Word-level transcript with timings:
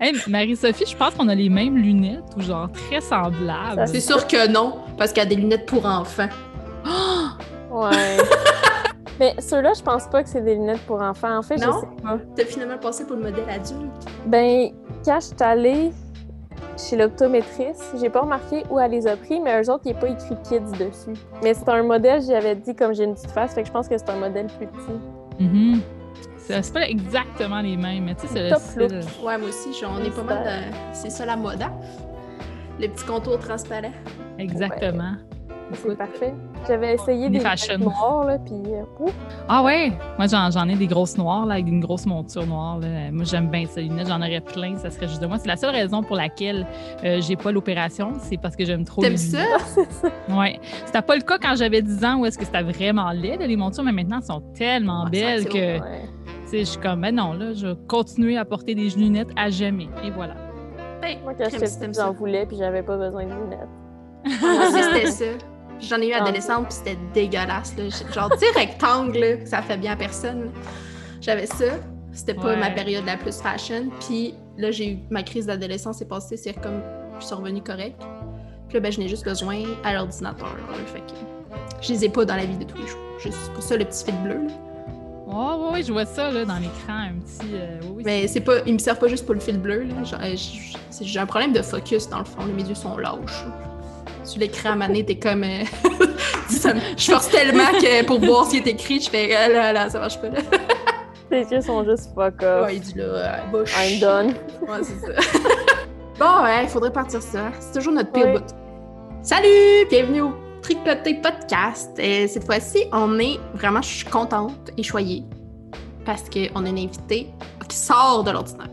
Hey, 0.00 0.12
Marie-Sophie, 0.28 0.84
je 0.86 0.96
pense 0.96 1.14
qu'on 1.14 1.26
a 1.28 1.34
les 1.34 1.48
mêmes 1.48 1.76
lunettes 1.76 2.22
ou 2.36 2.40
genre 2.40 2.70
très 2.70 3.00
semblables. 3.00 3.88
C'est 3.88 4.00
sûr 4.00 4.26
que 4.28 4.48
non, 4.48 4.74
parce 4.96 5.12
qu'elle 5.12 5.26
a 5.26 5.28
des 5.28 5.34
lunettes 5.36 5.66
pour 5.66 5.84
enfants. 5.86 6.28
Ouais. 7.70 7.90
Mais 9.20 9.34
ceux-là, 9.40 9.72
je 9.76 9.82
pense 9.82 10.06
pas 10.06 10.22
que 10.22 10.28
c'est 10.28 10.40
des 10.40 10.54
lunettes 10.54 10.80
pour 10.86 11.02
enfants. 11.02 11.36
En 11.38 11.42
fait, 11.42 11.58
je 11.58 11.66
Non? 11.66 11.80
sais 11.80 12.02
pas. 12.02 12.18
T'as 12.34 12.44
finalement 12.44 12.78
passé 12.78 13.04
pour 13.04 13.16
le 13.16 13.22
modèle 13.22 13.44
adulte. 13.50 13.92
Ben, 14.26 14.70
quand 15.04 15.18
je 15.20 15.26
suis 15.26 15.36
allée 15.40 15.90
chez 16.78 16.96
l'optométriste, 16.96 17.82
j'ai 18.00 18.08
pas 18.08 18.20
remarqué 18.22 18.62
où 18.70 18.78
elle 18.78 18.92
les 18.92 19.06
a 19.06 19.16
pris, 19.16 19.38
mais 19.40 19.60
eux 19.62 19.70
autres, 19.70 19.82
il 19.84 19.92
n'y 19.92 19.98
a 19.98 20.00
pas 20.00 20.08
écrit 20.08 20.34
kids 20.48 20.60
dessus. 20.78 21.20
Mais 21.42 21.52
c'est 21.54 21.68
un 21.68 21.82
modèle, 21.82 22.22
j'avais 22.22 22.54
dit, 22.54 22.74
comme 22.74 22.94
j'ai 22.94 23.04
une 23.04 23.14
petite 23.14 23.30
face, 23.32 23.52
fait 23.54 23.62
que 23.62 23.68
je 23.68 23.72
pense 23.72 23.86
que 23.88 23.98
c'est 23.98 24.08
un 24.08 24.16
modèle 24.18 24.46
plus 24.46 24.66
petit. 24.66 24.98
C'est 25.38 25.44
c'est 26.62 26.72
pas 26.72 26.88
exactement 26.88 27.60
les 27.60 27.76
mêmes, 27.76 28.04
mais 28.04 28.14
tu 28.14 28.22
sais, 28.22 28.28
c'est 28.32 28.42
le 28.44 28.50
Top 28.50 28.58
style. 28.60 28.80
look. 28.82 29.26
Ouais, 29.26 29.38
moi 29.38 29.48
aussi, 29.48 29.68
j'en 29.80 30.02
ai 30.02 30.10
pas 30.10 30.22
mal 30.22 30.44
de... 30.44 30.76
C'est 30.92 31.10
ça 31.10 31.24
la 31.26 31.36
mode, 31.36 31.62
hein? 31.62 31.72
Les 32.78 32.88
petits 32.88 33.04
contours 33.04 33.38
transparents. 33.38 33.92
Exactement. 34.38 35.14
C'est 35.74 35.98
parfait. 35.98 36.32
J'avais 36.66 36.94
essayé 36.94 37.28
Des 37.28 37.36
des 37.38 37.40
fashion. 37.44 37.74
lunettes 37.74 37.88
noires, 37.88 38.24
là, 38.24 38.38
puis... 38.38 38.54
ouf, 39.00 39.12
Ah 39.48 39.62
ouais, 39.62 39.92
moi 40.16 40.26
j'en 40.26 40.50
j'en 40.50 40.66
ai 40.66 40.76
des 40.76 40.86
grosses 40.86 41.18
noires 41.18 41.44
là, 41.44 41.54
avec 41.54 41.68
une 41.68 41.80
grosse 41.80 42.06
monture 42.06 42.46
noire. 42.46 42.78
là. 42.78 43.10
Moi 43.12 43.24
j'aime 43.24 43.48
bien 43.50 43.66
ces 43.66 43.82
lunettes, 43.82 44.08
j'en 44.08 44.18
aurais 44.20 44.40
plein, 44.40 44.78
ça 44.78 44.88
serait 44.90 45.08
juste 45.08 45.20
de 45.20 45.26
moi. 45.26 45.36
C'est 45.38 45.46
la 45.46 45.56
seule 45.58 45.74
raison 45.74 46.02
pour 46.02 46.16
laquelle 46.16 46.66
euh, 47.04 47.20
j'ai 47.20 47.36
pas 47.36 47.52
l'opération, 47.52 48.12
c'est 48.18 48.38
parce 48.38 48.56
que 48.56 48.64
j'aime 48.64 48.84
trop 48.86 49.02
les 49.02 49.08
T'aimes 49.08 49.16
ça? 49.18 49.38
lunettes. 49.42 50.12
Ouais. 50.30 50.58
C'était 50.86 51.02
pas 51.02 51.16
le 51.16 51.22
cas 51.22 51.36
quand 51.38 51.54
j'avais 51.54 51.82
10 51.82 52.02
ans 52.04 52.16
où 52.20 52.24
est-ce 52.26 52.38
que 52.38 52.46
c'était 52.46 52.62
vraiment 52.62 53.10
laid 53.10 53.36
les 53.46 53.56
montures, 53.56 53.84
mais 53.84 53.92
maintenant 53.92 54.18
elles 54.20 54.24
sont 54.26 54.40
tellement 54.54 55.04
Ouais, 55.04 55.10
belles 55.10 55.44
que 55.48 55.52
ouais. 55.80 55.80
Je 56.52 56.64
suis 56.64 56.80
comme 56.80 57.00
ben 57.02 57.14
non 57.14 57.32
là, 57.34 57.52
je 57.52 57.66
vais 57.68 57.76
continuer 57.86 58.36
à 58.36 58.44
porter 58.44 58.74
des 58.74 58.88
lunettes 58.90 59.30
à 59.36 59.50
jamais. 59.50 59.88
Et 60.04 60.10
voilà. 60.10 60.34
Ben, 61.02 61.18
Moi, 61.22 61.34
quand 61.38 61.44
j'étais 61.50 61.66
petite, 61.66 61.94
j'en 61.96 62.12
voulais, 62.12 62.46
puis 62.46 62.56
j'avais 62.56 62.82
pas 62.82 62.96
besoin 62.96 63.24
de 63.24 63.32
lunettes. 63.32 64.40
Moi 64.40 64.68
aussi, 64.68 64.82
c'était 64.82 65.10
ça. 65.10 65.24
J'en 65.80 66.00
ai 66.00 66.08
eu 66.08 66.12
Ah. 66.12 66.22
adolescente, 66.22 66.64
puis 66.68 66.74
c'était 66.74 66.98
dégueulasse. 67.14 67.76
Là. 67.76 67.84
Genre, 68.12 68.30
tu 68.32 68.38
sais, 68.38 68.58
rectangle, 68.58 69.18
là, 69.18 69.46
ça 69.46 69.62
fait 69.62 69.76
bien 69.76 69.92
à 69.92 69.96
personne. 69.96 70.50
J'avais 71.20 71.46
ça. 71.46 71.66
C'était 72.12 72.34
pas 72.34 72.48
Ouais. 72.48 72.56
ma 72.56 72.70
période 72.70 73.04
la 73.06 73.16
plus 73.16 73.40
fashion. 73.40 73.90
Puis 74.00 74.34
là, 74.56 74.70
j'ai 74.72 74.92
eu 74.94 74.98
ma 75.10 75.22
crise 75.22 75.46
d'adolescence, 75.46 75.98
c'est 75.98 76.08
passé, 76.08 76.36
c'est 76.36 76.54
comme 76.54 76.80
je 77.20 77.26
suis 77.26 77.34
revenue 77.34 77.62
correct. 77.62 78.00
Puis 78.68 78.74
là, 78.74 78.80
ben, 78.80 78.90
je 78.90 78.98
n'ai 78.98 79.08
juste 79.08 79.24
besoin 79.24 79.62
à 79.84 79.94
l'ordinateur. 79.94 80.56
Fait 80.86 80.98
que 81.00 81.12
je 81.80 81.92
les 81.92 82.04
ai 82.06 82.08
pas 82.08 82.24
dans 82.24 82.34
la 82.36 82.44
vie 82.44 82.58
de 82.58 82.64
tous 82.64 82.76
les 82.78 82.86
jours. 82.88 82.98
Juste 83.20 83.52
pour 83.54 83.62
ça, 83.62 83.76
le 83.76 83.84
petit 83.84 84.04
fil 84.04 84.14
bleu. 84.24 84.34
Là. 84.34 84.52
Oh 85.30 85.66
ouais, 85.66 85.72
ouais, 85.74 85.82
je 85.82 85.92
vois 85.92 86.06
ça 86.06 86.30
là, 86.30 86.44
dans 86.44 86.56
l'écran, 86.56 86.88
un 87.10 87.12
petit. 87.20 87.50
euh, 87.52 87.78
oui, 87.82 87.88
oui, 87.96 88.02
Mais 88.06 88.26
c'est 88.28 88.40
pas, 88.40 88.54
ils 88.64 88.72
me 88.72 88.78
servent 88.78 88.98
pas 88.98 89.08
juste 89.08 89.26
pour 89.26 89.34
le 89.34 89.40
fil 89.40 89.58
bleu. 89.58 89.86
J'ai 91.02 91.18
un 91.20 91.26
problème 91.26 91.52
de 91.52 91.60
focus 91.60 92.08
dans 92.08 92.20
le 92.20 92.24
fond. 92.24 92.42
Mes 92.56 92.62
yeux 92.62 92.74
sont 92.74 92.96
lâches. 92.96 93.44
Sur 94.24 94.40
l'écran, 94.40 94.76
donné, 94.76 95.04
t'es 95.04 95.16
comme. 95.18 95.44
euh, 95.44 95.64
je 96.96 97.10
force 97.10 97.28
tellement 97.28 97.70
que 97.80 98.04
pour 98.06 98.20
voir 98.20 98.46
ce 98.46 98.52
qui 98.52 98.56
est 98.58 98.66
écrit, 98.68 99.00
je 99.00 99.10
fais 99.10 99.34
ah 99.34 99.48
là 99.48 99.72
là, 99.72 99.90
ça 99.90 99.98
marche 100.00 100.18
pas 100.20 100.28
là. 100.30 100.40
Tes 101.30 101.42
yeux 101.54 101.60
sont 101.60 101.84
juste 101.84 102.10
fuck 102.14 102.42
off. 102.42 102.64
Ouais, 102.66 102.76
il 102.76 102.80
dit 102.80 102.94
là, 102.96 103.04
euh, 103.04 103.36
bouche. 103.52 103.74
I'm 103.78 104.00
done. 104.00 104.34
Ouais, 104.62 104.78
c'est 104.82 104.98
ça. 104.98 105.38
bon, 106.18 106.42
ouais, 106.44 106.62
il 106.64 106.68
faudrait 106.68 106.92
partir 106.92 107.20
ça. 107.22 107.50
C'est 107.60 107.78
toujours 107.78 107.92
notre 107.92 108.12
pire 108.12 108.32
bout. 108.32 108.44
Salut! 109.22 109.86
Bienvenue 109.90 110.22
au 110.22 110.32
Tricoté 110.68 111.14
Podcast. 111.14 111.98
Et 111.98 112.28
cette 112.28 112.44
fois-ci, 112.44 112.84
on 112.92 113.18
est 113.18 113.38
vraiment, 113.54 113.80
je 113.80 113.88
suis 113.88 114.04
contente 114.04 114.70
et 114.76 114.82
choyée 114.82 115.24
parce 116.04 116.24
qu'on 116.28 116.66
a 116.66 116.68
une 116.68 116.78
invitée 116.78 117.28
qui 117.66 117.74
sort 117.76 118.22
de 118.22 118.32
l'ordinaire. 118.32 118.68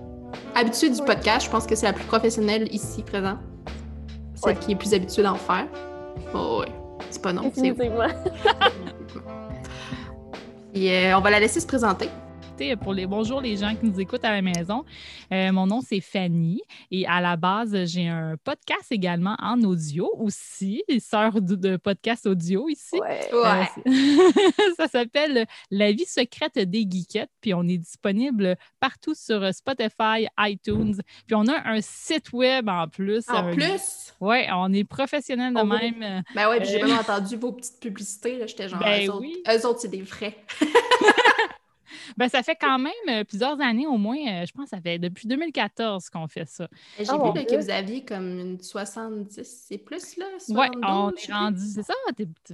Habituée 0.56 0.90
du 0.90 1.02
podcast, 1.04 1.46
je 1.46 1.50
pense 1.50 1.66
que 1.66 1.74
c'est 1.74 1.86
la 1.86 1.94
plus 1.94 2.04
professionnelle 2.04 2.68
ici 2.74 3.02
présente. 3.02 3.38
Celle 4.34 4.56
Ouais. 4.56 4.60
qui 4.60 4.74
est 4.74 4.76
plus 4.76 4.94
habituée 4.94 5.24
d'en 5.24 5.36
faire. 5.36 5.68
Oh, 6.34 6.60
ouais. 6.60 6.72
C'est 7.12 7.22
pas 7.22 7.32
non, 7.32 7.50
c'est. 7.56 7.72
Puis 10.74 10.90
euh, 10.94 11.18
on 11.18 11.22
va 11.22 11.30
la 11.30 11.40
laisser 11.40 11.62
se 11.62 11.68
présenter. 11.68 12.10
Écoutez, 12.58 12.76
Pour 12.78 12.94
les 12.94 13.06
bonjour 13.06 13.42
les 13.42 13.58
gens 13.58 13.76
qui 13.76 13.86
nous 13.86 14.00
écoutent 14.00 14.24
à 14.24 14.32
la 14.32 14.42
maison, 14.42 14.86
Euh, 15.34 15.52
mon 15.52 15.68
nom 15.68 15.82
c'est 15.82 16.00
Fanny 16.00 16.62
et 16.90 17.06
à 17.06 17.20
la 17.20 17.36
base 17.36 17.76
j'ai 17.86 18.08
un 18.08 18.38
podcast 18.42 18.92
également 18.92 19.36
en 19.42 19.62
audio 19.64 20.10
aussi, 20.20 20.82
sœur 21.00 21.42
de, 21.42 21.56
de 21.56 21.76
podcast 21.76 22.26
audio 22.26 22.70
ici. 22.70 22.98
Ouais. 22.98 23.28
Euh, 23.34 23.64
c'est- 23.76 23.84
ça 24.78 24.88
s'appelle 24.88 25.46
La 25.70 25.92
vie 25.92 26.06
secrète 26.06 26.58
des 26.58 26.88
geekettes, 26.90 27.30
puis 27.42 27.54
on 27.54 27.64
est 27.64 27.78
disponible 27.78 28.56
partout 28.80 29.16
sur 29.16 29.54
Spotify, 29.54 30.28
iTunes, 30.40 30.96
puis 31.28 31.36
on 31.36 31.48
a 31.48 31.68
un 31.70 31.82
site 31.82 32.32
web 32.32 32.70
en 32.70 32.88
plus. 32.88 33.28
En 33.30 33.48
un- 33.48 33.54
plus, 33.54 34.14
Ouais, 34.22 34.48
on 34.54 34.72
est 34.72 34.86
professionnel 34.86 35.54
de 35.54 35.60
On 35.60 35.66
va- 35.68 35.80
même. 35.80 36.02
euh, 36.04 36.22
ben 36.34 36.50
ouais, 36.50 36.64
j'ai 36.64 36.82
Euh. 36.82 36.88
même 36.88 36.98
entendu 37.00 37.36
vos 37.36 37.52
petites 37.52 37.82
publicités. 37.82 38.38
là, 38.40 38.48
J'étais 38.48 38.70
genre, 38.70 38.80
Ben 38.80 39.06
eux, 39.06 39.10
autres, 39.12 39.20
oui. 39.22 39.44
eux 39.50 39.66
autres, 39.68 39.80
c'est 39.82 39.90
des 39.92 40.04
vrais. 40.04 40.38
Ben, 42.18 42.30
ça 42.30 42.44
fait 42.44 42.56
quand 42.56 42.80
même 42.80 42.92
euh, 43.10 43.24
plusieurs 43.24 43.60
années 43.62 43.88
au 43.88 43.98
moins. 43.98 44.18
euh, 44.18 44.46
je 44.46 44.52
pense 44.52 44.66
que 44.66 44.76
ça 44.76 44.82
fait 44.82 45.00
depuis 45.00 45.28
2014 45.28 46.10
qu'on 46.10 46.28
fait 46.28 46.48
ça. 46.48 46.68
J'ai 46.98 47.06
Ah, 47.10 47.18
vu 47.18 47.34
là, 47.40 47.44
que 47.46 47.56
vous 47.56 47.70
aviez 47.70 48.04
comme 48.06 48.40
une 48.40 48.62
70 48.62 49.68
et 49.72 49.78
plus, 49.78 50.18
là. 50.18 50.26
Oui, 50.32 50.38
72, 50.48 50.82
on 50.84 51.12
est 51.12 51.34
rendu, 51.34 51.62
c'est 51.62 51.84
ça, 51.84 51.94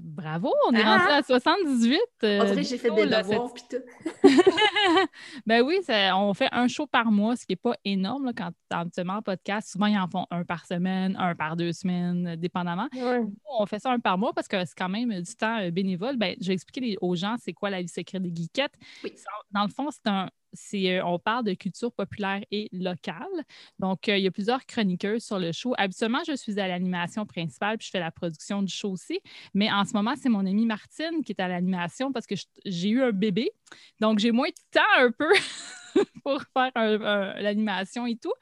bravo, 0.01 0.53
on 0.67 0.73
est 0.73 0.81
Ah! 0.83 0.97
rendu 0.97 1.11
à 1.11 1.23
78. 1.23 1.95
euh, 1.95 1.99
plus. 2.19 2.39
On 2.41 2.43
dirait 2.45 2.55
que 2.61 2.67
j'ai 2.67 2.77
fait 2.77 2.91
des 2.91 3.05
là, 3.05 3.21
devoirs 3.23 3.53
pis 3.53 3.63
tout. 3.69 3.77
ben 5.45 5.61
oui, 5.63 5.79
ça- 5.83 6.17
on 6.17 6.33
fait 6.33 6.49
un 6.51 6.67
show 6.67 6.87
par 6.87 7.11
mois, 7.11 7.35
ce 7.35 7.45
qui 7.45 7.51
n'est 7.53 7.57
pas 7.57 7.75
énorme 7.85 8.25
là, 8.25 8.31
quand 8.35 8.51
habituellement 8.69 9.15
en 9.15 9.21
podcast. 9.21 9.69
Souvent, 9.71 9.85
ils 9.87 9.97
en 9.97 10.07
font 10.07 10.25
un 10.31 10.43
par 10.43 10.65
semaine, 10.65 11.15
un 11.19 11.35
par 11.35 11.55
deux 11.55 11.73
semaines, 11.73 12.35
dépendamment. 12.35 12.87
Ouais. 12.93 13.19
Nous, 13.21 13.33
on 13.59 13.65
fait 13.65 13.79
ça 13.79 13.91
un 13.91 13.99
par 13.99 14.17
mois 14.17 14.33
parce 14.33 14.47
que 14.47 14.63
c'est 14.65 14.77
quand 14.77 14.89
même 14.89 15.11
du 15.21 15.35
temps 15.35 15.69
bénévole. 15.71 16.17
Ben, 16.17 16.35
je 16.41 16.47
vais 16.47 16.53
expliquer 16.53 16.81
les- 16.81 16.97
aux 17.01 17.15
gens 17.15 17.35
c'est 17.39 17.53
quoi 17.53 17.69
la 17.69 17.81
vie 17.81 17.87
secrète 17.87 18.21
des 18.23 18.33
geekettes. 18.43 18.73
Oui. 19.03 19.13
Dans 19.51 19.63
le 19.63 19.69
fond, 19.69 19.89
c'est 19.91 20.07
un. 20.09 20.29
euh, 20.73 21.05
on 21.05 21.17
parle 21.17 21.45
de 21.45 21.53
culture 21.53 21.91
populaire 21.93 22.41
et 22.51 22.67
locale. 22.73 23.25
Donc, 23.79 24.09
euh, 24.09 24.17
il 24.17 24.23
y 24.23 24.27
a 24.27 24.31
plusieurs 24.31 24.65
chroniqueurs 24.65 25.21
sur 25.21 25.39
le 25.39 25.51
show. 25.51 25.73
Habituellement, 25.77 26.21
je 26.27 26.35
suis 26.35 26.59
à 26.59 26.67
l'animation 26.67 27.25
principale 27.25 27.77
puis 27.77 27.87
je 27.87 27.91
fais 27.91 27.99
la 27.99 28.11
production 28.11 28.61
du 28.61 28.73
show 28.73 28.91
aussi. 28.91 29.19
Mais 29.53 29.71
en 29.71 29.85
ce 29.85 29.93
moment, 29.93 30.13
c'est 30.21 30.29
mon 30.29 30.45
amie 30.45 30.65
Martine 30.65 31.23
qui 31.25 31.31
est 31.31 31.41
à 31.41 31.47
l'animation 31.47 32.11
parce 32.11 32.27
que 32.27 32.35
j'ai 32.65 32.89
eu 32.89 33.01
un 33.01 33.11
bébé. 33.11 33.51
Donc, 33.99 34.19
j'ai 34.19 34.31
moins 34.31 34.49
de 34.49 34.53
temps 34.71 34.81
un 34.97 35.11
peu 35.11 35.31
pour 36.23 36.41
faire 36.53 36.71
l'animation 37.41 38.05
et 38.05 38.15
tout. 38.15 38.33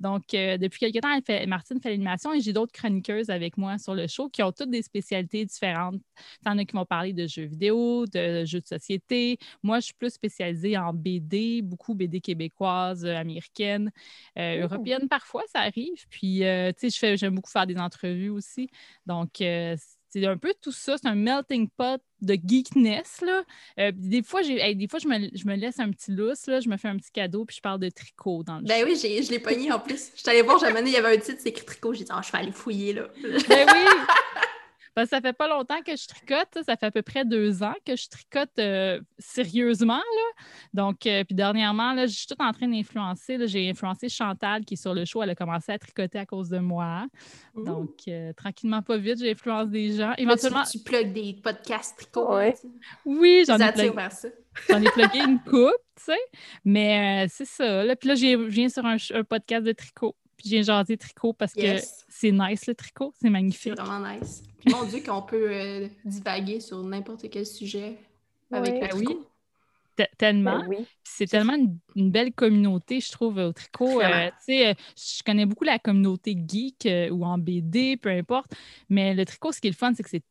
Donc, 0.00 0.34
euh, 0.34 0.58
depuis 0.58 0.78
quelques 0.80 1.00
temps, 1.00 1.12
elle 1.14 1.22
fait, 1.22 1.46
Martine 1.46 1.80
fait 1.80 1.90
l'animation 1.90 2.32
et 2.32 2.40
j'ai 2.40 2.52
d'autres 2.52 2.72
chroniqueuses 2.72 3.30
avec 3.30 3.56
moi 3.56 3.78
sur 3.78 3.94
le 3.94 4.06
show 4.06 4.28
qui 4.28 4.42
ont 4.42 4.52
toutes 4.52 4.70
des 4.70 4.82
spécialités 4.82 5.44
différentes. 5.44 6.00
T'en 6.44 6.58
as 6.58 6.64
qui 6.64 6.74
vont 6.74 6.84
parler 6.84 7.12
de 7.12 7.26
jeux 7.26 7.44
vidéo, 7.44 8.06
de 8.06 8.44
jeux 8.44 8.60
de 8.60 8.66
société. 8.66 9.38
Moi, 9.62 9.80
je 9.80 9.86
suis 9.86 9.94
plus 9.94 10.10
spécialisée 10.10 10.76
en 10.76 10.92
BD, 10.92 11.62
beaucoup 11.62 11.94
BD 11.94 12.20
québécoises, 12.20 13.04
euh, 13.04 13.14
américaines, 13.16 13.90
euh, 14.38 14.60
Oh. 14.60 14.64
européennes 14.64 15.08
parfois, 15.08 15.42
ça 15.52 15.60
arrive. 15.60 16.06
Puis, 16.10 16.44
euh, 16.44 16.72
tu 16.78 16.90
sais, 16.90 17.16
j'aime 17.16 17.34
beaucoup 17.34 17.50
faire 17.50 17.66
des 17.66 17.76
entrevues 17.78 18.30
aussi. 18.30 18.68
Donc, 19.06 19.40
euh, 19.40 19.76
c'est 20.20 20.26
un 20.26 20.36
peu 20.36 20.54
tout 20.62 20.72
ça. 20.72 20.96
C'est 20.96 21.08
un 21.08 21.14
melting 21.14 21.68
pot 21.76 22.00
de 22.20 22.34
geekness. 22.42 23.20
Là. 23.20 23.42
Euh, 23.80 23.92
des 23.94 24.22
fois, 24.22 24.42
j'ai, 24.42 24.58
hey, 24.60 24.76
des 24.76 24.88
fois 24.88 24.98
je, 24.98 25.08
me, 25.08 25.28
je 25.34 25.46
me 25.46 25.56
laisse 25.56 25.78
un 25.80 25.90
petit 25.90 26.10
lousse, 26.12 26.46
là, 26.46 26.60
je 26.60 26.68
me 26.68 26.76
fais 26.76 26.88
un 26.88 26.96
petit 26.96 27.10
cadeau, 27.10 27.44
puis 27.44 27.56
je 27.56 27.60
parle 27.60 27.80
de 27.80 27.88
tricot 27.90 28.42
dans 28.44 28.58
le 28.58 28.64
Ben 28.64 28.84
oui, 28.86 28.96
j'ai- 29.00 29.22
je 29.22 29.30
l'ai 29.30 29.38
pogné 29.40 29.70
en 29.72 29.78
plus. 29.80 30.10
Je 30.14 30.20
suis 30.20 30.30
allée 30.30 30.42
voir, 30.42 30.58
j'ai 30.58 30.66
amené, 30.66 30.90
il 30.90 30.94
y 30.94 30.96
avait 30.96 31.16
un 31.16 31.20
titre, 31.20 31.38
c'est 31.40 31.48
écrit 31.50 31.64
tricot. 31.66 31.92
J'ai 31.94 32.04
dit, 32.04 32.10
ah, 32.14 32.22
je 32.24 32.32
vais 32.32 32.38
aller 32.38 32.52
fouiller 32.52 32.92
là. 32.94 33.08
Ben 33.48 33.66
oui! 33.72 33.88
Parce 34.94 35.10
que 35.10 35.16
ça 35.16 35.20
fait 35.20 35.32
pas 35.32 35.48
longtemps 35.48 35.80
que 35.84 35.96
je 35.96 36.06
tricote. 36.06 36.64
Ça 36.64 36.76
fait 36.76 36.86
à 36.86 36.90
peu 36.90 37.02
près 37.02 37.24
deux 37.24 37.62
ans 37.62 37.74
que 37.84 37.96
je 37.96 38.08
tricote 38.08 38.50
euh, 38.58 39.00
sérieusement. 39.18 39.94
Là. 39.96 40.44
Donc, 40.72 41.06
euh, 41.06 41.24
puis 41.24 41.34
dernièrement, 41.34 41.92
là, 41.94 42.06
je 42.06 42.12
suis 42.14 42.26
toute 42.26 42.40
en 42.40 42.52
train 42.52 42.68
d'influencer. 42.68 43.38
J'ai 43.48 43.68
influencé 43.68 44.08
Chantal 44.08 44.64
qui 44.64 44.74
est 44.74 44.76
sur 44.76 44.94
le 44.94 45.04
show. 45.04 45.22
Elle 45.22 45.30
a 45.30 45.34
commencé 45.34 45.72
à 45.72 45.78
tricoter 45.78 46.18
à 46.18 46.26
cause 46.26 46.48
de 46.48 46.58
moi. 46.58 47.06
Donc, 47.56 47.90
euh, 48.08 48.32
tranquillement, 48.34 48.82
pas 48.82 48.96
vite, 48.96 49.18
j'influence 49.18 49.68
des 49.68 49.92
gens. 49.96 50.12
Éventuellement, 50.16 50.62
tu, 50.64 50.78
tu 50.78 50.84
plugues 50.84 51.12
des 51.12 51.40
podcasts 51.42 51.96
tricot. 51.96 52.34
Ouais. 52.34 52.54
sais. 52.54 52.68
oui, 53.04 53.44
j'en 53.46 53.58
ai, 53.58 53.62
attires 53.62 53.84
plug- 53.92 53.96
vers 53.96 54.12
ça. 54.12 54.28
j'en 54.68 54.82
ai 54.82 54.90
plugué 54.90 55.18
une 55.26 55.40
coupe, 55.40 55.72
tu 55.96 56.04
sais. 56.04 56.18
Mais 56.64 57.24
euh, 57.24 57.28
c'est 57.32 57.44
ça. 57.46 57.84
Là. 57.84 57.96
Puis 57.96 58.08
là, 58.08 58.14
j'ai- 58.14 58.32
je 58.32 58.48
viens 58.48 58.68
sur 58.68 58.84
un, 58.86 58.96
un 59.14 59.24
podcast 59.24 59.64
de 59.64 59.72
tricot. 59.72 60.14
Puis 60.36 60.48
j'ai 60.48 60.62
jasé 60.62 60.96
tricot 60.96 61.32
parce 61.32 61.52
Yes. 61.56 62.04
que 62.06 62.12
c'est 62.12 62.32
nice 62.32 62.66
le 62.66 62.74
tricot. 62.74 63.12
C'est 63.14 63.26
C'est 63.26 63.30
magnifique. 63.30 63.76
vraiment 63.78 64.08
nice. 64.08 64.42
Puis 64.58 64.72
mon 64.74 64.84
Dieu, 64.84 65.00
qu'on 65.00 65.22
peut 65.22 65.48
euh, 65.50 65.88
divaguer 66.04 66.60
sur 66.60 66.82
n'importe 66.82 67.28
quel 67.30 67.46
sujet 67.46 67.96
avec 68.50 68.74
Ouais. 68.74 68.88
le 68.88 68.94
oui? 68.96 69.04
tricot. 69.04 69.28
Tellement. 70.18 70.58
Ben 70.58 70.66
oui. 70.68 70.76
Puis 70.78 70.86
C'est 71.04 71.26
tellement 71.26 71.54
une, 71.54 71.78
une 71.94 72.10
belle 72.10 72.32
communauté, 72.32 72.98
je 73.00 73.12
trouve, 73.12 73.36
au 73.38 73.52
tricot. 73.52 74.00
Euh, 74.00 74.08
Vraiment. 74.08 74.30
tu 74.30 74.44
sais, 74.46 74.68
euh, 74.68 74.74
je 74.96 75.22
connais 75.22 75.46
beaucoup 75.46 75.62
la 75.62 75.78
communauté 75.78 76.36
geek 76.36 76.86
euh, 76.86 77.10
ou 77.10 77.24
en 77.24 77.38
BD, 77.38 77.96
peu 77.96 78.08
importe. 78.10 78.52
Mais 78.88 79.14
le 79.14 79.24
tricot, 79.24 79.52
ce 79.52 79.60
qui 79.60 79.68
est 79.68 79.70
le 79.70 79.76
fun, 79.76 79.92
c'est 79.94 80.02
que 80.02 80.10
c'est 80.10 80.24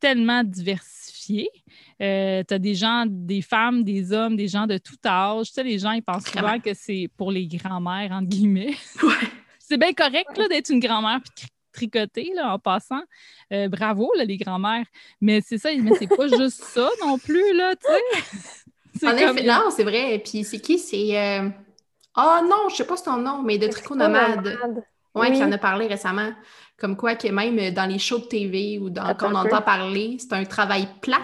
tellement 0.00 0.42
diversifié. 0.42 1.50
tu 1.98 2.04
as 2.04 2.58
des 2.58 2.74
gens, 2.74 3.04
des 3.06 3.42
femmes, 3.42 3.84
des 3.84 4.10
hommes, 4.12 4.36
des 4.36 4.48
gens 4.48 4.66
de 4.66 4.78
tout 4.78 4.96
âge. 5.04 5.48
Tu 5.48 5.52
sais, 5.52 5.64
les 5.64 5.78
gens, 5.78 5.92
ils 5.92 6.02
pensent 6.02 6.24
souvent 6.24 6.40
Vraiment. 6.40 6.60
que 6.62 6.72
c'est 6.72 7.08
pour 7.18 7.30
les 7.30 7.46
grands-mères, 7.46 8.10
entre 8.12 8.28
guillemets. 8.28 8.74
Ouais. 9.02 9.12
C'est 9.70 9.78
bien 9.78 9.92
correct 9.92 10.36
là, 10.36 10.48
d'être 10.48 10.68
une 10.70 10.80
grand-mère 10.80 11.20
puis 11.22 11.46
de 11.46 11.50
tricoter 11.72 12.32
là, 12.34 12.52
en 12.54 12.58
passant. 12.58 13.02
Euh, 13.52 13.68
bravo, 13.68 14.10
là, 14.16 14.24
les 14.24 14.36
grands-mères. 14.36 14.84
Mais 15.20 15.40
c'est 15.40 15.58
ça, 15.58 15.70
mais 15.80 15.92
c'est 15.96 16.08
pas 16.08 16.26
juste 16.26 16.64
ça 16.64 16.88
non 17.06 17.18
plus, 17.18 17.54
là, 17.54 17.74
tu 17.76 17.86
sais. 17.86 18.38
C'est 18.98 19.06
En 19.06 19.10
comme- 19.12 19.38
effet, 19.38 19.46
non, 19.46 19.70
c'est 19.70 19.84
vrai. 19.84 20.20
Puis 20.22 20.42
c'est 20.42 20.58
qui? 20.58 20.76
C'est. 20.78 21.16
euh, 21.16 21.48
Ah 22.16 22.42
non, 22.44 22.68
je 22.68 22.74
sais 22.74 22.84
pas 22.84 22.96
son 22.96 23.16
nom, 23.18 23.40
mais 23.42 23.56
de 23.56 23.68
Tricot 23.68 23.94
Pas 23.96 24.08
Nomade? 24.08 24.58
Ouais, 25.14 25.30
Oui. 25.30 25.32
qui 25.36 25.44
en 25.44 25.52
a 25.52 25.58
parlé 25.58 25.86
récemment. 25.86 26.32
Comme 26.76 26.96
quoi 26.96 27.14
que 27.14 27.28
même 27.28 27.72
dans 27.72 27.86
les 27.88 28.00
shows 28.00 28.18
de 28.18 28.24
TV 28.24 28.78
ou 28.80 28.90
dans, 28.90 29.14
quand 29.14 29.30
on 29.32 29.36
entend 29.36 29.62
parler, 29.62 30.16
c'est 30.18 30.32
un 30.32 30.44
travail 30.44 30.88
plat. 31.00 31.20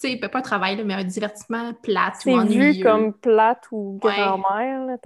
Tu 0.00 0.10
sais, 0.10 0.16
pas 0.16 0.28
un 0.38 0.42
travail, 0.42 0.76
là, 0.76 0.82
mais 0.84 0.94
un 0.94 1.04
divertissement 1.04 1.72
plat 1.74 2.12
ou 2.26 2.40
C'est 2.40 2.46
vu 2.48 2.82
comme 2.82 3.14
plate 3.14 3.68
ou 3.70 4.00
Ouais. 4.02 4.12
grand-mère. 4.16 4.98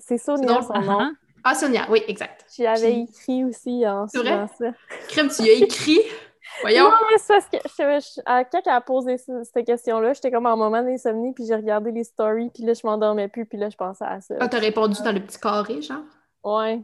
C'est 0.00 0.16
Sonia, 0.18 0.46
drôle. 0.46 0.62
son 0.62 0.80
nom. 0.80 1.12
Ah, 1.44 1.54
Sonia, 1.54 1.86
oui, 1.90 2.02
exact. 2.08 2.46
J'y 2.54 2.66
avais 2.66 2.90
Puis- 2.90 3.02
écrit 3.02 3.44
aussi 3.44 3.86
en 3.86 4.08
C'est 4.08 4.18
vrai? 4.18 4.46
ça. 4.58 4.66
Crème, 5.08 5.28
tu 5.28 5.42
y 5.42 5.50
as 5.50 5.64
écrit? 5.64 6.00
Voyons. 6.62 6.84
Non, 6.84 6.96
mais 7.10 7.18
c'est 7.18 7.34
parce 7.34 7.46
que 7.48 7.56
je, 7.64 8.00
je- 8.16 8.20
à- 8.26 8.44
quand 8.44 8.60
elle 8.64 8.72
a 8.72 8.80
posé 8.80 9.18
ce- 9.18 9.42
cette 9.44 9.66
question-là, 9.66 10.12
j'étais 10.12 10.30
comme 10.30 10.46
en 10.46 10.56
moment 10.56 10.82
d'insomnie, 10.82 11.32
puis 11.32 11.44
j'ai 11.46 11.54
regardé 11.56 11.90
les 11.90 12.04
stories, 12.04 12.50
puis 12.50 12.62
là, 12.62 12.74
je 12.74 12.86
m'endormais 12.86 13.28
plus, 13.28 13.44
puis 13.44 13.58
là, 13.58 13.68
je 13.70 13.76
pensais 13.76 14.04
à 14.04 14.20
ça. 14.20 14.34
Ah, 14.40 14.48
t'as 14.48 14.58
répondu 14.60 15.02
dans 15.02 15.12
le 15.12 15.20
petit 15.20 15.38
carré, 15.38 15.82
genre? 15.82 16.02
Ouais. 16.44 16.80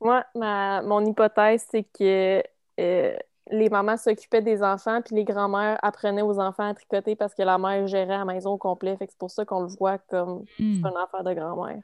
Moi, 0.00 0.24
ma, 0.34 0.82
mon 0.82 1.04
hypothèse, 1.04 1.64
c'est 1.70 1.84
que 1.84 2.42
euh, 2.80 3.16
les 3.50 3.68
mamans 3.70 3.96
s'occupaient 3.96 4.42
des 4.42 4.62
enfants, 4.62 5.00
puis 5.00 5.14
les 5.14 5.24
grands-mères 5.24 5.78
apprenaient 5.82 6.22
aux 6.22 6.40
enfants 6.40 6.68
à 6.68 6.74
tricoter 6.74 7.14
parce 7.14 7.34
que 7.34 7.42
la 7.42 7.58
mère 7.58 7.86
gérait 7.86 8.06
la 8.18 8.24
maison 8.24 8.52
au 8.52 8.58
complet. 8.58 8.96
Fait 8.96 9.06
que 9.06 9.12
c'est 9.12 9.18
pour 9.18 9.30
ça 9.30 9.44
qu'on 9.44 9.60
le 9.62 9.68
voit 9.78 9.98
comme 9.98 10.44
Hmm. 10.58 10.84
une 10.86 10.96
affaire 10.96 11.22
de 11.22 11.34
grand-mère. 11.34 11.80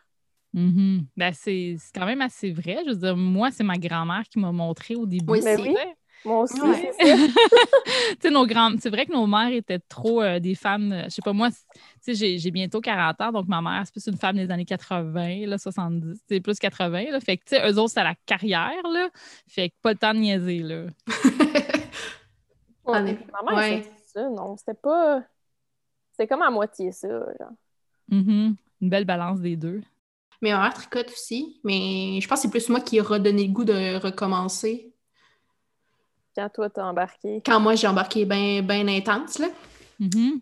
Mhm. 0.59 1.07
Ben, 1.17 1.33
c'est 1.33 1.77
c'est 1.79 1.95
quand 1.99 2.07
même 2.07 2.21
assez 2.21 2.51
vrai. 2.51 2.79
Je 2.85 2.91
veux 2.91 2.97
dire, 2.97 3.17
moi, 3.17 3.51
c'est 3.51 3.65
ma 3.65 3.77
grand-mère 3.79 4.25
qui 4.29 4.39
m'a 4.39 4.51
montré 4.53 4.95
au 4.97 5.07
début. 5.07 5.25
Oui, 5.33 5.41
Ben 5.45 5.57
c'est- 5.57 5.63
oui. 5.63 5.75
Moi 6.25 6.41
aussi, 6.43 6.61
Ouais. 6.61 6.93
c'est 6.99 7.07
ça. 7.07 7.15
Tu 8.11 8.17
sais, 8.23 8.31
nos 8.31 8.45
grands... 8.45 8.73
C'est 8.81 8.91
vrai 8.91 9.07
que 9.07 9.13
nos 9.13 9.27
mères 9.29 9.53
étaient 9.53 9.79
trop 9.79 10.21
euh, 10.21 10.41
des 10.41 10.57
femmes, 10.57 10.91
euh, 10.93 11.05
je 11.05 11.11
sais 11.11 11.23
pas, 11.23 11.33
moi, 11.33 11.49
c- 11.53 11.63
tu 11.75 11.81
sais, 12.01 12.15
j'ai- 12.15 12.39
j'ai 12.39 12.51
bientôt 12.51 12.81
40 12.81 13.21
ans, 13.21 13.31
donc 13.31 13.47
ma 13.47 13.63
mère, 13.63 13.83
c'est 13.85 13.93
plus 13.93 14.07
une 14.09 14.17
femme 14.17 14.35
des 14.35 14.51
années 14.51 14.65
80, 14.65 15.47
là, 15.47 15.59
70, 15.59 16.21
c'est 16.29 16.41
plus 16.41 16.59
80, 16.59 17.13
là. 17.13 17.21
Fait 17.21 17.37
que, 17.37 17.45
tu 17.45 17.55
sais, 17.57 17.71
eux 17.71 17.79
autres, 17.79 17.93
c'est 17.93 18.03
la 18.03 18.17
carrière, 18.27 18.83
là. 18.93 19.09
Fait 19.47 19.69
que 19.69 19.75
pas 19.81 19.93
le 19.93 19.99
temps 19.99 20.13
de 20.13 20.19
niaiser, 20.19 20.59
là. 20.59 20.87
Ouais. 22.85 23.01
Ma 23.33 23.43
mère, 23.45 23.55
Ouais. 23.55 23.83
c'est 23.85 24.19
ça, 24.21 24.29
non. 24.29 24.57
C'était 24.57 24.75
pas. 24.75 25.23
C'était 26.13 26.27
comme 26.27 26.43
à 26.43 26.51
moitié 26.51 26.91
ça, 26.91 27.09
genre. 27.09 27.53
Mhm. 28.11 28.57
Une 28.81 28.91
belle 28.91 29.05
balance 29.05 29.41
des 29.41 29.57
deux. 29.57 29.83
Mais 30.41 30.53
ma 30.53 30.63
mère 30.63 30.75
tricote 30.75 31.11
aussi. 31.11 31.61
Mais 31.65 32.21
je 32.21 32.29
pense 32.29 32.39
que 32.39 32.43
c'est 32.43 32.51
plus 32.51 32.69
moi 32.69 32.81
qui 32.81 32.97
ai 32.97 33.01
redonné 33.01 33.47
le 33.47 33.53
goût 33.53 33.65
de 33.65 33.97
recommencer. 33.97 34.93
Quand 36.37 36.49
toi, 36.51 36.71
t'as 36.71 36.85
embarqué. 36.85 37.43
Quand 37.45 37.59
moi, 37.59 37.75
j'ai 37.75 37.89
embarqué 37.89 38.25
bien 38.25 38.63
ben 38.63 38.89
intense, 38.89 39.39
là. 39.39 39.49
Mhm. 39.99 40.41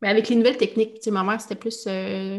Mais 0.00 0.08
avec 0.08 0.28
les 0.28 0.36
nouvelles 0.36 0.56
techniques, 0.56 0.94
tu 0.94 1.02
sais, 1.02 1.10
ma 1.10 1.24
mère, 1.24 1.40
c'était 1.40 1.54
plus 1.54 1.84
euh, 1.86 2.38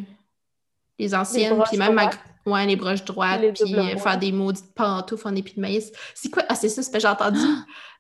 les 0.98 1.16
anciennes, 1.16 1.62
puis 1.68 1.78
même 1.78 1.94
ma... 1.94 2.10
ouais, 2.46 2.66
les 2.66 2.76
broches 2.76 3.04
droites, 3.04 3.42
puis 3.54 3.76
euh, 3.76 3.98
faire 3.98 4.18
des 4.18 4.32
maudites 4.32 4.74
pantoufles 4.74 5.28
en 5.28 5.36
épis 5.36 5.56
de 5.56 5.62
maïs. 5.62 5.92
C'est 6.14 6.30
quoi? 6.30 6.44
Ah, 6.48 6.56
c'est 6.56 6.70
ça, 6.70 6.84
c'est 6.84 6.92
que 6.92 7.00
j'ai 7.00 7.08
entendu. 7.08 7.40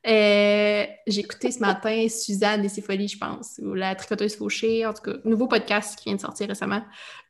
Euh, 0.07 0.85
j'ai 1.07 1.19
écouté 1.19 1.51
ce 1.51 1.59
matin 1.59 2.07
Suzanne 2.09 2.63
et 2.63 2.69
ses 2.69 2.81
folies, 2.81 3.07
je 3.07 3.17
pense, 3.17 3.59
ou 3.63 3.73
la 3.73 3.95
tricoteuse 3.95 4.35
fauchée, 4.35 4.85
en 4.85 4.93
tout 4.93 5.01
cas, 5.01 5.17
nouveau 5.25 5.47
podcast 5.47 5.97
qui 5.97 6.05
vient 6.05 6.15
de 6.15 6.21
sortir 6.21 6.47
récemment. 6.47 6.83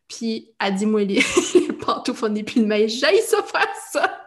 Puis, 0.08 0.50
elle 0.64 0.76
dit, 0.76 0.86
moi, 0.86 1.04
les, 1.04 1.22
les 1.56 1.74
pantoufles 1.74 2.26
en 2.26 2.36
épis 2.36 2.60
de 2.62 2.66
maïs, 2.66 2.94
j'ai 3.00 3.22
ça 3.22 3.38
faire 3.44 3.68
ça! 3.92 4.22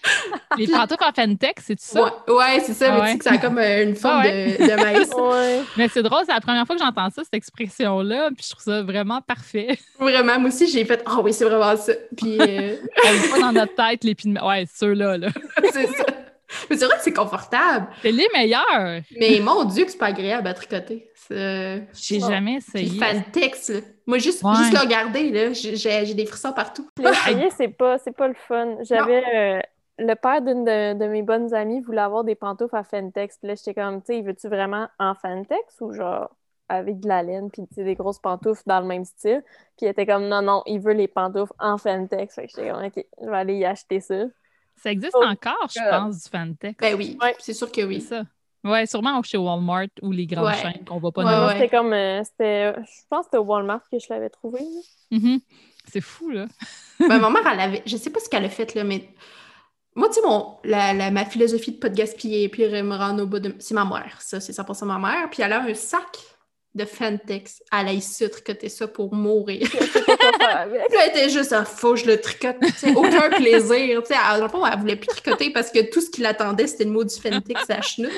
Les 0.56 0.68
pantoufles 0.68 1.04
en 1.04 1.12
Fentex, 1.12 1.64
c'est 1.66 1.80
ça? 1.80 2.04
Ouais, 2.28 2.32
ouais, 2.34 2.60
c'est 2.64 2.72
ça, 2.72 2.86
Ah 2.88 2.94
mais 2.94 3.00
ouais. 3.00 3.06
tu 3.06 3.12
sais 3.14 3.18
que 3.18 3.24
ça 3.24 3.30
a 3.32 3.38
comme 3.38 3.58
euh, 3.58 3.82
une 3.82 3.96
forme 3.96 4.20
Ah 4.22 4.26
ouais. 4.28 4.56
de, 4.58 4.64
de 4.64 4.74
maïs. 4.82 5.10
Ouais. 5.12 5.60
Mais 5.76 5.88
c'est 5.88 6.02
drôle, 6.04 6.22
c'est 6.24 6.32
la 6.32 6.40
première 6.40 6.64
fois 6.66 6.76
que 6.76 6.82
j'entends 6.82 7.10
ça, 7.10 7.24
cette 7.24 7.34
expression-là, 7.34 8.28
puis 8.34 8.44
je 8.46 8.50
trouve 8.54 8.62
ça 8.62 8.82
vraiment 8.82 9.20
parfait. 9.20 9.76
Vraiment, 9.98 10.38
moi 10.38 10.48
aussi, 10.50 10.68
j'ai 10.68 10.84
fait, 10.84 11.02
ah 11.04 11.18
oui, 11.22 11.32
c'est 11.32 11.44
vraiment 11.44 11.76
ça. 11.76 11.92
Puis, 12.16 12.38
euh, 12.40 12.76
On 13.04 13.10
le 13.12 13.28
voit 13.28 13.38
dans 13.40 13.52
notre 13.52 13.74
tête, 13.74 14.04
les 14.04 14.14
pin- 14.14 14.40
Ouais, 14.46 14.66
ceux-là, 14.72 15.18
là. 15.18 15.28
c'est 15.72 15.86
ça. 15.88 16.04
Mais 16.70 16.76
c'est 16.76 16.86
vrai 16.86 16.96
que 16.96 17.02
c'est 17.02 17.12
confortable. 17.12 17.88
C'est 18.02 18.12
les 18.12 18.26
meilleurs! 18.34 19.02
Mais 19.18 19.38
mon 19.40 19.64
Dieu, 19.64 19.84
que 19.84 19.90
c'est 19.90 19.98
pas 19.98 20.06
agréable 20.06 20.48
à 20.48 20.54
tricoter. 20.54 21.10
C'est 21.14 21.86
J'ai 21.94 22.20
jamais 22.20 22.58
c'est 22.60 22.82
essayé. 22.84 22.98
fantex, 23.00 23.68
là. 23.70 23.80
Moi, 24.06 24.18
juste, 24.18 24.42
Ouais. 24.42 24.54
juste 24.56 24.72
le 24.72 24.80
regarder, 24.80 25.30
là, 25.30 25.52
j'ai 25.52 26.14
des 26.14 26.26
frissons 26.26 26.52
partout. 26.52 26.88
L'essayer, 26.98 27.50
c'est 27.56 27.68
pas, 27.68 27.98
c'est 27.98 28.16
pas 28.16 28.28
le 28.28 28.34
fun. 28.34 28.76
J'avais 28.82 29.22
euh, 29.34 29.60
le 29.98 30.14
père 30.14 30.40
d'une 30.40 30.64
de, 30.64 30.94
de 30.94 31.06
mes 31.06 31.22
bonnes 31.22 31.52
amies 31.52 31.80
voulait 31.80 32.00
avoir 32.00 32.24
des 32.24 32.34
pantoufles 32.34 32.76
à 32.76 32.84
Fentex. 32.84 33.36
Puis 33.38 33.48
là, 33.48 33.54
j'étais 33.54 33.74
comme, 33.74 34.00
tu 34.02 34.14
sais, 34.14 34.22
veux-tu 34.22 34.48
vraiment 34.48 34.88
en 34.98 35.14
Fentex 35.14 35.60
ou 35.80 35.92
genre 35.92 36.30
avec 36.70 37.00
de 37.00 37.08
la 37.08 37.22
laine 37.22 37.50
puis 37.50 37.62
des 37.76 37.94
grosses 37.94 38.18
pantoufles 38.20 38.62
dans 38.66 38.80
le 38.80 38.86
même 38.86 39.04
style? 39.04 39.42
Puis 39.76 39.86
il 39.86 39.88
était 39.88 40.06
comme, 40.06 40.28
non, 40.28 40.40
non, 40.40 40.62
il 40.66 40.80
veut 40.80 40.92
les 40.94 41.08
pantoufles 41.08 41.52
en 41.58 41.76
Fentex. 41.76 42.34
Fait 42.34 42.46
que 42.46 42.52
j'étais 42.56 42.70
comme, 42.70 42.82
OK, 42.84 43.04
je 43.22 43.28
vais 43.28 43.36
aller 43.36 43.56
y 43.56 43.64
acheter 43.66 44.00
ça. 44.00 44.24
Ça 44.82 44.90
existe 44.90 45.14
Oh, 45.18 45.24
encore, 45.24 45.68
je 45.70 45.90
pense, 45.90 46.22
du 46.24 46.30
Fantex. 46.30 46.76
Ben 46.80 46.94
oui, 46.96 47.18
Ouais. 47.20 47.34
c'est 47.38 47.54
sûr 47.54 47.68
que 47.70 47.80
C'est 47.82 47.84
oui. 47.84 48.00
ça. 48.00 48.22
Ouais, 48.64 48.86
sûrement 48.86 49.22
chez 49.22 49.36
Walmart 49.38 49.86
ou 50.02 50.10
les 50.12 50.26
grandes 50.26 50.46
Ouais. 50.46 50.54
chaînes 50.60 50.84
qu'on 50.84 50.98
va 50.98 51.10
pas 51.12 51.24
Ouais, 51.24 51.30
nommer. 51.32 51.52
C'était 51.54 51.76
comme, 51.76 51.92
euh, 51.92 52.22
c'était, 52.24 52.72
je 52.74 53.02
pense 53.08 53.20
que 53.20 53.24
c'était 53.26 53.36
au 53.38 53.44
Walmart 53.44 53.80
que 53.90 53.98
je 53.98 54.06
l'avais 54.10 54.30
trouvé. 54.30 54.60
Mhm. 55.10 55.40
C'est 55.90 56.00
fou, 56.00 56.30
là. 56.30 56.46
Ben, 57.00 57.18
ma 57.20 57.30
mère, 57.30 57.46
elle 57.52 57.60
avait, 57.60 57.82
je 57.86 57.96
sais 57.96 58.10
pas 58.10 58.20
ce 58.20 58.28
qu'elle 58.28 58.44
a 58.44 58.48
fait, 58.48 58.74
là, 58.74 58.82
mais 58.84 59.08
moi, 59.94 60.08
tu 60.08 60.14
sais, 60.14 60.20
mon, 60.26 60.56
la, 60.64 60.92
la- 60.94 61.10
ma 61.10 61.24
philosophie 61.24 61.72
de 61.72 61.78
pas 61.78 61.88
de 61.88 61.94
gaspiller, 61.96 62.48
puis 62.48 62.62
me 62.68 62.94
rendre 62.96 63.22
au 63.22 63.26
bout 63.26 63.38
de. 63.40 63.54
C'est 63.58 63.74
ma 63.74 63.84
mère, 63.84 64.16
ça, 64.20 64.40
c'est 64.40 64.52
100% 64.52 64.86
ma 64.86 64.98
mère. 64.98 65.28
Puis 65.30 65.42
elle 65.42 65.52
a 65.52 65.62
un 65.62 65.74
sac 65.74 66.18
de 66.78 66.84
Fantex. 66.86 67.62
Elle 67.78 67.88
a 67.88 67.92
ici 67.92 68.28
tricoter 68.30 68.68
ça 68.70 68.88
pour 68.88 69.12
mourir. 69.14 69.68
Là, 70.40 70.66
elle 70.66 71.10
était 71.10 71.28
juste, 71.28 71.52
ah, 71.52 71.64
faut 71.64 71.92
que 71.94 72.00
je 72.00 72.06
le 72.06 72.20
tricote. 72.20 72.56
Tu 72.60 72.72
sais, 72.72 72.94
aucun 72.94 73.28
plaisir. 73.36 74.02
Tu 74.02 74.06
sais, 74.08 74.14
à- 74.20 74.38
dans 74.38 74.44
le 74.44 74.50
fond, 74.50 74.64
elle 74.64 74.78
voulait 74.78 74.96
plus 74.96 75.08
tricoter 75.08 75.50
parce 75.50 75.70
que 75.70 75.90
tout 75.90 76.00
ce 76.00 76.08
qui 76.10 76.22
l'attendait, 76.22 76.66
c'était 76.66 76.84
le 76.84 76.90
mot 76.90 77.04
du 77.04 77.14
Fantex 77.14 77.68
à 77.68 77.82
chenoute. 77.82 78.10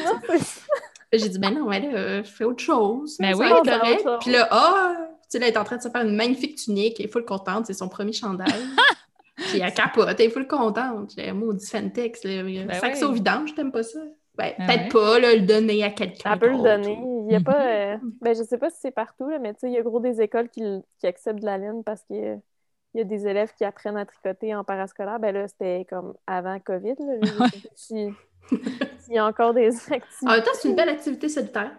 J'ai 1.13 1.29
dit, 1.29 1.39
ben 1.41 1.51
non, 1.51 1.69
là, 1.69 1.81
euh, 1.93 2.23
fais 2.23 2.45
autre 2.45 2.63
chose. 2.63 3.17
Ben 3.19 3.35
oui. 3.35 3.49
correct. 3.49 4.07
Puis 4.21 4.31
là, 4.31 4.47
ah, 4.51 4.95
tu 4.97 5.07
sais, 5.31 5.39
là, 5.41 5.49
elle 5.49 5.55
est 5.55 5.59
en 5.59 5.65
train 5.65 5.77
de 5.77 5.83
se 5.83 5.89
faire 5.89 6.03
une 6.03 6.15
magnifique 6.15 6.57
tunique. 6.57 7.01
Elle 7.01 7.07
est 7.07 7.09
full 7.09 7.25
contente. 7.25 7.67
C'est 7.67 7.73
son 7.75 7.89
premier 7.89 8.13
chandail. 8.13 8.47
Puis 9.37 9.59
elle 9.61 9.73
capote. 9.75 10.15
Elle 10.21 10.27
est 10.27 10.31
full 10.31 10.47
contente. 10.47 11.13
J'ai 11.17 11.33
maudit 11.33 11.67
Fantex. 11.67 12.23
Là. 12.25 12.43
Sac 12.79 12.93
oui. 12.95 13.01
ça 13.01 13.07
au 13.09 13.13
vidange, 13.13 13.55
t'aimes 13.55 13.73
pas 13.73 13.83
ça? 13.83 13.99
Ben, 14.37 14.53
Ben 14.59 14.67
peut-être 14.67 14.83
ouais. 14.83 14.89
pas, 14.89 15.19
là, 15.19 15.35
le 15.35 15.41
donner 15.41 15.83
à 15.83 15.91
quelqu'un. 15.91 16.33
Elle 16.35 16.39
peut 16.39 16.51
le 16.51 16.59
donner. 16.59 16.99
Il 17.31 17.35
y 17.35 17.37
a 17.37 17.41
pas. 17.41 17.53
Mhm. 17.97 18.05
euh, 18.05 18.11
Ben, 18.21 18.35
je 18.37 18.43
sais 18.43 18.59
pas 18.59 18.71
si 18.71 18.77
c'est 18.81 18.91
partout, 18.91 19.29
là, 19.29 19.39
mais 19.39 19.55
tu 19.55 19.61
sais, 19.61 19.69
il 19.69 19.75
y 19.75 19.79
a 19.79 19.83
gros 19.83 20.01
des 20.01 20.21
écoles 20.21 20.49
qui, 20.49 20.63
qui 20.99 21.07
acceptent 21.07 21.41
de 21.41 21.47
la 21.47 21.59
laine 21.59 21.83
parce 21.85 22.03
qu'il 22.05 22.17
y 22.17 22.27
a- 22.27 22.39
il 22.95 22.99
y 22.99 23.01
a 23.01 23.05
des 23.05 23.27
élèves 23.27 23.53
qui 23.57 23.65
apprennent 23.65 23.97
à 23.97 24.05
tricoter 24.05 24.53
en 24.55 24.65
parascolaire. 24.65 25.21
Ben 25.21 25.33
là, 25.33 25.47
c'était 25.47 25.87
comme 25.89 26.15
avant 26.27 26.59
COVID. 26.59 26.95
Là. 26.99 27.47
S'il 27.77 28.15
y 29.11 29.19
a 29.19 29.25
encore 29.27 29.55
des 29.55 29.69
activités. 29.93 30.27
En 30.27 30.31
même 30.31 30.43
temps, 30.43 30.51
c'est 30.55 30.69
une 30.69 30.75
belle 30.77 30.89
activité 30.89 31.29
solitaire. 31.29 31.73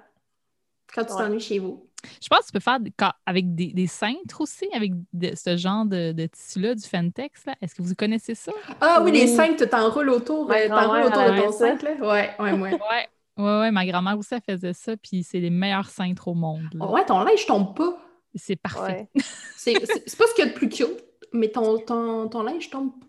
Quand 0.94 1.04
tu 1.06 1.14
Ouais. 1.14 1.20
t'ennuies 1.20 1.40
chez 1.40 1.60
vous. 1.60 1.86
Je 2.22 2.28
pense 2.30 2.40
que 2.40 2.46
tu 2.48 2.52
peux 2.54 2.60
faire 2.60 2.80
quand- 2.98 3.12
avec 3.26 3.54
des, 3.54 3.68
des 3.74 3.88
cintres 3.88 4.42
aussi, 4.42 4.68
avec 4.74 4.92
de- 5.14 5.36
ce 5.36 5.56
genre 5.56 5.86
de, 5.86 6.12
de 6.14 6.26
tissu-là, 6.26 6.76
du 6.76 6.82
Fantex. 6.88 7.46
Là. 7.46 7.56
Est-ce 7.62 7.76
que 7.76 7.82
vous 7.82 7.94
connaissez 7.96 8.34
ça? 8.36 8.52
Ah 8.82 9.02
oui, 9.04 9.12
les 9.12 9.22
Oui. 9.24 9.28
cinq, 9.36 9.56
tu 9.58 9.68
t'enroules 9.68 10.10
autour, 10.10 10.50
euh, 10.52 10.68
t'enroules 10.68 11.04
autour 11.04 11.24
de 11.24 11.42
ton 11.42 11.52
cinq, 11.52 11.82
là? 11.84 11.92
Ouais, 12.02 12.32
ouais, 12.40 12.52
ouais. 12.54 12.74
Ouais. 12.74 13.10
Ouais, 13.38 13.60
ouais, 13.60 13.72
ma 13.72 13.86
grand-mère 13.86 14.18
aussi, 14.18 14.34
elle 14.34 14.42
faisait 14.42 14.74
ça, 14.74 14.96
puis 14.98 15.24
c'est 15.24 15.40
les 15.40 15.50
meilleurs 15.50 15.90
cintres 15.90 16.28
au 16.28 16.34
monde. 16.34 16.68
là. 16.74 16.86
Ouais, 16.90 17.06
ton 17.06 17.20
linge 17.24 17.46
tombe 17.46 17.76
pas. 17.76 17.98
C'est 18.36 18.56
parfait. 18.56 19.08
Ouais. 19.16 19.22
C'est 19.58 19.74
c'est- 19.86 20.04
c'est 20.08 20.18
pas 20.18 20.26
ce 20.28 20.34
qu'il 20.34 20.46
y 20.46 20.48
a 20.48 20.52
de 20.52 20.56
plus 20.56 20.70
cute, 20.70 21.04
mais 21.34 21.50
ton, 21.50 21.78
ton, 21.80 22.28
ton 22.30 22.44
linge 22.44 22.70
tombe 22.70 22.92
pas. 23.00 23.06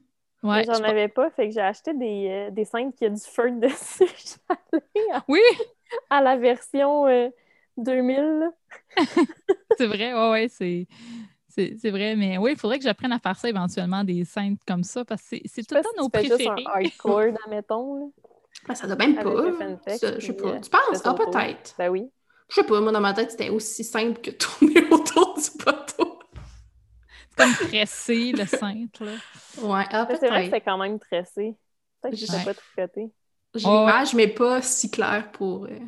Ouais, 0.48 0.56
Mais 0.58 0.64
J'en 0.64 0.74
je- 0.74 0.82
avais 0.82 1.08
pas, 1.08 1.30
fait 1.30 1.48
que 1.48 1.54
j'ai 1.54 1.60
acheté 1.60 1.94
des, 1.94 2.28
euh, 2.28 2.50
des 2.50 2.64
cintres 2.64 2.96
qui 2.96 3.04
a 3.04 3.08
du 3.10 3.20
feu 3.20 3.50
dessus. 3.52 4.04
À, 5.12 5.24
Oui, 5.28 5.40
à 6.10 6.20
la 6.20 6.36
version 6.36 7.06
euh, 7.06 7.28
2000. 7.76 8.16
là. 8.40 8.50
c'est 9.78 9.86
vrai. 9.86 10.12
Ouais, 10.14 10.30
ouais, 10.30 10.48
c'est. 10.48 10.86
C'est 11.48 11.76
c'est 11.78 11.90
vrai, 11.90 12.16
mais 12.16 12.38
oui, 12.38 12.52
il 12.52 12.58
faudrait 12.58 12.78
que 12.78 12.84
j'apprenne 12.84 13.12
à 13.12 13.18
faire 13.18 13.36
ça 13.36 13.46
éventuellement, 13.48 14.04
des 14.04 14.24
cintres 14.24 14.62
comme 14.66 14.82
ça, 14.84 15.04
parce 15.04 15.20
que 15.22 15.28
c'est- 15.36 15.42
c'est 15.44 15.62
tout 15.66 15.74
le 15.74 15.82
temps 15.82 15.90
nos 15.98 16.08
si 16.14 16.26
juste 16.26 16.34
préférés. 16.36 16.64
un 16.66 16.70
hardcore, 16.80 17.34
admettons. 17.44 18.12
Ah, 18.69 18.75
ça 18.75 18.87
doit 18.87 18.97
même 18.97 19.16
pas. 19.16 19.92
Ça, 19.97 20.19
je 20.19 20.26
sais 20.26 20.33
pas. 20.35 20.49
euh, 20.49 20.61
Tu 20.61 20.71
penses? 20.71 21.02
Ah, 21.04 21.14
peut-être. 21.14 21.75
Ben 21.78 21.88
oui. 21.90 22.11
Je 22.49 22.57
sais 22.57 22.64
pas, 22.64 22.81
moi, 22.81 22.92
dans 22.92 23.00
ma 23.00 23.12
tête, 23.14 23.31
c'était 23.31 23.49
aussi 23.49 23.83
simple 23.83 24.21
que 24.21 24.31
tourner 24.31 24.85
autour 24.90 25.35
du 25.35 25.64
bateau. 25.64 26.19
C'est 27.31 27.37
comme 27.37 27.54
tressé, 27.54 28.33
le 28.33 28.45
cintre, 28.47 29.04
là. 29.04 29.12
Ouais, 29.59 29.85
ah, 29.90 30.07
C'est 30.11 30.28
vrai 30.28 30.40
que 30.40 30.45
c'était 30.47 30.61
quand 30.61 30.78
même 30.78 30.99
tressé. 30.99 31.57
Peut-être 32.02 32.14
que 32.14 32.21
Je 32.21 32.26
sais. 32.26 32.45
pas 32.45 32.54
tricoté. 32.54 33.11
J'ai 33.54 33.66
Oh, 33.69 33.81
l'image, 33.81 34.14
mais 34.14 34.28
pas 34.28 34.62
si 34.62 34.90
claire 34.90 35.31
pour 35.33 35.64
euh, 35.64 35.78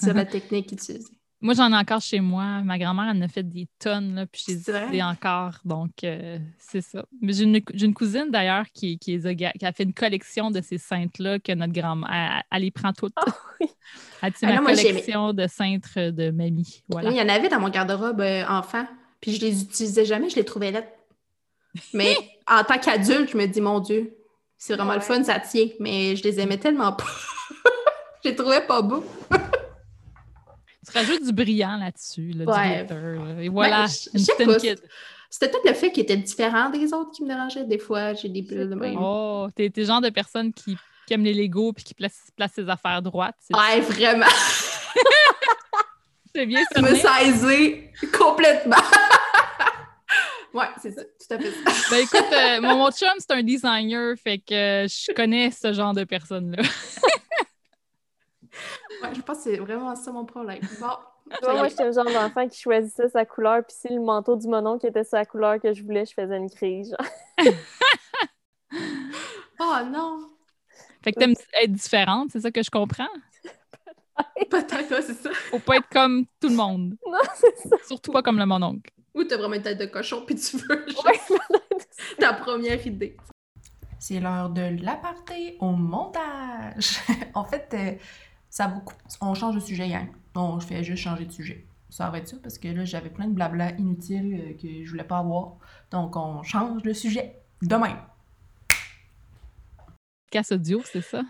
dire 0.00 0.14
la 0.14 0.24
technique 0.24 0.72
utilisée. 0.72 1.18
Moi, 1.44 1.52
j'en 1.52 1.70
ai 1.72 1.76
encore 1.76 2.00
chez 2.00 2.20
moi. 2.20 2.62
Ma 2.64 2.78
grand-mère, 2.78 3.10
elle 3.10 3.18
en 3.18 3.26
a 3.26 3.28
fait 3.28 3.42
des 3.42 3.68
tonnes, 3.78 4.14
là, 4.14 4.24
puis 4.24 4.42
je 4.48 4.90
les 4.90 5.02
encore. 5.02 5.58
Donc, 5.66 5.90
euh, 6.02 6.38
c'est 6.58 6.80
ça. 6.80 7.04
Mais 7.20 7.34
j'ai 7.34 7.44
une, 7.44 7.60
j'ai 7.74 7.84
une 7.84 7.92
cousine, 7.92 8.30
d'ailleurs, 8.30 8.64
qui, 8.72 8.98
a 9.24 9.34
ga- 9.34 9.52
qui 9.52 9.66
a 9.66 9.72
fait 9.74 9.82
une 9.82 9.92
collection 9.92 10.50
de 10.50 10.62
ces 10.62 10.78
cintres-là 10.78 11.38
que 11.40 11.52
notre 11.52 11.74
grand-mère, 11.74 12.08
elle, 12.10 12.42
elle 12.50 12.62
les 12.62 12.70
prend 12.70 12.94
toutes. 12.94 13.12
Ah 13.16 13.24
oui. 13.60 13.66
Elle 14.22 14.32
dit, 14.32 14.38
Ah 14.46 14.60
ma 14.62 14.72
j'ai- 14.72 14.84
collection 14.88 15.34
de 15.34 15.46
cintres 15.46 16.10
de 16.12 16.30
mamie. 16.30 16.82
Voilà. 16.88 17.10
Oui, 17.10 17.14
il 17.16 17.18
y 17.18 17.22
en 17.22 17.28
avait 17.28 17.50
dans 17.50 17.60
mon 17.60 17.68
garde-robe 17.68 18.22
euh, 18.22 18.46
enfant, 18.48 18.86
puis 19.20 19.32
je 19.34 19.40
les 19.42 19.62
utilisais 19.64 20.06
jamais, 20.06 20.30
je 20.30 20.36
les 20.36 20.44
trouvais 20.46 20.70
là. 20.70 20.82
Mais 21.92 22.16
en 22.50 22.64
tant 22.64 22.78
qu'adulte, 22.78 23.30
je 23.32 23.36
me 23.36 23.44
dis, 23.46 23.60
mon 23.60 23.80
Dieu, 23.80 24.16
c'est 24.56 24.74
vraiment 24.76 24.94
le 24.94 25.00
fun, 25.00 25.22
ça 25.22 25.40
tient. 25.40 25.66
Mais 25.78 26.16
je 26.16 26.22
les 26.24 26.40
aimais 26.40 26.56
tellement 26.56 26.92
pas. 26.94 27.04
je 28.24 28.30
les 28.30 28.34
trouvais 28.34 28.62
pas 28.66 28.80
beaux. 28.80 29.04
Tu 30.94 30.98
rajoutes 30.98 31.24
du 31.24 31.32
brillant 31.32 31.76
là-dessus, 31.76 32.32
là, 32.36 32.44
Ouais. 32.44 32.84
du 32.84 32.94
glitter. 32.94 33.44
Et 33.44 33.48
voilà, 33.48 33.86
Ben, 34.12 34.46
pas, 34.46 34.56
kid. 34.56 34.80
C'était 35.28 35.50
peut-être 35.50 35.66
le 35.68 35.74
fait 35.74 35.90
qu'ils 35.90 36.04
étaient 36.04 36.16
différents 36.16 36.70
des 36.70 36.92
autres 36.94 37.10
qui 37.10 37.24
me 37.24 37.28
dérangeait. 37.28 37.64
Des 37.64 37.78
fois, 37.78 38.14
j'ai 38.14 38.28
des 38.28 38.42
bulles 38.42 38.70
de 38.70 38.74
même. 38.76 38.96
Oh, 39.00 39.48
t'es 39.56 39.72
le 39.74 39.84
genre 39.84 40.00
de 40.00 40.10
personne 40.10 40.52
qui, 40.52 40.76
qui 41.08 41.14
aime 41.14 41.24
les 41.24 41.34
Legos 41.34 41.72
puis 41.72 41.82
qui 41.82 41.94
place, 41.94 42.28
place 42.36 42.52
ses 42.54 42.68
affaires 42.68 43.02
droites. 43.02 43.34
Ouais, 43.50 43.80
vraiment. 43.80 44.26
c'est 46.34 46.46
bien 46.46 46.62
Je 46.76 46.80
me 46.80 46.94
saisais 46.94 47.90
complètement. 48.16 48.76
ouais, 50.54 50.66
c'est 50.80 50.92
ça, 50.92 51.02
tout 51.02 51.34
à 51.34 51.38
fait 51.38 51.50
ça. 51.50 51.72
Ben 51.90 51.96
écoute, 51.98 52.32
euh, 52.32 52.60
mon, 52.60 52.76
mon 52.76 52.90
chum, 52.92 53.08
c'est 53.18 53.32
un 53.32 53.42
designer, 53.42 54.14
fait 54.22 54.38
que 54.38 54.84
euh, 54.84 54.88
je 54.88 55.12
connais 55.14 55.50
ce 55.50 55.72
genre 55.72 55.94
de 55.94 56.04
personnes-là. 56.04 56.62
Ouais, 59.02 59.14
je 59.14 59.20
pense 59.20 59.38
que 59.38 59.42
c'est 59.44 59.56
vraiment 59.56 59.94
ça 59.96 60.12
mon 60.12 60.24
problème. 60.24 60.60
Bon, 60.80 60.86
Tu 61.30 61.44
vois, 61.44 61.54
moi, 61.54 61.68
j'étais 61.68 61.84
le 61.84 61.92
genre 61.92 62.04
d'enfant 62.04 62.48
qui 62.48 62.60
choisissait 62.60 63.08
sa 63.08 63.24
couleur, 63.24 63.64
puis 63.66 63.74
si 63.78 63.88
le 63.88 64.00
manteau 64.00 64.36
du 64.36 64.46
monon 64.46 64.78
qui 64.78 64.86
était 64.86 65.04
sa 65.04 65.24
couleur 65.24 65.58
que 65.60 65.72
je 65.72 65.82
voulais, 65.82 66.04
je 66.04 66.12
faisais 66.12 66.36
une 66.36 66.50
crise. 66.50 66.90
genre. 66.90 67.52
oh 69.60 69.76
non. 69.90 70.30
Fait 71.02 71.12
que 71.12 71.18
t'aimes 71.18 71.34
être 71.62 71.72
différente, 71.72 72.30
c'est 72.30 72.40
ça 72.40 72.50
que 72.50 72.62
je 72.62 72.70
comprends? 72.70 73.08
Peut-être, 74.50 74.90
ouais, 74.90 75.02
c'est 75.02 75.14
ça. 75.14 75.30
Faut 75.50 75.58
pas 75.58 75.76
être 75.76 75.88
comme 75.90 76.26
tout 76.40 76.48
le 76.48 76.54
monde. 76.54 76.96
Non, 77.06 77.18
c'est 77.34 77.68
ça. 77.68 77.76
Surtout 77.86 78.12
pas 78.12 78.22
comme 78.22 78.38
le 78.38 78.46
mon 78.46 78.62
oncle. 78.62 78.90
Ou 79.14 79.24
t'as 79.24 79.36
vraiment 79.36 79.54
une 79.54 79.62
tête 79.62 79.78
de 79.78 79.86
cochon, 79.86 80.24
puis 80.26 80.34
tu 80.34 80.56
veux 80.56 80.84
juste 80.86 81.04
Ouais, 81.04 81.20
ta 82.18 82.32
première 82.32 82.84
idée. 82.86 83.16
C'est 83.98 84.20
l'heure 84.20 84.50
de 84.50 84.82
l'aparté 84.82 85.56
au 85.60 85.70
montage. 85.70 87.00
en 87.34 87.44
fait, 87.44 87.68
euh, 87.74 87.92
ça 88.54 88.68
va 88.68 88.78
coup- 88.80 88.94
on 89.20 89.34
change 89.34 89.56
de 89.56 89.60
sujet, 89.60 89.88
gang. 89.88 90.06
On 90.36 90.60
je 90.60 90.66
fais 90.66 90.84
juste 90.84 91.02
changer 91.02 91.24
de 91.24 91.32
sujet. 91.32 91.66
Ça 91.90 92.08
va 92.08 92.18
être 92.18 92.28
ça 92.28 92.36
parce 92.40 92.56
que 92.58 92.68
là, 92.68 92.84
j'avais 92.84 93.10
plein 93.10 93.26
de 93.26 93.32
blabla 93.34 93.72
inutiles 93.72 94.40
euh, 94.40 94.52
que 94.54 94.84
je 94.84 94.88
voulais 94.90 95.02
pas 95.04 95.18
avoir. 95.18 95.56
Donc, 95.90 96.14
on 96.16 96.42
change 96.44 96.82
de 96.82 96.92
sujet 96.92 97.36
demain. 97.62 97.96
Casse 100.30 100.52
audio, 100.52 100.80
c'est 100.84 101.00
ça? 101.00 101.22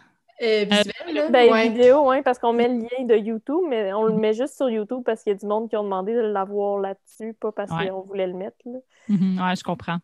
Euh, 0.43 0.65
visuel, 0.65 1.15
là? 1.15 1.31
Ben, 1.31 1.51
ouais. 1.51 1.69
vidéo, 1.71 2.11
oui, 2.11 2.21
parce 2.23 2.39
qu'on 2.39 2.53
met 2.53 2.69
le 2.69 2.81
lien 2.81 3.05
de 3.07 3.17
YouTube, 3.17 3.61
mais 3.71 3.93
on 3.95 4.05
le 4.05 4.15
met 4.15 4.33
juste 4.35 4.57
sur 4.57 4.69
YouTube 4.69 5.03
parce 5.05 5.23
qu'il 5.23 5.33
y 5.33 5.37
a 5.37 5.39
du 5.39 5.47
monde 5.47 5.71
qui 5.71 5.77
ont 5.77 5.85
demandé 5.85 6.13
de 6.13 6.21
l'avoir 6.21 6.79
là-dessus, 6.79 7.35
pas 7.35 7.53
parce 7.53 7.71
Ouais. 7.71 7.89
qu'on 7.89 8.03
voulait 8.03 8.27
le 8.27 8.35
mettre. 8.35 8.57
Là. 8.67 8.79
Ouais, 9.49 9.57
je 9.57 9.63
comprends. 9.63 9.99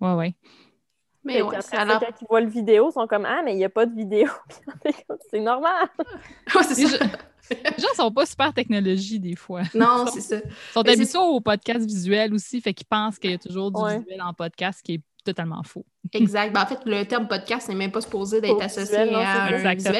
Ouais, 0.00 0.12
ouais. 0.14 0.34
Mais 1.26 1.42
ouais, 1.42 1.60
ça, 1.60 1.80
alors... 1.80 2.00
quand 2.00 2.12
ils 2.20 2.26
voient 2.28 2.40
le 2.40 2.48
vidéo, 2.48 2.88
ils 2.90 2.92
sont 2.94 3.06
comme 3.06 3.24
Ah, 3.26 3.42
mais 3.44 3.52
il 3.52 3.56
n'y 3.58 3.64
a 3.64 3.68
pas 3.68 3.84
de 3.86 3.94
vidéo. 3.94 4.28
C'est 5.30 5.40
normal. 5.40 5.86
Ouais, 6.54 6.62
c'est 6.62 6.82
Les 6.82 6.86
ça. 6.88 6.98
gens, 6.98 7.10
les 7.50 7.82
gens 7.82 7.94
sont 7.94 8.10
pas 8.12 8.26
super 8.26 8.52
technologie 8.54 9.18
des 9.20 9.36
fois. 9.36 9.62
Non, 9.74 10.06
c'est 10.06 10.20
ça. 10.20 10.36
Ils 10.36 10.72
sont 10.72 10.82
Mais 10.84 10.92
habitués 10.92 11.18
au 11.18 11.40
podcast 11.40 11.84
visuel 11.84 12.34
aussi, 12.34 12.60
fait 12.60 12.72
qu'ils 12.74 12.86
pensent 12.86 13.18
qu'il 13.18 13.30
y 13.30 13.34
a 13.34 13.38
toujours 13.38 13.70
du 13.70 13.80
Ouais. 13.80 13.98
visuel 13.98 14.22
en 14.22 14.32
podcast, 14.32 14.78
ce 14.78 14.82
qui 14.82 14.94
est 14.94 15.00
totalement 15.24 15.62
faux. 15.64 15.84
Exact. 16.12 16.52
Ben, 16.52 16.62
en 16.62 16.66
fait, 16.66 16.78
le 16.86 17.04
terme 17.04 17.26
podcast 17.28 17.68
n'est 17.68 17.74
même 17.74 17.90
pas 17.90 18.00
supposé 18.00 18.40
d'être 18.40 18.62
associé 18.62 18.84
visuel, 18.98 19.10
non, 19.12 19.18
à 19.18 19.42
un 19.68 19.74
visuel. 19.74 19.94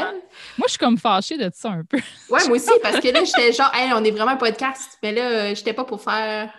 Moi, 0.57 0.67
je 0.67 0.71
suis 0.71 0.79
comme 0.79 0.97
fâchée 0.99 1.37
de 1.37 1.51
ça 1.53 1.71
un 1.71 1.85
peu. 1.85 1.99
Ouais, 2.31 2.47
moi 2.47 2.57
aussi, 2.57 2.71
parce 2.83 3.01
que 3.01 3.09
là, 3.09 3.25
j'étais 3.25 3.53
genre, 3.53 3.71
hey, 3.75 3.93
on 3.93 4.03
est 4.05 4.13
vraiment 4.13 4.33
un 4.33 4.37
podcast. 4.37 4.99
Mais 5.03 5.13
là, 5.13 5.23
euh, 5.23 5.55
j'étais 5.55 5.73
pas 5.73 5.85
pour 5.85 6.01
faire, 6.01 6.53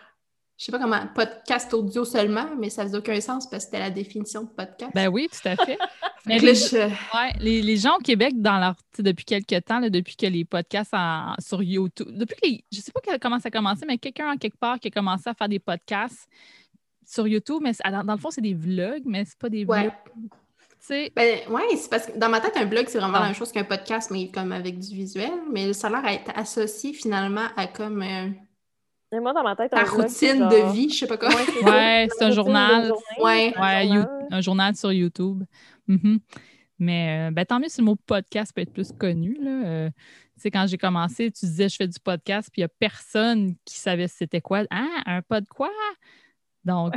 je 0.58 0.66
sais 0.66 0.72
pas 0.72 0.80
comment, 0.80 1.00
podcast 1.14 1.72
audio 1.74 2.04
seulement, 2.04 2.48
mais 2.58 2.70
ça 2.70 2.84
faisait 2.84 2.98
aucun 2.98 3.22
sens 3.22 3.48
parce 3.50 3.64
que 3.66 3.66
c'était 3.72 3.80
la 3.80 3.90
définition 3.92 4.42
de 4.44 4.48
podcast. 4.50 4.92
Ben 4.96 5.08
oui, 5.08 5.28
tout 5.32 5.48
à 5.48 5.56
fait. 5.56 5.78
Mais 6.26 6.40
les, 6.40 6.56
je- 6.56 6.76
ouais, 6.78 7.34
les, 7.40 7.62
les 7.62 7.78
gens 7.78 7.96
au 7.96 8.02
Québec, 8.02 8.34
dans 8.42 8.58
leur, 8.60 8.76
depuis 9.00 9.24
quelques 9.24 9.64
temps, 9.64 9.80
là, 9.80 9.90
depuis 9.90 10.18
que 10.18 10.26
les 10.26 10.44
podcasts 10.44 10.94
en- 10.94 11.36
sur 11.40 11.64
YouTube, 11.64 12.08
depuis 12.12 12.36
que 12.36 12.48
les- 12.48 12.64
je 12.70 12.82
sais 12.82 12.92
pas 12.92 13.00
comment 13.22 13.40
ça 13.40 13.48
a 13.48 13.52
commencé, 13.52 13.86
mais 13.88 13.98
quelqu'un 13.98 14.34
en 14.34 14.36
quelque 14.38 14.58
part 14.58 14.78
qui 14.78 14.90
a 14.90 14.92
commencé 14.92 15.30
à 15.30 15.34
faire 15.34 15.48
des 15.48 15.60
podcasts 15.60 16.28
sur 17.06 17.26
YouTube, 17.30 17.60
mais 17.62 17.72
c'est- 17.72 17.90
dans, 17.90 18.04
dans 18.04 18.14
le 18.16 18.20
fond, 18.20 18.30
c'est 18.30 18.42
des 18.42 18.56
vlogs, 18.56 19.04
mais 19.06 19.24
c'est 19.24 19.38
pas 19.40 19.48
des 19.48 19.64
vlogs. 19.64 19.92
Ben, 21.16 21.40
ouais, 21.50 21.76
c'est 21.78 21.90
parce 21.90 22.06
que 22.08 22.18
dans 22.18 22.30
ma 22.30 22.40
tête, 22.42 22.58
un 22.58 22.66
blog, 22.66 22.86
c'est 22.90 22.98
vraiment 23.00 23.18
Ah. 23.18 23.22
la 23.22 23.26
même 23.28 23.36
chose 23.36 23.52
qu'un 23.54 23.64
podcast, 23.64 24.10
mais 24.12 24.30
comme 24.30 24.52
avec 24.52 24.80
du 24.80 24.96
visuel. 24.96 25.32
Mais 25.52 25.72
ça 25.74 25.88
a 25.88 25.90
l'air 25.92 26.06
à 26.06 26.14
être 26.14 26.32
associé 26.36 26.92
finalement 26.94 27.48
à 27.56 27.68
comme 27.68 28.02
euh, 28.02 28.30
Et 29.14 29.20
moi, 29.20 29.32
dans 29.34 29.44
ma 29.44 29.56
tête, 29.56 29.72
ta 29.72 29.84
routine 29.86 30.38
genre- 30.40 30.50
de 30.52 30.74
vie, 30.74 30.90
je 30.90 30.96
sais 31.00 31.08
pas 31.08 31.18
quoi. 31.18 31.30
Ouais, 31.30 32.08
c'est 32.18 32.24
un 32.26 32.32
journal. 32.32 32.92
Ouais. 33.20 33.54
Ouais, 33.58 33.88
journal. 33.88 33.88
You- 33.88 34.06
un 34.32 34.42
journal 34.42 34.76
sur 34.76 34.92
YouTube. 34.92 35.44
Mhm. 35.88 36.20
Mais 36.80 37.30
euh, 37.30 37.32
ben, 37.32 37.46
tant 37.46 37.60
mieux 37.60 37.70
si 37.70 37.82
le 37.82 37.86
mot 37.86 37.96
podcast 37.96 38.52
peut 38.54 38.62
être 38.62 38.74
plus 38.74 38.92
connu. 38.92 39.38
Là. 39.42 39.66
Euh, 39.66 39.90
tu 40.36 40.42
sais, 40.42 40.52
quand 40.52 40.68
j'ai 40.68 40.78
commencé, 40.78 41.32
tu 41.32 41.46
disais 41.46 41.70
je 41.70 41.76
fais 41.78 41.88
du 41.88 42.00
podcast, 42.00 42.50
puis 42.52 42.60
il 42.62 42.64
n'y 42.64 42.66
a 42.66 42.70
personne 42.80 43.56
qui 43.66 43.78
savait 43.78 44.08
c'était 44.08 44.42
quoi. 44.42 44.64
Ah, 44.70 44.86
un 45.06 45.22
pod 45.22 45.48
quoi? 45.48 45.72
Donc, 46.66 46.94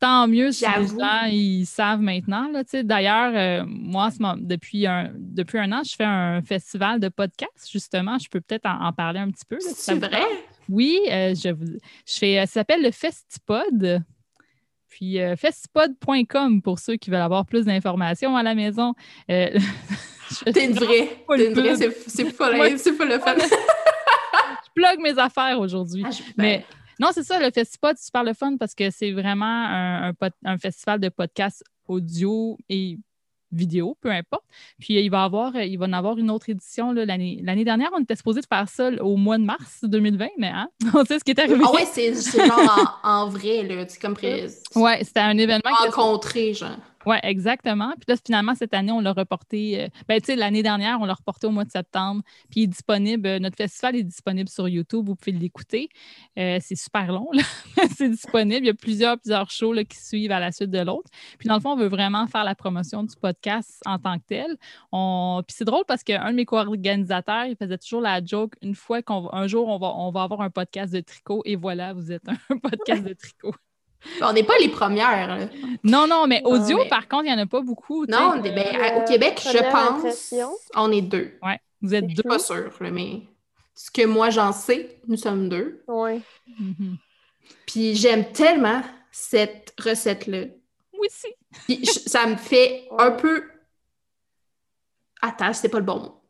tant 0.00 0.26
mieux 0.26 0.50
si 0.52 0.64
les 0.66 0.86
gens 0.88 1.24
ils 1.30 1.64
savent 1.64 2.00
maintenant. 2.02 2.50
Là, 2.50 2.64
tu 2.64 2.70
sais. 2.70 2.82
D'ailleurs, 2.84 3.32
euh, 3.34 3.64
moi, 3.66 4.10
depuis, 4.38 4.86
un, 4.86 5.12
depuis 5.16 5.58
un 5.58 5.70
an, 5.72 5.82
je 5.84 5.94
fais 5.94 6.04
un 6.04 6.42
festival 6.42 6.98
de 7.00 7.08
podcasts, 7.08 7.70
justement. 7.70 8.18
Je 8.18 8.28
peux 8.28 8.40
peut-être 8.40 8.66
en, 8.66 8.86
en 8.88 8.92
parler 8.92 9.20
un 9.20 9.30
petit 9.30 9.44
peu. 9.48 9.58
C'est 9.60 9.94
vrai? 9.94 10.24
Oui, 10.72 10.98
euh, 11.10 11.34
je, 11.34 11.50
fais, 12.06 12.36
ça 12.46 12.46
s'appelle 12.46 12.82
le 12.82 12.90
Festipod. 12.90 14.02
Puis 14.88 15.20
euh, 15.20 15.36
festipod.com 15.36 16.60
pour 16.62 16.78
ceux 16.78 16.96
qui 16.96 17.10
veulent 17.10 17.20
avoir 17.20 17.46
plus 17.46 17.64
d'informations 17.66 18.36
à 18.36 18.42
la 18.42 18.54
maison. 18.54 18.94
Euh, 19.30 19.50
T'es 20.44 20.68
pub. 20.68 20.78
c'est 22.08 22.32
pas, 22.36 22.50
le- 22.70 22.78
c'est 22.78 22.96
pas 22.96 23.04
le 23.04 23.18
fun. 23.18 23.34
Je 23.38 24.70
plug 24.74 25.00
mes 25.00 25.18
affaires 25.18 25.60
aujourd'hui. 25.60 26.04
Ah, 26.06 26.10
ben, 26.10 26.24
Mais 26.36 26.64
non, 26.98 27.08
c'est 27.12 27.22
ça, 27.22 27.38
le 27.38 27.50
Festipod, 27.50 27.96
c'est 27.98 28.06
super 28.06 28.24
le 28.24 28.32
fun 28.32 28.56
parce 28.56 28.74
que 28.74 28.90
c'est 28.90 29.12
vraiment 29.12 29.44
un, 29.46 30.12
un 30.44 30.58
festival 30.58 31.00
de 31.00 31.10
podcasts 31.10 31.62
audio 31.86 32.56
et 32.68 32.98
vidéo, 33.52 33.96
peu 34.00 34.10
importe. 34.10 34.44
Puis 34.80 34.96
euh, 34.96 35.00
il 35.00 35.10
va 35.10 35.24
avoir, 35.24 35.54
il 35.56 35.76
va 35.78 35.86
en 35.86 35.92
avoir 35.92 36.18
une 36.18 36.30
autre 36.30 36.48
édition 36.48 36.92
l'année 36.92 37.64
dernière. 37.64 37.90
On 37.94 38.00
était 38.00 38.16
supposé 38.16 38.40
de 38.40 38.46
faire 38.46 38.68
ça 38.68 38.90
au 39.00 39.16
mois 39.16 39.38
de 39.38 39.44
mars 39.44 39.80
2020, 39.82 40.28
mais 40.38 40.48
hein, 40.48 40.68
on 40.94 41.04
sait 41.04 41.18
ce 41.18 41.24
qui 41.24 41.32
est 41.32 41.38
arrivé. 41.38 41.62
Ah 41.64 41.70
ouais, 41.72 41.84
c'est 41.84 42.12
genre 42.14 42.96
en, 43.04 43.08
en 43.24 43.28
vrai, 43.28 43.62
là. 43.62 43.84
Comme 44.00 44.14
pré- 44.14 44.48
Ouais, 44.74 45.04
c'était 45.04 45.20
un 45.20 45.36
événement 45.36 45.70
rencontré, 45.86 46.54
genre. 46.54 46.76
Oui, 47.04 47.16
exactement. 47.24 47.92
Puis 47.94 48.04
là, 48.08 48.14
finalement, 48.24 48.54
cette 48.54 48.74
année, 48.74 48.92
on 48.92 49.00
l'a 49.00 49.12
reporté. 49.12 49.82
euh, 49.82 49.88
ben, 50.08 50.20
tu 50.20 50.26
sais, 50.26 50.36
l'année 50.36 50.62
dernière, 50.62 51.00
on 51.00 51.04
l'a 51.04 51.14
reporté 51.14 51.48
au 51.48 51.50
mois 51.50 51.64
de 51.64 51.70
septembre. 51.70 52.22
Puis 52.50 52.60
il 52.60 52.62
est 52.64 52.66
disponible. 52.68 53.26
euh, 53.26 53.38
notre 53.40 53.56
festival 53.56 53.96
est 53.96 54.04
disponible 54.04 54.48
sur 54.48 54.68
YouTube. 54.68 55.06
Vous 55.06 55.16
pouvez 55.16 55.32
l'écouter. 55.32 55.88
Euh, 56.38 56.58
c'est 56.60 56.76
super 56.76 57.10
long, 57.10 57.28
là. 57.32 57.42
c'est 57.96 58.08
disponible. 58.08 58.64
Il 58.64 58.66
y 58.66 58.70
a 58.70 58.74
plusieurs, 58.74 59.18
plusieurs 59.18 59.50
shows 59.50 59.74
qui 59.88 59.98
suivent 59.98 60.30
à 60.32 60.38
la 60.38 60.52
suite 60.52 60.70
de 60.70 60.78
l'autre. 60.78 61.10
Puis 61.38 61.48
dans 61.48 61.54
le 61.56 61.60
fond, 61.60 61.72
on 61.72 61.76
veut 61.76 61.88
vraiment 61.88 62.26
faire 62.28 62.44
la 62.44 62.54
promotion 62.54 63.02
du 63.02 63.16
podcast 63.16 63.82
en 63.84 63.98
tant 63.98 64.18
que 64.18 64.24
tel. 64.28 64.56
On... 64.92 65.42
Puis 65.46 65.56
c'est 65.58 65.64
drôle 65.64 65.84
parce 65.88 66.04
qu'un 66.04 66.30
de 66.30 66.36
mes 66.36 66.44
co-organisateurs, 66.44 67.46
il 67.46 67.56
faisait 67.56 67.78
toujours 67.78 68.00
la 68.00 68.24
joke 68.24 68.54
une 68.62 68.74
fois 68.76 69.02
qu'un 69.02 69.46
jour, 69.48 69.68
on 69.68 69.78
va, 69.78 69.88
on 69.96 70.12
va 70.12 70.22
avoir 70.22 70.40
un 70.42 70.50
podcast 70.50 70.92
de 70.92 71.00
tricot. 71.00 71.42
Et 71.44 71.56
voilà, 71.56 71.94
vous 71.94 72.12
êtes 72.12 72.28
un 72.28 72.58
podcast 72.62 73.04
de 73.04 73.12
tricot. 73.14 73.54
On 74.20 74.32
n'est 74.32 74.42
pas 74.42 74.58
les 74.58 74.68
premières, 74.68 75.28
là. 75.36 75.46
Non, 75.84 76.06
non, 76.06 76.26
mais 76.26 76.40
Non, 76.42 76.50
audio, 76.50 76.78
mais- 76.78 76.88
par 76.88 77.06
contre, 77.08 77.24
il 77.26 77.34
n'y 77.34 77.40
en 77.40 77.42
a 77.42 77.46
pas 77.46 77.60
beaucoup. 77.60 78.04
Non, 78.06 78.38
ben, 78.40 78.52
au 78.96 79.04
Québec, 79.08 79.40
je 79.44 79.58
pense, 79.70 79.98
impression. 79.98 80.50
on 80.74 80.90
est 80.90 81.02
deux. 81.02 81.38
Ouais, 81.42 81.58
vous 81.80 81.94
êtes 81.94 82.06
deux. 82.08 82.22
Pas 82.22 82.38
sûr, 82.38 82.70
là, 82.80 82.90
mais 82.90 83.22
ce 83.74 83.90
que 83.90 84.04
moi 84.06 84.30
j'en 84.30 84.52
sais, 84.52 84.98
nous 85.08 85.16
sommes 85.16 85.48
deux. 85.48 85.82
Ouais. 85.86 86.20
Mhm. 86.58 86.96
Puis 87.66 87.94
j'aime 87.94 88.30
tellement 88.32 88.82
cette 89.10 89.72
recette-là. 89.82 90.46
Moi 90.94 91.06
aussi. 91.06 91.32
Puis 91.66 91.84
je- 91.84 92.08
ça 92.10 92.26
me 92.26 92.36
fait 92.36 92.88
Ouais. 92.90 93.04
un 93.04 93.10
peu. 93.12 93.44
Attends, 95.20 95.52
c'est 95.52 95.68
pas 95.68 95.78
le 95.78 95.84
bon 95.84 95.98
mot. 96.00 96.20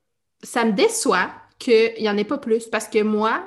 Ça 0.42 0.64
me 0.64 0.72
déçoit 0.72 1.30
qu'il 1.58 1.94
n'y 2.00 2.08
en 2.08 2.16
ait 2.16 2.24
pas 2.24 2.38
plus 2.38 2.66
parce 2.66 2.88
que 2.88 3.02
moi, 3.02 3.42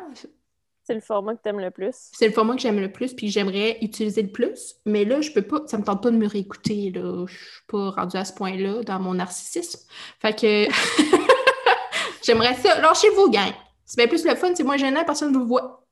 C'est 0.85 0.93
le 0.93 1.01
format 1.01 1.35
que 1.35 1.41
t'aimes 1.41 1.59
le 1.59 1.71
plus. 1.71 1.95
C'est 2.13 2.27
le 2.27 2.33
format 2.33 2.53
que 2.55 2.61
j'aime 2.61 2.79
le 2.79 2.91
plus 2.91 3.13
puis 3.13 3.27
que 3.27 3.33
j'aimerais 3.33 3.79
utiliser 3.81 4.21
le 4.21 4.29
plus. 4.29 4.75
Mais 4.85 5.03
là, 5.03 5.19
je 5.19 5.31
peux 5.31 5.41
pas, 5.41 5.63
ça 5.65 5.79
me 5.79 5.83
tente 5.83 6.03
pas 6.03 6.11
de 6.11 6.17
me 6.17 6.27
réécouter. 6.27 6.91
Là. 6.91 7.25
Je 7.27 7.33
suis 7.33 7.65
pas 7.67 7.89
rendue 7.89 8.17
à 8.17 8.23
ce 8.23 8.33
point-là 8.33 8.83
dans 8.83 8.99
mon 8.99 9.15
narcissisme. 9.15 9.79
Fait 10.19 10.39
que 10.39 10.67
j'aimerais 12.23 12.53
ça. 12.55 12.79
Lâchez-vous, 12.81 13.31
gang. 13.31 13.51
C'est 13.83 13.97
bien 13.97 14.07
plus 14.07 14.25
le 14.25 14.35
fun, 14.35 14.53
c'est 14.53 14.63
moins 14.63 14.77
gênant, 14.77 15.03
personne 15.03 15.31
ne 15.31 15.37
vous 15.37 15.47
voit. 15.47 15.83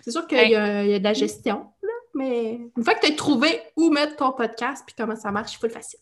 C'est 0.00 0.10
sûr 0.10 0.26
qu'il 0.26 0.38
y, 0.38 0.56
a 0.56 0.84
il 0.84 0.90
y 0.90 0.94
a 0.94 0.98
de 0.98 1.04
la 1.04 1.12
gestion, 1.12 1.66
là, 1.82 1.92
mais 2.14 2.60
une 2.76 2.84
fois 2.84 2.94
que 2.94 3.06
tu 3.06 3.12
as 3.12 3.16
trouvé 3.16 3.60
où 3.76 3.90
mettre 3.90 4.16
ton 4.16 4.32
podcast 4.32 4.84
puis 4.86 4.94
comment 4.96 5.16
ça 5.16 5.32
marche, 5.32 5.54
il 5.54 5.58
faut 5.58 5.66
le 5.66 5.72
facile. 5.72 5.98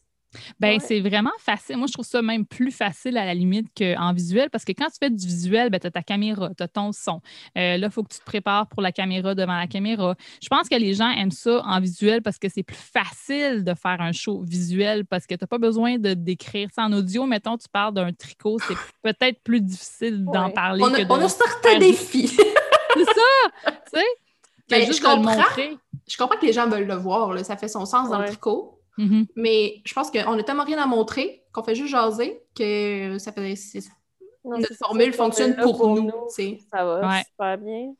Ben, 0.60 0.74
Ouais. 0.74 0.78
c'est 0.80 1.00
vraiment 1.00 1.32
facile. 1.38 1.76
Moi, 1.76 1.86
je 1.88 1.92
trouve 1.92 2.04
ça 2.06 2.22
même 2.22 2.46
plus 2.46 2.70
facile 2.70 3.16
à 3.18 3.24
la 3.24 3.34
limite 3.34 3.66
qu'en 3.76 4.12
visuel 4.12 4.48
parce 4.50 4.64
que 4.64 4.72
quand 4.72 4.86
tu 4.86 4.96
fais 5.00 5.10
du 5.10 5.26
visuel, 5.26 5.70
ben, 5.70 5.80
tu 5.80 5.86
as 5.86 5.90
ta 5.90 6.02
caméra, 6.02 6.50
tu 6.56 6.62
as 6.62 6.68
ton 6.68 6.92
son. 6.92 7.20
Euh, 7.58 7.76
là, 7.76 7.86
il 7.86 7.90
faut 7.90 8.02
que 8.02 8.12
tu 8.12 8.20
te 8.20 8.24
prépares 8.24 8.68
pour 8.68 8.80
la 8.82 8.92
caméra 8.92 9.34
devant 9.34 9.56
la 9.56 9.66
caméra. 9.66 10.14
Je 10.42 10.48
pense 10.48 10.68
que 10.68 10.76
les 10.76 10.94
gens 10.94 11.10
aiment 11.10 11.30
ça 11.32 11.62
en 11.64 11.80
visuel 11.80 12.22
parce 12.22 12.38
que 12.38 12.48
c'est 12.48 12.62
plus 12.62 12.76
facile 12.76 13.64
de 13.64 13.74
faire 13.74 14.00
un 14.00 14.12
show 14.12 14.40
visuel 14.42 15.04
parce 15.04 15.26
que 15.26 15.34
tu 15.34 15.42
n'as 15.42 15.48
pas 15.48 15.58
besoin 15.58 15.98
de 15.98 16.14
décrire 16.14 16.68
ça 16.74 16.82
en 16.84 16.92
audio. 16.92 17.26
Mettons, 17.26 17.56
tu 17.56 17.68
parles 17.68 17.94
d'un 17.94 18.12
tricot, 18.12 18.58
c'est 18.66 18.74
peut-être 19.02 19.42
plus 19.42 19.60
difficile 19.60 20.24
d'en 20.24 20.46
Ouais. 20.46 20.52
parler 20.52 20.82
On 20.84 20.94
a, 20.94 20.98
que 20.98 21.02
de. 21.02 21.10
on 21.12 21.20
a 21.20 21.28
certains 21.28 21.78
défis. 21.78 22.28
C'est 22.94 23.04
ça! 23.04 23.50
Tu 23.64 23.72
sais? 23.98 24.04
Ben, 24.68 24.84
juste 24.86 24.98
je 25.02 25.08
le 25.08 25.14
comprends. 25.16 25.36
montrer. 25.36 25.76
je 26.08 26.16
comprends 26.16 26.36
que 26.38 26.46
les 26.46 26.52
gens 26.52 26.68
veulent 26.68 26.86
le 26.86 26.94
voir, 26.94 27.32
là, 27.32 27.42
ça 27.44 27.56
fait 27.56 27.68
son 27.68 27.84
sens 27.86 28.08
dans 28.10 28.18
le 28.18 28.24
Ouais. 28.26 28.36
Mhm. 29.00 29.26
Mais 29.36 29.80
je 29.84 29.92
pense 29.94 30.10
qu'on 30.10 30.38
a 30.38 30.42
tellement 30.42 30.64
rien 30.64 30.78
à 30.78 30.86
montrer 30.86 31.42
qu'on 31.52 31.62
fait 31.62 31.74
juste 31.74 31.90
jaser 31.90 32.42
que 32.56 33.16
ça 33.18 33.32
fait. 33.32 33.54
Non, 34.44 34.58
Notre 34.58 34.74
formule 34.74 35.12
fonctionne 35.12 35.56
pour, 35.56 35.86
nous. 36.00 36.12
Ça 36.28 36.84
va 36.84 37.00
Ouais. 37.08 37.22
super 37.28 37.58
bien. 37.58 37.92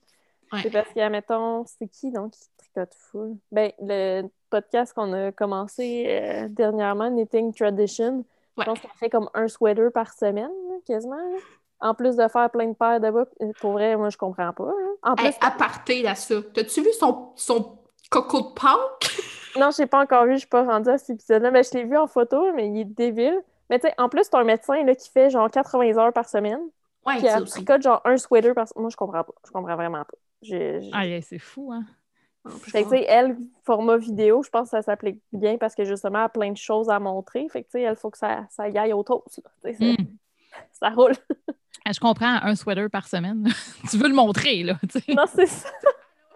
Ouais. 0.52 0.61
C'est 0.62 0.71
parce 0.71 0.88
qu'il 0.88 0.99
y 0.99 1.02
a, 1.02 1.09
mettons, 1.11 1.64
c'est 1.66 1.87
qui 1.88 2.11
donc 2.11 2.33
qui 2.33 2.40
tricote 2.59 2.92
full? 2.95 3.37
Ben, 3.52 3.73
le 3.80 4.23
podcast 4.50 4.92
qu'on 4.95 5.12
a 5.12 5.33
commencé 5.33 6.04
euh, 6.09 6.49
dernièrement, 6.49 7.09
Knitting 7.11 7.52
Tradition, 7.54 8.25
Ouais. 8.57 8.64
je 8.64 8.64
pense 8.64 8.80
qu'elle 8.80 8.90
fait 8.99 9.11
comme 9.11 9.30
un 9.35 9.47
sweater 9.49 9.90
par 9.92 10.12
semaine, 10.12 10.50
quasiment. 10.87 11.16
là. 11.16 11.38
En 11.83 11.95
plus 11.95 12.16
de 12.16 12.26
faire 12.28 12.50
plein 12.50 12.66
de 12.69 12.75
paires 12.75 13.00
de 13.00 13.11
bas, 13.11 13.25
euh, 13.42 13.52
pour 13.61 13.73
vrai, 13.73 13.97
moi, 13.97 14.11
je 14.11 14.19
comprends 14.19 14.52
pas. 14.52 14.64
là. 14.66 14.73
En 15.02 15.14
plus, 15.14 15.26
Hey, 15.28 15.35
aparté 15.40 16.02
là, 16.02 16.14
ça. 16.14 16.35
T'as-tu 16.52 16.83
vu 16.83 16.92
son, 16.99 17.30
son 17.37 17.78
coco 18.11 18.40
de 18.40 18.54
Pâques? 18.54 19.16
Non, 19.59 19.71
je 19.71 19.78
l'ai 19.83 19.87
pas 19.87 20.02
encore 20.02 20.25
vu, 20.26 20.35
je 20.35 20.38
suis 20.40 20.49
pas 20.49 20.64
rendue 20.64 20.90
à 20.90 20.99
cet 20.99 21.11
épisode-là, 21.11 21.50
mais 21.50 21.62
je 21.62 21.73
l'ai 21.73 21.85
vu 21.85 21.97
en 21.97 22.07
photo, 22.07 22.52
mais 22.54 22.69
il 22.69 22.80
est 22.80 22.85
débile. 22.85 23.40
Mais 23.69 23.78
tu 23.78 23.87
sais, 23.88 23.95
en 23.99 24.09
plus, 24.09 24.25
c'est 24.25 24.35
un 24.35 24.45
médecin 24.45 24.83
là, 24.85 24.95
qui 24.95 25.09
fait 25.11 25.30
genre 25.30 25.50
80 25.50 25.97
heures 25.99 26.12
par 26.12 26.28
semaine, 26.28 26.61
Ouais, 27.07 27.19
ça 27.21 27.37
elle 27.37 27.42
aussi. 27.45 27.52
tricote 27.52 27.83
genre 27.83 28.00
un 28.04 28.16
sweater 28.16 28.54
par 28.54 28.69
semaine. 28.69 28.83
Moi, 28.83 28.90
je 28.90 28.97
comprends 28.97 29.25
pas. 29.25 29.33
Je 29.47 29.50
comprends 29.52 29.76
vraiment 29.76 30.04
pas. 30.04 30.19
J'ai- 30.42 30.80
j'ai- 30.83 30.90
Aïe, 30.92 31.23
c'est 31.23 31.38
fou, 31.38 31.73
hein? 31.73 31.85
Fait 32.62 32.85
que, 32.85 32.88
tu 32.90 32.97
sais, 32.97 33.04
elle, 33.07 33.37
format 33.64 33.99
vidéo, 33.99 34.42
je 34.42 34.49
pense 34.50 34.64
que 34.64 34.71
ça 34.71 34.83
s'applique 34.83 35.21
bien 35.33 35.59
parce 35.59 35.75
que 35.75 35.85
justement, 35.85 36.21
elle 36.21 36.25
a 36.25 36.28
plein 36.30 36.50
de 36.50 36.57
choses 36.57 36.88
à 36.88 36.99
montrer. 36.99 37.47
Fait 37.50 37.61
que, 37.62 37.66
tu 37.66 37.73
sais, 37.73 37.83
elle, 37.83 37.97
faut 37.97 38.09
que 38.11 38.16
ça, 38.19 38.47
ça 38.50 38.69
y 38.69 38.78
aille 38.78 38.92
au 38.95 39.02
toast. 39.02 39.40
là. 39.45 39.50
Tu 39.73 39.76
sais, 39.76 39.95
ça- 39.97 40.02
Mm. 40.02 40.07
Ça 40.73 40.88
roule. 40.90 41.12
Je 41.87 42.00
comprends 42.00 42.38
un 42.42 42.54
sweater 42.57 42.88
par 42.90 43.07
semaine. 43.07 43.45
tu 43.90 43.97
veux 43.99 44.09
le 44.09 44.14
montrer, 44.14 44.62
là. 44.62 44.75
non, 45.09 45.25
c'est 45.33 45.47
ça. 45.47 45.69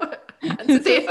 C'était 0.68 1.06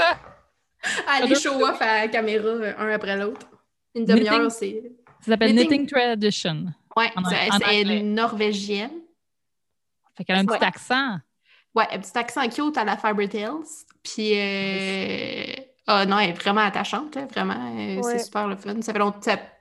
aller 1.08 1.34
show 1.34 1.54
off 1.64 1.80
à 1.80 2.00
la 2.02 2.08
caméra 2.08 2.46
euh, 2.48 2.72
un 2.78 2.88
après 2.90 3.16
l'autre. 3.16 3.46
Une 3.94 4.04
demi-heure, 4.04 4.50
c'est. 4.50 4.82
Ça 5.20 5.32
s'appelle 5.32 5.52
Knitting. 5.52 5.86
Knitting 5.86 5.86
Tradition. 5.88 6.64
Ouais, 6.96 7.10
En- 7.16 7.24
c'est 7.24 8.02
norvégienne. 8.02 8.90
Fait 10.16 10.24
qu'elle 10.24 10.36
a 10.36 10.40
un 10.40 10.44
petit 10.46 10.58
Ouais. 10.58 10.64
accent. 10.64 11.16
Ouais, 11.74 11.86
un 11.90 11.98
petit 11.98 12.16
accent 12.16 12.48
cute 12.48 12.76
à 12.76 12.84
la 12.84 12.96
Fiber 12.96 13.28
Tales. 13.28 13.64
Puis, 14.02 14.32
euh... 14.38 15.46
ah 15.86 16.06
non, 16.06 16.18
elle 16.20 16.30
est 16.30 16.34
vraiment 16.34 16.60
attachante, 16.60 17.16
là, 17.16 17.26
vraiment. 17.26 17.54
euh, 17.76 17.96
Ouais. 17.96 18.02
C'est 18.18 18.24
super 18.26 18.46
le 18.46 18.56
fun. 18.56 18.80
Ça 18.80 18.92
fait 18.92 18.98
longtemps. 18.98 19.20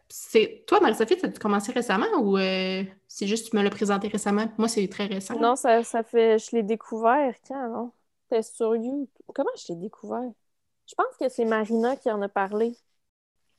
c'est... 0.10 0.64
Toi, 0.68 0.80
Marie-Sophie, 0.80 1.20
ça 1.20 1.28
a 1.28 1.32
commencé 1.32 1.72
récemment 1.72 2.06
ou 2.20 2.38
euh, 2.38 2.84
c'est 3.08 3.26
juste 3.26 3.46
que 3.46 3.52
tu 3.52 3.58
me 3.58 3.64
l'as 3.64 3.70
présenté 3.72 4.10
récemment? 4.10 4.46
Moi, 4.60 4.68
c'est 4.68 4.88
très 4.88 5.06
récent. 5.08 5.40
Non, 5.40 5.56
ça, 5.56 5.84
ça 5.84 6.04
fait. 6.04 6.38
Je 6.38 6.56
l'ai 6.56 6.64
découvert 6.64 7.34
quand, 7.48 7.70
non? 7.70 7.92
C'était 8.30 8.44
sur 8.44 8.76
YouTube. 8.76 9.08
Comment 9.34 9.50
je 9.58 9.74
l'ai 9.74 9.80
découvert? 9.80 10.30
Je 10.88 10.96
pense 10.96 11.16
que 11.20 11.30
c'est 11.30 11.46
Marina 11.46 11.96
qui 11.96 12.12
en 12.12 12.22
a 12.22 12.30
parlé 12.30 12.76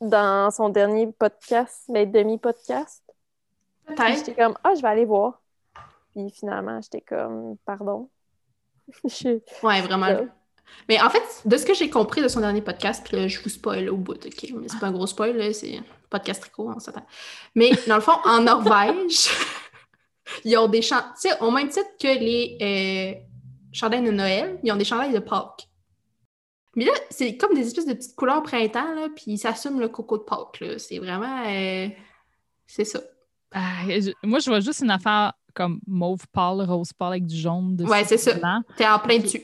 dans 0.00 0.50
son 0.50 0.69
dernier 0.69 1.11
podcast, 1.11 1.85
mais 1.88 2.07
demi-podcast. 2.07 3.02
Puis 3.87 3.95
Peut-être. 3.97 4.16
J'étais 4.19 4.35
comme, 4.35 4.57
ah, 4.62 4.75
je 4.75 4.83
vais 4.83 4.88
aller 4.88 5.04
voir. 5.04 5.40
Puis 6.12 6.30
finalement, 6.30 6.80
j'étais 6.82 7.00
comme, 7.00 7.56
pardon. 7.65 8.08
Je- 9.04 9.41
Ouais, 9.63 9.80
vraiment. 9.82 10.06
Ouais. 10.06 10.28
Mais 10.89 11.00
en 11.00 11.10
fait, 11.10 11.23
de 11.45 11.56
ce 11.56 11.65
que 11.67 11.75
j'ai 11.75 11.91
compris 11.91 12.23
de 12.23 12.28
son 12.28 12.41
dernier 12.41 12.63
podcast, 12.63 13.10
là, 13.13 13.28
je 13.28 13.41
vous 13.43 13.49
spoil 13.49 13.89
au 13.91 13.97
bout, 13.97 14.25
OK? 14.25 14.47
Mais 14.54 14.69
c'est 14.69 14.78
pas 14.80 14.87
un 14.87 14.93
gros 14.93 15.06
spoil, 15.06 15.54
c'est 15.54 15.78
un 15.78 15.84
podcast 16.10 16.41
tricot, 16.43 16.71
on 16.75 16.80
s'entend. 16.80 17.04
Mais 17.54 17.71
dans 17.87 17.97
le 17.97 18.00
fond, 18.00 18.17
en 18.25 18.41
Norvège, 18.43 19.28
ils 20.45 20.56
ont 20.56 20.69
des 20.69 20.82
chandails, 20.82 21.10
tu 21.21 21.28
sais, 21.28 21.41
au 21.41 21.50
même 21.50 21.69
titre 21.69 21.91
que 22.00 22.08
les 22.08 22.58
euh, 22.60 23.21
chandails 23.73 24.02
de 24.04 24.10
Noël, 24.10 24.58
ils 24.63 24.73
ont 24.73 24.76
des 24.76 24.84
chandails 24.84 25.13
de 25.13 25.19
Pâques. 25.19 25.69
Mais 26.76 26.84
là, 26.87 26.93
c'est 27.10 27.37
comme 27.37 27.54
des 27.54 27.67
espèces 27.67 27.87
de 27.87 27.95
petites 27.95 28.17
couleurs 28.17 28.43
printemps, 28.43 28.95
là, 28.95 29.08
puis 29.15 29.25
ils 29.28 29.39
s'assument 29.39 29.80
le 29.80 29.89
coco 29.89 30.19
de 30.19 30.23
Pâques, 30.25 30.60
là. 30.60 30.78
C'est 30.78 30.99
vraiment... 30.99 31.45
euh, 31.47 31.89
c'est 32.67 32.84
ça. 32.84 33.00
Ah, 33.52 33.82
je- 33.89 34.10
moi, 34.26 34.39
je 34.41 34.50
vois 34.50 34.60
juste 34.60 34.80
une 34.80 34.91
affaire 34.91 35.32
comme 35.54 35.78
mauve 35.87 36.26
pâle, 36.32 36.63
rose 36.63 36.93
pâle 36.93 37.13
avec 37.13 37.26
du 37.26 37.37
jaune 37.37 37.76
dessus. 37.76 37.89
Ouais, 37.91 38.02
c'est 38.04 38.19
ça. 38.19 38.34
T'es 38.76 38.87
en 38.89 38.99
plein 38.99 39.19
dessus. 39.19 39.43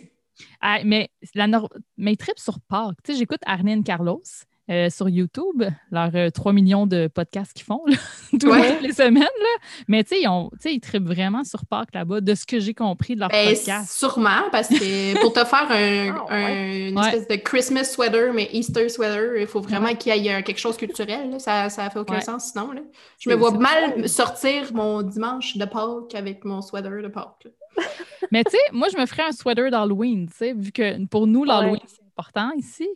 Ah, 0.61 0.79
mais 0.85 1.09
la 1.35 1.47
Nor- 1.47 1.71
mais 1.97 2.13
ils 2.15 2.17
trippent 2.17 2.39
sur 2.41 2.59
Pâques. 2.61 2.97
Tu 3.05 3.13
sais, 3.13 3.19
j'écoute 3.19 3.41
Arnine 3.47 3.85
Carlos 3.85 4.23
euh, 4.71 4.89
sur 4.89 5.09
YouTube, 5.09 5.65
leurs 5.91 6.15
euh, 6.15 6.31
3 6.31 6.53
millions 6.53 6.87
de 6.87 7.09
podcasts 7.09 7.53
qu'ils 7.53 7.65
font 7.65 7.83
là, 7.87 7.97
tous 8.41 8.47
Ouais. 8.49 8.73
toutes 8.75 8.83
les 8.83 8.93
semaines. 8.93 9.23
Là. 9.23 9.67
Mais 9.89 10.05
tu 10.05 10.15
sais, 10.17 10.23
ils, 10.23 10.71
ils 10.73 10.81
trippent 10.81 11.07
vraiment 11.09 11.43
sur 11.45 11.67
Pâques 11.67 11.93
là-bas, 11.95 12.21
de 12.21 12.35
ce 12.35 12.47
que 12.47 12.61
j'ai 12.61 12.73
compris 12.75 13.15
de 13.17 13.21
leur 13.21 13.29
Ben, 13.31 13.49
podcast. 13.55 13.91
sûrement, 13.91 14.49
parce 14.53 14.69
que 14.69 15.19
pour 15.21 15.33
te 15.33 15.45
faire 15.45 15.67
un, 15.71 16.15
Ah, 16.29 16.35
un- 16.35 16.89
une 16.89 16.99
Ouais. 16.99 17.07
espèce 17.09 17.29
de 17.29 17.37
Christmas 17.43 17.85
sweater, 17.85 18.33
mais 18.33 18.49
Easter 18.53 18.89
sweater, 18.89 19.37
il 19.41 19.47
faut 19.47 19.61
vraiment 19.61 19.95
qu'il 19.95 20.15
y 20.17 20.29
ait 20.29 20.35
un- 20.35 20.43
quelque 20.43 20.61
chose 20.61 20.77
culturel. 20.77 21.31
là. 21.31 21.39
Ça 21.39 21.69
ça 21.69 21.91
fait 21.91 21.99
aucun 21.99 22.15
Ouais. 22.15 22.21
sens 22.21 22.53
sinon. 22.53 22.73
là. 22.73 22.81
Je 23.19 23.29
me 23.31 23.35
vois 23.35 23.51
mal 23.53 24.09
sortir 24.09 24.73
mon 24.73 25.03
dimanche 25.03 25.57
de 25.57 25.65
Pâques 25.65 26.15
avec 26.15 26.45
mon 26.45 26.63
sweater 26.63 27.03
de 27.03 27.09
Pâques. 27.09 27.49
Mais 28.33 28.45
tu 28.45 28.53
sais, 28.53 28.59
moi, 28.73 28.89
je 28.93 29.01
me 29.01 29.07
ferais 29.07 29.23
un 29.29 29.33
sweater 29.33 29.71
d'Halloween, 29.71 30.29
tu 30.29 30.37
sais, 30.37 30.53
vu 30.53 30.71
que 30.73 31.05
pour 31.07 31.27
nous, 31.27 31.45
l'Halloween, 31.45 31.81
c'est 31.87 32.03
important 32.17 32.51
ici. 32.57 32.89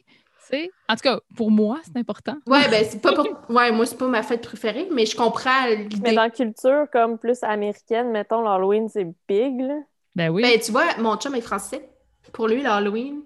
En 0.89 0.95
tout 0.95 1.03
cas, 1.03 1.19
pour 1.37 1.51
moi, 1.51 1.79
c'est 1.85 1.97
important. 1.99 2.37
Ouais, 2.47 2.69
ben 2.69 2.85
c'est 2.89 3.01
pas 3.01 3.13
pour... 3.13 3.27
Ouais, 3.49 3.73
moi, 3.73 3.87
c'est 3.87 3.99
pas 3.99 4.09
ma 4.09 4.23
fête 4.23 4.43
préférée, 4.43 4.89
mais 4.93 5.07
je 5.07 5.17
comprends 5.17 5.65
Mais 5.67 5.77
l'idée. 5.85 6.15
dans 6.15 6.23
la 6.23 6.31
culture 6.31 6.87
comme 6.93 7.19
plus 7.19 7.43
américaine, 7.43 8.11
mettons, 8.11 8.43
l'Halloween, 8.43 8.89
c'est 8.89 9.07
big, 9.29 9.61
là. 9.61 9.79
Ben 10.15 10.31
oui, 10.31 10.43
Ben, 10.43 10.59
tu 10.61 10.71
vois, 10.73 10.97
mon 10.99 11.17
chum 11.17 11.35
est 11.35 11.41
français. 11.41 11.89
Pour 12.33 12.49
lui, 12.49 12.63
l'Halloween, 12.63 13.23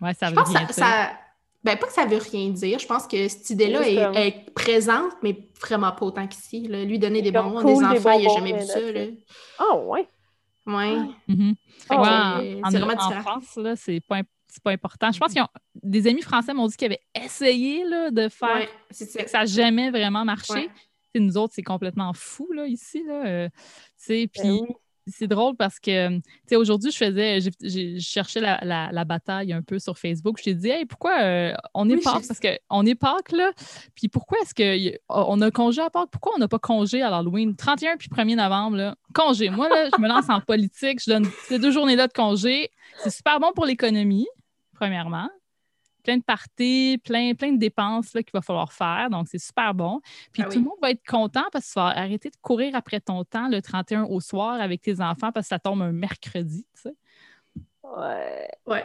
ouais, 0.00 0.14
ça 0.14 0.26
je 0.26 0.30
veut 0.30 0.36
pense 0.36 0.48
que 0.52 0.56
rien 0.58 0.66
ça, 0.68 0.72
dire. 0.74 0.84
ça- 0.84 1.10
Ben, 1.64 1.76
pas 1.78 1.86
que 1.86 1.92
ça 1.92 2.06
veut 2.06 2.16
rien 2.18 2.48
dire. 2.50 2.78
Je 2.80 2.86
pense 2.86 3.06
que 3.06 3.28
cette 3.28 3.48
idée-là 3.50 3.88
est, 3.88 3.94
comme- 3.96 4.14
est 4.16 4.50
présente, 4.54 5.12
mais 5.22 5.36
vraiment 5.60 5.92
pas 5.92 6.06
autant 6.06 6.26
qu'ici. 6.26 6.60
Lui 6.68 6.98
donner 6.98 7.22
des 7.22 7.30
bonbons 7.30 7.58
à 7.58 7.62
cool, 7.62 7.72
des 7.74 7.78
des 7.78 7.98
enfants, 8.00 8.18
il 8.18 8.26
n'a 8.26 8.34
jamais 8.34 8.52
vu 8.52 8.58
mais 8.58 8.66
ça. 8.66 8.80
Là. 8.80 9.00
Ah, 9.58 9.76
ouais. 9.76 10.06
Ouais. 10.66 10.96
Oh, 10.96 11.32
Ouais, 11.34 11.38
que, 11.88 11.94
en, 11.94 12.38
euh, 12.40 12.60
en- 12.64 12.70
c'est 12.70 12.78
vraiment 12.78 13.00
en 13.00 13.06
différent. 13.08 13.20
France, 13.22 13.56
là, 13.56 13.76
c'est 13.76 14.00
pas, 14.08 14.16
imp- 14.16 14.28
c'est 14.52 14.62
pas 14.62 14.70
important. 14.72 15.10
Je 15.12 15.18
pense 15.18 15.32
qu'ils 15.32 15.42
ont 15.42 15.48
des 15.82 16.06
amis 16.06 16.22
français 16.22 16.52
m'ont 16.52 16.66
dit 16.66 16.76
qu'ils 16.76 16.86
avaient 16.86 17.00
essayé 17.14 17.84
là, 17.88 18.10
de 18.10 18.28
faire 18.28 18.54
Ouais, 18.56 18.68
c'est 18.90 19.06
ça. 19.06 19.22
que 19.24 19.30
ça 19.30 19.38
n'a 19.38 19.44
jamais 19.46 19.90
vraiment 19.90 20.24
marché. 20.24 20.52
Ouais. 20.52 20.70
Nous 21.14 21.36
autres, 21.36 21.52
c'est 21.54 21.62
complètement 21.62 22.12
fou 22.14 22.50
là, 22.52 22.66
ici. 22.66 23.02
Là. 23.06 23.26
euh, 23.26 23.48
Ben 24.08 24.28
puis 24.28 24.50
oui. 24.50 24.60
c'est 25.06 25.26
drôle 25.26 25.56
parce 25.56 25.78
que 25.78 26.18
aujourd'hui, 26.54 26.90
je 26.90 26.96
faisais, 26.96 27.40
j'ai- 27.40 27.50
j'ai- 27.62 27.98
je 27.98 28.06
cherchais 28.08 28.40
la, 28.40 28.58
la- 28.62 28.90
la 28.92 29.04
bataille 29.04 29.52
un 29.52 29.60
peu 29.62 29.78
sur 29.78 29.98
Facebook. 29.98 30.36
Je 30.38 30.44
t'ai 30.44 30.54
dit, 30.54 30.68
hey, 30.70 30.86
pourquoi 30.86 31.20
euh, 31.20 31.52
on 31.74 31.88
est 31.90 31.94
Oui, 31.96 32.00
Pâques? 32.02 32.26
Parce 32.28 32.40
qu'on 32.40 32.86
est 32.86 32.94
Pâques, 32.94 33.32
là. 33.32 33.52
Puis 33.94 34.08
pourquoi 34.08 34.38
est-ce 34.40 34.54
qu'on 34.54 35.40
a 35.42 35.50
congé 35.50 35.82
à 35.82 35.90
Pâques? 35.90 36.10
Pourquoi 36.10 36.32
on 36.36 36.38
n'a 36.38 36.48
pas 36.48 36.58
congé 36.58 37.02
à 37.02 37.10
l'Halloween? 37.10 37.56
31 37.56 37.96
puis 37.98 38.08
1er 38.08 38.36
novembre, 38.36 38.76
là. 38.78 38.96
Congé. 39.14 39.50
Moi, 39.50 39.68
là, 39.68 39.88
je 39.94 40.00
me 40.00 40.08
lance 40.08 40.28
en 40.30 40.40
politique. 40.46 41.00
Je 41.04 41.10
donne 41.10 41.26
ces 41.48 41.58
deux 41.58 41.70
journées-là 41.72 42.06
de 42.06 42.12
congé. 42.12 42.70
C'est 43.02 43.10
super 43.10 43.38
bon 43.40 43.52
pour 43.54 43.66
l'économie, 43.66 44.28
premièrement. 44.86 45.28
Plein 46.02 46.16
de 46.16 46.24
parties, 46.24 47.00
plein, 47.04 47.32
plein 47.34 47.52
de 47.52 47.58
dépenses 47.58 48.12
là, 48.14 48.24
qu'il 48.24 48.32
va 48.32 48.40
falloir 48.42 48.72
faire. 48.72 49.08
Donc, 49.10 49.28
c'est 49.28 49.38
super 49.38 49.72
bon. 49.72 50.00
Puis 50.32 50.42
Ah 50.42 50.46
tout 50.46 50.50
oui. 50.52 50.56
le 50.58 50.62
monde 50.64 50.78
va 50.82 50.90
être 50.90 51.06
content 51.06 51.44
parce 51.52 51.68
que 51.68 51.72
tu 51.74 51.78
vas 51.78 51.86
arrêter 51.86 52.28
de 52.30 52.36
courir 52.42 52.74
après 52.74 52.98
ton 52.98 53.22
temps 53.24 53.48
le 53.48 53.62
31 53.62 54.04
au 54.04 54.18
soir 54.20 54.60
avec 54.60 54.82
tes 54.82 55.00
enfants 55.00 55.30
parce 55.30 55.46
que 55.46 55.48
ça 55.50 55.60
tombe 55.60 55.80
un 55.82 55.92
mercredi. 55.92 56.66
Tu 56.74 56.80
sais. 56.82 56.94
Ouais. 57.84 58.48
Ouais. 58.66 58.84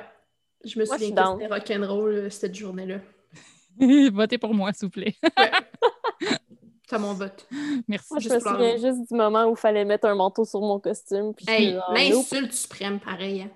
Je 0.64 0.80
me 0.80 0.86
Moi, 0.86 0.96
souviens 0.98 1.08
suis 1.08 1.16
que 1.16 1.56
c'était 1.56 1.76
rock'n'roll 1.76 2.14
euh, 2.14 2.30
cette 2.30 2.54
journée-là. 2.54 3.00
Votez 4.12 4.38
pour 4.38 4.54
moi, 4.54 4.72
s'il 4.74 4.86
vous 4.88 4.92
plaît. 4.92 5.16
T'as 6.88 7.00
mon 7.00 7.14
vote. 7.14 7.48
Merci. 7.88 8.14
Moi, 8.14 8.20
je 8.20 8.30
me 8.30 8.40
souviens 8.40 8.78
juste 8.78 9.10
du 9.10 9.16
moment 9.18 9.46
où 9.46 9.52
il 9.56 9.58
fallait 9.58 9.84
mettre 9.86 10.08
un 10.08 10.16
manteau 10.16 10.46
sur 10.46 10.62
mon 10.62 10.80
costume. 10.80 11.34
Puis 11.34 11.46
Hey, 11.50 11.78
l'insulte 11.94 12.54
suprême, 12.54 13.00
pareil. 13.00 13.42
hein. 13.42 13.50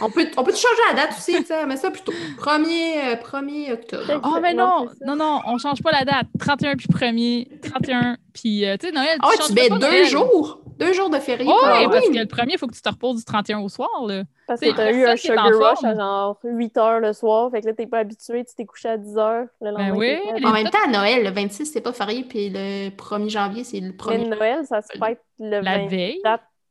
On 0.00 0.10
peut, 0.10 0.26
on 0.36 0.42
peut 0.42 0.50
changer 0.52 0.82
la 0.88 0.94
date 1.02 1.10
aussi, 1.16 1.36
tu 1.36 1.44
sais, 1.44 1.64
mais 1.66 1.76
ça 1.76 1.90
plutôt. 1.90 2.12
1er, 2.38 3.12
euh, 3.12 3.16
1er 3.16 3.72
octobre. 3.74 4.20
Oh, 4.24 4.38
mais 4.42 4.52
Non, 4.52 4.86
non, 5.06 5.14
non, 5.14 5.40
on 5.46 5.58
change 5.58 5.80
pas 5.82 5.92
la 5.92 6.04
date. 6.04 6.26
31 6.40 6.74
puis 6.76 6.88
1er, 6.88 7.60
31 7.60 8.16
puis, 8.32 8.66
euh, 8.66 8.76
tu 8.78 8.86
sais, 8.88 8.92
Noël. 8.92 9.16
Ah 9.22 9.28
ouais, 9.28 9.34
tu 9.46 9.52
mets 9.52 9.68
pas 9.68 9.78
deux 9.78 9.86
Noël. 9.86 10.06
jours. 10.06 10.60
Deux 10.78 10.92
jours 10.92 11.08
de 11.08 11.18
férié. 11.18 11.48
Oh, 11.48 11.64
Halloween. 11.64 11.90
parce 11.90 12.08
que 12.08 12.18
le 12.18 12.26
premier, 12.26 12.52
il 12.54 12.58
faut 12.58 12.66
que 12.66 12.74
tu 12.74 12.82
te 12.82 12.88
reposes 12.88 13.16
du 13.18 13.24
31 13.24 13.60
au 13.60 13.68
soir, 13.68 13.88
là. 14.06 14.24
Parce 14.46 14.60
que 14.60 14.74
t'as 14.74 14.92
eu 14.92 15.06
un 15.06 15.16
sugar 15.16 15.46
rush 15.46 15.84
à 15.84 15.94
genre 15.94 16.38
8 16.44 16.76
heures 16.76 17.00
le 17.00 17.12
soir. 17.12 17.50
Fait 17.50 17.60
que 17.62 17.66
là, 17.68 17.72
t'es 17.72 17.86
pas 17.86 17.98
habitué, 17.98 18.44
tu 18.44 18.54
t'es 18.54 18.66
couché 18.66 18.88
à 18.88 18.96
10 18.98 19.16
heures. 19.16 19.46
Le 19.62 19.70
lendemain, 19.70 19.90
Ben 19.92 19.96
oui, 19.96 20.18
En 20.44 20.52
même 20.52 20.68
temps, 20.68 20.78
à 20.84 20.90
Noël, 20.90 21.24
le 21.24 21.30
26, 21.30 21.66
c'est 21.66 21.80
pas 21.80 21.92
férié, 21.94 22.24
puis 22.28 22.50
le 22.50 22.90
1er 22.90 23.28
janvier, 23.30 23.64
c'est 23.64 23.80
le 23.80 23.88
Mais 24.06 24.18
1er. 24.18 24.28
Noël, 24.28 24.66
ça 24.66 24.82
se 24.82 24.88
fête 24.98 25.22
le 25.38 25.60
La 25.60 25.78
24 25.78 25.88
veille. 25.90 26.20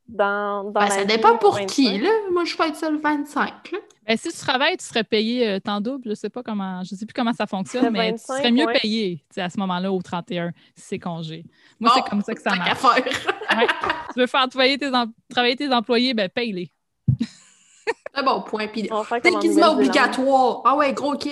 Dans, 0.08 0.64
dans 0.64 0.70
Ben, 0.70 0.80
la 0.82 0.90
ça 0.90 1.04
dépend 1.04 1.36
pour 1.38 1.54
25. 1.54 1.66
qui, 1.66 1.98
là. 1.98 2.10
Moi, 2.32 2.44
je 2.44 2.54
fête 2.54 2.76
ça 2.76 2.90
le 2.90 2.98
25, 2.98 3.72
là. 3.72 3.78
Ben, 4.06 4.16
si 4.16 4.28
tu 4.28 4.36
travailles, 4.38 4.76
tu 4.76 4.84
serais 4.84 5.02
payé 5.02 5.48
euh, 5.48 5.58
temps 5.60 5.80
double. 5.80 6.10
Je 6.10 6.14
sais 6.14 6.30
pas 6.30 6.42
comment, 6.44 6.82
je 6.84 6.94
sais 6.94 7.06
plus 7.06 7.12
comment 7.12 7.32
ça 7.32 7.46
fonctionne, 7.46 7.90
mais 7.90 8.12
25, 8.12 8.16
tu 8.36 8.40
serais 8.40 8.52
mieux 8.52 8.66
ouais. 8.66 8.78
payé 8.80 9.24
à 9.36 9.50
ce 9.50 9.58
moment-là 9.58 9.90
au 9.90 10.00
31 10.00 10.52
si 10.76 10.82
c'est 10.86 10.98
congé. 11.00 11.44
Moi, 11.80 11.90
Bon, 11.90 12.02
c'est 12.02 12.10
comme 12.10 12.22
ça 12.22 12.34
que 12.34 12.40
ça 12.40 12.50
tant 12.50 12.56
marche. 12.56 12.78
faire. 12.78 13.04
Ouais. 13.56 13.66
tu 14.12 14.20
veux 14.20 14.26
faire 14.26 14.48
travailler 14.48 14.76
tes, 14.76 14.88
em- 14.94 15.12
travailler 15.30 15.56
tes 15.56 15.72
employés, 15.72 16.12
ben 16.14 16.28
paye-les. 16.28 16.70
C'est 18.14 18.24
bon 18.24 18.42
point. 18.42 18.66
Puis, 18.68 18.88
déguisement 19.22 19.72
obligatoire. 19.72 20.62
Ah 20.64 20.76
ouais, 20.76 20.92
gros 20.92 21.16
kit. 21.16 21.30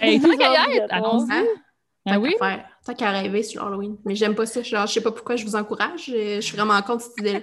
Hey, 0.00 0.20
tant 0.20 0.36
qu'à 0.36 0.68
y 0.68 0.76
être, 0.76 0.86
allons-y. 0.92 1.32
Hein? 1.32 1.44
Ben 2.06 2.14
Tant 2.14 2.20
oui. 2.20 2.34
Tant 2.84 2.94
qu'à 2.94 3.10
rêver 3.10 3.42
sur 3.42 3.64
Halloween. 3.64 3.96
Mais 4.04 4.14
j'aime 4.16 4.34
pas 4.34 4.46
ça. 4.46 4.62
Genre, 4.62 4.86
je 4.86 4.92
sais 4.94 5.00
pas 5.00 5.12
pourquoi 5.12 5.36
je 5.36 5.44
vous 5.44 5.54
encourage. 5.54 6.06
Je 6.06 6.36
je 6.36 6.40
suis 6.40 6.56
vraiment 6.56 6.80
contre 6.82 7.04
cette 7.04 7.18
idée-là. 7.20 7.40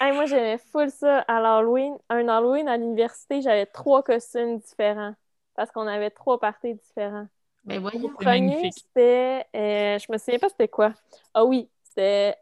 Hey, 0.00 0.12
moi, 0.12 0.26
j'aimais 0.26 0.58
full 0.58 0.90
ça 0.90 1.20
à 1.20 1.40
l'Halloween. 1.40 1.96
Un 2.10 2.28
Halloween 2.28 2.68
à 2.68 2.76
l'université, 2.76 3.40
j'avais 3.40 3.66
trois 3.66 4.02
costumes 4.02 4.58
différents. 4.58 5.14
Parce 5.54 5.70
qu'on 5.70 5.86
avait 5.86 6.10
trois 6.10 6.38
parties 6.38 6.74
différents. 6.74 7.28
Ben 7.64 7.80
Le 7.92 8.08
voyons. 8.08 8.10
Premier, 8.10 8.70
c'était. 8.72 9.46
euh, 9.56 9.98
je 9.98 10.12
me 10.12 10.18
souviens 10.18 10.38
pas 10.38 10.48
c'était 10.50 10.68
quoi. 10.68 10.94
Ah 11.34 11.44
oui, 11.44 11.70
c'était. 11.84 12.36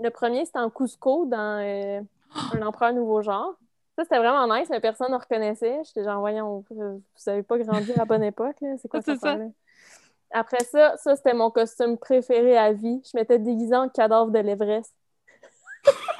Le 0.00 0.10
premier, 0.10 0.44
c'était 0.46 0.58
en 0.60 0.70
Cusco, 0.70 1.26
dans 1.26 1.60
euh, 1.62 2.00
Un 2.52 2.62
empereur 2.62 2.92
nouveau 2.94 3.22
genre. 3.22 3.54
Ça, 3.96 4.04
c'était 4.04 4.18
vraiment 4.18 4.52
nice, 4.54 4.68
mais 4.70 4.80
personne 4.80 5.12
ne 5.12 5.16
reconnaissait. 5.18 5.82
J'étais 5.84 6.04
genre, 6.04 6.20
voyons, 6.20 6.64
vous 6.70 7.02
avez 7.28 7.42
pas 7.42 7.58
grandi 7.58 7.92
à 7.92 7.96
la 7.98 8.04
bonne 8.06 8.24
époque, 8.24 8.56
là. 8.60 8.76
C'est 8.78 8.88
quoi 8.88 9.02
ça. 9.02 9.38
Après 10.32 10.64
ça, 10.64 10.96
ça, 10.98 11.16
c'était 11.16 11.34
mon 11.34 11.50
costume 11.50 11.96
préféré 11.98 12.56
à 12.58 12.72
vie. 12.72 13.00
Je 13.04 13.16
m'étais 13.18 13.38
déguisée 13.38 13.76
en 13.76 13.88
cadavre 13.88 14.30
de 14.30 14.38
l'Everest. 14.40 14.94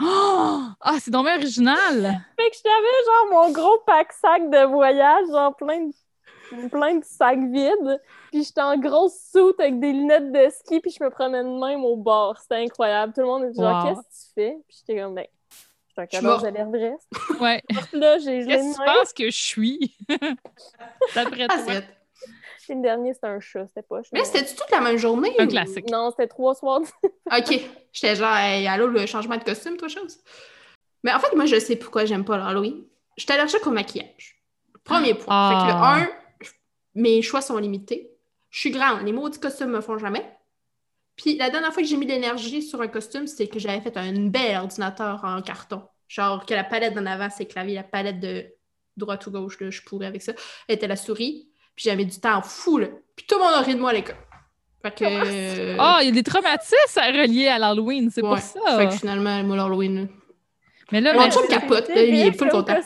Oh! 0.00 0.60
Ah, 0.80 0.96
c'est 1.00 1.10
dommage 1.10 1.38
original! 1.38 2.20
Fait 2.38 2.50
que 2.50 2.56
j'avais 2.62 3.04
genre 3.06 3.26
mon 3.46 3.52
gros 3.52 3.78
pack-sac 3.86 4.50
de 4.50 4.64
voyage, 4.66 5.26
genre 5.28 5.54
plein 5.56 5.80
de, 5.86 6.68
plein 6.68 6.96
de 6.96 7.04
sacs 7.04 7.38
vides. 7.50 8.00
Puis 8.30 8.44
j'étais 8.44 8.60
en 8.60 8.76
grosse 8.76 9.16
soute 9.32 9.58
avec 9.60 9.78
des 9.80 9.92
lunettes 9.92 10.32
de 10.32 10.48
ski, 10.50 10.80
puis 10.80 10.90
je 10.90 11.02
me 11.02 11.10
promène 11.10 11.58
même 11.58 11.84
au 11.84 11.96
bord. 11.96 12.38
C'était 12.38 12.56
incroyable. 12.64 13.12
Tout 13.14 13.20
le 13.20 13.26
monde 13.26 13.44
était 13.44 13.62
genre, 13.62 13.84
Wow. 13.84 13.88
qu'est-ce 13.94 14.00
que 14.00 14.06
tu 14.28 14.34
fais? 14.34 14.56
Puis 14.68 14.76
j'étais 14.86 15.00
comme, 15.00 15.14
ben, 15.14 15.26
je 15.50 15.56
suis 15.92 16.02
un 16.02 16.06
cadavre 16.06 16.42
de 16.42 16.48
l'Everest. 16.48 17.08
Ouais. 17.40 17.62
Là, 17.92 18.18
j'ai 18.18 18.44
Qu'est-ce 18.44 18.76
que 18.78 18.82
de 18.82 18.84
tu 18.86 18.98
penses 18.98 19.12
que 19.12 19.24
je 19.30 19.42
suis? 19.42 19.96
D'après 21.14 21.46
toi. 21.46 21.72
Le 22.72 22.82
dernier, 22.82 23.14
c'était 23.14 23.26
un 23.26 23.40
chat, 23.40 23.66
c'était 23.68 23.82
pas 23.82 24.00
Mais 24.12 24.24
c'était-tu 24.24 24.54
toute 24.54 24.70
la 24.70 24.80
même 24.80 24.96
journée? 24.96 25.34
Un 25.38 25.46
ou- 25.46 25.48
classique. 25.48 25.90
Non, 25.90 26.10
c'était 26.10 26.28
trois 26.28 26.54
soirs. 26.54 26.80
OK. 27.04 27.60
J'étais 27.92 28.16
genre, 28.16 28.34
hey, 28.36 28.66
allô, 28.66 28.86
le 28.86 29.06
changement 29.06 29.36
de 29.36 29.44
costume, 29.44 29.76
toi, 29.76 29.88
chose? 29.88 30.18
Mais 31.02 31.12
en 31.12 31.18
fait, 31.18 31.34
moi, 31.36 31.44
je 31.44 31.58
sais 31.58 31.76
pourquoi 31.76 32.04
j'aime 32.04 32.24
pas 32.24 32.38
l'Halloween. 32.38 32.84
J'étais 33.16 33.34
allergique 33.34 33.66
au 33.66 33.70
maquillage. 33.70 34.42
Premier 34.84 35.14
point. 35.14 35.26
Ah. 35.28 35.50
Fait 35.50 35.66
que 35.66 35.76
le 35.76 35.84
un, 35.84 36.50
mes 36.94 37.22
choix 37.22 37.40
sont 37.40 37.58
limités. 37.58 38.10
Je 38.50 38.60
suis 38.60 38.70
grande. 38.70 39.02
Les 39.04 39.12
maudits 39.12 39.40
costumes 39.40 39.70
me 39.70 39.80
font 39.80 39.98
jamais. 39.98 40.24
Puis 41.16 41.36
la 41.36 41.50
dernière 41.50 41.72
fois 41.72 41.82
que 41.82 41.88
j'ai 41.88 41.96
mis 41.96 42.06
de 42.06 42.12
l'énergie 42.12 42.62
sur 42.62 42.80
un 42.80 42.88
costume, 42.88 43.26
c'est 43.26 43.48
que 43.48 43.58
j'avais 43.58 43.80
fait 43.80 43.96
un 43.96 44.12
bel 44.28 44.56
ordinateur 44.56 45.20
en 45.24 45.42
carton. 45.42 45.82
Genre 46.08 46.44
que 46.44 46.54
la 46.54 46.64
palette 46.64 46.94
d'en 46.94 47.06
avant, 47.06 47.30
c'est 47.30 47.46
clavier, 47.46 47.74
la 47.74 47.82
palette 47.82 48.20
de 48.20 48.46
droite 48.96 49.26
ou 49.26 49.30
gauche, 49.30 49.60
là, 49.60 49.70
je 49.70 49.82
pourrais 49.82 50.06
avec 50.06 50.22
ça, 50.22 50.32
était 50.68 50.86
la 50.86 50.96
souris. 50.96 51.50
Puis 51.76 51.84
j'avais 51.88 52.04
du 52.04 52.18
temps 52.20 52.40
fou, 52.42 52.78
là. 52.78 52.86
Puis 53.16 53.26
tout 53.28 53.36
le 53.36 53.42
monde 53.44 53.54
a 53.54 53.60
ri 53.60 53.74
de 53.74 53.80
moi 53.80 53.90
à 53.90 53.94
l'école. 53.94 54.16
Fait 54.82 54.94
que... 54.94 55.76
Ah, 55.78 56.00
il 56.02 56.06
y 56.06 56.08
a 56.08 56.12
des 56.12 56.22
traumatismes 56.22 56.98
à 56.98 57.06
relier 57.06 57.48
à 57.48 57.58
l'Halloween, 57.58 58.10
c'est 58.10 58.22
Ouais. 58.22 58.28
pour 58.28 58.38
ça. 58.38 58.78
Fait 58.78 58.86
que 58.88 58.92
finalement, 58.94 59.42
moi, 59.42 59.56
l'Halloween. 59.56 59.96
là. 60.02 60.06
Mais 60.92 61.00
là, 61.00 61.14
Mon 61.14 61.30
chum 61.30 61.46
capote, 61.48 61.88
là, 61.88 62.02
il 62.02 62.14
est 62.14 62.32
full 62.38 62.50
content. 62.50 62.76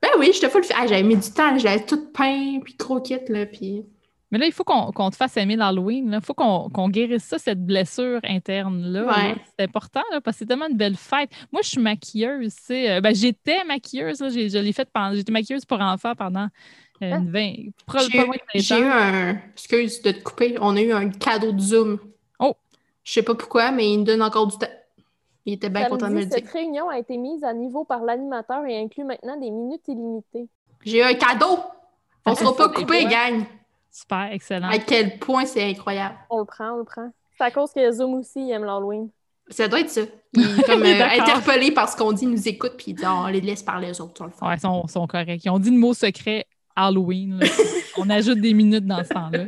Ben 0.00 0.10
oui, 0.18 0.30
j'étais 0.32 0.48
full. 0.48 0.62
Ah, 0.76 0.86
j'avais 0.86 1.02
mis 1.02 1.16
du 1.16 1.30
temps, 1.32 1.58
j'avais 1.58 1.84
tout 1.84 2.12
peint, 2.12 2.60
puis 2.64 2.76
kit, 3.04 3.18
là, 3.28 3.46
puis. 3.46 3.84
mais 4.30 4.38
là, 4.38 4.46
il 4.46 4.52
faut 4.52 4.62
qu'on 4.62 5.10
te 5.10 5.16
fasse 5.16 5.36
aimer 5.36 5.56
l'Halloween. 5.56 6.12
Il 6.20 6.24
faut 6.24 6.34
qu'on 6.34 6.88
guérisse 6.88 7.24
ça, 7.24 7.38
cette 7.38 7.64
blessure 7.66 8.20
interne-là. 8.22 9.02
Ouais. 9.06 9.28
là. 9.30 9.34
C'est 9.58 9.64
important 9.64 10.02
là, 10.12 10.20
parce 10.20 10.36
que 10.36 10.38
c'est 10.40 10.46
tellement 10.46 10.68
une 10.68 10.76
belle 10.76 10.96
fête. 10.96 11.30
Moi, 11.50 11.62
je 11.62 11.70
suis 11.70 11.80
maquilleuse. 11.80 12.54
tu 12.54 12.62
sais. 12.66 12.90
Euh, 12.92 13.00
Ben, 13.00 13.12
j'étais 13.14 13.64
maquilleuse. 13.64 14.20
là. 14.20 14.28
Je 14.28 14.58
l'ai 14.58 14.72
fait 14.72 14.88
pendant. 14.92 15.14
J'étais 15.16 15.32
maquilleuse 15.32 15.64
pour 15.64 15.80
enfants 15.80 16.14
pendant 16.14 16.46
euh, 17.02 17.70
pro- 17.86 17.98
J'ai 17.98 18.18
pas 18.18 18.24
eu, 18.24 18.26
moins 18.26 18.36
de 18.36 18.58
20 18.58 18.60
j'ai 18.60 18.74
ans. 18.74 18.78
eu 18.78 18.84
un. 18.84 19.38
Excuse 19.52 20.02
de 20.02 20.12
te 20.12 20.22
couper, 20.22 20.56
on 20.60 20.76
a 20.76 20.80
eu 20.80 20.92
un 20.92 21.10
cadeau 21.10 21.52
de 21.52 21.60
Zoom. 21.60 21.98
Oh. 22.38 22.54
Je 23.04 23.12
sais 23.12 23.22
pas 23.22 23.34
pourquoi, 23.34 23.70
mais 23.70 23.90
il 23.90 24.00
me 24.00 24.04
donne 24.04 24.22
encore 24.22 24.46
du 24.46 24.56
temps. 24.58 24.66
Il 25.44 25.54
était 25.54 25.70
bien 25.70 25.88
content 25.88 26.08
de 26.08 26.14
me 26.14 26.20
le 26.20 26.26
dire. 26.26 26.38
cette 26.38 26.48
réunion 26.50 26.88
a 26.88 26.98
été 26.98 27.16
mise 27.16 27.44
à 27.44 27.52
niveau 27.52 27.84
par 27.84 28.02
l'animateur 28.02 28.64
et 28.66 28.80
inclut 28.80 29.04
maintenant 29.04 29.38
des 29.38 29.50
minutes 29.50 29.86
illimitées. 29.86 30.48
J'ai 30.84 30.98
eu 30.98 31.02
un 31.02 31.14
cadeau! 31.14 31.58
On 32.24 32.34
sera 32.34 32.56
pas 32.56 32.68
coupé, 32.68 33.04
gang! 33.04 33.44
Super, 33.90 34.28
excellent. 34.32 34.68
À 34.68 34.78
quel 34.78 35.18
point 35.18 35.46
c'est 35.46 35.62
incroyable. 35.70 36.16
On 36.30 36.40
le 36.40 36.44
prend, 36.44 36.72
on 36.72 36.78
le 36.78 36.84
prend. 36.84 37.10
C'est 37.38 37.44
à 37.44 37.50
cause 37.50 37.72
que 37.72 37.92
Zoom 37.92 38.14
aussi 38.14 38.40
il 38.40 38.50
aime 38.50 38.64
l'Halloween. 38.64 39.08
Ça 39.48 39.68
doit 39.68 39.80
être 39.80 39.90
ça. 39.90 40.00
Il 40.32 40.42
est 40.42 40.62
comme 40.64 40.82
euh, 40.84 41.04
interpellé 41.04 41.70
par 41.70 41.88
ce 41.88 41.96
qu'on 41.96 42.12
dit, 42.12 42.24
il 42.24 42.30
nous 42.30 42.48
écoute, 42.48 42.72
puis 42.76 42.86
il 42.88 42.94
dit 42.94 43.04
Ah, 43.06 43.22
on 43.24 43.26
les 43.28 43.40
laisse 43.40 43.62
parler 43.62 43.90
aux 43.90 44.00
autres, 44.02 44.20
on 44.22 44.24
le 44.24 44.30
fait. 44.32 44.44
Ouais, 44.44 44.54
ils 44.56 44.60
sont, 44.60 44.86
sont 44.88 45.06
corrects. 45.06 45.44
Ils 45.44 45.50
ont 45.50 45.58
dit 45.58 45.70
le 45.70 45.78
mot 45.78 45.94
secret 45.94 46.46
Halloween. 46.76 47.38
là. 47.40 47.46
On 47.96 48.08
ajoute 48.10 48.40
des 48.40 48.52
minutes 48.54 48.84
dans 48.86 49.02
ce 49.02 49.08
temps-là. 49.08 49.44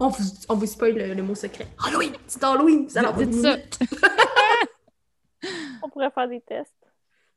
On 0.00 0.08
vous, 0.08 0.24
on 0.48 0.54
vous 0.56 0.66
spoil 0.66 0.94
le, 0.94 1.14
le 1.14 1.22
mot 1.22 1.34
secret. 1.36 1.66
Halloween! 1.84 2.12
C'est 2.26 2.42
Halloween! 2.42 2.88
Ça 2.88 3.12
Dites. 3.12 3.78
On 5.82 5.88
pourrait 5.88 6.10
faire 6.10 6.28
des 6.28 6.40
tests. 6.40 6.72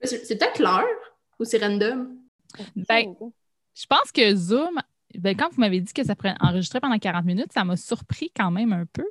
C'est 0.02 0.38
peut-être 0.38 0.60
l'heure 0.60 0.86
ou 1.40 1.44
c'est 1.46 1.58
random? 1.64 2.16
Ben, 2.76 3.14
Je 3.76 3.86
pense 3.88 4.12
que 4.12 4.36
Zoom, 4.36 4.80
ben, 5.16 5.36
quand 5.36 5.50
vous 5.52 5.60
m'avez 5.60 5.82
dit 5.82 5.94
que 5.94 6.04
ça 6.04 6.16
pourrait 6.16 6.36
enregistrer 6.40 6.80
pendant 6.80 6.98
40 6.98 7.26
minutes, 7.26 7.52
ça 7.54 7.64
m'a 7.64 7.76
surpris 7.76 8.32
quand 8.36 8.52
même 8.52 8.74
un 8.74 8.86
peu. 8.92 9.06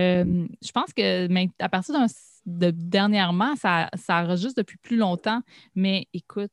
Euh, 0.00 0.46
je 0.62 0.72
pense 0.72 0.92
que 0.92 1.28
mais 1.28 1.48
à 1.60 1.68
partir 1.68 1.94
d'un- 1.94 2.06
de 2.44 2.70
dernièrement, 2.72 3.54
ça, 3.56 3.88
ça 3.94 4.22
enregistre 4.22 4.54
depuis 4.56 4.76
plus 4.78 4.96
longtemps. 4.96 5.40
Mais 5.74 6.08
écoute, 6.12 6.50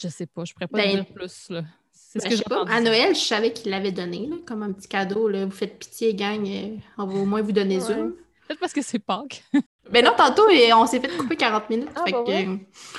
je 0.00 0.08
sais 0.08 0.26
pas, 0.26 0.44
je 0.44 0.52
pourrais 0.54 0.66
pas 0.66 0.78
Ben, 0.78 0.90
dire 0.96 1.06
plus. 1.06 1.50
là. 1.50 1.62
C'est 1.92 2.18
ce 2.20 2.24
Ben, 2.24 2.30
que 2.30 2.30
je 2.30 2.36
j'ai 2.38 2.42
sais 2.44 2.48
pas. 2.48 2.60
entendu. 2.62 2.72
À 2.72 2.80
Noël, 2.80 3.14
je 3.14 3.20
savais 3.20 3.52
qu'il 3.52 3.70
l'avait 3.70 3.92
donné 3.92 4.26
là, 4.26 4.36
comme 4.46 4.62
un 4.62 4.72
petit 4.72 4.88
cadeau. 4.88 5.28
Là. 5.28 5.44
Vous 5.44 5.50
faites 5.52 5.78
pitié, 5.78 6.14
gang. 6.14 6.44
euh, 6.46 6.76
On 6.98 7.06
va 7.06 7.14
au 7.20 7.24
moins 7.24 7.42
vous 7.42 7.52
donner 7.52 7.76
Ouais. 7.76 7.80
Zoom. 7.84 8.14
Peut-être 8.48 8.60
parce 8.60 8.72
que 8.72 8.82
c'est 8.82 8.98
Pâques. 8.98 9.44
Ben 9.90 10.04
non, 10.04 10.12
tantôt, 10.16 10.48
et 10.48 10.72
on 10.72 10.86
s'est 10.86 11.00
fait 11.00 11.08
couper 11.16 11.34
40 11.36 11.68
minutes. 11.68 11.88
Ah, 11.96 12.04
fait 12.04 12.12
bah 12.12 12.22
que, 12.24 12.30
ouais. 12.30 12.46
euh, 12.46 12.56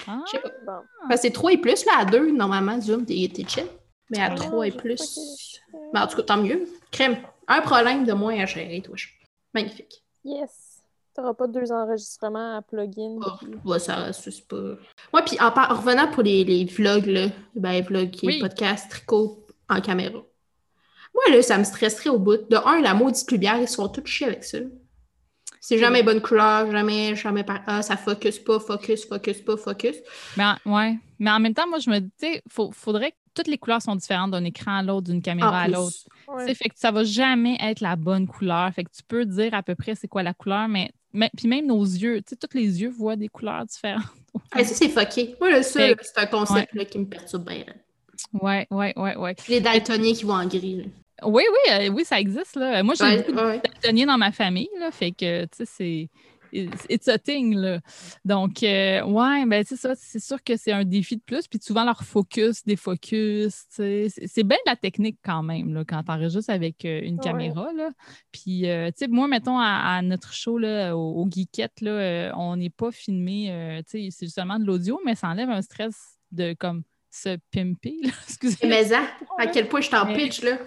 Ah, 0.08 0.20
je 0.26 0.32
sais 0.32 0.40
pas. 0.40 0.50
Bon. 0.66 1.08
Ben, 1.08 1.16
c'est 1.16 1.32
3 1.32 1.54
et 1.54 1.58
plus, 1.58 1.86
là, 1.86 2.00
à 2.00 2.06
2, 2.06 2.32
normalement, 2.32 2.82
Zoom, 2.82 3.06
t'es 3.06 3.16
chill. 3.48 3.64
Mais 4.10 4.20
à 4.20 4.26
Ah, 4.32 4.36
3 4.36 4.68
et 4.68 4.72
plus. 4.72 5.62
Ben, 5.94 6.02
en 6.04 6.08
tout 6.08 6.18
cas, 6.18 6.24
tant 6.24 6.38
mieux. 6.44 6.68
Crème. 6.92 7.16
Un 7.48 7.62
problème 7.62 8.04
de 8.04 8.12
moins 8.12 8.38
à 8.42 8.46
gérer, 8.46 8.82
toi. 8.82 8.96
Magnifique. 9.54 10.04
Yes. 10.26 10.71
T'auras 11.14 11.34
pas 11.34 11.48
deux 11.48 11.72
enregistrements 11.72 12.58
à 12.58 12.62
plugin. 12.62 13.18
Oh, 13.20 13.70
ouais, 13.70 13.80
ça, 13.80 14.14
ça, 14.14 14.32
c'est 14.32 14.48
pas. 14.48 14.76
Moi, 15.12 15.22
puis 15.24 15.38
en, 15.42 15.50
revenant 15.50 16.10
pour 16.10 16.24
les, 16.24 16.44
les 16.46 16.64
vlogs, 16.66 17.06
là, 17.06 17.28
ben, 17.54 17.84
vlogs, 17.84 18.16
Oui. 18.24 18.40
podcasts, 18.40 18.90
tricot 18.90 19.46
en 19.70 19.82
caméra. 19.82 20.20
Moi, 21.14 21.36
là, 21.36 21.42
ça 21.42 21.58
me 21.58 21.66
stresserait 21.66 22.10
au 22.10 22.18
bout. 22.18 22.38
De 22.50 22.56
un, 22.56 22.80
la 22.82 22.94
maudite 22.94 23.30
lumière, 23.30 23.60
ils 23.60 23.68
sont 23.68 23.90
tous 23.90 24.06
chiés 24.06 24.28
avec 24.28 24.46
ça. 24.46 24.60
C'est 25.60 25.78
jamais 25.78 26.02
bonne 26.02 26.22
couleur, 26.22 26.72
jamais, 26.72 27.16
jamais 27.16 27.44
par... 27.44 27.62
Ah, 27.68 27.82
ça 27.82 27.96
focus 27.98 28.40
pas, 28.40 28.60
focus, 28.60 29.06
focus 29.06 29.42
pas, 29.42 29.58
focus. 29.58 29.98
Mais 30.38 30.44
en, 30.46 30.74
ouais. 30.74 30.98
Mais 31.20 31.30
en 31.30 31.40
même 31.40 31.54
temps, 31.54 31.68
moi, 31.68 31.78
je 31.80 31.90
me 31.90 32.00
dis, 32.00 32.12
tu 32.20 32.28
sais, 32.28 32.42
faut- 32.50 32.72
faudrait 32.72 33.12
que 33.12 33.18
toutes 33.36 33.48
les 33.48 33.58
couleurs 33.60 33.82
sont 33.82 33.96
différentes 33.96 34.32
d'un 34.32 34.44
écran 34.44 34.78
à 34.78 34.84
l'autre, 34.84 35.08
d'une 35.12 35.22
caméra 35.22 35.60
à 35.62 35.68
l'autre. 35.68 35.96
Ouais. 36.28 36.46
Tu 36.46 36.50
sais, 36.50 36.56
Fait 36.56 36.70
que 36.70 36.80
ça 36.80 36.92
va 36.92 37.04
jamais 37.04 37.58
être 37.62 37.82
la 37.82 37.96
bonne 37.96 38.28
couleur. 38.28 38.72
Fait 38.74 38.84
que 38.84 38.90
tu 38.90 39.04
peux 39.04 39.26
dire 39.26 39.54
à 39.54 39.62
peu 39.62 39.76
près 39.76 39.94
c'est 39.94 40.08
quoi 40.08 40.24
la 40.24 40.34
couleur, 40.34 40.68
mais 40.68 40.92
puis 41.38 41.48
même 41.48 41.66
nos 41.68 41.84
yeux, 41.84 42.18
tu 42.22 42.30
sais, 42.30 42.36
tous 42.36 42.56
les 42.58 42.82
yeux 42.82 42.90
voient 42.90 43.16
des 43.16 43.28
couleurs 43.28 43.66
différentes. 43.66 44.04
Ah, 44.54 44.64
ça, 44.64 44.76
c'est 44.76 44.88
fucké. 44.90 45.36
Moi, 45.42 45.50
là, 45.52 45.62
ça, 45.64 45.80
Fait 45.82 45.90
là, 45.90 45.96
que- 45.96 46.06
c'est 46.06 46.18
un 46.18 46.26
concept 46.26 46.74
là, 46.74 46.86
qui 46.86 46.98
me 47.00 47.06
perturbe 47.06 47.48
bien. 47.50 47.66
Ouais, 48.34 48.66
ouais, 48.72 48.94
ouais, 48.98 49.16
ouais. 49.18 49.36
Puis 49.36 49.54
Les 49.54 49.60
daltoniens 49.62 50.14
qui 50.14 50.24
vont 50.24 50.36
en 50.36 50.46
gris. 50.46 50.78
Là. 50.78 50.84
Oui, 51.28 51.44
oui, 51.52 51.72
euh, 51.74 51.90
oui, 51.90 52.06
ça 52.06 52.18
existe. 52.20 52.56
Là. 52.56 52.82
Moi, 52.82 52.96
j'ai 52.98 53.04
Ouais, 53.04 53.18
beaucoup 53.18 53.32
de 53.34 53.38
ouais. 53.46 53.60
daltoniens 53.62 54.06
dans 54.08 54.18
ma 54.18 54.32
famille. 54.32 54.70
Là, 54.80 54.90
fait 54.92 55.12
que, 55.12 55.44
tu 55.46 55.50
sais, 55.58 55.66
c'est. 55.66 56.10
It's 56.54 57.08
a 57.08 57.18
thing, 57.18 57.56
là. 57.56 57.80
Donc, 58.26 58.64
euh, 58.64 59.04
ouais, 59.04 59.46
ben 59.46 59.64
c'est 59.68 59.76
ça. 59.76 59.94
C'est 59.96 60.20
sûr 60.20 60.44
que 60.44 60.58
c'est 60.58 60.72
un 60.72 60.84
défi 60.86 61.18
de 61.18 61.22
plus. 61.22 61.48
Puis 61.48 61.60
souvent, 61.62 61.84
leur 61.84 62.04
focus, 62.04 62.64
des 62.66 62.76
focus, 62.76 63.64
c'est 63.70 64.08
c'est 64.10 64.44
bien 64.44 64.58
de 64.66 64.70
la 64.70 64.76
technique 64.76 65.18
quand 65.24 65.44
même, 65.44 65.74
là, 65.74 65.84
quand 65.88 66.04
t'enregistres 66.04 66.52
avec 66.52 66.86
euh, 66.86 67.02
une 67.04 67.16
Ouais. 67.16 67.24
caméra, 67.24 67.72
là. 67.76 67.90
Puis, 68.32 68.70
euh, 68.70 68.88
tu 68.90 69.06
sais, 69.06 69.08
moi, 69.08 69.28
mettons, 69.28 69.58
à, 69.60 69.96
à 69.98 70.02
notre 70.02 70.34
show, 70.34 70.58
là, 70.58 70.96
au, 70.98 71.22
au 71.24 71.28
Geekette, 71.30 71.82
là, 71.82 71.92
euh, 71.92 72.32
on 72.36 72.56
n'est 72.56 72.70
pas 72.70 72.92
filmé, 72.92 73.48
euh, 73.52 73.82
tu 73.90 74.04
sais, 74.04 74.08
c'est 74.12 74.28
seulement 74.28 74.60
de 74.60 74.66
l'audio, 74.66 75.00
mais 75.06 75.16
ça 75.16 75.28
enlève 75.28 75.50
un 75.50 75.62
stress 75.62 75.96
de, 76.32 76.54
comme, 76.54 76.84
se 77.10 77.38
pimper, 77.52 77.98
là. 78.04 78.10
Excusez. 78.28 78.68
Mais 78.68 78.94
hein, 78.94 79.06
à 79.38 79.48
quel 79.48 79.68
point 79.68 79.82
je 79.82 79.90
t'en 79.90 80.06
pitch, 80.14 80.42
là? 80.44 80.58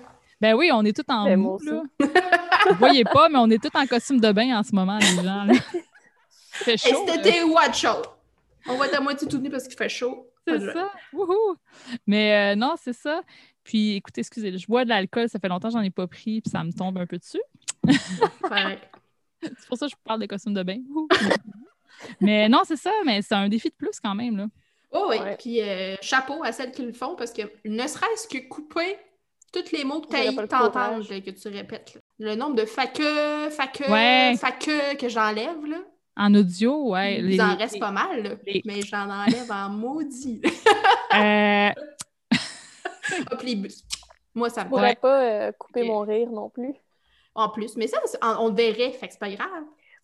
Ben 0.41 0.55
oui, 0.55 0.71
on 0.73 0.85
est 0.85 0.95
tous 0.95 1.11
en 1.11 1.25
Ben, 1.25 1.39
mou, 1.41 1.59
là. 1.65 1.83
Vous 2.71 2.75
voyez 2.79 3.05
pas, 3.05 3.29
mais 3.29 3.39
on 3.39 3.49
est 3.51 3.63
tous 3.63 3.77
en 3.79 3.87
costume 3.87 4.21
de 4.21 4.33
bain 4.33 4.59
en 4.59 4.63
ce 4.63 4.75
moment, 4.75 4.99
les 4.99 5.23
gens, 5.23 5.47
fait 6.53 6.77
chaud, 6.77 7.05
c'était 7.09 7.43
watch 7.43 7.85
out. 7.85 8.07
On 8.67 8.77
va 8.77 8.87
être 8.87 8.95
à 8.97 9.01
moitié 9.01 9.27
tout 9.29 9.39
nu 9.39 9.51
parce 9.51 9.67
qu'il 9.67 9.77
fait 9.77 9.89
chaud. 9.89 10.31
De 10.47 10.59
C'est 10.59 10.73
ça. 10.73 10.91
Wouhou! 11.13 11.57
Mais 12.07 12.53
euh, 12.53 12.57
non, 12.57 12.75
c'est 12.83 12.93
ça. 12.93 13.23
Puis 13.63 13.97
écoutez, 13.97 14.21
excusez, 14.21 14.57
je 14.57 14.67
bois 14.67 14.85
de 14.85 14.91
l'alcool, 14.91 15.29
ça 15.29 15.39
fait 15.39 15.49
longtemps 15.49 15.69
que 15.69 15.75
j'en 15.75 15.81
ai 15.81 15.91
pas 15.91 16.07
pris, 16.07 16.41
puis 16.43 16.51
ça 16.51 16.63
me 16.65 16.71
tombe 16.73 16.99
un 16.99 17.07
peu 17.07 17.19
dessus. 17.19 17.41
C'est 19.43 19.69
pour 19.69 19.77
ça 19.77 19.87
que 19.87 19.91
je 19.91 19.97
vous 19.97 20.03
parle 20.05 20.21
des 20.21 20.29
costumes 20.29 20.55
de 20.55 20.63
bain. 20.63 20.79
Mais 22.21 22.49
non, 22.49 22.63
c'est 22.65 22.77
ça, 22.77 22.91
mais 23.05 23.21
c'est 23.23 23.35
un 23.35 23.49
défi 23.49 23.69
de 23.69 23.75
plus 23.75 24.01
quand 24.03 24.15
même. 24.15 24.37
Là. 24.37 24.47
Oh 24.91 25.07
oui, 25.11 25.19
Ouais. 25.19 25.37
puis 25.37 25.61
euh, 25.61 25.97
chapeau 26.01 26.43
à 26.43 26.53
celles 26.53 26.73
qui 26.73 26.83
le 26.83 26.93
font 26.93 27.15
parce 27.15 27.33
que 27.33 27.43
ne 27.65 27.87
serait-ce 27.87 28.27
que 28.29 28.39
couper 28.49 28.97
tous 29.53 29.71
les 29.73 29.85
mots 29.85 30.01
que 30.01 30.07
tu 30.07 30.47
courage. 30.47 31.09
que 31.09 31.31
tu 31.31 31.49
répètes. 31.49 31.95
là. 31.95 32.01
Le 32.19 32.35
nombre 32.37 32.55
de 32.55 32.65
faque, 32.65 33.03
faque, 33.51 33.83
Ouais. 33.89 34.35
faque 34.39 34.69
que 34.99 35.09
j'enlève, 35.09 35.65
là, 35.67 35.79
En 36.17 36.33
audio, 36.35 36.91
ouais. 36.93 37.19
il 37.19 37.27
les- 37.27 37.41
en 37.41 37.49
les- 37.49 37.55
reste 37.55 37.81
pas 37.81 37.91
mal, 37.91 38.23
là. 38.23 38.31
les- 38.47 38.63
mais 38.65 38.83
j'en 38.83 39.11
enlève 39.11 39.51
en 39.51 39.69
maudit. 39.69 40.41
Euh, 41.15 41.71
Hop, 43.31 43.43
les 43.43 43.57
bus. 43.57 43.85
Moi, 44.35 44.49
ça 44.51 44.65
me 44.65 44.69
pourrais 44.71 44.89
Ouais. 44.91 44.95
pas 44.97 45.23
euh, 45.23 45.53
couper 45.53 45.85
mon 45.85 46.01
rire 46.01 46.31
non 46.31 46.49
plus. 46.51 46.75
En 47.35 47.49
plus, 47.49 47.77
mais 47.77 47.87
ça, 47.89 47.99
on, 48.41 48.51
verrait, 48.53 48.93
fait 48.93 49.07
que 49.09 49.13
c'est 49.13 49.19
pas 49.19 49.29
grave. 49.31 49.49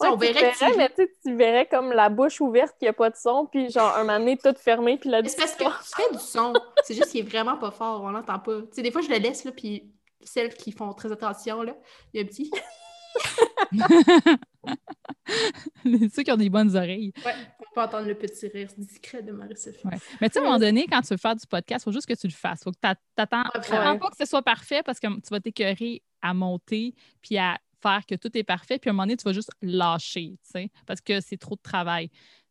Tu 0.00 0.06
sais, 0.06 0.06
Ouais, 0.06 0.08
on 0.14 0.18
tu 0.18 0.26
verrait 0.26 0.50
que 0.52 0.58
tu 0.58 0.64
verrais, 0.64 0.76
mais 0.76 0.88
tu 0.88 0.94
sais, 0.96 1.10
tu 1.24 1.36
verrais 1.36 1.66
comme 1.66 1.92
la 1.92 2.08
bouche 2.08 2.40
ouverte, 2.40 2.76
qu'il 2.78 2.86
n'y 2.86 2.90
a 2.90 2.92
pas 2.92 3.10
de 3.10 3.16
son, 3.16 3.46
puis 3.46 3.70
genre 3.70 3.94
un 3.96 4.04
moment 4.04 4.18
donné, 4.18 4.36
toute 4.36 4.58
fermée, 4.58 4.98
puis 4.98 5.10
la 5.10 5.22
Mais 5.22 5.28
c'est 5.28 5.36
parce 5.38 5.54
que 5.54 5.64
tu 5.64 6.02
fais 6.02 6.12
du 6.14 6.20
son. 6.20 6.52
C'est 6.84 6.94
juste 6.94 7.10
qu'il 7.10 7.20
est 7.20 7.28
vraiment 7.28 7.56
pas 7.56 7.70
fort, 7.70 8.02
on 8.02 8.10
l'entend 8.10 8.38
pas. 8.40 8.60
Tu 8.62 8.66
sais, 8.72 8.82
des 8.82 8.90
fois, 8.90 9.00
je 9.00 9.08
le 9.10 9.16
laisse, 9.18 9.44
là, 9.44 9.52
puis 9.52 9.92
celles 10.22 10.54
qui 10.54 10.72
font 10.72 10.92
très 10.92 11.12
attention, 11.12 11.62
là, 11.62 11.74
il 12.12 12.20
y 12.20 12.22
a 12.22 12.24
un 12.24 12.26
petit. 12.26 12.50
ceux 16.14 16.22
qui 16.22 16.30
ont 16.32 16.36
des 16.36 16.50
bonnes 16.50 16.76
oreilles. 16.76 17.12
Ouais, 17.24 17.34
on 17.58 17.74
peut 17.74 17.80
entendre 17.80 18.06
le 18.06 18.14
petit 18.14 18.46
rire 18.48 18.68
discret 18.76 19.22
de 19.22 19.32
Marie-Sophie. 19.32 19.86
Ouais. 19.86 19.96
Mais 20.20 20.28
tu 20.28 20.34
sais, 20.34 20.38
à 20.38 20.42
un 20.42 20.44
moment 20.46 20.58
donné, 20.58 20.86
quand 20.86 21.00
tu 21.02 21.14
veux 21.14 21.18
faire 21.18 21.36
du 21.36 21.46
podcast, 21.46 21.82
il 21.82 21.84
faut 21.84 21.92
juste 21.92 22.06
que 22.06 22.14
tu 22.14 22.26
le 22.26 22.32
fasses. 22.32 22.62
faut 22.62 22.72
que 22.72 22.78
t'a- 22.80 22.96
t'attends. 23.14 23.44
Ouais, 23.54 23.98
pas 23.98 24.10
que 24.10 24.16
ce 24.18 24.26
soit 24.26 24.42
parfait 24.42 24.82
parce 24.84 24.98
que 25.00 25.06
tu 25.06 25.28
vas 25.30 25.40
t'écœurer 25.40 26.02
à 26.22 26.34
monter 26.34 26.94
puis 27.22 27.38
à 27.38 27.58
faire 27.82 28.04
que 28.06 28.14
tout 28.14 28.36
est 28.36 28.44
parfait. 28.44 28.78
Puis 28.78 28.88
à 28.88 28.92
un 28.92 28.94
moment 28.94 29.04
donné, 29.04 29.16
tu 29.16 29.24
vas 29.24 29.32
juste 29.32 29.50
lâcher, 29.62 30.36
tu 30.44 30.50
sais, 30.50 30.70
parce 30.86 31.00
que 31.00 31.20
c'est 31.20 31.38
trop 31.38 31.56
de 31.56 31.62
travail. 31.62 32.10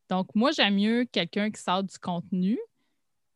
Donc, 0.10 0.34
moi, 0.34 0.52
j'aime 0.52 0.76
mieux 0.76 1.06
quelqu'un 1.06 1.52
qui 1.52 1.62
sort 1.62 1.84
du 1.84 1.98
contenu 2.00 2.58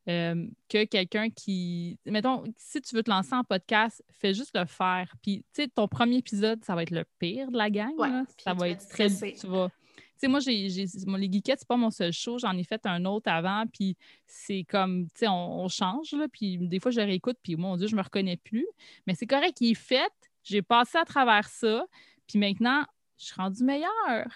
euh, 0.10 0.48
que 0.70 0.84
quelqu'un 0.86 1.30
qui. 1.30 1.98
Mettons, 2.06 2.44
si 2.58 2.82
tu 2.82 2.96
veux 2.96 3.04
te 3.04 3.10
lancer 3.10 3.34
en 3.34 3.44
podcast, 3.44 4.04
fais 4.12 4.34
juste 4.34 4.58
le 4.58 4.66
faire. 4.66 5.14
Puis, 5.22 5.46
tu 5.54 5.64
sais, 5.64 5.68
ton 5.70 5.88
premier 5.88 6.18
épisode, 6.18 6.64
ça 6.66 6.76
va 6.76 6.84
être 6.84 6.92
le 6.92 7.06
pire 7.20 7.52
de 7.52 7.58
la 7.58 7.70
gang. 7.70 7.94
Ouais, 7.98 8.10
là. 8.10 8.24
puis 8.26 8.44
Ça 8.44 8.54
va 8.54 8.70
être 8.70 8.88
très. 8.88 9.10
stressé. 9.10 9.38
Tu 9.40 9.48
vas. 9.48 9.70
Tu 9.96 10.04
sais, 10.18 10.28
moi, 10.28 10.40
j'ai, 10.40 10.68
les 10.68 11.32
geekettes, 11.32 11.60
c'est 11.60 11.68
pas 11.68 11.76
mon 11.78 11.90
seul 11.90 12.14
show. 12.14 12.38
J'en 12.38 12.56
ai 12.58 12.64
fait 12.64 12.86
un 12.86 13.04
autre 13.06 13.30
avant, 13.30 13.66
puis 13.72 13.98
c'est 14.26 14.64
comme, 14.64 15.06
tu 15.08 15.20
sais, 15.20 15.28
on, 15.28 15.64
on 15.64 15.68
change, 15.68 16.14
là, 16.14 16.28
puis 16.32 16.58
des 16.60 16.80
fois, 16.80 16.92
je 16.92 17.00
le 17.02 17.06
réécoute, 17.08 17.38
puis 17.44 17.56
mon 17.58 17.76
Dieu, 17.76 17.88
je 17.88 17.96
me 17.96 18.02
reconnais 18.02 18.38
plus. 18.38 18.68
Mais 19.06 19.16
c'est 19.16 19.26
correct, 19.26 19.58
il 19.60 19.72
est 19.72 19.76
fait. 19.76 20.12
J'ai 20.44 20.62
passé 20.62 20.98
à 20.98 21.04
travers 21.06 21.48
ça, 21.50 21.86
puis 22.28 22.40
maintenant, 22.40 22.86
je 23.18 23.26
suis 23.26 23.36
rendue 23.36 23.64
meilleure. 23.64 24.28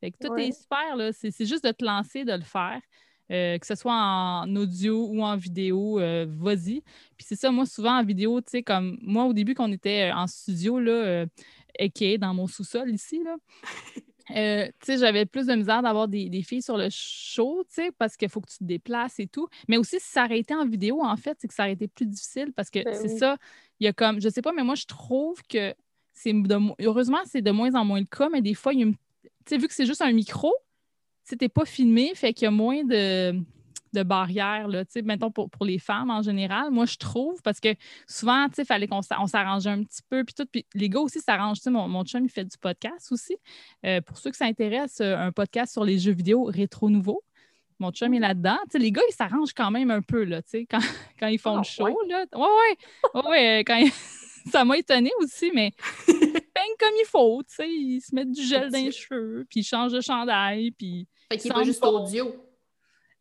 Fait 0.00 0.10
que 0.10 0.16
tout 0.26 0.32
Ouais. 0.32 0.48
est 0.48 0.60
super, 0.60 0.96
là. 0.96 1.12
C'est, 1.12 1.30
c'est 1.30 1.46
juste 1.46 1.64
de 1.64 1.70
te 1.72 1.84
lancer, 1.84 2.24
de 2.24 2.32
le 2.32 2.42
faire. 2.42 2.80
Euh, 3.32 3.58
que 3.58 3.66
ce 3.66 3.74
soit 3.74 3.94
en 3.94 4.54
audio 4.56 5.06
ou 5.08 5.22
en 5.22 5.36
vidéo, 5.36 5.98
euh, 5.98 6.26
vas-y. 6.28 6.82
Puis 7.16 7.26
c'est 7.26 7.36
ça, 7.36 7.50
moi, 7.50 7.64
souvent 7.66 7.98
en 7.98 8.04
vidéo, 8.04 8.40
tu 8.42 8.50
sais, 8.50 8.62
comme 8.62 8.98
moi, 9.00 9.24
au 9.24 9.32
début, 9.32 9.54
qu'on 9.54 9.72
était 9.72 10.10
euh, 10.10 10.14
en 10.14 10.26
studio, 10.26 10.78
là, 10.78 11.24
aka 11.78 12.18
dans 12.18 12.34
mon 12.34 12.46
sous-sol 12.46 12.90
ici, 12.90 13.22
là, 13.24 13.36
euh, 14.36 14.66
tu 14.66 14.72
sais, 14.86 14.98
j'avais 14.98 15.26
plus 15.26 15.46
de 15.46 15.54
misère 15.54 15.82
d'avoir 15.82 16.08
des, 16.08 16.28
des 16.28 16.42
filles 16.42 16.62
sur 16.62 16.76
le 16.76 16.88
show, 16.90 17.64
tu 17.68 17.74
sais, 17.74 17.90
parce 17.98 18.16
qu'il 18.16 18.28
faut 18.28 18.40
que 18.40 18.50
tu 18.50 18.58
te 18.58 18.64
déplaces 18.64 19.18
et 19.18 19.26
tout. 19.26 19.48
Mais 19.68 19.76
aussi, 19.76 19.98
si 20.00 20.10
ça 20.10 20.24
aurait 20.24 20.38
été 20.38 20.54
en 20.54 20.66
vidéo, 20.66 21.02
en 21.02 21.16
fait, 21.16 21.36
c'est 21.40 21.48
que 21.48 21.54
ça 21.54 21.64
aurait 21.64 21.72
été 21.72 21.88
plus 21.88 22.06
difficile 22.06 22.52
parce 22.54 22.70
que 22.70 22.80
Ben 22.84 22.94
c'est 23.00 23.08
oui. 23.08 23.18
ça, 23.18 23.36
il 23.80 23.84
y 23.84 23.88
a 23.88 23.92
comme, 23.92 24.20
je 24.20 24.28
sais 24.28 24.42
pas, 24.42 24.52
mais 24.52 24.62
moi, 24.64 24.74
je 24.74 24.86
trouve 24.86 25.42
que 25.48 25.74
c'est 26.12 26.32
de, 26.32 26.84
heureusement, 26.84 27.18
c'est 27.24 27.42
de 27.42 27.50
moins 27.50 27.74
en 27.74 27.84
moins 27.84 28.00
le 28.00 28.06
cas, 28.06 28.28
mais 28.30 28.42
des 28.42 28.54
fois, 28.54 28.72
il 28.74 28.80
y 28.80 28.82
a 28.82 28.86
une- 28.86 28.94
tu 28.94 29.00
sais, 29.46 29.58
vu 29.58 29.66
que 29.68 29.74
c'est 29.74 29.86
juste 29.86 30.02
un 30.02 30.12
micro, 30.12 30.52
tu 31.28 31.36
n'es 31.40 31.48
pas 31.48 31.64
filmé, 31.64 32.12
fait 32.14 32.32
qu'il 32.32 32.44
y 32.44 32.48
a 32.48 32.50
moins 32.50 32.84
de, 32.84 33.32
de 33.92 34.02
barrières, 34.02 34.68
là, 34.68 34.84
tu 34.84 34.92
sais, 34.92 35.02
mettons 35.02 35.30
pour, 35.30 35.50
pour 35.50 35.64
les 35.66 35.78
femmes 35.78 36.10
en 36.10 36.22
général, 36.22 36.70
moi, 36.70 36.86
je 36.86 36.96
trouve, 36.96 37.40
parce 37.42 37.60
que 37.60 37.68
souvent, 38.06 38.48
tu 38.48 38.54
sais, 38.56 38.62
il 38.62 38.66
fallait 38.66 38.86
qu'on 38.88 39.02
s'a- 39.02 39.20
on 39.20 39.26
s'arrangeait 39.26 39.70
un 39.70 39.82
petit 39.82 40.00
peu, 40.08 40.24
puis 40.24 40.34
tout, 40.34 40.46
puis 40.50 40.64
les 40.74 40.88
gars 40.88 41.00
aussi 41.00 41.20
s'arrangent, 41.20 41.58
tu 41.58 41.64
sais, 41.64 41.70
mon, 41.70 41.88
mon 41.88 42.04
chum, 42.04 42.24
il 42.24 42.30
fait 42.30 42.44
du 42.44 42.56
podcast 42.58 43.12
aussi. 43.12 43.36
Euh, 43.84 44.00
pour 44.00 44.18
ceux 44.18 44.30
que 44.30 44.36
ça 44.36 44.46
intéresse, 44.46 45.00
euh, 45.00 45.16
un 45.16 45.30
podcast 45.32 45.72
sur 45.72 45.84
les 45.84 45.98
jeux 45.98 46.12
vidéo 46.12 46.44
rétro 46.44 46.88
nouveau. 46.90 47.22
Mon 47.78 47.90
chum 47.90 48.14
est 48.14 48.20
là-dedans. 48.20 48.58
Tu 48.64 48.72
sais, 48.72 48.78
les 48.78 48.92
gars, 48.92 49.02
ils 49.08 49.14
s'arrangent 49.14 49.52
quand 49.54 49.70
même 49.70 49.90
un 49.90 50.02
peu, 50.02 50.24
là, 50.24 50.40
tu 50.42 50.50
sais, 50.50 50.66
quand, 50.70 50.78
quand 51.20 51.26
ils 51.28 51.38
font 51.38 51.56
Ah, 51.56 51.58
le 51.58 51.64
show, 51.64 51.84
ouais? 51.84 51.94
là. 52.08 52.24
Ouais, 52.34 52.40
ouais. 52.40 53.20
Ouais, 53.22 53.28
ouais, 53.30 53.60
euh, 53.60 53.62
quand 53.66 53.76
ils- 53.76 53.90
ça 54.50 54.64
m'a 54.64 54.78
étonné 54.78 55.10
aussi, 55.18 55.50
mais 55.54 55.72
ils 56.08 56.14
peignent 56.32 56.76
comme 56.78 56.94
il 57.00 57.06
faut, 57.06 57.42
tu 57.48 57.54
sais, 57.56 57.68
ils 57.68 58.00
se 58.00 58.14
mettent 58.14 58.30
du 58.32 58.42
gel 58.42 58.70
dans 58.70 58.78
les 58.78 58.90
cheveux, 58.92 59.46
puis 59.50 59.60
ils 59.60 59.64
changent 59.64 59.92
de 59.92 60.00
chandail, 60.00 60.70
puis... 60.72 61.06
Fait 61.32 61.38
qu'il 61.38 61.50
est 61.50 61.54
Sans 61.54 61.60
pas 61.60 61.64
juste 61.64 61.84
audio. 61.84 62.34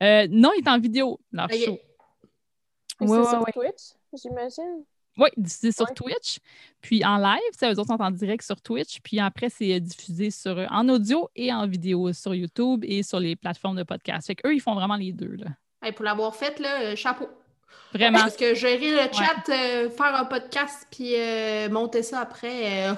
Euh, 0.04 0.28
non, 0.30 0.52
il 0.58 0.64
est 0.66 0.70
en 0.70 0.80
vidéo, 0.80 1.20
leur 1.32 1.50
show. 1.50 1.58
C'est 1.58 3.06
Ouais, 3.08 3.18
ouais, 3.18 3.26
sur 3.30 3.40
ouais. 3.40 3.52
Twitch, 3.54 3.94
j'imagine. 4.14 4.84
Oui, 5.18 5.30
diffusé 5.38 5.72
sur 5.72 5.86
Ouais. 5.86 5.94
Twitch, 5.94 6.40
puis 6.82 7.04
en 7.04 7.18
live, 7.18 7.40
eux 7.64 7.80
autres 7.80 7.86
sont 7.86 8.02
en 8.02 8.12
direct 8.12 8.44
sur 8.44 8.62
Twitch, 8.62 9.00
puis 9.02 9.20
après, 9.20 9.50
c'est 9.50 9.74
euh, 9.74 9.80
diffusé 9.80 10.32
sur, 10.32 10.58
euh, 10.58 10.66
en 10.70 10.88
audio 10.88 11.30
et 11.36 11.52
en 11.54 11.68
vidéo 11.68 12.14
sur 12.14 12.34
YouTube 12.34 12.86
et 12.88 13.04
sur 13.04 13.20
les 13.20 13.36
plateformes 13.36 13.78
de 13.78 13.84
podcast. 13.84 14.28
Fait 14.28 14.36
qu'eux, 14.36 14.54
ils 14.54 14.62
font 14.62 14.74
vraiment 14.74 14.96
les 14.96 15.12
deux, 15.12 15.36
là. 15.36 15.48
Hey, 15.84 15.92
pour 15.92 16.06
l'avoir 16.06 16.36
fait, 16.36 16.60
là, 16.60 16.96
chapeau. 16.96 17.28
Vraiment. 17.94 18.20
Parce 18.20 18.38
que 18.38 18.56
gérer 18.56 18.92
le 18.92 19.12
chat, 19.12 19.50
euh, 19.50 19.90
faire 19.90 20.16
un 20.16 20.24
podcast, 20.26 20.88
puis 20.90 21.14
euh, 21.16 21.70
monter 21.70 22.04
ça 22.04 22.22
après, 22.22 22.90
euh, 22.90 22.94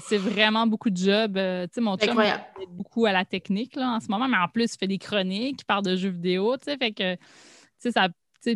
c'est 0.00 0.16
vraiment 0.16 0.66
beaucoup 0.66 0.88
de 0.88 0.96
job. 0.96 1.34
Tu 1.34 1.40
sais, 1.74 1.80
mon 1.82 1.98
chum, 1.98 2.18
aide 2.18 2.40
beaucoup 2.70 3.04
à 3.04 3.12
la 3.12 3.24
technique, 3.26 3.76
là, 3.76 3.90
en 3.90 4.00
ce 4.00 4.08
moment, 4.08 4.28
mais 4.28 4.38
en 4.38 4.48
plus, 4.48 4.72
il 4.74 4.78
fait 4.78 4.86
des 4.86 4.98
chroniques, 4.98 5.60
il 5.60 5.64
parle 5.66 5.84
de 5.84 5.96
jeux 5.96 6.08
vidéo, 6.08 6.56
tu 6.56 6.64
sais, 6.64 6.78
fait 6.78 6.92
que, 6.92 7.14
tu 7.14 7.20
sais, 7.78 7.92
ça... 7.92 8.08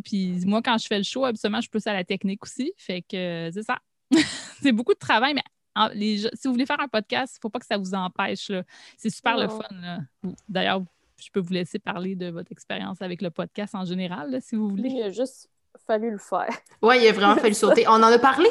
Puis 0.04 0.40
moi, 0.46 0.62
quand 0.62 0.78
je 0.78 0.86
fais 0.88 0.98
le 0.98 1.04
show, 1.04 1.24
habituellement, 1.24 1.58
je 1.58 1.62
suis 1.62 1.70
plus 1.70 1.86
à 1.86 1.92
la 1.92 2.02
technique 2.02 2.42
aussi. 2.42 2.72
Fait 2.76 3.02
que 3.02 3.50
c'est 3.52 3.62
ça. 3.62 3.78
c'est 4.62 4.72
beaucoup 4.72 4.94
de 4.94 4.98
travail, 4.98 5.32
mais 5.34 5.44
en- 5.76 5.90
les, 5.94 6.18
si 6.18 6.46
vous 6.46 6.52
voulez 6.52 6.66
faire 6.66 6.80
un 6.80 6.88
podcast, 6.88 7.34
il 7.34 7.38
ne 7.38 7.40
faut 7.42 7.50
pas 7.50 7.60
que 7.60 7.66
ça 7.66 7.76
vous 7.76 7.94
empêche. 7.94 8.50
C'est 8.96 9.10
super 9.10 9.36
le 9.36 9.46
Non. 9.46 9.60
fun. 9.60 10.32
D'ailleurs, 10.48 10.82
je 11.18 11.30
peux 11.30 11.40
vous 11.40 11.52
laisser 11.52 11.78
parler 11.78 12.14
de 12.14 12.30
votre 12.30 12.52
expérience 12.52 13.00
avec 13.02 13.22
le 13.22 13.30
podcast 13.30 13.74
en 13.74 13.84
général, 13.84 14.30
là, 14.30 14.40
si 14.40 14.56
vous 14.56 14.68
voulez. 14.68 14.88
Il 14.90 15.02
a 15.02 15.10
juste 15.10 15.48
fallu 15.86 16.10
le 16.10 16.18
faire. 16.18 16.48
Ouais, 16.82 17.02
il 17.02 17.08
a 17.08 17.12
vraiment 17.12 17.36
fallu 17.36 17.54
sauter. 17.54 17.86
On 17.88 17.92
en 17.92 18.02
a 18.04 18.18
parlé 18.18 18.48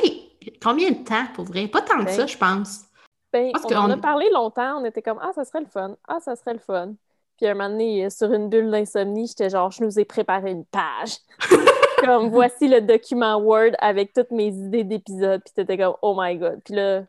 combien 0.62 0.92
de 0.92 1.04
temps, 1.04 1.26
pour 1.34 1.46
vrai? 1.46 1.68
Pas 1.68 1.82
tant 1.82 2.00
que 2.00 2.06
Ben, 2.06 2.14
ça, 2.14 2.26
je 2.28 2.38
pense. 2.38 2.86
Ben, 3.34 3.52
Parce 3.52 3.66
on 3.66 3.70
qu'on- 3.70 3.76
en 3.76 3.90
a 3.92 3.98
parlé 3.98 4.30
longtemps, 4.32 4.80
on 4.82 4.86
était 4.86 5.02
comme 5.02 5.20
Ah, 5.22 5.32
ça 5.34 5.44
serait 5.46 5.62
le 5.62 5.66
fun, 5.68 5.96
ah, 6.08 6.20
ça 6.20 6.36
serait 6.36 6.54
le 6.54 6.60
fun. 6.60 6.94
Puis 7.38 7.48
un 7.48 7.54
moment 7.54 7.70
donné, 7.70 8.06
euh, 8.06 8.10
sur 8.10 8.32
une 8.32 8.48
bulle 8.50 8.72
d'insomnie, 8.72 9.28
j'étais 9.28 9.50
genre, 9.50 9.70
je 9.72 9.84
nous 9.84 10.00
ai 10.00 10.06
préparé 10.06 10.52
une 10.52 10.66
page. 10.66 11.18
comme 12.04 12.30
voici 12.30 12.68
le 12.68 12.82
document 12.82 13.36
Word 13.38 13.72
avec 13.80 14.14
toutes 14.14 14.32
mes 14.32 14.48
idées 14.48 14.84
d'épisodes. 14.84 15.42
Puis 15.44 15.54
t'étais 15.54 15.78
comme, 15.78 15.96
oh 16.02 16.16
my 16.18 16.38
god. 16.38 16.62
Puis 16.64 16.76
là, 16.76 17.02
je 17.02 17.06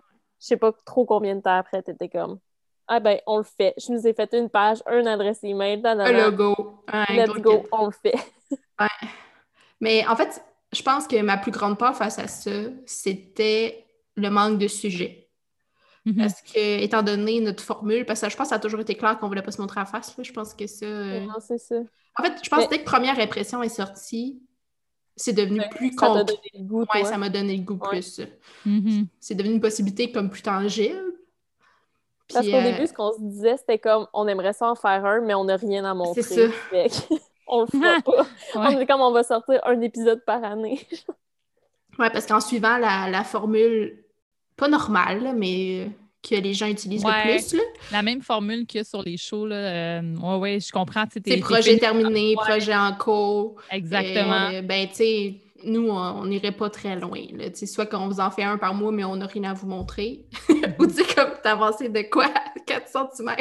sais 0.46 0.56
pas 0.56 0.72
trop 0.84 1.04
combien 1.04 1.36
de 1.36 1.40
temps 1.42 1.56
après, 1.56 1.82
t'étais 1.82 2.08
comme, 2.08 2.38
ah 2.88 3.00
ben, 3.00 3.18
on 3.26 3.38
le 3.38 3.44
fait. 3.44 3.74
Je 3.78 3.92
nous 3.92 4.06
ai 4.06 4.14
fait 4.14 4.32
une 4.34 4.48
page, 4.48 4.78
une 4.90 5.06
adresse 5.08 5.40
email, 5.42 5.78
Un 5.84 5.94
nanana, 5.94 6.28
logo. 6.30 6.82
un 6.88 7.04
let's 7.14 7.28
go, 7.40 7.60
kit. 7.62 7.68
on 7.72 7.86
le 7.86 7.92
fait. 7.92 8.14
Mais 9.80 10.06
en 10.06 10.16
fait, 10.16 10.42
je 10.72 10.82
pense 10.82 11.06
que 11.06 11.20
ma 11.22 11.36
plus 11.36 11.50
grande 11.50 11.78
peur 11.78 11.94
face 11.96 12.18
à 12.18 12.28
ça, 12.28 12.50
c'était 12.86 13.84
le 14.14 14.30
manque 14.30 14.58
de 14.58 14.68
sujet. 14.68 15.28
Mhm. 16.04 16.16
Parce 16.18 16.40
que, 16.40 16.80
étant 16.82 17.02
donné 17.02 17.40
notre 17.40 17.62
formule, 17.62 18.04
parce 18.06 18.20
que 18.20 18.28
je 18.30 18.36
pense 18.36 18.46
que 18.46 18.50
ça 18.50 18.54
a 18.56 18.58
toujours 18.60 18.80
été 18.80 18.94
clair 18.94 19.18
qu'on 19.18 19.26
voulait 19.28 19.42
pas 19.42 19.50
se 19.50 19.60
montrer 19.60 19.80
à 19.80 19.86
face, 19.86 20.16
là, 20.16 20.22
je 20.22 20.32
pense 20.32 20.54
que 20.54 20.66
ça... 20.66 20.86
euh, 20.86 21.20
Non, 21.26 21.34
c'est 21.40 21.58
ça. 21.58 21.74
En 22.18 22.22
fait, 22.22 22.32
je 22.42 22.48
pense 22.48 22.60
Mais- 22.60 22.64
que 22.66 22.70
dès 22.70 22.78
que 22.78 22.84
Première 22.84 23.18
Impression 23.18 23.62
est 23.62 23.68
sortie, 23.68 24.40
c'est 25.16 25.32
devenu 25.32 25.60
plus 25.70 25.90
Ça 25.92 26.06
concret. 26.06 26.24
donné 26.24 26.50
le 26.54 26.62
goût, 26.62 26.84
Ouais, 26.94 27.04
ça 27.04 27.18
m'a 27.18 27.28
donné 27.28 27.56
le 27.56 27.62
goût 27.64 27.78
Ouais. 27.82 27.88
plus. 27.88 28.20
Mhm. 28.64 29.08
C'est 29.18 29.34
devenu 29.34 29.54
une 29.54 29.60
possibilité 29.60 30.12
comme 30.12 30.30
plus 30.30 30.42
tangible. 30.42 31.02
Parce 32.32 32.46
qu'au 32.46 32.54
euh, 32.56 32.62
début, 32.72 32.86
ce 32.86 32.92
qu'on 32.92 33.12
se 33.12 33.20
disait, 33.20 33.56
c'était 33.56 33.78
comme 33.78 34.06
on 34.12 34.26
aimerait 34.26 34.52
ça 34.52 34.68
en 34.70 34.74
faire 34.74 35.04
un, 35.04 35.20
mais 35.20 35.34
on 35.34 35.44
n'a 35.44 35.56
rien 35.56 35.84
à 35.84 35.94
montrer. 35.94 36.22
ça. 36.22 36.48
Fait 36.70 36.88
que 36.88 37.14
on 37.46 37.60
le 37.60 37.66
fera 37.66 38.00
pas. 38.04 38.26
On 38.56 38.78
est 38.80 38.86
comme 38.86 39.00
on 39.00 39.12
va 39.12 39.22
sortir 39.22 39.60
un 39.64 39.80
épisode 39.80 40.24
par 40.24 40.42
année. 40.44 40.80
Ouais, 41.98 42.10
parce 42.10 42.26
qu'en 42.26 42.40
suivant 42.40 42.76
la, 42.76 43.08
la 43.08 43.24
formule, 43.24 44.04
pas 44.54 44.68
normale, 44.68 45.32
mais 45.34 45.86
euh, 45.86 45.86
que 46.28 46.34
les 46.34 46.52
gens 46.52 46.66
utilisent 46.66 47.02
Ouais. 47.06 47.24
le 47.26 47.30
plus, 47.38 47.54
là. 47.54 47.62
La 47.90 48.02
même 48.02 48.20
formule 48.20 48.66
qu'il 48.66 48.78
y 48.78 48.80
a 48.82 48.84
sur 48.84 49.02
les 49.02 49.16
shows. 49.16 49.46
Là, 49.46 49.56
euh, 50.00 50.02
ouais, 50.16 50.36
ouais, 50.36 50.60
je 50.60 50.70
comprends. 50.70 51.04
C'est 51.10 51.38
projet 51.40 51.78
terminé, 51.78 52.34
Ouais. 52.36 52.44
projet 52.44 52.76
en 52.76 52.92
cours. 52.92 53.54
Exactement. 53.70 54.50
Euh, 54.52 54.60
ben, 54.60 54.86
tu 54.88 54.94
sais, 54.96 55.34
nous, 55.66 55.88
on 55.90 56.24
n'irait 56.26 56.52
pas 56.52 56.70
très 56.70 56.96
loin. 56.96 57.20
Là. 57.32 57.46
Soit 57.54 57.86
qu'on 57.86 58.08
vous 58.08 58.20
en 58.20 58.30
fait 58.30 58.42
un 58.44 58.56
par 58.58 58.74
mois, 58.74 58.92
mais 58.92 59.04
on 59.04 59.16
n'a 59.16 59.26
rien 59.26 59.44
à 59.44 59.54
vous 59.54 59.66
montrer. 59.66 60.24
Ou 60.78 60.86
tu 60.86 60.94
sais, 60.94 61.14
comme 61.14 61.32
t'avancer 61.42 61.88
de 61.88 62.02
quoi? 62.02 62.28
4 62.66 62.88
cm. 62.88 63.36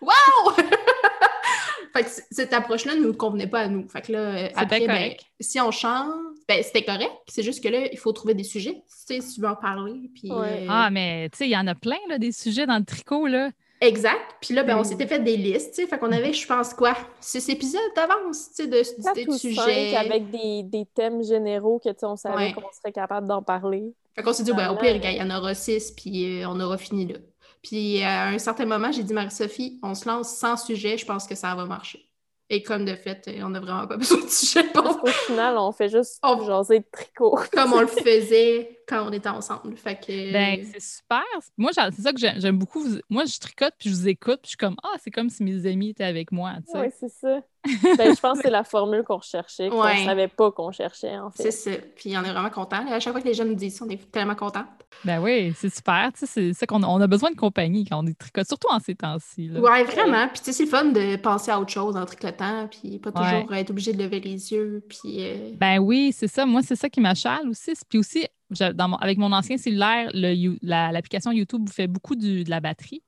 Wow! 0.00 0.52
fait 1.94 2.04
que 2.04 2.10
cette 2.30 2.52
approche-là 2.52 2.94
ne 2.94 3.00
nous 3.02 3.14
convenait 3.14 3.46
pas 3.46 3.60
à 3.60 3.68
nous. 3.68 3.88
Fait 3.88 4.02
que 4.02 4.12
là, 4.12 4.18
euh, 4.18 4.48
après, 4.54 4.80
ben, 4.80 4.86
correct. 4.86 5.24
si 5.40 5.60
on 5.60 5.70
change, 5.70 6.12
ben, 6.48 6.62
c'était 6.62 6.84
correct. 6.84 7.12
C'est 7.28 7.42
juste 7.42 7.62
que 7.62 7.68
là, 7.68 7.88
il 7.90 7.98
faut 7.98 8.12
trouver 8.12 8.34
des 8.34 8.44
sujets. 8.44 8.74
Tu 8.74 9.16
sais, 9.16 9.20
si 9.20 9.34
tu 9.34 9.40
veux 9.40 9.48
en 9.48 9.56
parler. 9.56 10.10
Puis, 10.14 10.30
Ouais. 10.30 10.62
euh, 10.62 10.66
Ah, 10.68 10.90
mais 10.90 11.28
tu 11.30 11.38
sais, 11.38 11.46
il 11.46 11.50
y 11.52 11.56
en 11.56 11.66
a 11.66 11.74
plein, 11.74 11.96
là, 12.08 12.18
des 12.18 12.32
sujets 12.32 12.66
dans 12.66 12.78
le 12.78 12.84
tricot, 12.84 13.26
là. 13.26 13.50
Exact. 13.80 14.36
Puis 14.40 14.54
là, 14.54 14.62
ben, 14.62 14.76
on 14.76 14.80
Mm. 14.80 14.84
s'était 14.84 15.06
fait 15.06 15.18
des 15.18 15.36
listes. 15.36 15.74
tu 15.74 15.82
sais. 15.82 15.86
Fait 15.86 15.98
qu'on 15.98 16.10
avait, 16.12 16.32
je 16.32 16.46
pense, 16.46 16.72
quoi? 16.72 16.96
Six 17.20 17.48
épisodes 17.50 17.80
d'avance, 17.94 18.48
tu 18.56 18.62
sais, 18.64 18.66
de, 18.66 18.78
de, 19.26 19.32
sujets. 19.36 19.94
avec 19.96 20.30
des, 20.30 20.62
des 20.62 20.86
thèmes 20.94 21.22
généraux 21.22 21.78
que 21.78 21.90
tu 21.90 21.96
sais, 22.00 22.06
on 22.06 22.16
savait 22.16 22.36
Ouais. 22.36 22.52
qu'on 22.52 22.62
serait 22.72 22.92
capable 22.92 23.26
d'en 23.28 23.42
parler. 23.42 23.92
Fait 24.14 24.22
qu'on 24.22 24.32
s'est 24.32 24.44
dit, 24.44 24.52
ben, 24.52 24.70
au 24.72 24.76
pire, 24.76 24.98
gars, 24.98 25.10
il 25.10 25.18
y 25.18 25.22
en 25.22 25.30
aura 25.36 25.54
six, 25.54 25.90
puis 25.92 26.42
euh, 26.42 26.48
on 26.48 26.58
aura 26.58 26.78
fini 26.78 27.06
là. 27.06 27.18
Puis 27.62 28.02
à 28.02 28.28
un 28.28 28.38
certain 28.38 28.64
moment, 28.64 28.90
j'ai 28.92 29.02
dit, 29.02 29.12
Marie-Sophie, 29.12 29.78
on 29.82 29.94
se 29.94 30.08
lance 30.08 30.30
sans 30.36 30.56
sujet, 30.56 30.96
je 30.96 31.04
pense 31.04 31.26
que 31.26 31.34
ça 31.34 31.54
va 31.54 31.66
marcher. 31.66 32.00
Et 32.48 32.62
comme 32.62 32.84
de 32.84 32.94
fait, 32.94 33.26
euh, 33.28 33.40
on 33.42 33.48
n'a 33.48 33.58
vraiment 33.60 33.86
pas 33.88 33.96
besoin 33.98 34.22
de 34.22 34.28
sujet 34.30 34.62
Parce 34.72 34.86
pour... 34.94 35.00
qu'au 35.02 35.10
final, 35.10 35.58
on 35.58 35.72
fait 35.72 35.88
juste 35.88 36.18
On- 36.22 36.44
jaser 36.46 36.78
de 36.78 36.84
tricot. 36.90 37.36
comme 37.52 37.72
on 37.72 37.80
le 37.80 37.86
faisait 37.88 38.78
quand 38.86 39.06
on 39.08 39.12
était 39.12 39.28
ensemble. 39.28 39.76
Fait 39.76 39.96
que... 39.96 40.32
Ben, 40.32 40.64
c'est 40.72 40.80
super. 40.80 41.22
Moi, 41.56 41.70
c'est 41.74 42.02
ça 42.02 42.12
que 42.12 42.18
j'ai- 42.20 42.34
j'aime 42.40 42.58
beaucoup. 42.58 42.80
vous- 42.80 43.00
Moi, 43.10 43.24
je 43.24 43.38
tricote, 43.38 43.74
puis 43.78 43.90
je 43.90 43.94
vous 43.94 44.08
écoute, 44.08 44.40
puis 44.42 44.44
je 44.44 44.48
suis 44.50 44.56
comme, 44.56 44.76
ah, 44.82 44.96
c'est 45.02 45.10
comme 45.10 45.28
si 45.30 45.42
mes 45.42 45.66
amis 45.66 45.90
étaient 45.90 46.04
avec 46.04 46.32
moi. 46.32 46.52
Oui, 46.74 46.86
c'est 46.98 47.08
ça. 47.10 47.40
Ben, 47.98 48.14
je 48.14 48.20
pense 48.20 48.38
que 48.38 48.44
c'est 48.44 48.50
la 48.50 48.62
formule 48.62 49.02
qu'on 49.02 49.16
recherchait, 49.16 49.68
qu'on 49.70 49.82
Ouais. 49.82 50.04
savait 50.04 50.28
pas 50.28 50.52
qu'on 50.52 50.70
cherchait, 50.70 51.18
en 51.18 51.32
c'est 51.34 51.44
fait. 51.44 51.50
ça. 51.50 51.70
Puis 51.96 52.16
on 52.16 52.22
est 52.22 52.30
vraiment 52.30 52.48
contents. 52.50 52.86
À 52.88 53.00
chaque 53.00 53.12
fois 53.12 53.20
que 53.20 53.26
les 53.26 53.34
gens 53.34 53.44
nous 53.44 53.56
disent 53.56 53.76
ça, 53.78 53.84
on 53.84 53.88
est 53.88 54.08
tellement 54.12 54.36
contents. 54.36 54.66
Ben 55.04 55.20
oui, 55.20 55.52
c'est 55.56 55.74
super. 55.74 56.12
Tu 56.12 56.20
sais, 56.20 56.26
c'est 56.26 56.52
ça 56.52 56.64
qu'on 56.66 56.84
a, 56.84 56.86
on 56.86 57.00
a 57.00 57.08
besoin 57.08 57.32
de 57.32 57.34
compagnie 57.36 57.84
quand 57.84 57.98
on 58.04 58.06
est 58.06 58.16
tricote, 58.16 58.46
surtout 58.46 58.68
en 58.70 58.78
ces 58.78 58.94
temps-ci. 58.94 59.50
Ouais, 59.50 59.82
vraiment. 59.82 60.28
Puis 60.28 60.38
tu 60.38 60.44
sais, 60.44 60.52
c'est 60.52 60.62
le 60.62 60.68
fun 60.70 60.84
de 60.84 61.16
penser 61.16 61.50
à 61.50 61.58
autre 61.58 61.72
chose 61.72 61.96
en 61.96 62.06
tricotant, 62.06 62.68
puis 62.68 63.00
pas 63.00 63.10
Ouais. 63.10 63.40
toujours 63.40 63.54
être 63.54 63.70
obligé 63.70 63.92
de 63.92 64.00
lever 64.00 64.20
les 64.20 64.52
yeux, 64.52 64.84
puis... 64.88 65.24
euh, 65.24 65.50
Ben 65.56 65.78
oui, 65.80 66.12
c'est 66.16 66.28
ça. 66.28 66.46
Moi, 66.46 66.62
c'est 66.62 66.76
ça 66.76 66.88
qui 66.88 67.00
m'achale 67.00 67.48
aussi. 67.48 67.72
Puis 67.88 67.98
aussi, 67.98 68.24
dans 68.50 68.88
mon- 68.88 68.96
avec 68.96 69.18
mon 69.18 69.32
ancien 69.32 69.56
cellulaire, 69.56 70.10
You- 70.14 70.58
la- 70.62 70.92
l'application 70.92 71.32
YouTube 71.32 71.62
vous 71.66 71.72
fait 71.72 71.86
beaucoup 71.86 72.14
du- 72.16 72.44
de 72.44 72.50
la 72.50 72.60
batterie. 72.60 73.02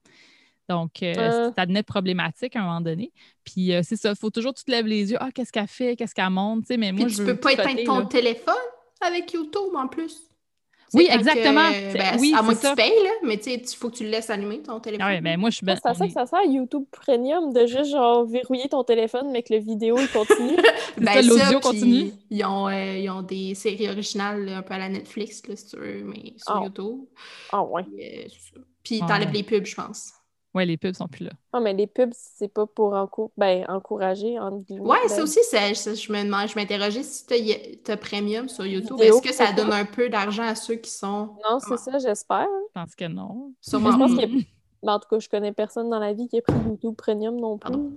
Donc, 0.68 1.02
euh, 1.02 1.14
Ah. 1.16 1.52
ça 1.56 1.64
devenait 1.64 1.82
problématique 1.82 2.54
à 2.54 2.60
un 2.60 2.64
moment 2.64 2.80
donné. 2.82 3.10
Puis 3.44 3.72
euh, 3.72 3.80
c'est 3.82 3.96
ça, 3.96 4.10
il 4.10 4.16
faut 4.16 4.28
toujours 4.30 4.52
que 4.52 4.58
tu 4.58 4.64
te 4.66 4.70
lèves 4.70 4.86
les 4.86 5.10
yeux. 5.12 5.16
Ah, 5.20 5.30
qu'est-ce 5.32 5.50
qu'elle 5.50 5.66
fait? 5.66 5.96
Qu'est-ce 5.96 6.14
qu'elle 6.14 6.28
monte? 6.28 6.62
Tu 6.62 6.66
sais, 6.66 6.76
mais 6.76 6.92
Puis 6.92 7.04
moi, 7.04 7.10
tu 7.10 7.24
peux 7.24 7.36
pas 7.36 7.52
éteindre 7.54 7.84
ton 7.84 7.98
là. 8.00 8.04
téléphone 8.06 8.54
avec 9.00 9.32
YouTube 9.32 9.74
en 9.74 9.88
plus. 9.88 10.27
Oui, 10.94 11.08
exactement. 11.10 11.68
que, 11.70 11.92
ben, 11.98 12.16
oui, 12.18 12.32
à 12.36 12.42
moins 12.42 12.54
que 12.54 12.60
ça. 12.60 12.70
tu 12.70 12.76
payes, 12.76 13.02
là, 13.04 13.10
mais 13.24 13.36
tu 13.36 13.44
sais, 13.44 13.54
il 13.54 13.76
faut 13.76 13.90
que 13.90 13.96
tu 13.96 14.04
le 14.04 14.10
laisses 14.10 14.30
allumer, 14.30 14.60
ton 14.62 14.80
téléphone. 14.80 15.06
Ah 15.06 15.12
ouais, 15.14 15.20
ben 15.20 15.38
moi, 15.38 15.50
je 15.50 15.56
suis 15.56 15.66
ben, 15.66 15.76
c'est 15.82 15.88
à 15.88 15.94
ça 15.94 16.04
est- 16.04 16.08
que 16.08 16.14
ça 16.14 16.26
sert, 16.26 16.42
YouTube 16.44 16.84
Premium, 16.90 17.52
de 17.52 17.66
juste 17.66 17.90
genre 17.90 18.24
verrouiller 18.24 18.68
ton 18.68 18.84
téléphone, 18.84 19.30
mais 19.30 19.42
que 19.42 19.52
le 19.54 19.60
vidéo, 19.60 19.96
il 19.98 20.08
continue. 20.08 20.56
ça, 21.04 21.22
l'audio 21.22 21.44
puis 21.44 21.60
continue. 21.60 22.12
Ils 22.30 22.44
ont, 22.44 22.68
euh, 22.68 22.96
ils 22.96 23.10
ont 23.10 23.22
des 23.22 23.54
séries 23.54 23.88
originales 23.88 24.44
là, 24.44 24.58
un 24.58 24.62
peu 24.62 24.74
à 24.74 24.78
la 24.78 24.88
Netflix, 24.88 25.42
là, 25.46 25.56
si 25.56 25.66
tu 25.66 25.76
veux, 25.76 26.02
mais 26.04 26.34
sur 26.36 26.56
Ah. 26.56 26.60
YouTube. 26.64 27.00
Ah 27.52 27.62
ouais. 27.62 27.84
Puis, 28.82 28.96
euh, 28.96 29.00
Ah 29.02 29.06
t'enlèves 29.08 29.28
ouais. 29.28 29.34
les 29.34 29.42
pubs, 29.42 29.66
je 29.66 29.74
pense. 29.74 30.12
Ouais, 30.58 30.66
les 30.66 30.76
pubs 30.76 30.94
sont 30.94 31.06
plus 31.08 31.24
là. 31.24 31.30
Ah, 31.52 31.60
mais 31.60 31.72
les 31.72 31.86
pubs, 31.86 32.10
c'est 32.12 32.52
pas 32.52 32.66
pour 32.66 32.92
encou- 32.94 33.30
ben, 33.36 33.64
encourager, 33.68 34.38
entre 34.38 34.58
guillemets. 34.64 34.86
Ouais, 34.88 34.98
ben, 35.04 35.08
ça 35.08 35.22
aussi, 35.22 35.38
ça, 35.44 35.72
ça, 35.74 35.94
je 35.94 36.12
me 36.12 36.22
demande, 36.24 36.48
je 36.48 36.54
m'interrogeais 36.56 37.02
si 37.04 37.24
t'as 37.26 37.92
as 37.92 37.96
premium 37.96 38.48
sur 38.48 38.66
YouTube, 38.66 38.96
est-ce 39.00 39.22
que 39.22 39.32
ça 39.32 39.52
donne 39.52 39.72
un 39.72 39.84
peu 39.84 40.08
d'argent 40.08 40.42
à 40.42 40.54
ceux 40.54 40.74
qui 40.74 40.90
sont 40.90 41.36
Non, 41.48 41.58
c'est 41.60 41.78
ça, 41.78 41.98
j'espère. 41.98 42.46
Je 42.74 42.80
pense 42.80 42.94
que 42.94 43.04
non. 43.06 43.52
sûrement 43.60 43.92
Je 43.92 43.96
pense 43.98 44.10
y 44.20 44.24
a- 44.24 44.26
Ben, 44.82 44.92
en 44.92 44.98
tout 45.00 45.08
cas, 45.08 45.18
je 45.18 45.28
connais 45.28 45.52
personne 45.52 45.88
dans 45.90 45.98
la 45.98 46.12
vie 46.12 46.28
qui 46.28 46.38
a 46.38 46.42
pris 46.42 46.54
YouTube 46.68 46.94
Premium 46.96 47.36
non 47.36 47.56
plus. 47.58 47.70
Pardon. 47.70 47.92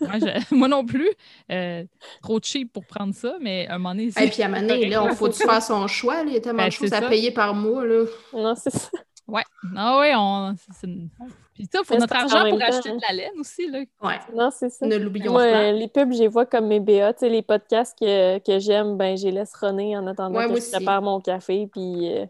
Moi, 0.00 0.10
je- 0.18 0.54
moi 0.54 0.68
non 0.68 0.84
plus. 0.84 1.08
Euh, 1.50 1.84
trop 2.22 2.38
cheap 2.42 2.72
pour 2.72 2.84
prendre 2.84 3.14
ça, 3.14 3.36
mais 3.40 3.66
à 3.68 3.74
un 3.74 3.78
moment 3.78 3.94
donné, 3.94 4.08
Et 4.20 4.28
puis 4.28 4.42
à 4.42 4.46
un 4.46 4.48
moment 4.48 4.60
donné, 4.66 4.88
là, 4.88 5.02
on 5.04 5.14
faut 5.14 5.30
faire 5.32 5.62
son 5.62 5.86
choix. 5.86 6.16
là? 6.22 6.24
Il 6.28 6.34
y 6.34 6.36
a 6.36 6.40
tellement 6.40 6.62
Ben, 6.62 6.68
de 6.68 6.72
choses 6.72 6.92
à 6.92 7.00
ça. 7.00 7.08
payer 7.08 7.30
par 7.30 7.54
mois. 7.54 7.84
Là. 7.86 8.04
Non, 8.34 8.54
c'est 8.56 8.70
ça. 8.76 8.88
Ouais. 9.26 9.42
Ah 9.76 9.98
oui, 10.00 10.08
on. 10.14 10.54
une- 10.86 11.08
Puis 11.56 11.68
ça, 11.72 11.80
il 11.82 11.84
faut 11.86 11.96
notre 11.96 12.14
argent 12.14 12.48
pour 12.48 12.58
temps, 12.58 12.64
acheter 12.66 12.90
hein. 12.90 12.96
de 12.96 13.02
la 13.08 13.12
laine 13.14 13.38
aussi, 13.40 13.66
là. 13.68 13.78
Ouais, 14.02 14.18
Non, 14.34 14.50
c'est 14.50 14.68
ça. 14.68 14.86
ne 14.86 14.96
l'oublions 14.96 15.32
pas. 15.32 15.40
euh, 15.46 15.72
les 15.72 15.88
pubs, 15.88 16.12
je 16.12 16.18
les 16.18 16.28
vois 16.28 16.44
comme 16.46 16.66
mes 16.66 16.80
BA. 16.80 17.12
Tu 17.14 17.20
sais, 17.20 17.28
les 17.28 17.42
podcasts 17.42 17.98
que, 17.98 18.38
que 18.38 18.58
j'aime, 18.58 18.96
ben, 18.96 19.16
je 19.16 19.24
les 19.24 19.32
laisse 19.32 19.54
runner 19.54 19.96
en 19.96 20.06
attendant 20.06 20.38
Ouais, 20.38 20.52
que 20.52 20.60
je 20.60 20.70
prépare 20.70 21.00
mon 21.02 21.20
café, 21.20 21.66
puis 21.66 22.12
euh, 22.14 22.26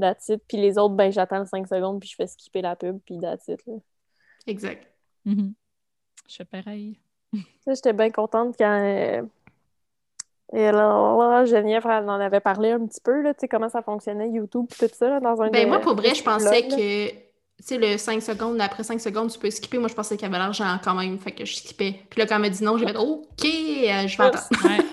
that's 0.00 0.28
it. 0.28 0.42
Puis 0.46 0.58
les 0.58 0.76
autres, 0.78 0.94
ben, 0.94 1.10
j'attends 1.10 1.44
5 1.44 1.66
secondes, 1.66 2.00
puis 2.00 2.08
je 2.10 2.14
fais 2.16 2.26
skipper 2.26 2.60
la 2.62 2.76
pub, 2.76 2.98
puis 3.04 3.18
that's 3.18 3.48
it. 3.48 3.60
Là. 3.66 3.74
Exact. 4.46 4.86
Mhm. 5.24 5.54
Je 6.28 6.36
fais 6.36 6.44
pareil. 6.44 6.98
Ça, 7.64 7.74
j'étais 7.74 7.92
bien 7.94 8.10
contente 8.10 8.54
quand 8.58 8.80
euh, 8.82 9.22
et 10.52 10.70
là, 10.70 11.16
là, 11.18 11.44
Geneviève 11.44 11.84
elle 11.86 12.08
en 12.08 12.20
avait 12.20 12.38
parlé 12.40 12.70
un 12.70 12.86
petit 12.86 13.00
peu, 13.00 13.20
là, 13.20 13.34
tu 13.34 13.40
sais, 13.40 13.48
comment 13.48 13.68
ça 13.68 13.82
fonctionnait, 13.82 14.30
YouTube, 14.30 14.66
tout 14.78 14.86
ça, 14.92 15.08
là, 15.08 15.20
dans 15.20 15.42
un 15.42 15.50
Ben 15.50 15.66
moi, 15.66 15.80
pour 15.80 15.96
vrai, 15.96 16.14
je 16.14 16.22
pensais 16.22 16.68
que, 16.68 17.25
sais, 17.64 17.78
le 17.78 17.96
5 17.98 18.22
secondes, 18.22 18.60
après 18.60 18.82
5 18.84 19.00
secondes, 19.00 19.30
tu 19.30 19.38
peux 19.38 19.50
skipper. 19.50 19.78
Moi, 19.78 19.88
je 19.88 19.94
pensais 19.94 20.16
qu'il 20.16 20.24
y 20.26 20.28
avait 20.28 20.38
l'argent 20.38 20.78
quand 20.82 20.94
même, 20.94 21.18
fait 21.18 21.32
que 21.32 21.44
je 21.44 21.54
skippais. 21.54 22.00
Puis 22.10 22.20
là, 22.20 22.26
quand 22.26 22.36
elle 22.36 22.42
m'a 22.42 22.48
dit 22.50 22.62
non, 22.64 22.76
j'ai 22.78 22.86
fait 22.86 22.96
OK, 22.96 23.44
euh, 23.44 24.06
je 24.06 24.16
vais 24.18 24.24
attendre. 24.24 24.48
Ouais. 24.64 24.78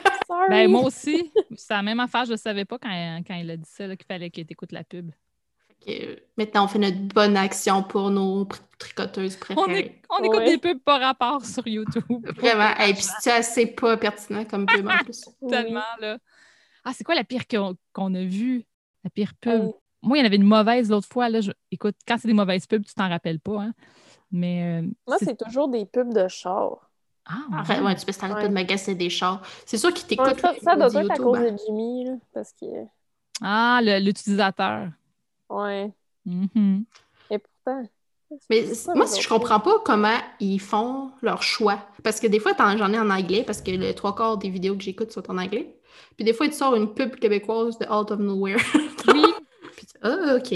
Ben, 0.49 0.69
moi 0.69 0.81
aussi, 0.81 1.31
c'est 1.55 1.73
la 1.73 1.83
même 1.83 1.99
affaire. 2.01 2.25
Je 2.25 2.31
ne 2.31 2.37
savais 2.37 2.65
pas 2.65 2.77
quand, 2.77 3.21
quand 3.25 3.35
il 3.35 3.49
a 3.51 3.55
dit 3.55 3.69
ça, 3.69 3.85
qu'il 3.95 4.05
fallait 4.05 4.29
que 4.29 4.41
tu 4.41 4.47
écoutes 4.49 4.71
la 4.73 4.83
pub. 4.83 5.11
Maintenant, 6.37 6.65
on 6.65 6.67
fait 6.67 6.79
notre 6.79 6.97
bonne 6.97 7.37
action 7.37 7.83
pour 7.83 8.09
nos 8.09 8.47
tricoteuses 8.79 9.35
On, 9.35 9.39
préférées. 9.55 9.79
est- 9.79 10.01
on 10.09 10.23
écoute 10.23 10.37
Ouais. 10.39 10.45
des 10.51 10.57
pubs 10.57 10.79
par 10.83 10.99
rapport 11.01 11.45
sur 11.45 11.65
YouTube. 11.67 12.03
Vraiment. 12.37 12.75
Et 12.77 12.93
puis, 12.93 13.05
c'est 13.19 13.31
assez 13.31 13.67
pas 13.67 13.95
pertinent 13.97 14.43
comme 14.45 14.65
pub 14.65 14.87
en 14.87 14.97
plus. 15.03 15.23
Oui. 15.41 15.51
Tellement, 15.51 15.81
là. 15.99 16.17
Ah, 16.83 16.91
c'est 16.93 17.03
quoi 17.03 17.15
la 17.15 17.23
pire 17.23 17.43
qu'on 17.47 18.15
a 18.15 18.23
vue? 18.23 18.65
La 19.03 19.09
pire 19.11 19.33
pub? 19.39 19.51
Euh, 19.61 19.71
Moi, 20.03 20.17
il 20.17 20.21
y 20.21 20.23
en 20.23 20.27
avait 20.27 20.35
une 20.35 20.43
mauvaise 20.43 20.89
l'autre 20.89 21.07
fois. 21.07 21.29
Là, 21.29 21.41
je- 21.41 21.51
Écoute, 21.71 21.95
quand 22.07 22.17
c'est 22.19 22.27
des 22.27 22.33
mauvaises 22.33 22.67
pubs, 22.67 22.83
tu 22.85 22.93
t'en 22.93 23.09
rappelles 23.09 23.39
pas. 23.39 23.61
Hein? 23.61 23.73
Mais. 24.31 24.81
euh, 24.83 24.87
moi, 25.07 25.17
c'est 25.19 25.37
toujours 25.37 25.69
des 25.69 25.85
pubs 25.85 26.13
de 26.13 26.27
char. 26.27 26.89
Ah, 27.25 27.35
Arrête, 27.59 27.81
ouais, 27.81 27.95
tu 27.95 28.05
peux 28.05 28.11
t'arrêter 28.13 28.41
Ouais. 28.41 28.49
de 28.49 28.53
magasiner 28.53 28.95
des 28.95 29.09
chars. 29.09 29.41
C'est 29.65 29.77
sûr 29.77 29.93
qu'ils 29.93 30.19
Ouais, 30.19 30.33
t'écoutent. 30.33 30.59
ça, 30.61 30.75
doit 30.75 31.01
être 31.03 31.11
à 31.11 31.15
cause 31.15 31.37
hein. 31.37 31.51
de 31.51 31.57
Jimmy, 31.65 32.05
là, 32.05 32.11
parce 32.33 32.51
que, 32.53 32.65
Ah, 33.41 33.79
l'utilisateur. 33.81 34.89
ouais. 35.49 35.91
Mhm. 36.25 36.83
Et 37.29 37.37
pourtant... 37.39 37.83
Mais 38.49 38.63
moi, 38.95 39.05
les 39.15 39.21
je 39.21 39.29
comprends 39.29 39.59
pas 39.59 39.75
comment 39.85 40.17
ils 40.39 40.59
font 40.59 41.11
leur 41.21 41.43
choix. 41.43 41.77
Parce 42.03 42.19
que 42.19 42.25
des 42.27 42.39
fois, 42.39 42.53
t'en- 42.55 42.75
j'en 42.77 42.91
ai 42.91 42.97
en 42.99 43.09
anglais, 43.11 43.43
parce 43.45 43.61
que 43.61 43.69
le 43.71 43.93
trois 43.93 44.15
quarts 44.15 44.37
des 44.39 44.49
vidéos 44.49 44.75
que 44.75 44.81
j'écoute 44.83 45.11
sont 45.11 45.29
en 45.29 45.37
anglais. 45.37 45.77
Puis 46.17 46.25
des 46.25 46.33
fois, 46.33 46.47
ils 46.47 46.49
te 46.49 46.55
sortent 46.55 46.75
une 46.77 46.93
pub 46.95 47.15
québécoise 47.17 47.77
de 47.77 47.85
Out 47.85 48.09
of 48.11 48.19
Nowhere. 48.19 48.57
Oui, 49.13 49.23
ah, 50.03 50.35
OK. 50.35 50.49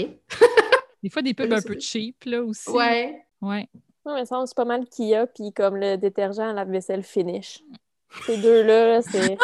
des 1.02 1.10
fois 1.10 1.22
des 1.22 1.34
pubs 1.34 1.50
Oui, 1.50 1.58
un 1.58 1.62
peu 1.62 1.78
cheap, 1.80 2.24
là 2.24 2.42
aussi. 2.42 2.70
Ouais. 2.70 3.24
Ouais. 3.40 3.68
Non, 4.06 4.14
mais 4.14 4.24
ça, 4.24 4.42
c'est 4.46 4.56
pas 4.56 4.64
mal 4.64 4.86
Kia, 4.88 5.26
puis 5.26 5.52
comme 5.52 5.76
le 5.76 5.96
détergent 5.96 6.38
à 6.40 6.52
la 6.52 6.64
vaisselle 6.64 7.02
finish. 7.02 7.60
Ces 8.26 8.38
deux-là, 8.38 8.88
là, 8.94 9.02
c'est... 9.10 9.36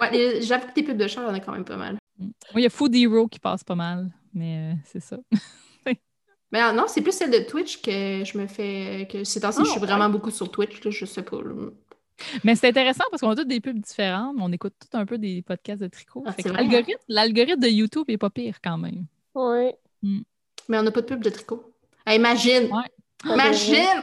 Ouais, 0.00 0.40
J'avoue 0.42 0.66
que 0.68 0.72
tes 0.72 0.82
pubs 0.82 0.96
de 0.96 1.06
char, 1.06 1.24
il 1.24 1.28
y 1.28 1.30
en 1.30 1.34
a 1.34 1.40
quand 1.40 1.52
même 1.52 1.64
pas 1.64 1.76
mal. 1.76 1.96
Moi, 2.18 2.30
il 2.56 2.62
y 2.62 2.66
a 2.66 2.70
Food 2.70 2.94
Hero 2.94 3.26
qui 3.28 3.38
passe 3.40 3.64
pas 3.64 3.74
mal, 3.74 4.10
mais 4.34 4.72
euh, 4.72 4.76
c'est 4.84 5.00
ça. 5.00 5.18
Mais 6.52 6.58
ah, 6.58 6.72
non, 6.72 6.86
c'est 6.88 7.00
plus 7.00 7.12
celle 7.12 7.30
de 7.30 7.38
Twitch 7.48 7.80
que 7.80 8.24
je 8.24 8.36
me 8.36 8.48
fais. 8.48 9.06
que 9.08 9.22
ces 9.22 9.40
temps-ci, 9.40 9.58
Ah, 9.60 9.64
je 9.64 9.70
suis 9.70 9.80
ouais. 9.80 9.86
vraiment 9.86 10.08
beaucoup 10.08 10.32
sur 10.32 10.50
Twitch, 10.50 10.82
là, 10.82 10.90
je 10.90 11.04
sais 11.04 11.22
pas. 11.22 11.36
là. 11.40 11.52
Mais 12.44 12.54
c'est 12.54 12.68
intéressant 12.68 13.04
parce 13.10 13.20
qu'on 13.20 13.30
a 13.30 13.36
toutes 13.36 13.48
des 13.48 13.60
pubs 13.60 13.78
différentes. 13.78 14.36
On 14.40 14.52
écoute 14.52 14.74
tout 14.80 14.96
un 14.96 15.06
peu 15.06 15.18
des 15.18 15.42
podcasts 15.42 15.80
de 15.82 15.88
tricot. 15.88 16.22
Ah, 16.26 16.34
l'algorithme, 16.44 17.00
l'algorithme 17.08 17.60
de 17.60 17.68
YouTube 17.68 18.04
est 18.08 18.18
pas 18.18 18.30
pire 18.30 18.56
quand 18.62 18.78
même. 18.78 19.06
Ouais. 19.34 19.76
Mais 20.02 20.78
on 20.78 20.82
n'a 20.82 20.90
pas 20.90 21.00
de 21.00 21.06
pub 21.06 21.22
de 21.22 21.30
tricot. 21.30 21.72
Imagine! 22.08 22.64
Ouais. 22.72 23.32
Imagine! 23.32 24.02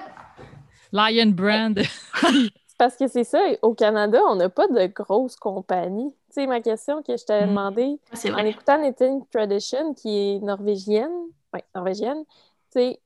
Lion 0.92 1.28
Brand. 1.32 1.78
C'est 2.68 2.78
parce 2.78 2.96
que 2.96 3.08
c'est 3.08 3.24
ça, 3.24 3.40
au 3.64 3.74
Canada, 3.74 4.22
on 4.30 4.36
n'a 4.36 4.50
pas 4.50 4.68
de 4.68 4.86
grosses 4.86 5.36
compagnies. 5.36 6.12
Tu 6.30 6.34
sais, 6.42 6.48
ma 6.48 6.62
question 6.62 7.02
que 7.02 7.18
je 7.18 7.26
t'avais 7.26 7.48
Mm. 7.48 7.50
demandé, 7.50 8.00
Ah, 8.12 8.16
c'est 8.16 8.32
en 8.32 8.38
écoutant 8.38 8.78
Knitting 8.78 9.24
Tradition, 9.32 9.96
qui 9.96 10.10
est 10.36 10.40
norvégienne, 10.42 11.12
ouais, 11.56 11.64
norvégienne, 11.74 12.24
tu 12.72 12.80
sais, 12.80 13.00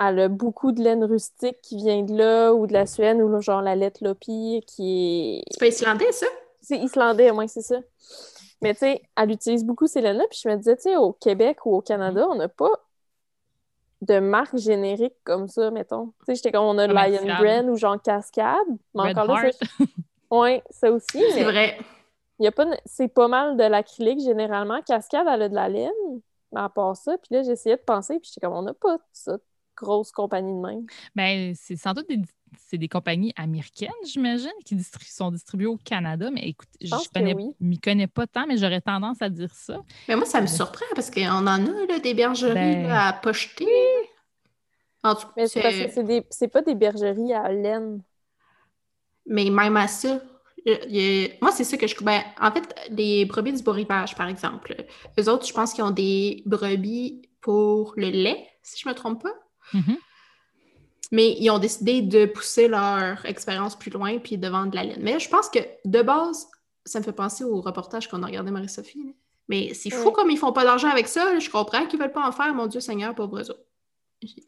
elle 0.00 0.20
a 0.20 0.28
beaucoup 0.28 0.72
de 0.72 0.82
laine 0.82 1.04
rustique 1.04 1.60
qui 1.62 1.76
vient 1.76 2.02
de 2.02 2.16
là, 2.16 2.52
ou 2.54 2.66
de 2.66 2.72
la 2.72 2.86
Suède, 2.86 3.18
ou 3.20 3.40
genre 3.40 3.62
la 3.62 3.76
lette 3.76 4.00
Lopi, 4.00 4.62
qui 4.66 5.42
est... 5.48 5.52
C'est 5.52 5.60
pas 5.60 5.66
islandais, 5.66 6.12
ça? 6.12 6.26
C'est 6.60 6.78
islandais, 6.78 7.32
moi, 7.32 7.48
c'est 7.48 7.62
ça. 7.62 7.80
Mais 8.62 8.74
tu 8.74 8.80
sais, 8.80 9.02
elle 9.16 9.30
utilise 9.30 9.64
beaucoup 9.64 9.86
ces 9.86 10.00
laines-là, 10.00 10.24
puis 10.30 10.40
je 10.42 10.48
me 10.48 10.56
disais, 10.56 10.76
tu 10.76 10.82
sais, 10.82 10.96
au 10.96 11.12
Québec 11.12 11.64
ou 11.66 11.76
au 11.76 11.80
Canada, 11.82 12.26
on 12.28 12.34
n'a 12.34 12.48
pas 12.48 12.70
de 14.02 14.20
marque 14.20 14.56
générique 14.56 15.14
comme 15.24 15.48
ça, 15.48 15.70
mettons. 15.70 16.08
Tu 16.20 16.26
sais, 16.26 16.34
j'étais 16.36 16.52
comme, 16.52 16.64
on 16.64 16.78
a 16.78 16.86
Lion 16.86 17.34
Brand 17.34 17.68
ou 17.68 17.76
genre 17.76 18.00
Cascade, 18.00 18.56
mais 18.94 19.02
Red 19.02 19.10
encore 19.12 19.26
là, 19.26 19.34
Heart. 19.34 19.56
c'est- 19.58 19.58
ouais, 20.30 20.64
ça 20.70 20.92
aussi, 20.92 21.22
C'est 21.30 21.42
mais 21.42 21.44
vrai. 21.44 21.78
il 22.40 22.44
y 22.44 22.48
a 22.48 22.52
pas... 22.52 22.66
de- 22.66 22.78
c'est 22.86 23.08
pas 23.08 23.28
mal 23.28 23.56
de 23.56 23.64
l'acrylique, 23.64 24.20
généralement. 24.20 24.82
Cascade, 24.82 25.26
elle 25.30 25.42
a 25.42 25.48
de 25.50 25.54
la 25.56 25.68
laine, 25.70 25.92
mais 26.52 26.60
à 26.62 26.68
part 26.70 26.96
ça, 26.96 27.18
puis 27.18 27.34
là, 27.36 27.42
j'essayais 27.44 27.76
de 27.76 27.82
penser, 27.82 28.20
puis 28.20 28.30
j'étais 28.34 28.46
comme, 28.46 28.56
on 28.56 28.62
n'a 28.62 28.74
pas 28.74 28.98
ça, 29.12 29.38
de 29.80 29.84
grosse 29.86 30.12
compagnie 30.12 30.52
de 30.54 30.60
même? 30.66 30.86
Ben, 31.14 31.54
c'est 31.54 31.76
sans 31.76 31.94
doute 31.94 32.08
des, 32.08 32.20
c'est 32.58 32.78
des 32.78 32.88
compagnies 32.88 33.32
américaines, 33.36 33.90
j'imagine, 34.04 34.50
qui 34.64 34.74
distri- 34.76 35.10
sont 35.12 35.30
distribuées 35.30 35.66
au 35.66 35.76
Canada. 35.76 36.30
Mais 36.30 36.42
écoute, 36.48 36.68
je 36.80 36.94
oui. 37.34 37.54
m'y 37.60 37.78
connais 37.78 38.06
pas 38.06 38.26
tant, 38.26 38.46
mais 38.46 38.56
j'aurais 38.56 38.80
tendance 38.80 39.20
à 39.22 39.28
dire 39.30 39.54
ça. 39.54 39.80
Mais 40.08 40.16
moi, 40.16 40.24
ça 40.26 40.40
me 40.40 40.46
surprend 40.46 40.84
parce 40.94 41.10
qu'on 41.10 41.22
en 41.46 41.46
a 41.66 41.86
là, 41.86 41.98
des 42.00 42.14
bergeries 42.14 42.54
Ben, 42.54 42.82
là, 42.82 43.08
à 43.08 43.12
pocheter. 43.12 43.66
En 45.02 45.14
tout 45.16 45.26
cas, 45.26 45.34
Mais 45.36 45.48
c'est 45.48 45.60
parce 45.60 45.78
que 45.78 45.88
c'est- 45.88 45.92
c'est 45.92 46.04
des... 46.04 46.26
c'est 46.30 46.48
pas 46.48 46.62
des 46.62 46.74
bergeries 46.74 47.32
à 47.32 47.50
laine. 47.52 48.02
mais 49.26 49.50
même 49.50 49.76
à 49.76 49.88
ça, 49.88 50.20
moi, 51.40 51.52
c'est 51.52 51.64
ça 51.64 51.76
que 51.76 51.86
je. 51.86 51.96
Ben, 52.02 52.22
en 52.40 52.50
fait, 52.52 52.74
les 52.90 53.24
brebis 53.24 53.52
du 53.52 53.62
beau 53.62 53.72
rivage, 53.72 54.14
par 54.14 54.28
exemple, 54.28 54.74
eux 55.18 55.28
autres, 55.30 55.46
je 55.46 55.52
pense 55.52 55.72
qu'ils 55.72 55.84
ont 55.84 55.90
des 55.90 56.42
brebis 56.46 57.22
pour 57.40 57.94
le 57.96 58.08
lait, 58.10 58.46
si 58.62 58.78
je 58.82 58.88
me 58.88 58.94
trompe 58.94 59.22
pas. 59.22 59.32
Mhm. 59.74 59.96
Mais 61.10 61.36
ils 61.38 61.50
ont 61.50 61.58
décidé 61.58 62.02
de 62.02 62.26
pousser 62.26 62.68
leur 62.68 63.24
expérience 63.24 63.76
plus 63.76 63.90
loin 63.90 64.18
puis 64.18 64.36
de 64.36 64.46
vendre 64.48 64.70
de 64.70 64.76
la 64.76 64.84
laine. 64.84 65.00
Mais 65.02 65.18
je 65.18 65.28
pense 65.28 65.48
que 65.48 65.60
de 65.86 66.02
base, 66.02 66.46
ça 66.84 66.98
me 67.00 67.04
fait 67.04 67.12
penser 67.12 67.44
au 67.44 67.60
reportage 67.62 68.08
qu'on 68.08 68.22
a 68.22 68.26
regardé 68.26 68.50
Marie-Sophie. 68.50 69.14
Mais 69.48 69.72
c'est 69.72 69.88
fou 69.90 70.08
Ouais. 70.08 70.12
comme 70.12 70.30
ils 70.30 70.36
font 70.36 70.52
pas 70.52 70.64
d'argent 70.64 70.88
avec 70.88 71.08
ça. 71.08 71.38
Je 71.38 71.48
comprends 71.48 71.86
qu'ils 71.86 71.98
veulent 71.98 72.12
pas 72.12 72.28
en 72.28 72.32
faire, 72.32 72.54
mon 72.54 72.66
Dieu 72.66 72.80
Seigneur, 72.80 73.14
pauvres 73.14 73.40
autres. 73.50 73.60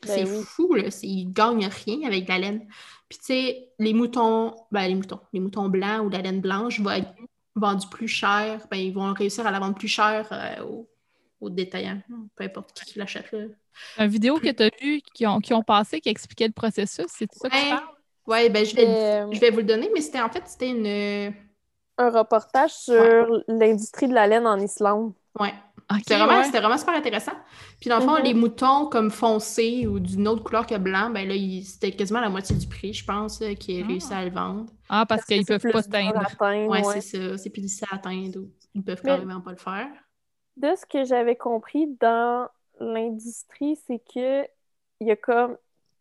C'est 0.05 0.25
oui. 0.25 0.43
fou, 0.45 0.75
là. 0.75 0.91
C'est- 0.91 1.07
Ils 1.07 1.33
gagnent 1.33 1.71
rien 1.87 2.03
avec 2.07 2.25
de 2.25 2.29
la 2.29 2.39
laine. 2.39 2.67
Puis 3.09 3.19
tu 3.19 3.25
sais, 3.27 3.69
les 3.79 3.95
moutons, 3.95 4.55
ben 4.71 4.87
les 4.87 4.95
moutons, 4.97 5.21
les 5.33 5.41
moutons 5.41 5.69
blancs 5.71 6.05
ou 6.05 6.11
la 6.11 6.21
laine 6.21 6.41
blanche 6.43 6.81
vont 6.81 6.91
être 6.91 7.09
vendus 7.55 7.87
plus 7.89 8.09
cher. 8.09 8.67
Ben, 8.71 8.77
ils 8.77 8.93
vont 8.93 9.13
réussir 9.15 9.47
à 9.47 9.51
la 9.51 9.61
vendre 9.61 9.77
plus 9.77 9.89
cher 9.89 10.29
euh, 10.33 10.63
aux, 10.65 10.90
aux 11.41 11.51
détaillants. 11.51 12.01
Peu 12.37 12.45
importe 12.45 12.73
qui, 12.73 12.93
qui 12.93 12.99
l'achète. 12.99 13.31
là. 13.33 13.45
Une 13.99 14.09
vidéo 14.11 14.39
que 14.39 14.51
tu 14.51 14.63
as 14.63 14.71
vue 14.81 15.01
qui 15.15 15.27
ont, 15.27 15.39
qui 15.41 15.55
ont 15.55 15.63
passé 15.63 16.01
qui 16.01 16.09
expliquait 16.09 16.47
le 16.47 16.53
processus, 16.53 17.07
c'est 17.09 17.29
ça 17.33 17.49
que 17.49 17.55
tu 17.57 17.63
Ouais. 17.63 17.71
parles? 17.71 17.85
Ouais, 18.27 18.49
ben 18.51 18.65
je 18.65 18.77
vais, 18.77 18.87
Euh, 18.87 19.27
je 19.33 19.41
vais 19.41 19.51
vous 19.51 19.59
le 19.59 19.65
donner, 19.65 19.91
mais 19.95 20.01
c'était 20.03 20.21
en 20.21 20.29
fait, 20.29 20.43
c'était 20.47 20.69
une. 20.71 21.35
un 21.99 22.11
reportage 22.11 22.71
sur 22.73 23.43
l'industrie 23.49 24.09
de 24.09 24.15
la 24.15 24.27
laine 24.27 24.47
en 24.47 24.59
Islande. 24.59 25.13
Ouais. 25.39 25.53
Ok, 25.93 25.99
C'était 25.99 26.17
vraiment, 26.19 26.39
ouais. 26.39 26.45
c'était 26.45 26.61
vraiment 26.61 26.79
super 26.79 26.95
intéressant. 26.95 27.33
Puis 27.81 27.91
dans 27.91 27.99
le 27.99 28.05
fond, 28.05 28.17
Mhm. 28.19 28.23
les 28.25 28.35
moutons 28.35 28.87
comme 28.87 29.11
foncés 29.11 29.87
ou 29.89 29.99
d'une 29.99 30.29
autre 30.29 30.45
couleur 30.45 30.65
que 30.67 30.77
blanc, 30.79 31.11
ben 31.11 31.27
là, 31.27 31.35
il- 31.35 31.65
c'était 31.65 31.91
quasiment 31.91 32.21
la 32.21 32.29
moitié 32.29 32.55
du 32.57 32.69
prix, 32.69 32.93
je 32.95 33.05
pense, 33.05 33.43
euh, 33.43 33.55
qui 33.55 33.81
a 33.81 33.85
Ah. 33.85 33.89
réussi 33.89 34.13
à 34.15 34.25
le 34.25 34.31
vendre. 34.31 34.67
Ah, 34.89 35.05
parce 35.05 35.25
qu'ils 35.25 35.45
c'est 35.45 35.59
peuvent 35.59 35.73
pas 35.73 35.83
se 35.83 35.89
teindre. 35.89 36.19
atteindre, 36.21 36.71
Ouais, 36.71 36.83
c'est 36.85 37.01
ça. 37.01 37.37
C'est 37.39 37.51
plus 37.51 37.63
difficile 37.63 37.89
à 37.91 37.97
atteindre 37.97 38.39
ou 38.39 38.51
ils 38.75 38.85
peuvent 38.85 39.01
Mais- 39.03 39.11
carrément 39.11 39.41
pas 39.41 39.51
le 39.51 39.57
faire. 39.57 39.89
De 40.57 40.75
ce 40.77 40.85
que 40.87 41.05
j'avais 41.05 41.37
compris 41.37 41.87
dans 42.01 42.49
l'industrie, 42.81 43.77
c'est 43.87 43.99
que 44.01 44.47
il 45.01 45.09
y 45.09 45.11
a 45.11 45.17
comme, 45.17 45.57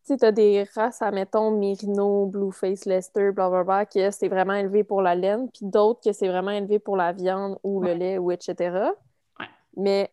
tu 0.06 0.16
t'as 0.16 0.32
des 0.32 0.64
races, 0.74 1.00
admettons, 1.02 1.50
Merino, 1.52 2.26
Blueface, 2.26 2.84
Leicester, 2.84 3.32
blablabla, 3.32 3.86
que 3.86 4.10
c'est 4.10 4.28
vraiment 4.28 4.52
élevé 4.54 4.84
pour 4.84 5.00
la 5.02 5.14
laine, 5.14 5.48
puis 5.50 5.64
d'autres 5.66 6.00
que 6.02 6.12
c'est 6.12 6.28
vraiment 6.28 6.50
élevé 6.50 6.78
pour 6.78 6.96
la 6.96 7.12
viande 7.12 7.58
ou 7.62 7.80
le 7.82 7.94
lait, 7.94 8.18
ou 8.18 8.30
etc. 8.30 8.92
Ouais. 9.38 9.46
Mais 9.76 10.10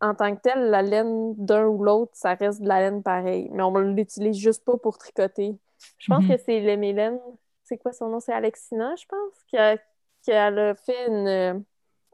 en 0.00 0.14
tant 0.14 0.34
que 0.36 0.40
tel, 0.42 0.70
la 0.70 0.82
laine 0.82 1.34
d'un 1.36 1.66
ou 1.66 1.82
l'autre, 1.82 2.12
ça 2.14 2.34
reste 2.34 2.62
de 2.62 2.68
la 2.68 2.80
laine 2.80 3.02
pareil. 3.02 3.48
Mais 3.52 3.62
on 3.62 3.76
l'utilise 3.78 4.36
juste 4.38 4.64
pas 4.64 4.76
pour 4.76 4.98
tricoter. 4.98 5.56
Je 5.98 6.08
pense 6.08 6.22
Mhm. 6.24 6.28
que 6.28 6.36
c'est 6.38 6.60
le 6.60 6.76
Mélène, 6.76 7.20
c'est 7.64 7.78
quoi 7.78 7.92
son 7.92 8.08
nom? 8.08 8.20
C'est 8.20 8.32
Alexina, 8.32 8.94
je 8.96 9.06
pense, 9.06 9.44
qui 9.48 9.56
a, 9.56 9.78
qui 10.22 10.32
a 10.32 10.74
fait 10.76 11.06
une... 11.08 11.64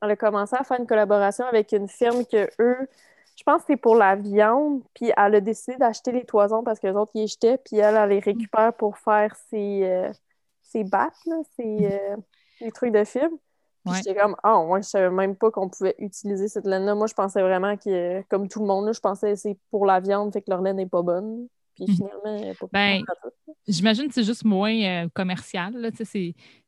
Elle 0.02 0.10
a 0.12 0.16
commencé 0.16 0.56
à 0.58 0.64
faire 0.64 0.78
une 0.80 0.86
collaboration 0.86 1.44
avec 1.46 1.72
une 1.72 1.88
firme 1.88 2.24
que 2.24 2.48
eux, 2.60 2.88
je 3.36 3.42
pense 3.44 3.60
que 3.62 3.68
c'est 3.68 3.76
pour 3.76 3.96
la 3.96 4.16
viande, 4.16 4.82
puis 4.94 5.12
elle 5.16 5.34
a 5.34 5.40
décidé 5.40 5.76
d'acheter 5.76 6.12
les 6.12 6.24
toisons 6.24 6.62
parce 6.62 6.78
que 6.78 6.86
les 6.86 6.94
autres, 6.94 7.12
les 7.14 7.26
jetaient, 7.26 7.58
puis 7.58 7.76
elle, 7.78 7.96
elle 7.96 8.10
les 8.10 8.18
récupère 8.20 8.72
pour 8.74 8.98
faire 8.98 9.34
ses, 9.50 9.80
euh, 9.84 10.10
ses 10.62 10.84
battes, 10.84 11.14
là, 11.26 11.36
ses, 11.56 11.86
euh, 11.86 12.16
les 12.60 12.70
trucs 12.72 12.92
de 12.92 13.04
fibre. 13.04 13.28
Puis 13.84 13.94
Ouais. 13.94 13.96
j'étais 14.04 14.14
comme, 14.20 14.36
ah, 14.42 14.60
ouais, 14.60 14.82
je 14.82 14.88
savais 14.88 15.10
même 15.10 15.36
pas 15.36 15.50
qu'on 15.50 15.70
pouvait 15.70 15.94
utiliser 15.98 16.48
cette 16.48 16.66
laine-là. 16.66 16.94
Moi, 16.94 17.06
je 17.06 17.14
pensais 17.14 17.40
vraiment 17.40 17.78
que, 17.78 18.20
comme 18.28 18.46
tout 18.46 18.60
le 18.60 18.66
monde, 18.66 18.84
là, 18.86 18.92
je 18.92 19.00
pensais 19.00 19.30
que 19.30 19.36
c'est 19.38 19.56
pour 19.70 19.86
la 19.86 20.00
viande, 20.00 20.32
fait 20.34 20.42
que 20.42 20.50
leur 20.50 20.60
laine 20.60 20.76
n'est 20.76 20.86
pas 20.86 21.00
bonne. 21.00 21.46
Puis 21.76 21.86
Mhm. 21.88 21.94
finalement, 21.94 22.36
elle 22.42 22.56
pas 22.56 22.66
Ben. 22.72 23.02
J'imagine 23.66 24.08
que 24.08 24.14
c'est 24.14 24.22
juste 24.24 24.44
moins 24.44 24.74
euh, 24.74 25.08
commercial. 25.14 25.90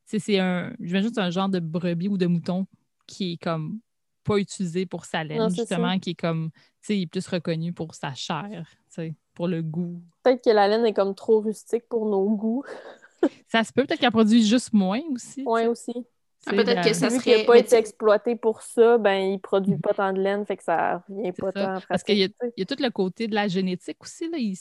C'est, 0.07 0.39
un, 0.39 0.73
j'imagine 0.79 1.09
que 1.09 1.15
c'est 1.15 1.21
un 1.21 1.29
genre 1.29 1.49
de 1.49 1.59
brebis 1.59 2.07
ou 2.09 2.17
de 2.17 2.25
mouton 2.25 2.65
qui 3.13 3.33
est 3.33 3.37
comme 3.37 3.79
pas 4.23 4.37
utilisé 4.37 4.85
pour 4.85 5.05
sa 5.05 5.23
laine, 5.23 5.37
Non, 5.37 5.49
justement, 5.49 5.99
qui 5.99 6.11
est 6.11 6.15
comme, 6.15 6.49
tu 6.53 6.59
sais, 6.81 6.97
il 6.97 7.01
est 7.03 7.07
plus 7.07 7.27
reconnu 7.27 7.73
pour 7.73 7.93
sa 7.93 8.13
chair, 8.13 8.65
tu 8.87 8.95
sais, 8.95 9.15
pour 9.33 9.47
le 9.47 9.61
goût. 9.61 10.01
Peut-être 10.23 10.43
que 10.43 10.49
la 10.49 10.67
laine 10.67 10.85
est 10.85 10.93
comme 10.93 11.13
trop 11.13 11.41
rustique 11.41 11.87
pour 11.89 12.05
nos 12.05 12.29
goûts. 12.29 12.63
Ça 13.47 13.63
se 13.63 13.71
peut, 13.71 13.85
peut-être 13.85 13.99
qu'elle 13.99 14.11
produit 14.11 14.45
juste 14.45 14.73
moins 14.73 15.01
aussi. 15.13 15.43
Sais. 15.43 15.67
aussi. 15.67 15.93
Ah, 16.45 16.51
peut-être 16.51 16.81
que 16.87 16.93
ça 16.93 17.07
Vu 17.07 17.15
serait- 17.19 17.23
qu'il 17.31 17.37
n'a 17.39 17.43
pas 17.45 17.57
été 17.57 17.75
exploité 17.77 18.35
pour 18.35 18.61
ça, 18.61 18.97
ben 18.97 19.33
il 19.33 19.39
produit 19.39 19.77
pas 19.77 19.93
tant 19.93 20.11
de 20.11 20.19
laine, 20.19 20.45
fait 20.45 20.57
que 20.57 20.63
ça 20.63 21.01
revient 21.07 21.31
pas 21.31 21.51
ça. 21.53 21.65
tant 21.79 21.85
Parce 21.87 22.03
qu'il 22.03 22.17
y 22.17 22.23
a, 22.25 22.27
il 22.57 22.63
y 22.63 22.65
tout 22.65 22.75
le 22.79 22.89
côté 22.89 23.27
de 23.27 23.35
la 23.35 23.47
génétique 23.47 23.97
aussi. 24.01 24.29
Là. 24.29 24.37
Ils- 24.37 24.55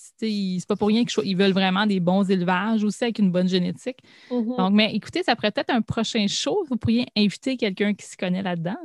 C'est 0.61 0.69
pas 0.69 0.77
pour 0.77 0.89
rien 0.89 1.05
qu'ils 1.05 1.37
veulent 1.37 1.53
vraiment 1.53 1.87
des 1.87 1.99
bons 1.99 2.31
élevages 2.31 2.85
aussi 2.85 3.03
avec 3.05 3.19
une 3.19 3.33
bonne 3.33 3.49
génétique. 3.49 3.99
Mhm. 4.31 4.57
Donc, 4.57 4.73
mais 4.73 4.95
écoutez, 4.95 5.23
ça 5.25 5.35
pourrait 5.35 5.51
peut-être 5.51 5.71
un 5.71 5.83
prochain 5.83 6.27
show. 6.29 6.65
Vous 6.69 6.77
pourriez 6.77 7.07
inviter 7.17 7.57
quelqu'un 7.57 7.95
qui 7.95 8.07
s'y 8.07 8.17
connaît 8.17 8.43
là-dedans. 8.43 8.77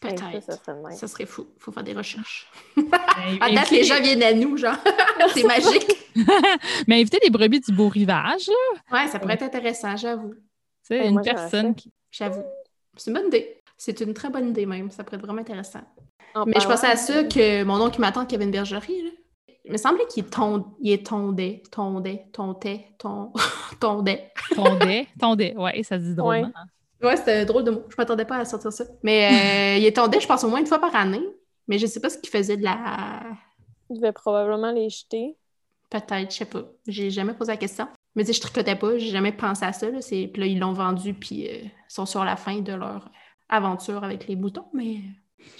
Ben, 0.00 0.16
ça, 0.16 0.26
Peut-être. 0.26 0.42
ça 0.44 0.52
serait 0.58 0.76
nice. 0.90 0.98
Ça 1.00 1.08
serait 1.08 1.26
fou. 1.26 1.46
Faut 1.58 1.72
faire 1.72 1.82
des 1.82 1.92
recherches. 1.94 2.46
Mais 2.76 2.84
À 3.40 3.50
date, 3.52 3.70
les 3.72 3.82
gens 3.82 4.00
viennent 4.00 4.22
à 4.22 4.32
nous, 4.32 4.56
genre. 4.56 4.76
c'est 5.34 5.42
magique. 5.42 5.86
mais 6.86 7.00
inviter 7.00 7.18
des 7.22 7.30
brebis 7.30 7.60
du 7.60 7.72
beau 7.72 7.88
rivage, 7.88 8.46
là. 8.48 8.98
Ouais, 9.02 9.08
ça 9.08 9.18
pourrait 9.18 9.34
être 9.34 9.42
intéressant, 9.42 9.96
j'avoue. 9.96 10.34
Sais, 10.88 11.00
Ouais, 11.00 11.08
une 11.08 11.14
moi, 11.14 11.22
personne 11.22 11.74
qui. 11.74 11.92
J'avoue. 12.10 12.42
C'est 12.96 13.10
une 13.10 13.16
bonne 13.16 13.26
idée. 13.26 13.62
C'est 13.76 14.00
une 14.00 14.14
très 14.14 14.30
bonne 14.30 14.48
idée 14.48 14.64
même. 14.64 14.90
Ça 14.90 15.04
pourrait 15.04 15.18
être 15.18 15.26
vraiment 15.26 15.40
intéressant. 15.40 15.80
En 16.34 16.46
Mais 16.46 16.58
je 16.60 16.66
pensais 16.66 16.86
à 16.86 16.96
ça 16.96 17.24
que 17.24 17.62
mon 17.64 17.80
oncle 17.80 17.96
qui 17.96 18.00
m'attend 18.00 18.24
qui 18.24 18.34
avait 18.34 18.44
une 18.44 18.50
bergerie. 18.50 19.02
Là. 19.02 19.10
Il 19.66 19.72
me 19.72 19.76
semblait 19.76 20.06
qu'il 20.06 20.24
tond... 20.24 20.64
il 20.80 20.92
est 20.92 21.06
tondait, 21.06 21.62
tondait, 21.70 22.26
tondait, 22.32 22.86
ton... 22.98 23.32
tondait. 23.80 24.32
Tondait. 24.54 25.06
Tondait. 25.20 25.54
Ouais, 25.56 25.82
ça 25.82 25.98
se 25.98 26.04
dit 26.04 26.14
drôlement. 26.14 26.50
Ouais, 27.02 27.16
c'était 27.16 27.40
un 27.40 27.44
drôle 27.44 27.64
de 27.64 27.70
mot. 27.72 27.84
Je 27.88 27.94
m'attendais 27.98 28.24
pas 28.24 28.38
à 28.38 28.44
sortir 28.46 28.72
ça. 28.72 28.84
Mais 29.02 29.76
euh, 29.76 29.78
il 29.78 29.84
est 29.84 29.94
tondait, 29.94 30.20
je 30.20 30.26
pense, 30.26 30.42
au 30.42 30.48
moins 30.48 30.60
une 30.60 30.66
fois 30.66 30.80
par 30.80 30.96
année. 30.96 31.22
Mais 31.68 31.78
je 31.78 31.86
sais 31.86 32.00
pas 32.00 32.08
ce 32.08 32.18
qu'il 32.18 32.30
faisait 32.30 32.56
de 32.56 32.64
la. 32.64 33.22
Il 33.90 33.96
devait 33.96 34.12
probablement 34.12 34.72
les 34.72 34.88
jeter. 34.88 35.36
Peut-être, 35.90 36.30
je 36.32 36.36
sais 36.36 36.44
pas. 36.44 36.64
J'ai 36.86 37.10
jamais 37.10 37.32
posé 37.34 37.52
la 37.52 37.56
question. 37.56 37.88
Mais 38.14 38.24
je 38.24 38.40
tricotais 38.40 38.76
pas, 38.76 38.98
j'ai 38.98 39.10
jamais 39.10 39.32
pensé 39.32 39.64
à 39.64 39.72
ça. 39.72 39.88
Là. 39.90 40.00
C'est- 40.00 40.28
Puis 40.32 40.40
là, 40.40 40.46
ils 40.46 40.58
l'ont 40.58 40.72
vendu, 40.72 41.14
puis 41.14 41.46
euh, 41.46 41.60
ils 41.62 41.70
sont 41.88 42.06
sur 42.06 42.24
la 42.24 42.36
fin 42.36 42.58
de 42.60 42.72
leur 42.72 43.10
aventure 43.48 44.02
avec 44.04 44.26
les 44.26 44.36
moutons. 44.36 44.66
Mais 44.74 44.96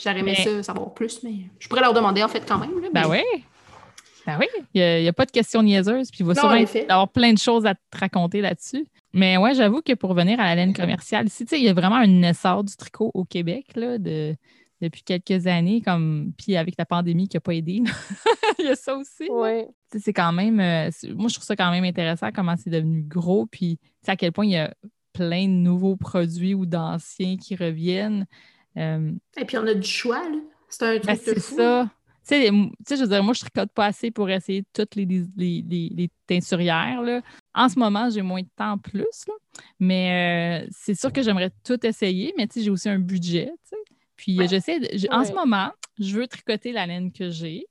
j'aurais 0.02 0.20
aimé 0.20 0.34
Mais- 0.36 0.44
ça, 0.44 0.62
savoir 0.62 0.92
plus. 0.92 1.22
Mais 1.22 1.34
je 1.58 1.68
pourrais 1.68 1.80
leur 1.82 1.94
demander, 1.94 2.22
en 2.22 2.28
fait, 2.28 2.44
quand 2.46 2.58
même. 2.58 2.80
Là, 2.80 2.88
Ben 2.92 3.08
oui. 3.08 3.22
Ben 4.26 4.36
oui. 4.38 4.46
Il 4.74 4.82
n'y 4.82 5.08
a, 5.08 5.12
pas 5.14 5.24
de 5.24 5.30
questions 5.30 5.62
niaiseuses. 5.62 6.10
Puis 6.10 6.18
il 6.20 6.26
va 6.26 6.34
Non, 6.34 6.40
sûrement 6.40 6.84
avoir 6.90 7.08
plein 7.08 7.32
de 7.32 7.38
choses 7.38 7.64
à 7.64 7.74
te 7.74 7.80
raconter 7.98 8.42
là-dessus. 8.42 8.86
Mais 9.14 9.38
ouais, 9.38 9.54
j'avoue 9.54 9.80
que 9.80 9.94
pour 9.94 10.10
revenir 10.10 10.38
à 10.38 10.44
la 10.44 10.54
laine 10.54 10.74
commerciale, 10.74 11.26
ici, 11.28 11.44
tu 11.44 11.50
sais, 11.50 11.58
il 11.58 11.64
y 11.64 11.68
a 11.70 11.72
vraiment 11.72 11.96
un 11.96 12.22
essor 12.22 12.62
du 12.62 12.76
tricot 12.76 13.10
au 13.14 13.24
Québec 13.24 13.68
là, 13.74 13.96
de, 13.96 14.34
depuis 14.82 15.02
quelques 15.02 15.46
années, 15.46 15.80
comme 15.80 16.32
puis 16.36 16.56
avec 16.56 16.74
la 16.76 16.84
pandémie 16.84 17.26
qui 17.26 17.36
n'a 17.38 17.40
pas 17.40 17.54
aidé. 17.54 17.80
il 18.58 18.66
y 18.66 18.68
a 18.68 18.76
ça 18.76 18.94
aussi. 18.96 19.28
Oui. 19.30 19.64
C'est 19.96 20.12
quand 20.12 20.32
même. 20.32 20.60
euh, 20.60 20.90
moi, 21.14 21.28
je 21.28 21.34
trouve 21.34 21.44
ça 21.46 21.56
quand 21.56 21.70
même 21.70 21.84
intéressant 21.84 22.30
comment 22.34 22.56
c'est 22.56 22.70
devenu 22.70 23.02
gros, 23.02 23.46
puis 23.46 23.78
tu 23.78 23.88
sais, 24.02 24.10
à 24.12 24.16
quel 24.16 24.32
point 24.32 24.44
il 24.46 24.52
y 24.52 24.56
a 24.56 24.74
plein 25.12 25.44
de 25.46 25.52
nouveaux 25.52 25.96
produits 25.96 26.54
ou 26.54 26.66
d'anciens 26.66 27.36
qui 27.36 27.56
reviennent. 27.56 28.26
Euh, 28.76 29.12
Et 29.36 29.44
puis 29.44 29.56
on 29.56 29.66
a 29.66 29.74
du 29.74 29.88
choix, 29.88 30.20
là. 30.28 30.36
C'est 30.68 30.82
un 30.84 30.92
ben, 30.98 31.00
truc 31.16 31.34
de 31.36 31.40
c'est 31.40 31.56
ça. 31.56 31.90
Tu 32.28 32.34
sais, 32.34 32.96
je 32.96 33.00
veux 33.00 33.08
dire, 33.08 33.24
moi, 33.24 33.32
je 33.32 33.40
tricote 33.40 33.72
pas 33.72 33.86
assez 33.86 34.10
pour 34.10 34.28
essayer 34.28 34.62
toutes 34.74 34.94
les, 34.96 35.06
les, 35.06 35.24
les- 35.66 35.88
les 35.96 36.10
teinturières. 36.26 37.00
là. 37.00 37.22
En 37.54 37.70
ce 37.70 37.78
moment, 37.78 38.10
j'ai 38.10 38.20
moins 38.20 38.42
de 38.42 38.48
temps 38.54 38.72
en 38.72 38.78
plus, 38.78 39.06
là. 39.26 39.34
mais 39.80 40.62
euh, 40.66 40.68
c'est 40.70 40.94
sûr 40.94 41.10
que 41.10 41.22
j'aimerais 41.22 41.50
tout 41.64 41.84
essayer, 41.86 42.34
mais 42.36 42.46
tu 42.46 42.58
sais, 42.58 42.64
j'ai 42.66 42.70
aussi 42.70 42.88
un 42.90 42.98
budget. 42.98 43.46
tu 43.46 43.70
sais. 43.70 43.76
Puis 44.16 44.38
Ouais. 44.38 44.46
j'essaie, 44.46 44.78
en 45.10 45.24
ce 45.24 45.32
moment, 45.32 45.72
je 45.98 46.16
veux 46.16 46.26
tricoter 46.26 46.72
la 46.72 46.86
laine 46.86 47.10
que 47.12 47.30
j'ai. 47.30 47.64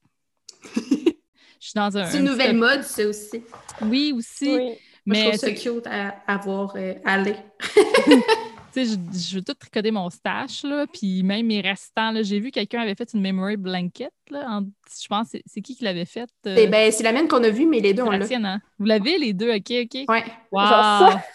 Je 1.60 1.68
suis 1.70 1.74
dans 1.76 1.98
un. 1.98 2.06
C'est 2.06 2.20
une 2.20 2.28
un 2.28 2.32
nouvelle 2.32 2.48
petit- 2.52 2.58
mode, 2.60 2.84
ça 2.84 3.08
aussi. 3.08 3.44
Oui, 3.82 4.14
aussi. 4.16 4.56
Oui. 4.56 4.58
Moi, 5.06 5.16
je 5.16 5.22
Mais 5.24 5.24
trouve 5.30 5.40
ça 5.40 5.52
cute 5.52 5.88
à, 5.88 6.16
à 6.28 6.38
voir 6.38 6.74
euh, 6.76 6.94
aller. 7.06 7.36
sais, 8.72 8.86
je, 8.86 8.96
je 9.18 9.36
veux 9.36 9.42
tout 9.42 9.54
tricoter 9.54 9.92
mon 9.92 10.10
stash, 10.10 10.64
là, 10.64 10.86
puis 10.92 11.24
même 11.24 11.46
mes 11.48 11.62
restants. 11.62 12.12
là, 12.12 12.24
J'ai 12.24 12.40
vu 12.40 12.52
quelqu'un 12.52 12.82
avait 12.82 12.96
fait 12.96 13.12
une 13.14 13.22
memory 13.22 13.58
blanket. 13.58 14.12
Là, 14.30 14.46
en- 14.50 14.64
je 14.64 15.08
pense, 15.08 15.30
c'est- 15.30 15.44
c'est 15.46 15.62
qui 15.62 15.76
qui 15.76 15.84
l'avait 15.84 16.06
faite? 16.06 16.30
euh, 16.46 16.56
Eh 16.58 16.68
ben, 16.68 16.92
c'est 16.92 17.04
la 17.04 17.12
mienne 17.14 17.28
qu'on 17.28 17.44
a 17.44 17.50
vue, 17.50 17.66
mais 17.66 17.80
les 17.80 17.94
deux, 17.94 18.04
on 18.04 18.10
la 18.12 18.18
l'a. 18.20 18.26
tienne, 18.28 18.46
hein? 18.46 18.60
Vous 18.80 18.86
l'avez, 18.86 19.18
les 19.18 19.34
deux? 19.34 19.50
OK, 19.54 19.72
OK. 19.84 20.06
Ouais. 20.10 20.24
Wow! 20.52 20.62
Genre 20.62 20.70
ça. 20.70 21.24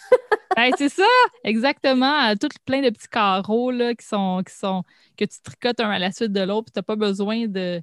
Ben, 0.55 0.71
c'est 0.77 0.89
ça, 0.89 1.01
exactement. 1.43 2.27
euh, 2.29 2.35
Tout 2.39 2.47
plein 2.63 2.81
de 2.83 2.91
petits 2.91 3.07
carreaux 3.07 3.71
là, 3.71 3.95
qui 3.95 4.05
sont, 4.05 4.43
qui 4.47 4.53
sont 4.53 4.83
que 5.17 5.25
tu 5.25 5.41
tricotes 5.43 5.79
un 5.79 5.89
à 5.89 5.97
la 5.97 6.11
suite 6.11 6.31
de 6.31 6.41
l'autre, 6.41 6.65
puis 6.65 6.73
tu 6.73 6.77
n'as 6.77 6.83
pas 6.83 6.95
besoin 6.95 7.47
de. 7.47 7.81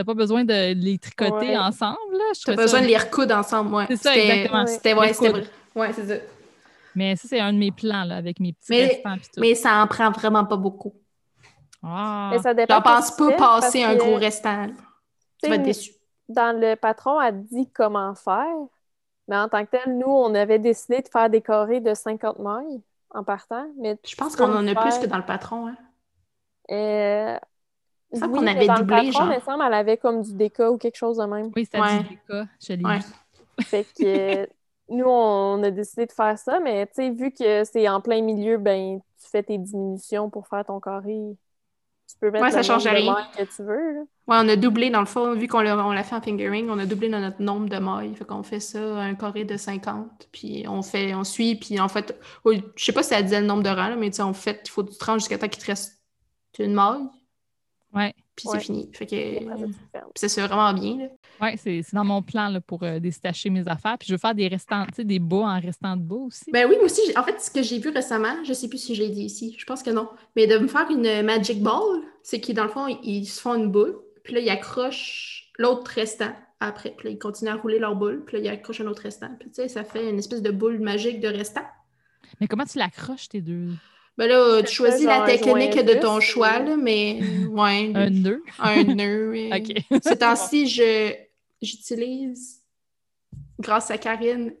T'as 0.00 0.04
pas 0.04 0.14
besoin 0.14 0.44
de 0.44 0.72
les 0.72 0.98
tricoter 0.98 1.48
Ouais. 1.48 1.58
ensemble. 1.58 1.98
T'as 2.46 2.56
besoin 2.56 2.78
ça- 2.78 2.80
de 2.80 2.86
les 2.88 2.96
recoudre 2.96 3.34
ensemble, 3.36 3.74
ouais. 3.74 3.84
C'est 3.88 3.96
ça, 3.96 4.12
C'était- 4.14 4.28
exactement. 4.28 4.66
C'était, 4.66 4.94
ouais, 4.94 5.92
c'est 5.92 6.06
ça. 6.06 6.14
Mais 6.94 7.16
ça, 7.16 7.28
c'est 7.28 7.38
un 7.40 7.52
de 7.52 7.58
mes 7.58 7.70
plans 7.70 8.04
là, 8.04 8.16
avec 8.16 8.40
mes 8.40 8.54
petits 8.54 8.70
Mais- 8.70 8.86
restants. 8.86 9.16
tout. 9.16 9.40
Mais 9.40 9.54
ça 9.54 9.82
en 9.82 9.86
prend 9.86 10.10
vraiment 10.10 10.46
pas 10.46 10.56
beaucoup. 10.56 10.94
Ah. 11.82 12.30
Mais 12.32 12.38
ça 12.38 12.54
dépend. 12.54 12.76
J'en 12.76 12.80
pense 12.82 13.10
pas 13.14 13.32
passer 13.32 13.82
un 13.82 13.94
gros 13.94 14.16
restant. 14.16 14.68
Tu 15.42 15.48
vas 15.50 15.56
être 15.56 15.62
déçu. 15.62 15.92
Dans 16.28 16.58
le 16.58 16.76
patron, 16.76 17.20
elle 17.20 17.44
dit 17.44 17.68
comment 17.72 18.14
faire. 18.14 18.46
Mais 19.28 19.36
en 19.36 19.48
tant 19.48 19.64
que 19.66 19.70
tel, 19.70 19.98
nous, 19.98 20.06
on 20.08 20.34
avait 20.34 20.58
décidé 20.58 21.02
de 21.02 21.08
faire 21.08 21.28
des 21.28 21.40
carrés 21.42 21.80
de 21.80 21.92
50 21.94 22.38
mailles 22.38 22.80
en 23.10 23.22
partant. 23.22 23.66
Mais 23.78 23.98
Je 24.06 24.16
pense 24.16 24.34
qu'on 24.34 24.52
en 24.54 24.66
a 24.66 24.74
plus 24.74 24.98
que 24.98 25.06
dans 25.06 25.18
le 25.18 25.24
patron. 25.26 25.68
Hein. 25.68 25.76
Euh, 26.70 27.38
Il 28.12 28.16
me 28.16 28.20
semble 28.20 28.32
oui, 28.34 28.40
qu'on 28.40 28.46
avait 28.46 28.66
dans 28.66 28.74
doublé, 28.74 29.06
le 29.06 29.12
patron, 29.12 29.12
genre. 29.12 29.32
il 29.32 29.36
me 29.36 29.40
semble, 29.40 29.62
elle 29.66 29.74
avait 29.74 29.96
comme 29.96 30.22
du 30.22 30.34
déca 30.34 30.70
ou 30.70 30.78
quelque 30.78 30.96
chose 30.96 31.18
de 31.18 31.24
même. 31.24 31.50
Oui, 31.54 31.64
c'était 31.64 31.80
Ouais. 31.80 32.02
du 32.02 32.08
déca. 32.08 32.46
Je 32.60 32.72
l'ai 32.74 32.84
Ouais. 32.84 32.98
vu. 32.98 33.04
Fait 33.68 33.84
que 33.84 34.04
euh, 34.04 34.46
nous, 34.88 35.04
on 35.06 35.62
a 35.62 35.70
décidé 35.70 36.06
de 36.06 36.12
faire 36.12 36.38
ça, 36.38 36.60
mais 36.60 36.86
tu 36.88 36.94
sais, 36.94 37.10
vu 37.10 37.32
que 37.32 37.64
c'est 37.64 37.88
en 37.88 38.00
plein 38.00 38.22
milieu, 38.22 38.58
ben 38.58 39.00
tu 39.22 39.28
fais 39.30 39.42
tes 39.42 39.58
diminutions 39.58 40.30
pour 40.30 40.48
faire 40.48 40.64
ton 40.64 40.80
carré. 40.80 41.36
Tu 42.08 42.16
peux 42.20 42.30
mettre 42.32 42.44
Ouais, 42.44 42.50
ça 42.50 42.58
le 42.58 42.62
change 42.64 42.84
nombre 42.84 42.96
de 42.96 43.02
rien. 43.02 43.14
mailles 43.14 43.24
que 43.46 43.54
tu 43.56 43.62
veux. 43.62 43.92
là. 43.94 44.00
Ouais, 44.00 44.36
on 44.44 44.48
a 44.48 44.56
doublé, 44.56 44.90
dans 44.90 45.00
le 45.00 45.06
fond, 45.06 45.34
vu 45.34 45.46
qu'on 45.48 45.60
l'a, 45.60 45.76
on 45.86 45.92
l'a 45.92 46.02
fait 46.04 46.16
en 46.16 46.20
fingering, 46.20 46.68
on 46.70 46.78
a 46.78 46.86
doublé 46.86 47.08
dans 47.08 47.20
notre 47.20 47.40
nombre 47.42 47.68
de 47.68 47.78
mailles. 47.78 48.14
Fait 48.16 48.24
qu'on 48.24 48.42
fait 48.42 48.60
ça, 48.60 48.80
un 48.80 49.14
carré 49.14 49.44
de 49.44 49.56
50. 49.56 50.28
Puis 50.32 50.64
on 50.68 50.82
fait, 50.82 51.14
on 51.14 51.22
suit, 51.24 51.56
puis 51.56 51.78
en 51.80 51.88
fait, 51.88 52.18
oui, 52.44 52.64
je 52.76 52.84
sais 52.84 52.92
pas 52.92 53.02
si 53.04 53.10
ça 53.10 53.22
disait 53.22 53.40
le 53.40 53.46
nombre 53.46 53.62
de 53.62 53.68
rangs, 53.70 53.88
là, 53.90 53.96
mais 53.96 54.10
tu 54.10 54.16
sais, 54.16 54.22
en 54.22 54.32
fait, 54.32 54.62
il 54.64 54.70
faut 54.70 54.82
que 54.84 54.90
tu 54.90 55.12
jusqu'à 55.14 55.38
temps 55.38 55.48
qu'il 55.48 55.62
te 55.62 55.66
reste 55.66 56.00
une 56.58 56.74
maille. 56.74 57.06
Ouais. 57.92 58.14
Puis 58.36 58.48
Ouais. 58.48 58.58
c'est 58.58 58.64
fini. 58.66 58.88
Fait 58.92 59.06
que. 59.06 59.16
Ça, 60.16 60.28
se 60.28 60.40
fait 60.40 60.46
vraiment 60.46 60.72
bien, 60.72 60.96
là. 60.98 61.04
Ouais, 61.40 61.56
c'est 61.56 61.82
c'est 61.82 61.94
dans 61.94 62.04
mon 62.04 62.22
plan 62.22 62.48
là, 62.48 62.60
pour 62.60 62.82
euh, 62.82 62.98
déstacher 63.00 63.50
mes 63.50 63.66
affaires. 63.66 63.98
Puis 63.98 64.06
je 64.08 64.14
veux 64.14 64.18
faire 64.18 64.34
des 64.34 64.46
restants, 64.48 64.84
tu 64.86 64.94
sais, 64.96 65.04
des 65.04 65.18
bas 65.18 65.36
en 65.38 65.60
restant 65.60 65.96
de 65.96 66.02
bas 66.02 66.16
aussi. 66.16 66.50
Ben 66.52 66.68
oui, 66.68 66.76
moi 66.76 66.84
aussi, 66.84 67.00
en 67.16 67.22
fait, 67.22 67.40
ce 67.40 67.50
que 67.50 67.62
j'ai 67.62 67.78
vu 67.78 67.88
récemment, 67.90 68.42
je 68.44 68.52
sais 68.52 68.68
plus 68.68 68.78
si 68.78 68.94
je 68.94 69.02
l'ai 69.02 69.10
dit 69.10 69.24
ici, 69.24 69.56
je 69.58 69.64
pense 69.64 69.82
que 69.82 69.90
non, 69.90 70.08
mais 70.36 70.46
de 70.46 70.58
me 70.58 70.68
faire 70.68 70.88
une 70.90 71.22
Magic 71.22 71.62
Ball, 71.62 72.00
c'est 72.22 72.40
qu'ils, 72.40 72.54
dans 72.54 72.64
le 72.64 72.70
fond, 72.70 72.86
ils, 72.86 72.98
ils 73.02 73.26
se 73.26 73.40
font 73.40 73.54
une 73.54 73.70
boule, 73.70 73.98
puis 74.22 74.34
là, 74.34 74.40
ils 74.40 74.50
accrochent 74.50 75.50
l'autre 75.58 75.90
restant 75.90 76.32
après, 76.60 76.94
puis 76.96 77.08
là, 77.08 77.14
ils 77.14 77.18
continuent 77.18 77.50
à 77.50 77.56
rouler 77.56 77.78
leur 77.78 77.96
boule, 77.96 78.24
puis 78.24 78.36
là, 78.36 78.42
ils 78.44 78.48
accrochent 78.48 78.80
un 78.82 78.86
autre 78.86 79.02
restant. 79.02 79.30
Puis 79.38 79.48
tu 79.48 79.56
sais, 79.56 79.68
ça 79.68 79.82
fait 79.84 80.08
une 80.10 80.18
espèce 80.18 80.42
de 80.42 80.50
boule 80.50 80.78
magique 80.78 81.20
de 81.20 81.28
restant. 81.28 81.64
Mais 82.40 82.46
comment 82.46 82.64
tu 82.64 82.78
l'accroches, 82.78 83.28
tes 83.28 83.40
deux? 83.40 83.70
Ben 84.20 84.28
là, 84.28 84.62
tu 84.62 84.74
choisis 84.74 85.06
ça, 85.06 85.20
la 85.20 85.24
technique 85.24 85.82
de 85.82 85.94
ton 85.94 86.20
choix, 86.20 86.58
là, 86.58 86.76
mais 86.76 87.22
ouais, 87.50 87.90
Un 87.94 88.10
nœud? 88.10 88.42
un 88.58 88.84
nœud. 88.84 89.34
et- 89.34 89.50
OK. 89.90 90.00
Ces 90.02 90.18
temps-ci, 90.18 90.66
je, 90.68 91.14
j'utilise, 91.62 92.60
grâce 93.58 93.90
à 93.90 93.96
Karine, 93.96 94.52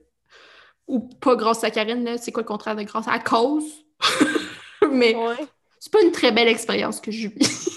ou 0.88 1.00
pas 1.00 1.36
grâce 1.36 1.62
à 1.62 1.70
Karine, 1.70 2.02
là, 2.04 2.16
c'est 2.16 2.32
quoi 2.32 2.42
le 2.42 2.48
contraire 2.48 2.74
de 2.74 2.84
grâce? 2.84 3.06
À 3.06 3.18
cause? 3.18 3.64
Mais 4.90 5.14
Ouais, 5.14 5.46
c'est 5.78 5.92
pas 5.92 6.00
une 6.00 6.10
très 6.10 6.32
belle 6.32 6.48
expérience 6.48 6.98
que 6.98 7.10
je 7.10 7.28
vis, 7.28 7.68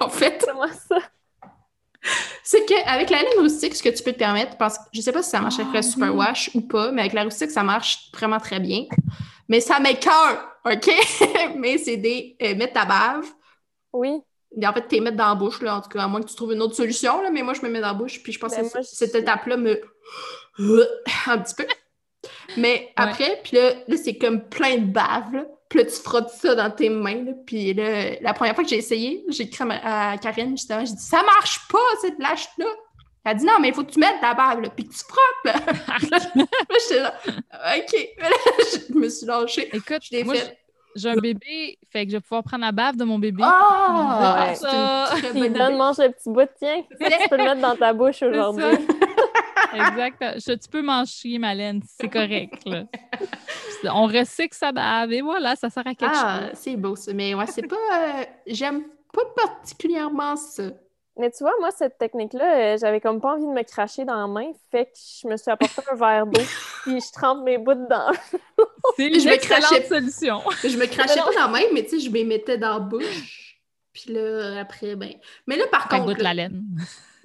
en 0.00 0.08
fait. 0.08 0.42
comment 0.48 0.72
ça? 0.88 0.96
C'est 2.44 2.64
qu'avec 2.64 3.10
la 3.10 3.20
laine 3.22 3.40
rustique, 3.40 3.74
ce 3.74 3.82
que 3.82 3.88
tu 3.90 4.02
peux 4.02 4.12
te 4.12 4.18
permettre, 4.18 4.56
parce 4.56 4.78
que 4.78 4.84
je 4.94 5.02
sais 5.02 5.12
pas 5.12 5.22
si 5.22 5.28
ça 5.28 5.40
marche 5.42 5.56
avec 5.58 5.68
Ah, 5.74 5.76
le 5.78 5.82
super 5.82 6.12
oui. 6.12 6.16
wash 6.16 6.50
ou 6.54 6.62
pas, 6.62 6.92
mais 6.92 7.02
avec 7.02 7.12
la 7.12 7.24
rustique, 7.24 7.50
ça 7.50 7.62
marche 7.62 8.10
vraiment 8.14 8.38
très 8.38 8.58
bien. 8.60 8.84
Mais 9.48 9.60
ça 9.60 9.78
m'écoeure, 9.80 10.56
OK? 10.64 10.90
mais 11.56 11.78
c'est 11.78 11.96
des... 11.96 12.36
euh, 12.42 12.54
mettre 12.56 12.74
ta 12.74 12.84
bave, 12.84 13.24
Oui, 13.92 14.20
Et 14.60 14.66
en 14.66 14.72
fait, 14.72 14.82
t'es 14.88 15.00
mettre 15.00 15.16
dans 15.16 15.28
la 15.28 15.34
bouche, 15.34 15.60
là, 15.62 15.76
en 15.76 15.80
tout 15.80 15.88
cas, 15.88 16.02
à 16.02 16.08
moins 16.08 16.20
que 16.20 16.28
tu 16.28 16.34
trouves 16.34 16.52
une 16.52 16.62
autre 16.62 16.74
solution, 16.74 17.20
là, 17.22 17.30
mais 17.30 17.42
moi, 17.42 17.54
je 17.54 17.62
me 17.62 17.68
mets 17.68 17.80
dans 17.80 17.88
la 17.88 17.94
bouche, 17.94 18.22
puis 18.22 18.32
je 18.32 18.38
pense 18.38 18.52
Ben, 18.56 18.66
que 18.68 18.72
moi, 18.74 18.82
cette 18.82 19.12
je- 19.12 19.18
étape-là 19.18 19.56
me... 19.56 19.80
un 21.26 21.38
petit 21.38 21.54
peu. 21.54 21.66
Mais 22.56 22.92
après, 22.96 23.40
puis 23.44 23.56
là, 23.56 23.72
là, 23.86 23.96
c'est 23.96 24.16
comme 24.16 24.48
plein 24.48 24.76
de 24.78 24.86
bave, 24.86 25.32
là. 25.34 25.44
Puis 25.68 25.80
là, 25.80 25.84
tu 25.84 25.96
frottes 26.00 26.30
ça 26.30 26.54
dans 26.54 26.70
tes 26.70 26.88
mains, 26.88 27.24
là. 27.24 27.32
Puis 27.44 27.74
là, 27.74 28.18
la 28.20 28.32
première 28.34 28.54
fois 28.54 28.62
que 28.64 28.70
j'ai 28.70 28.76
essayé, 28.78 29.24
j'ai 29.28 29.44
écrit 29.44 29.64
à 29.82 30.16
Karine, 30.18 30.56
justement, 30.56 30.84
j'ai 30.84 30.92
dit 30.92 30.98
«Ça 31.02 31.22
marche 31.24 31.66
pas, 31.68 31.78
cette 32.02 32.18
lâche-là!» 32.18 32.66
Elle 33.28 33.32
a 33.32 33.34
dit 33.34 33.44
«Non, 33.46 33.54
mais 33.60 33.68
il 33.68 33.74
faut 33.74 33.82
que 33.82 33.90
tu 33.90 33.98
mettes 33.98 34.18
de 34.18 34.22
la 34.22 34.34
bave, 34.34 34.60
là, 34.60 34.68
puis 34.70 34.86
que 34.86 34.92
tu 34.92 35.00
frottes, 35.00 35.44
là!» 35.44 35.54
Là, 36.10 36.76
j'étais 36.88 37.00
là 37.02 37.12
«OK!» 37.76 38.08
je 38.88 38.94
me 38.96 39.08
suis 39.08 39.26
lâchée. 39.26 39.68
Écoute, 39.74 39.98
Je 40.02 40.10
l'ai 40.16 40.22
moi, 40.22 40.36
fait. 40.36 40.56
j'ai 40.94 41.10
un 41.10 41.16
bébé, 41.16 41.76
fait 41.90 42.04
que 42.06 42.12
je 42.12 42.16
vais 42.18 42.20
pouvoir 42.20 42.44
prendre 42.44 42.64
la 42.64 42.70
bave 42.70 42.94
de 42.96 43.02
mon 43.02 43.18
bébé. 43.18 43.42
Ah! 43.44 44.46
Ouais. 44.48 44.54
Très 44.54 45.30
Puis 45.30 45.40
bonne 45.40 45.52
donne, 45.54 45.76
mange 45.76 45.98
le 45.98 46.10
petit 46.12 46.30
bout, 46.30 46.48
tiens. 46.56 46.84
C'est- 47.00 47.18
Tu 47.24 47.28
peux 47.28 47.36
le 47.36 47.42
mettre 47.44 47.60
dans 47.60 47.74
ta 47.76 47.92
bouche 47.92 48.22
aujourd'hui? 48.22 48.64
exact. 49.74 50.22
Je- 50.46 50.52
tu 50.54 50.68
peux 50.70 50.82
m'en 50.82 51.04
chier, 51.04 51.38
ma 51.40 51.52
laine, 51.52 51.82
c'est 51.98 52.08
correct. 52.08 52.62
là. 52.64 52.84
On 53.92 54.06
recycle 54.06 54.54
sa 54.56 54.70
bave 54.70 55.12
et 55.12 55.20
voilà, 55.20 55.56
ça 55.56 55.68
sert 55.68 55.86
à 55.86 55.94
quelque 55.94 56.12
Ah, 56.14 56.40
chose. 56.50 56.50
c'est 56.60 56.76
beau 56.76 56.94
ça. 56.96 57.12
Mais 57.12 57.34
ouais, 57.34 57.46
c'est 57.46 57.66
pas. 57.66 57.74
euh, 57.76 58.24
J'aime 58.46 58.84
pas 59.12 59.22
particulièrement 59.34 60.36
ça. 60.36 60.64
Mais 61.18 61.30
tu 61.30 61.38
vois, 61.44 61.52
moi, 61.60 61.70
cette 61.70 61.96
technique-là, 61.98 62.74
euh, 62.74 62.78
j'avais 62.78 63.00
comme 63.00 63.20
pas 63.20 63.34
envie 63.34 63.46
de 63.46 63.50
me 63.52 63.62
cracher 63.62 64.04
dans 64.04 64.16
la 64.20 64.26
main, 64.26 64.50
fait 64.70 64.84
que 64.86 64.90
je 65.22 65.26
me 65.28 65.36
suis 65.36 65.50
apporté 65.50 65.80
un 65.90 65.94
verre 65.94 66.26
d'eau, 66.26 66.40
puis 66.82 67.00
je 67.00 67.12
trempe 67.12 67.42
mes 67.44 67.56
bouts 67.58 67.74
dedans. 67.74 68.12
C'est 68.96 69.12
Je 69.14 69.18
une 69.20 69.24
me 69.24 69.32
excellente 69.32 69.62
crachais- 69.64 69.88
solution. 69.88 70.40
Je 70.62 70.76
me 70.76 70.86
crachais 70.86 71.18
pas 71.20 71.32
dans 71.32 71.40
la 71.40 71.48
main, 71.48 71.62
mais 71.72 71.84
tu 71.84 71.98
sais, 71.98 72.00
je 72.00 72.10
me 72.10 72.22
mettais 72.24 72.58
dans 72.58 72.74
la 72.74 72.78
bouche. 72.80 73.58
Puis 73.94 74.12
là, 74.12 74.60
après, 74.60 74.94
ben. 74.94 75.14
Mais 75.46 75.56
là, 75.56 75.64
par 75.70 75.84
Ça 75.84 75.88
contre, 75.88 76.04
goûte 76.12 76.22
la 76.22 76.34
laine. 76.34 76.62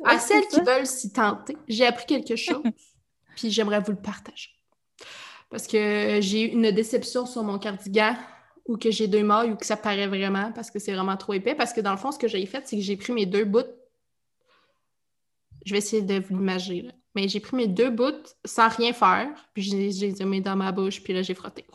à 0.06 0.14
Ouais, 0.14 0.20
celles 0.20 0.48
qui 0.48 0.62
veulent 0.62 0.88
s'y 0.88 1.12
tenter, 1.12 1.58
j'ai 1.68 1.86
appris 1.86 2.06
quelque 2.06 2.36
chose. 2.38 2.64
puis 3.36 3.52
j'aimerais 3.52 3.82
vous 3.82 3.92
le 3.92 3.98
partager. 4.02 4.50
Parce 5.50 5.68
que 5.68 6.20
j'ai 6.22 6.44
eu 6.44 6.48
une 6.48 6.72
déception 6.72 7.26
sur 7.26 7.44
mon 7.44 7.60
cardigan 7.60 8.16
ou 8.68 8.78
que 8.78 8.90
j'ai 8.90 9.08
deux 9.08 9.24
mailles 9.24 9.52
ou 9.52 9.58
que 9.58 9.66
ça 9.66 9.76
paraît 9.76 10.08
vraiment 10.08 10.54
parce 10.54 10.72
que 10.72 10.80
c'est 10.80 10.94
vraiment 10.94 11.18
trop 11.18 11.34
épais. 11.34 11.56
Parce 11.56 11.74
que 11.74 11.82
dans 11.82 11.92
le 11.92 11.98
fond, 11.98 12.14
ce 12.14 12.18
que 12.20 12.30
j'ai 12.30 12.46
fait, 12.46 12.66
c'est 12.66 12.78
que 12.78 12.82
j'ai 12.82 12.96
pris 12.96 13.12
mes 13.12 13.26
deux 13.26 13.44
bouts. 13.44 13.60
Je 15.66 15.74
vais 15.74 15.78
essayer 15.80 16.02
de 16.02 16.20
vous 16.20 16.38
l'imaginer. 16.38 16.84
là. 16.84 16.92
Mais 17.16 17.28
j'ai 17.28 17.40
pris 17.40 17.58
mes 17.58 17.68
deux 17.68 17.90
bouts 17.90 18.36
sans 18.46 18.70
rien 18.70 18.94
faire, 18.94 19.28
puis 19.54 19.64
je 19.64 19.76
les 19.76 20.22
ai 20.22 20.26
mis 20.26 20.42
dans 20.42 20.56
ma 20.56 20.72
bouche, 20.72 21.04
puis 21.04 21.14
là, 21.14 21.22
j'ai 21.22 21.34
frotté. 21.34 21.66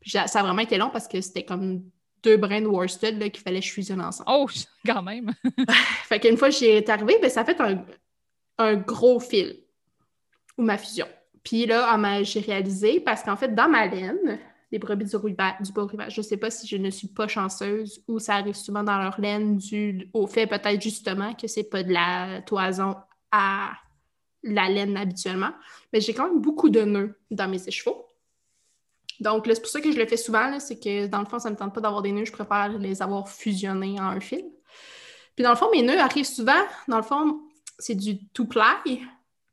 Puis 0.00 0.10
ça 0.10 0.24
a 0.24 0.42
vraiment 0.42 0.60
été 0.60 0.76
long 0.76 0.90
parce 0.90 1.08
que 1.08 1.20
c'était 1.20 1.44
comme 1.44 1.82
deux 2.22 2.36
brins 2.36 2.60
de 2.60 2.66
worsted 2.66 3.18
là, 3.18 3.30
qu'il 3.30 3.42
fallait 3.42 3.60
que 3.60 3.66
je 3.66 3.72
fusionne 3.72 4.00
ensemble. 4.02 4.28
Oh, 4.30 4.46
quand 4.86 5.02
même. 5.02 5.32
Fait 6.08 6.20
qu'une 6.20 6.36
fois 6.36 6.50
que 6.50 6.56
j'y 6.56 6.66
est 6.66 6.88
arrivé, 6.88 7.18
ben, 7.22 7.30
ça 7.30 7.40
a 7.40 7.44
fait 7.44 7.60
un, 7.60 7.84
un 8.58 8.74
gros 8.74 9.18
fil 9.18 9.64
ou 10.58 10.62
ma 10.62 10.76
fusion. 10.76 11.06
Puis 11.42 11.64
là, 11.64 11.86
ah, 11.90 12.22
j'ai 12.22 12.40
réalisé 12.40 13.00
parce 13.00 13.22
qu'en 13.22 13.36
fait, 13.36 13.54
dans 13.54 13.68
ma 13.68 13.86
laine, 13.86 14.38
les 14.72 14.78
brebis 14.78 15.04
du, 15.04 15.16
du 15.16 15.72
bas 15.72 15.86
rivage, 15.86 16.14
je 16.14 16.22
sais 16.22 16.36
pas 16.36 16.50
si 16.50 16.66
je 16.66 16.76
ne 16.76 16.90
suis 16.90 17.08
pas 17.08 17.26
chanceuse 17.26 18.02
ou 18.06 18.18
ça 18.18 18.34
arrive 18.34 18.54
souvent 18.54 18.84
dans 18.84 18.98
leur 18.98 19.20
laine 19.20 19.56
dû 19.56 20.08
au 20.12 20.26
fait 20.26 20.46
peut-être 20.46 20.80
justement 20.80 21.34
que 21.34 21.48
c'est 21.48 21.64
pas 21.64 21.82
de 21.82 21.92
la 21.92 22.40
toison 22.42 22.96
à 23.32 23.72
la 24.42 24.68
laine 24.68 24.96
habituellement. 24.96 25.52
Mais 25.92 26.00
j'ai 26.00 26.14
quand 26.14 26.28
même 26.28 26.40
beaucoup 26.40 26.68
de 26.68 26.82
nœuds 26.82 27.18
dans 27.30 27.48
mes 27.48 27.66
écheveaux. 27.66 28.06
Donc, 29.18 29.46
là, 29.46 29.54
c'est 29.54 29.60
pour 29.60 29.70
ça 29.70 29.80
que 29.80 29.92
je 29.92 29.98
le 29.98 30.06
fais 30.06 30.16
souvent, 30.16 30.58
c'est 30.60 30.80
que 30.80 31.06
dans 31.06 31.20
le 31.20 31.26
fond, 31.26 31.38
ça 31.38 31.50
ne 31.50 31.54
me 31.54 31.58
tente 31.58 31.74
pas 31.74 31.80
d'avoir 31.82 32.00
des 32.00 32.12
nœuds, 32.12 32.24
je 32.24 32.32
préfère 32.32 32.70
les 32.78 33.02
avoir 33.02 33.28
fusionnés 33.28 34.00
en 34.00 34.04
un 34.04 34.20
fil. 34.20 34.44
Puis 35.36 35.42
dans 35.42 35.50
le 35.50 35.56
fond, 35.56 35.70
mes 35.70 35.82
nœuds 35.82 36.00
arrivent 36.00 36.24
souvent, 36.24 36.62
dans 36.88 36.96
le 36.96 37.02
fond, 37.02 37.40
c'est 37.78 37.94
du 37.94 38.26
two-ply, 38.28 39.02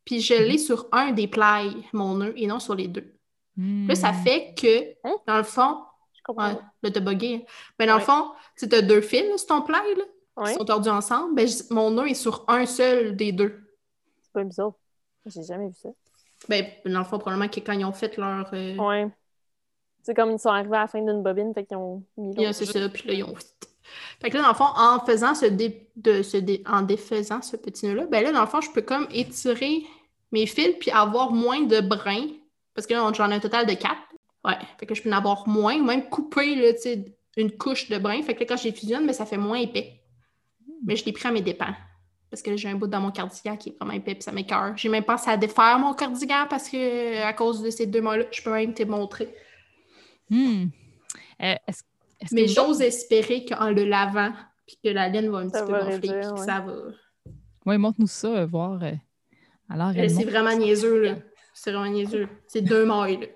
puis 0.05 0.21
je 0.21 0.35
l'ai 0.35 0.57
sur 0.57 0.87
un 0.93 1.11
des 1.11 1.27
plies, 1.27 1.85
mon 1.91 2.15
nœud, 2.15 2.33
et 2.37 2.47
non 2.47 2.59
sur 2.59 2.75
les 2.75 2.87
deux. 2.87 3.16
Là, 3.57 3.95
ça 3.95 4.11
Hmm. 4.11 4.23
fait 4.23 4.53
que, 4.55 4.91
Hein? 5.07 5.15
dans 5.25 5.37
le 5.37 5.43
fond, 5.43 5.79
Je 6.13 6.21
comprends. 6.23 6.49
ouais, 6.49 6.59
là, 6.83 6.91
t'as 6.91 6.99
bugué. 6.99 7.45
Mais 7.79 7.87
dans 7.87 7.95
le 7.95 8.01
fond, 8.01 8.31
tu 8.57 8.65
as 8.73 8.81
deux 8.81 9.01
fils 9.01 9.37
sur 9.37 9.47
ton 9.47 9.61
ply, 9.63 9.75
là, 9.97 10.03
Ouais, 10.37 10.51
qui 10.51 10.57
sont 10.59 10.65
tordus 10.65 10.89
ensemble. 10.89 11.33
Ben, 11.35 11.47
mon 11.71 11.89
nœud 11.91 12.07
est 12.09 12.13
sur 12.13 12.45
un 12.47 12.65
seul 12.67 13.15
des 13.15 13.31
deux. 13.31 13.59
c'est 14.21 14.31
pas 14.33 14.43
bizarre. 14.43 14.73
J'ai 15.25 15.41
jamais 15.43 15.67
vu 15.67 15.73
ça. 15.73 15.89
Ben, 16.47 16.65
dans 16.85 16.99
le 16.99 17.05
fond, 17.05 17.17
probablement 17.17 17.49
que 17.49 17.59
quand 17.59 17.73
ils 17.73 17.83
ont 17.85 17.91
fait 17.93 18.15
leur... 18.17 18.47
euh, 18.53 18.75
Ouais. 18.75 19.07
C'est 20.03 20.13
comme 20.13 20.31
ils 20.31 20.39
sont 20.39 20.49
arrivés 20.49 20.77
à 20.77 20.81
la 20.81 20.87
fin 20.87 21.01
d'une 21.01 21.23
bobine, 21.23 21.53
fait 21.53 21.65
qu'ils 21.65 21.75
ont 21.77 22.03
mis 22.15 22.33
l'autre. 22.35 22.51
c'est 22.53 22.65
ça, 22.65 22.87
puis 22.89 23.07
là, 23.07 23.13
ils 23.15 23.23
ont... 23.23 23.33
Fait 24.21 24.29
que 24.29 24.37
là, 24.37 24.43
dans 24.43 24.49
le 24.49 24.53
fond, 24.53 24.65
en 24.75 24.99
faisant 25.05 25.33
ce 25.33 25.45
dé- 25.47 25.89
de, 25.95 26.21
ce 26.21 26.37
dé- 26.37 26.61
en 26.67 26.81
défaisant 26.83 27.41
ce 27.41 27.55
petit 27.57 27.87
nœud-là, 27.87 28.05
ben 28.05 28.23
là, 28.23 28.31
dans 28.31 28.41
le 28.41 28.47
fond, 28.47 28.61
je 28.61 28.69
peux 28.71 28.81
comme 28.81 29.07
étirer 29.11 29.83
mes 30.31 30.45
fils 30.45 30.75
puis 30.79 30.91
avoir 30.91 31.31
moins 31.31 31.61
de 31.61 31.79
brins. 31.81 32.27
Parce 32.77 32.85
que 32.85 32.93
là, 32.93 33.11
j'en 33.11 33.31
ai 33.31 33.33
un 33.33 33.39
total 33.39 33.65
de 33.65 33.73
quatre. 33.73 33.97
Ouais. 34.45 34.53
Fait 34.79 34.85
que 34.85 34.93
je 34.93 35.01
peux 35.01 35.09
en 35.09 35.17
avoir 35.17 35.47
moins, 35.47 35.75
ou 35.79 35.83
même 35.83 36.07
couper, 36.09 36.53
là, 36.55 36.73
tu 36.73 36.81
sais, 36.81 37.05
une 37.37 37.51
couche 37.51 37.89
de 37.89 37.97
brins. 37.97 38.21
Fait 38.21 38.35
que 38.35 38.41
là, 38.41 38.45
quand 38.47 38.57
je 38.57 38.65
les 38.65 38.71
fusionne, 38.71 39.07
ben, 39.07 39.13
ça 39.13 39.25
fait 39.25 39.37
moins 39.37 39.57
épais. 39.57 39.99
Mais 40.85 40.95
je 40.95 41.03
l'ai 41.03 41.11
pris 41.11 41.27
à 41.27 41.31
mes 41.31 41.41
dépens. 41.41 41.73
Parce 42.29 42.43
que 42.43 42.55
j'ai 42.55 42.69
un 42.69 42.75
bout 42.75 42.85
dans 42.85 42.99
mon 43.01 43.09
cardigan 43.09 43.57
qui 43.57 43.69
est 43.69 43.75
vraiment 43.79 43.93
épais 43.93 44.13
puis 44.13 44.21
ça 44.21 44.31
m'écoeure. 44.31 44.77
J'ai 44.77 44.89
même 44.89 45.03
pensé 45.05 45.29
à 45.31 45.37
défaire 45.37 45.79
mon 45.79 45.93
cardigan 45.95 46.45
parce 46.47 46.69
que 46.69 47.23
à 47.23 47.33
cause 47.33 47.63
de 47.63 47.71
ces 47.71 47.87
deux 47.87 48.01
mots-là, 48.01 48.25
je 48.31 48.41
peux 48.43 48.51
même 48.51 48.73
te 48.75 48.83
montrer. 48.83 49.33
Hmm. 50.29 50.65
Euh, 51.41 51.55
est-ce, 51.67 51.81
est-ce 52.19 52.35
Mais 52.35 52.43
que 52.43 52.47
vous- 52.49 52.53
j'ose 52.53 52.81
espérer 52.81 53.43
qu'en 53.45 53.69
le 53.71 53.85
lavant, 53.85 54.33
puis 54.67 54.77
que 54.83 54.89
la 54.89 55.07
laine 55.09 55.29
va 55.29 55.39
un 55.39 55.49
Ça 55.49 55.63
petit 55.63 55.71
peu 55.71 55.79
gonfler, 55.79 55.93
réduire, 55.95 56.19
puis 56.19 56.29
que 56.33 56.39
ouais. 56.39 56.45
ça 56.45 56.59
va. 56.59 56.73
Ouais, 57.65 57.77
montre-nous 57.77 58.07
ça, 58.07 58.27
euh, 58.27 58.45
voir. 58.45 58.79
alors, 59.69 59.89
Euh, 59.97 60.07
c'est 60.09 60.25
vraiment 60.25 60.55
niaiseux, 60.55 61.01
là. 61.03 61.15
C'est 61.59 61.71
vraiment 61.71 61.89
niaiseux. 61.91 62.27
C'est 62.47 62.61
deux 62.61 62.85
mailles, 62.85 63.17
là. 63.21 63.27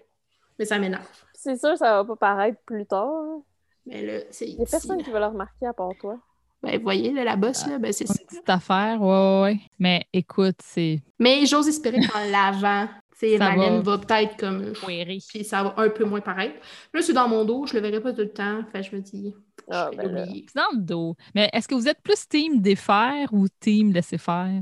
Mais 0.59 0.65
ça 0.65 0.77
m'énerve. 0.79 1.05
C'est 1.33 1.57
sûr, 1.59 1.75
ça 1.77 1.95
va 2.03 2.05
pas 2.05 2.15
paraître 2.15 2.59
plus 2.65 2.85
tard. 2.85 3.07
hein. 3.09 3.41
Mais 3.87 4.05
là, 4.05 4.19
c'est 4.29 4.47
Il 4.47 4.59
y 4.59 4.61
a 4.61 4.65
personne 4.65 4.97
là. 4.99 5.03
qui 5.03 5.09
va 5.09 5.19
le 5.19 5.25
remarquer 5.25 5.65
à 5.65 5.73
part 5.73 5.89
toi. 5.99 6.17
Ben, 6.61 6.77
vous 6.77 6.83
voyez, 6.83 7.11
là, 7.11 7.23
la 7.23 7.35
bosse, 7.35 7.65
là, 7.65 7.79
ben, 7.79 7.91
c'est 7.91 8.05
ça. 8.07 8.13
Une 8.21 8.27
petite 8.27 8.49
affaire, 8.49 9.01
ouais, 9.01 9.07
ouais, 9.07 9.41
ouais. 9.41 9.59
Mais 9.79 10.05
écoute, 10.13 10.57
c'est. 10.63 11.01
Mais 11.17 11.47
j'ose 11.47 11.67
espérer 11.67 11.99
qu'en 12.05 12.19
lavant, 12.29 12.87
tu 13.17 13.37
la 13.37 13.55
va. 13.55 13.79
va 13.81 13.97
peut-être 13.97 14.37
comme... 14.37 14.73
Poiré. 14.73 15.17
Puis 15.27 15.43
ça 15.43 15.63
va 15.63 15.73
un 15.77 15.89
peu 15.89 16.05
moins 16.05 16.21
paraître. 16.21 16.55
Là, 16.93 17.01
c'est 17.01 17.13
dans 17.13 17.27
mon 17.27 17.43
dos, 17.45 17.65
je 17.65 17.73
le 17.73 17.79
verrai 17.79 17.99
pas 18.01 18.13
tout 18.13 18.21
le 18.21 18.31
temps. 18.31 18.63
Fait 18.71 18.81
que 18.81 18.87
je 18.91 18.95
me 18.95 19.01
dis, 19.01 19.33
Ah, 19.71 19.89
je 19.91 19.97
vais 19.97 20.03
ben 20.07 20.15
l'oublier. 20.25 20.45
C'est 20.47 20.55
dans 20.59 20.71
le 20.77 20.83
dos. 20.83 21.15
Mais 21.33 21.49
est-ce 21.53 21.67
que 21.67 21.73
vous 21.73 21.87
êtes 21.87 22.01
plus 22.03 22.27
team 22.27 22.61
défaire 22.61 23.29
ou 23.33 23.47
team 23.59 23.91
laisser 23.91 24.19
faire? 24.19 24.61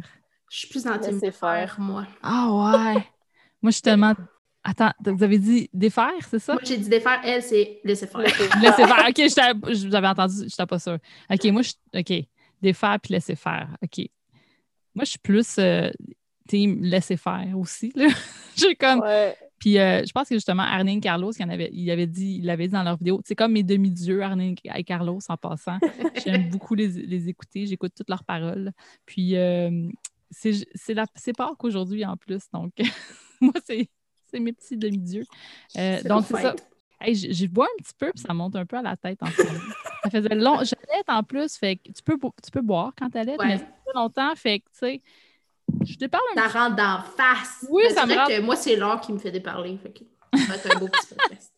Je 0.50 0.58
suis 0.60 0.68
plus 0.70 0.86
dans 0.86 0.94
le 0.94 1.00
team 1.02 1.14
Laisser 1.16 1.32
faire. 1.32 1.76
moi. 1.80 2.06
Ah 2.24 2.94
ouais. 2.96 3.04
Moi, 3.62 3.72
je 3.72 3.76
suis 3.76 3.82
tellement. 3.82 4.14
Attends, 4.64 4.92
vous 5.06 5.24
avez 5.24 5.40
dit 5.40 5.70
défaire, 5.74 6.12
c'est 6.30 6.40
ça? 6.40 6.54
Moi, 6.54 6.62
j'ai 6.66 6.78
dit 6.78 6.90
défaire, 6.90 7.22
elle, 7.24 7.42
c'est 7.42 7.80
laisser 7.84 8.08
faire. 8.08 8.20
Laisser 8.22 8.86
faire. 8.86 9.06
OK, 9.08 9.82
j'avais 9.90 10.08
entendu, 10.08 10.36
je 10.40 10.44
n'étais 10.44 10.66
pas 10.66 10.80
sûre. 10.80 10.98
OK, 11.30 11.44
moi, 11.46 11.62
je, 11.62 11.72
OK. 11.98 12.26
Défaire 12.62 12.98
puis 13.02 13.14
laisser 13.14 13.36
faire. 13.36 13.70
OK. 13.82 14.06
Moi, 14.94 15.06
je 15.06 15.12
suis 15.12 15.20
plus 15.20 15.58
euh, 15.60 15.90
team 16.48 16.82
laisser 16.84 17.16
faire 17.16 17.48
aussi. 17.56 17.92
là. 17.96 18.08
J'ai 18.58 18.76
comme. 18.76 19.00
Ouais. 19.00 19.36
Puis 19.60 19.78
euh, 19.78 20.04
je 20.06 20.12
pense 20.12 20.28
que 20.30 20.36
justement, 20.36 20.64
Arne 20.64 21.00
Carlos, 21.02 21.32
il, 21.38 21.44
en 21.46 21.50
avait, 21.50 21.70
il 21.74 21.90
avait 21.92 22.08
dit, 22.08 22.38
il 22.40 22.46
l'avait 22.46 22.68
dit 22.68 22.74
dans 22.74 22.84
leur 22.84 22.98
vidéo. 22.98 23.22
C'est 23.26 23.36
comme 23.36 23.54
mes 23.54 23.64
demi-dieux, 23.64 24.22
Arne 24.24 24.42
et 24.64 24.84
Carlos, 24.84 25.20
en 25.28 25.38
passant. 25.38 25.78
J'aime 26.26 26.50
beaucoup 26.50 26.76
les, 26.76 26.88
les 26.88 27.30
écouter. 27.30 27.66
J'écoute 27.66 27.94
toutes 27.96 28.10
leurs 28.10 28.24
paroles. 28.24 28.72
Puis 29.06 29.36
euh, 29.38 29.88
c'est 30.32 30.54
c'est 30.76 30.94
la- 30.94 31.06
c'est 31.16 31.34
Pâques 31.34 31.64
aujourd'hui 31.64 32.06
en 32.06 32.16
plus. 32.18 32.42
Donc, 32.54 32.72
moi, 33.42 33.54
c'est 33.66 33.90
mes 34.40 34.54
petits 34.54 34.78
demi-dieux. 34.78 35.26
Euh, 35.78 36.02
donc, 36.04 36.26
c'est 36.28 36.42
ça. 36.42 36.56
Hey, 37.02 37.16
j'y 37.16 37.48
bois 37.48 37.66
un 37.66 37.82
petit 37.82 37.94
peu, 37.98 38.12
puis 38.12 38.22
ça 38.22 38.34
monte 38.34 38.56
un 38.58 38.66
peu 38.66 38.78
à 38.78 38.82
la 38.82 38.98
tête 38.98 39.24
en 39.24 39.28
moment. 39.28 39.60
Ça 40.04 40.10
faisait 40.10 40.36
long. 40.36 40.58
J'allais 40.58 41.04
en 41.08 41.24
plus, 41.24 41.56
fait 41.56 41.78
que 41.78 41.92
tu 41.94 42.04
peux, 42.04 42.18
tu 42.44 42.52
peux 42.52 42.62
boire 42.62 42.92
quand 42.98 43.10
t'allaites, 43.10 43.40
Ouais. 43.40 43.48
mais 43.48 43.58
ça 43.58 43.66
fait 43.66 43.94
longtemps, 43.96 44.36
fait 44.36 44.60
que, 44.60 44.66
tu 44.66 44.80
sais, 44.80 45.02
je 45.86 45.96
te 45.96 46.06
parle 46.06 46.24
un 46.36 46.48
Ça 46.50 46.60
rentre 46.60 46.76
d'en 46.76 47.02
face. 47.16 47.66
Oui, 47.70 47.84
Mais 47.88 47.94
ça 47.94 48.06
me 48.06 48.14
que 48.28 48.42
moi, 48.42 48.56
c'est 48.56 48.76
l'or 48.76 49.00
qui 49.00 49.14
me 49.14 49.18
fait 49.20 49.32
déparler. 49.32 49.78
Fait 49.78 49.92
que 49.92 50.04
ça 50.38 50.46
va 50.46 50.56
être 50.56 50.76
un 50.76 50.80
beau 50.80 50.88
petit 50.88 51.16
podcast. 51.16 51.54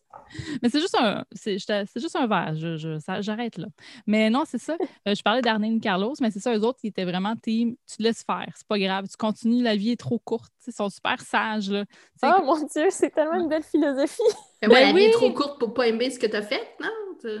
Mais 0.62 0.68
c'est 0.68 0.80
juste 0.80 0.96
un, 0.98 1.24
c'est, 1.32 1.58
juste 1.58 2.16
un 2.16 2.26
verre. 2.26 2.54
Je, 2.56 2.76
je- 2.76 2.98
ça- 2.98 3.20
j'arrête 3.20 3.58
là. 3.58 3.66
Mais 4.06 4.30
non, 4.30 4.44
c'est 4.46 4.58
ça. 4.58 4.76
Euh, 5.08 5.14
je 5.14 5.22
parlais 5.22 5.42
d'Arnine 5.42 5.80
Carlos, 5.80 6.14
mais 6.20 6.30
c'est 6.30 6.40
ça, 6.40 6.54
eux 6.56 6.60
autres, 6.60 6.78
ils 6.82 6.88
étaient 6.88 7.04
vraiment 7.04 7.34
team. 7.36 7.74
Tu 7.90 7.96
te 7.98 8.02
laisses 8.02 8.22
faire. 8.24 8.48
C'est 8.54 8.66
pas 8.66 8.78
grave. 8.78 9.06
Tu 9.08 9.16
continues. 9.16 9.62
La 9.62 9.76
vie 9.76 9.90
est 9.92 10.00
trop 10.00 10.18
courte. 10.18 10.52
Ils 10.66 10.72
sont 10.72 10.88
super 10.90 11.20
sages. 11.20 11.70
Là. 11.70 11.84
Tu 11.84 12.28
Oh 12.28 12.42
mon 12.44 12.56
Dieu, 12.66 12.86
c'est 12.90 13.10
tellement 13.10 13.40
une 13.40 13.48
belle 13.48 13.62
philosophie. 13.64 14.22
Mais 14.62 14.68
ouais, 14.68 14.74
Ben 14.74 14.86
la 14.86 14.92
vie 14.98 15.04
est 15.06 15.10
trop 15.12 15.32
courte 15.32 15.58
pour 15.58 15.74
pas 15.74 15.88
aimer 15.88 16.10
ce 16.10 16.18
que 16.18 16.26
t'as 16.26 16.42
fait, 16.42 16.62
non? 16.80 16.88
Tu- 17.20 17.38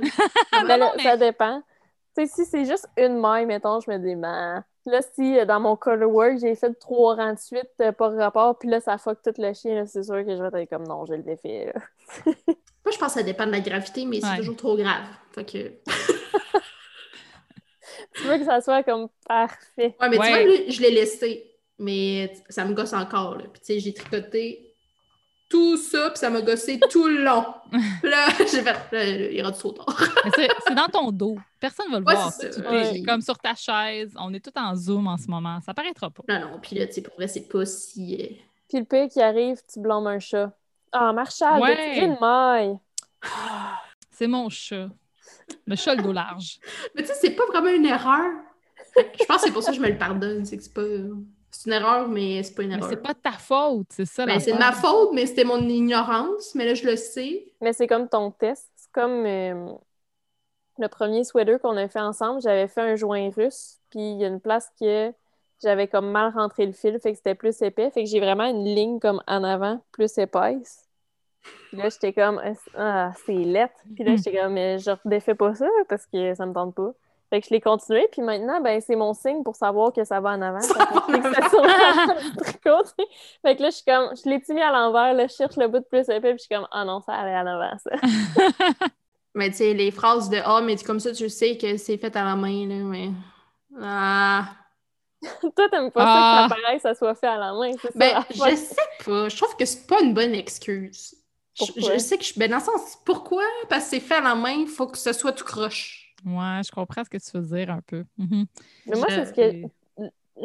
Ben 0.66 0.78
mais- 0.96 1.02
Ça 1.02 1.16
dépend. 1.16 1.62
Tu 2.16 2.26
sais, 2.26 2.32
si 2.32 2.44
c'est 2.44 2.64
juste 2.64 2.86
une 2.96 3.18
maille, 3.18 3.46
mettons, 3.46 3.80
je 3.80 3.90
me 3.90 3.98
dis, 3.98 4.14
ben. 4.14 4.62
Là, 4.86 5.00
si 5.14 5.38
euh, 5.38 5.44
dans 5.44 5.60
mon 5.60 5.76
color 5.76 6.10
work, 6.10 6.38
j'ai 6.40 6.54
fait 6.56 6.74
trois 6.74 7.14
rangs 7.14 7.34
de 7.34 7.38
suite, 7.38 7.70
euh, 7.80 7.92
pas 7.92 8.08
rapport, 8.08 8.58
puis 8.58 8.68
là, 8.68 8.80
ça 8.80 8.98
fuck 8.98 9.22
tout 9.22 9.32
le 9.38 9.52
chien, 9.54 9.86
c'est 9.86 10.02
sûr 10.02 10.24
que 10.24 10.36
je 10.36 10.42
vais 10.42 10.62
être 10.62 10.70
comme 10.70 10.86
non, 10.86 11.06
je 11.06 11.14
le 11.14 11.22
défais. 11.22 11.72
là. 11.72 11.80
Moi, 12.84 12.90
je 12.92 12.98
pense 12.98 13.14
que 13.14 13.20
ça 13.20 13.22
dépend 13.22 13.46
de 13.46 13.52
la 13.52 13.60
gravité, 13.60 14.04
mais 14.06 14.20
c'est 14.20 14.26
Ouais. 14.28 14.36
toujours 14.38 14.56
trop 14.56 14.76
grave. 14.76 15.04
Fait 15.32 15.44
que... 15.44 15.72
Tu 18.14 18.22
veux 18.24 18.38
que 18.38 18.44
ça 18.44 18.60
soit 18.60 18.82
comme 18.82 19.08
parfait. 19.26 19.96
Ouais, 20.00 20.08
mais 20.08 20.18
Ouais. 20.18 20.26
tu 20.26 20.44
vois, 20.46 20.54
là, 20.56 20.62
je 20.68 20.80
l'ai 20.80 20.90
laissé, 20.90 21.50
mais 21.78 22.32
ça 22.48 22.64
me 22.64 22.74
gosse 22.74 22.92
encore. 22.92 23.36
Là. 23.36 23.44
Puis, 23.52 23.60
tu 23.60 23.66
sais, 23.74 23.78
j'ai 23.80 23.94
tricoté 23.94 24.71
tout 25.52 25.76
ça, 25.76 26.08
puis 26.10 26.18
ça 26.18 26.30
m'a 26.30 26.40
gossé 26.40 26.80
tout 26.90 27.06
le 27.06 27.22
long. 27.22 27.44
Puis 27.70 28.10
là, 28.10 28.26
j'ai 28.38 28.62
fait, 28.62 28.76
là, 28.90 29.04
il 29.04 29.36
ira 29.36 29.50
du 29.50 29.58
mais 30.24 30.48
c'est, 30.66 30.74
dans 30.74 30.86
ton 30.86 31.12
dos. 31.12 31.36
Personne 31.60 31.86
ne 31.88 31.92
va 31.92 31.98
le 32.00 32.06
Ouais, 32.06 32.14
voir. 32.14 32.32
Tu 32.38 32.50
ça. 32.52 32.70
Ouais. 32.70 33.02
comme 33.06 33.20
sur 33.20 33.38
ta 33.38 33.54
chaise. 33.54 34.14
On 34.18 34.32
est 34.32 34.40
tout 34.44 34.58
en 34.58 34.74
zoom 34.74 35.06
en 35.06 35.16
ce 35.18 35.28
moment. 35.28 35.60
Ça 35.60 35.74
paraîtra 35.74 36.08
pas. 36.10 36.22
Non, 36.28 36.40
non, 36.52 36.58
puis 36.60 36.76
là, 36.76 36.86
tu 36.86 36.94
sais, 36.94 37.02
pour 37.02 37.14
vrai, 37.14 37.28
c'est 37.28 37.48
pas 37.48 37.64
si. 37.66 38.16
euh, 38.20 38.34
Puis 38.68 38.78
le 38.78 38.84
pire 38.84 39.08
qui 39.08 39.20
arrive, 39.20 39.58
tu 39.72 39.78
blâmes 39.80 40.06
un 40.06 40.18
chat. 40.18 40.50
Ah, 40.90 41.12
Marshall, 41.12 41.60
Ouais. 41.60 41.98
une 42.04 42.16
maille. 42.20 42.76
C'est 44.10 44.26
mon 44.26 44.48
chat. 44.48 44.88
Le 45.66 45.76
chat 45.76 45.94
le 45.94 46.02
dos 46.02 46.12
large. 46.12 46.58
Mais 46.94 47.02
tu 47.02 47.08
sais, 47.08 47.14
c'est 47.20 47.30
pas 47.30 47.44
vraiment 47.46 47.70
une 47.70 47.86
erreur. 47.86 48.30
Je 48.96 49.24
pense 49.26 49.36
que 49.38 49.42
c'est 49.46 49.52
pour 49.52 49.62
ça 49.62 49.70
que 49.70 49.76
je 49.76 49.82
me 49.82 49.88
le 49.88 49.98
pardonne. 49.98 50.44
C'est 50.44 50.56
que 50.56 50.62
c'est 50.62 50.74
pas. 50.74 50.82
C'est 51.54 51.66
une 51.70 51.74
erreur, 51.74 52.08
mais 52.08 52.42
c'est 52.42 52.54
pas 52.54 52.62
une 52.62 52.70
Mais 52.70 52.76
erreur. 52.78 52.90
c'est 52.90 53.02
pas 53.02 53.12
de 53.14 53.18
ta 53.20 53.32
faute. 53.32 53.86
C'est 53.90 54.06
ça. 54.06 54.24
Ben, 54.26 54.40
c'est 54.40 54.52
de 54.52 54.58
ma 54.58 54.72
faute, 54.72 55.10
mais 55.12 55.26
c'était 55.26 55.44
mon 55.44 55.60
ignorance. 55.68 56.54
Mais 56.54 56.64
là, 56.66 56.74
je 56.74 56.84
le 56.86 56.96
sais. 56.96 57.44
Mais 57.60 57.72
c'est 57.72 57.86
comme 57.86 58.08
ton 58.08 58.30
test. 58.30 58.70
C'est 58.76 58.90
comme 58.92 59.26
euh, 59.26 59.72
le 60.78 60.88
premier 60.88 61.24
sweater 61.24 61.60
qu'on 61.60 61.76
a 61.76 61.88
fait 61.88 62.00
ensemble. 62.00 62.40
J'avais 62.40 62.68
fait 62.68 62.80
un 62.80 62.96
joint 62.96 63.30
russe, 63.36 63.78
puis 63.90 64.00
il 64.00 64.20
y 64.20 64.24
a 64.24 64.28
une 64.28 64.40
place 64.40 64.70
que 64.80 65.12
j'avais 65.62 65.86
comme 65.88 66.10
mal 66.10 66.32
rentré 66.34 66.66
le 66.66 66.72
fil, 66.72 66.98
fait 67.00 67.12
que 67.12 67.16
c'était 67.18 67.34
plus 67.36 67.60
épais. 67.62 67.90
Fait 67.90 68.02
que 68.04 68.08
j'ai 68.10 68.18
vraiment 68.20 68.46
une 68.46 68.64
ligne 68.64 68.98
comme 68.98 69.22
en 69.28 69.44
avant, 69.44 69.80
plus 69.92 70.16
épaisse. 70.18 70.88
Puis 71.68 71.76
là, 71.78 71.88
j'étais 71.90 72.12
comme, 72.12 72.40
ah, 72.76 73.12
c'est 73.26 73.32
lettre. 73.34 73.74
Puis 73.94 74.04
là, 74.04 74.12
Hmm. 74.12 74.16
j'étais 74.16 74.36
comme, 74.38 74.52
mais 74.54 74.78
je 74.78 74.90
redéfais 74.90 75.34
pas 75.34 75.54
ça 75.54 75.68
parce 75.88 76.06
que 76.06 76.34
ça 76.34 76.46
me 76.46 76.52
tente 76.54 76.74
pas. 76.74 76.92
Fait 77.32 77.40
que 77.40 77.46
je 77.46 77.54
l'ai 77.54 77.62
continué, 77.62 78.06
puis 78.12 78.20
maintenant, 78.20 78.60
ben, 78.60 78.78
c'est 78.82 78.94
mon 78.94 79.14
signe 79.14 79.42
pour 79.42 79.56
savoir 79.56 79.90
que 79.94 80.04
ça 80.04 80.20
va 80.20 80.32
en 80.32 80.42
avant. 80.42 80.60
Fait 80.60 80.74
que 80.74 82.42
tricot. 82.42 82.84
Fait 83.40 83.58
là, 83.58 83.70
je 83.70 83.74
suis 83.76 83.84
comme, 83.86 84.10
je 84.14 84.28
l'ai 84.28 84.42
mis 84.54 84.60
à 84.60 84.70
l'envers, 84.70 85.14
là, 85.14 85.26
je 85.28 85.32
cherche 85.32 85.56
le 85.56 85.66
bout 85.66 85.78
de 85.78 85.84
plus 85.84 86.06
épais, 86.10 86.20
puis 86.20 86.32
je 86.32 86.44
suis 86.44 86.54
comme, 86.54 86.68
ah 86.70 86.84
non, 86.84 87.00
ça 87.00 87.14
allait 87.14 87.32
à 87.34 87.42
l'avant, 87.42 87.74
ça. 87.78 87.90
Mais 89.34 89.48
tu 89.48 89.56
sais, 89.56 89.72
les 89.72 89.90
phrases 89.90 90.28
de 90.28 90.36
Ah, 90.44 90.60
mais 90.60 90.76
comme 90.76 91.00
ça, 91.00 91.10
tu 91.12 91.30
sais 91.30 91.56
que 91.56 91.78
c'est 91.78 91.96
fait 91.96 92.14
à 92.16 92.22
la 92.22 92.36
main, 92.36 92.66
là, 92.68 92.74
mais. 92.84 93.08
Ah. 93.80 94.44
Toi, 95.40 95.68
t'aimes 95.70 95.90
pas 95.90 96.04
Ah. 96.04 96.48
ça 96.50 96.54
que 96.54 96.54
ça 96.54 96.62
paraisse, 96.62 96.82
ça 96.82 96.94
soit 96.94 97.14
fait 97.14 97.28
à 97.28 97.38
la 97.38 97.54
main, 97.54 97.72
c'est 97.80 97.92
ça? 97.92 97.98
Ben, 97.98 98.12
l'affaire. 98.12 98.50
je 98.50 98.56
sais 98.56 98.76
pas. 99.06 99.28
Je 99.30 99.36
trouve 99.38 99.56
que 99.56 99.64
c'est 99.64 99.86
pas 99.86 100.02
une 100.02 100.12
bonne 100.12 100.34
excuse. 100.34 101.14
Je, 101.54 101.64
Pourquoi? 101.64 101.94
je 101.94 101.98
sais 101.98 102.18
que 102.18 102.24
je. 102.24 102.34
Ben, 102.38 102.50
dans 102.50 102.58
le 102.58 102.62
sens, 102.62 102.98
pourquoi? 103.06 103.44
Parce 103.70 103.84
que 103.84 103.90
c'est 103.92 104.00
fait 104.00 104.16
à 104.16 104.20
la 104.20 104.34
main, 104.34 104.50
il 104.52 104.68
faut 104.68 104.86
que 104.86 104.98
ce 104.98 105.14
soit 105.14 105.32
tout 105.32 105.44
croche. 105.46 106.01
Ouais, 106.24 106.60
je 106.64 106.70
comprends 106.70 107.04
ce 107.04 107.10
que 107.10 107.18
tu 107.18 107.36
veux 107.38 107.44
dire 107.56 107.70
un 107.70 107.80
peu. 107.82 108.04
Mhm. 108.18 108.46
Mais 108.86 108.96
moi, 108.96 109.08
c'est 109.10 109.24
ce 109.26 109.32
que, 109.32 109.54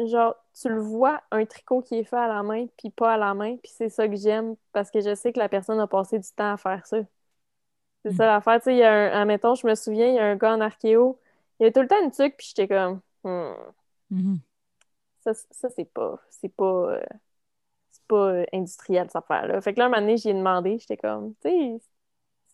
genre, 0.08 0.36
tu 0.60 0.68
le 0.68 0.80
vois, 0.80 1.22
un 1.30 1.44
tricot 1.46 1.82
qui 1.82 1.96
est 1.96 2.04
fait 2.04 2.16
à 2.16 2.28
la 2.28 2.42
main, 2.42 2.66
puis 2.78 2.90
pas 2.90 3.14
à 3.14 3.16
la 3.16 3.34
main, 3.34 3.56
puis 3.58 3.72
c'est 3.74 3.88
ça 3.88 4.08
que 4.08 4.16
j'aime, 4.16 4.56
parce 4.72 4.90
que 4.90 5.00
je 5.00 5.14
sais 5.14 5.32
que 5.32 5.38
la 5.38 5.48
personne 5.48 5.80
a 5.80 5.86
passé 5.86 6.18
du 6.18 6.28
temps 6.32 6.52
à 6.52 6.56
faire 6.56 6.86
ça. 6.86 6.98
C'est 8.04 8.12
Mm. 8.12 8.14
ça 8.14 8.26
l'affaire, 8.26 8.58
tu 8.60 8.64
sais, 8.64 8.74
il 8.74 8.78
y 8.78 8.82
a 8.84 8.92
un, 8.92 9.22
admettons, 9.22 9.54
je 9.54 9.66
me 9.66 9.74
souviens, 9.74 10.08
il 10.08 10.14
y 10.14 10.18
a 10.18 10.26
un 10.26 10.36
gars 10.36 10.54
en 10.54 10.60
archéo, 10.60 11.18
il 11.60 11.64
y 11.64 11.66
a 11.66 11.72
tout 11.72 11.80
le 11.80 11.88
temps 11.88 12.02
une 12.02 12.10
tuque, 12.12 12.36
puis 12.36 12.46
j'étais 12.48 12.68
comme, 12.68 13.00
Hmm, 13.24 13.52
Mhm. 14.10 14.38
ça, 15.20 15.32
ça 15.50 15.68
c'est 15.70 15.84
pas, 15.92 16.20
c'est 16.30 16.48
pas, 16.54 16.64
euh, 16.64 17.02
c'est 17.90 18.04
pas 18.08 18.16
euh, 18.32 18.44
industriel, 18.52 19.06
cette 19.08 19.16
affaire-là. 19.16 19.60
Fait 19.62 19.74
que 19.74 19.80
là, 19.80 19.86
un 19.86 19.88
moment 19.90 20.02
donné, 20.02 20.16
j'y 20.16 20.30
ai 20.30 20.34
demandé, 20.34 20.78
j'étais 20.80 20.96
comme, 20.96 21.34
tu 21.42 21.50
sais, 21.50 21.80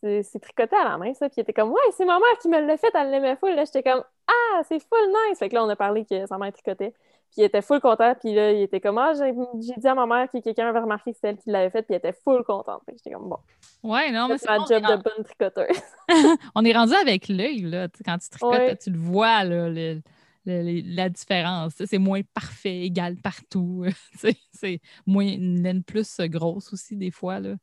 c'est- 0.04 0.22
c'est 0.22 0.38
tricoté 0.38 0.76
à 0.76 0.84
la 0.84 0.98
main, 0.98 1.14
ça, 1.14 1.28
puis 1.28 1.36
il 1.38 1.40
était 1.40 1.52
comme, 1.54 1.70
ouais, 1.70 1.80
c'est 1.96 2.04
ma 2.04 2.18
mère 2.18 2.38
qui 2.42 2.48
me 2.48 2.60
l'a 2.60 2.76
fait, 2.76 2.90
elle 2.94 3.10
l'aimait 3.10 3.36
full, 3.36 3.54
là, 3.54 3.64
j'étais 3.64 3.82
comme, 3.82 4.02
ah, 4.26 4.62
c'est 4.68 4.78
full 4.80 5.08
nice! 5.30 5.38
Fait 5.38 5.48
que 5.48 5.54
là, 5.54 5.64
on 5.64 5.68
a 5.68 5.76
parlé 5.76 6.04
que 6.04 6.26
sa 6.26 6.36
mère 6.38 6.52
tricotait. 6.52 6.92
Puis 7.30 7.42
il 7.42 7.44
était 7.44 7.62
full 7.62 7.80
content, 7.80 8.14
puis 8.20 8.32
là, 8.34 8.52
il 8.52 8.62
était 8.62 8.80
comme, 8.80 8.98
ah, 8.98 9.12
j'ai 9.14 9.32
dit 9.76 9.88
à 9.88 9.94
ma 9.94 10.06
mère 10.06 10.28
que 10.30 10.38
quelqu'un 10.38 10.68
avait 10.68 10.78
remarqué 10.78 11.10
que 11.10 11.16
c'était 11.16 11.28
elle 11.30 11.36
qui 11.38 11.50
l'avait 11.50 11.70
fait, 11.70 11.82
puis 11.82 11.94
il 11.94 11.96
était 11.96 12.12
full 12.12 12.44
contente. 12.44 12.82
Fait 12.86 12.92
que 12.92 12.98
j'étais 12.98 13.10
comme, 13.16 13.28
bon, 13.28 13.38
Ouais, 13.82 14.10
non, 14.12 14.28
mais 14.28 14.38
c'est 14.38 14.46
c'est 14.46 14.52
ma 14.52 14.58
bon, 14.58 14.66
job 14.66 14.82
de 14.82 15.02
bonne 15.02 15.24
tricoteuse. 15.24 15.82
on 16.54 16.64
est 16.64 16.72
rendu 16.72 16.94
avec 16.94 17.28
l'œil, 17.28 17.62
là. 17.62 17.88
Quand 18.04 18.18
tu 18.18 18.28
tricotes, 18.30 18.52
Ouais. 18.52 18.76
tu 18.76 18.90
le 18.90 18.98
vois, 18.98 19.42
là, 19.44 19.68
le- 19.68 20.00
le- 20.46 20.62
le- 20.62 20.94
la 20.94 21.08
différence. 21.08 21.72
C'est 21.84 21.98
moins 21.98 22.20
parfait, 22.34 22.82
égal 22.82 23.16
partout. 23.16 23.84
c'est 24.18 24.36
c'est 24.52 24.80
moins 25.06 25.24
une 25.26 25.62
laine 25.62 25.82
plus 25.82 26.20
grosse 26.20 26.72
aussi, 26.72 26.96
des 26.96 27.10
fois, 27.10 27.40
là. 27.40 27.54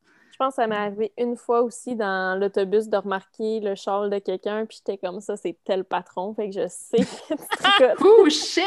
Je 0.42 0.46
pense 0.48 0.56
que 0.56 0.64
ça 0.64 0.68
m'est 0.68 0.76
arrivé 0.76 1.14
une 1.20 1.38
fois 1.38 1.62
aussi 1.62 1.96
dans 1.96 2.40
l'autobus 2.40 2.88
de 2.88 2.98
remarquer 2.98 3.60
le 3.60 3.76
châle 3.76 4.10
de 4.10 4.18
quelqu'un, 4.18 4.66
puis 4.66 4.80
j'étais 4.80 4.98
comme 4.98 5.20
ça, 5.22 5.38
c'est 5.38 5.56
tel 5.64 5.84
patron, 5.84 6.34
fait 6.34 6.50
que 6.50 6.56
je 6.56 6.68
sais 6.68 6.98
que 7.30 7.36
tu 7.36 7.48
tricotes. 7.60 8.00
Oh 8.04 8.28
shit! 8.28 8.66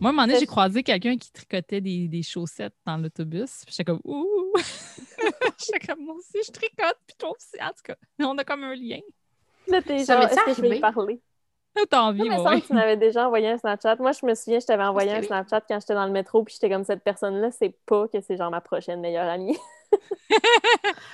Moi, 0.00 0.08
à 0.08 0.08
un 0.08 0.12
moment 0.12 0.22
donné, 0.26 0.38
j'ai 0.38 0.46
croisé 0.46 0.82
quelqu'un 0.82 1.18
qui 1.18 1.30
tricotait 1.30 1.82
des, 1.82 2.08
des 2.08 2.22
chaussettes 2.22 2.72
dans 2.86 2.96
l'autobus. 2.96 3.64
Puis 3.66 3.74
j'étais 3.76 3.84
comme, 3.84 4.00
ouh! 4.04 4.54
j'étais 5.58 5.86
comme, 5.86 6.06
moi 6.06 6.14
aussi, 6.14 6.38
je 6.46 6.50
tricote, 6.50 6.96
puis 7.06 7.16
toi 7.18 7.32
aussi. 7.32 7.62
En 7.62 7.68
tout 7.68 7.82
cas, 7.84 7.96
on 8.20 8.38
a 8.38 8.44
comme 8.44 8.64
un 8.64 8.74
lien. 8.74 9.00
Là, 9.68 9.82
t'es 9.82 10.06
genre, 10.06 10.22
est-ce 10.22 10.42
que 10.42 10.54
je 10.54 10.62
vais 10.62 10.78
y 10.78 10.80
parler? 10.80 11.20
T'as 11.90 12.00
envie, 12.00 12.26
ça, 12.26 12.42
ouais. 12.42 12.62
tu 12.62 12.72
m'avais 12.72 12.96
déjà 12.96 13.26
envoyé 13.26 13.48
un 13.48 13.58
Snapchat. 13.58 13.96
Moi, 13.96 14.12
je 14.12 14.24
me 14.24 14.34
souviens, 14.34 14.58
je 14.58 14.64
t'avais 14.64 14.84
envoyé 14.84 15.10
que 15.10 15.18
un. 15.18 15.22
Snapchat 15.22 15.60
quand 15.68 15.78
j'étais 15.78 15.92
dans 15.92 16.06
le 16.06 16.12
métro, 16.12 16.42
puis 16.42 16.54
j'étais 16.54 16.70
comme 16.70 16.84
cette 16.84 17.02
personne-là, 17.04 17.50
c'est 17.50 17.76
pas 17.84 18.08
que 18.08 18.22
c'est 18.22 18.38
genre 18.38 18.50
ma 18.50 18.62
prochaine 18.62 19.02
meilleure 19.02 19.28
amie. 19.28 19.58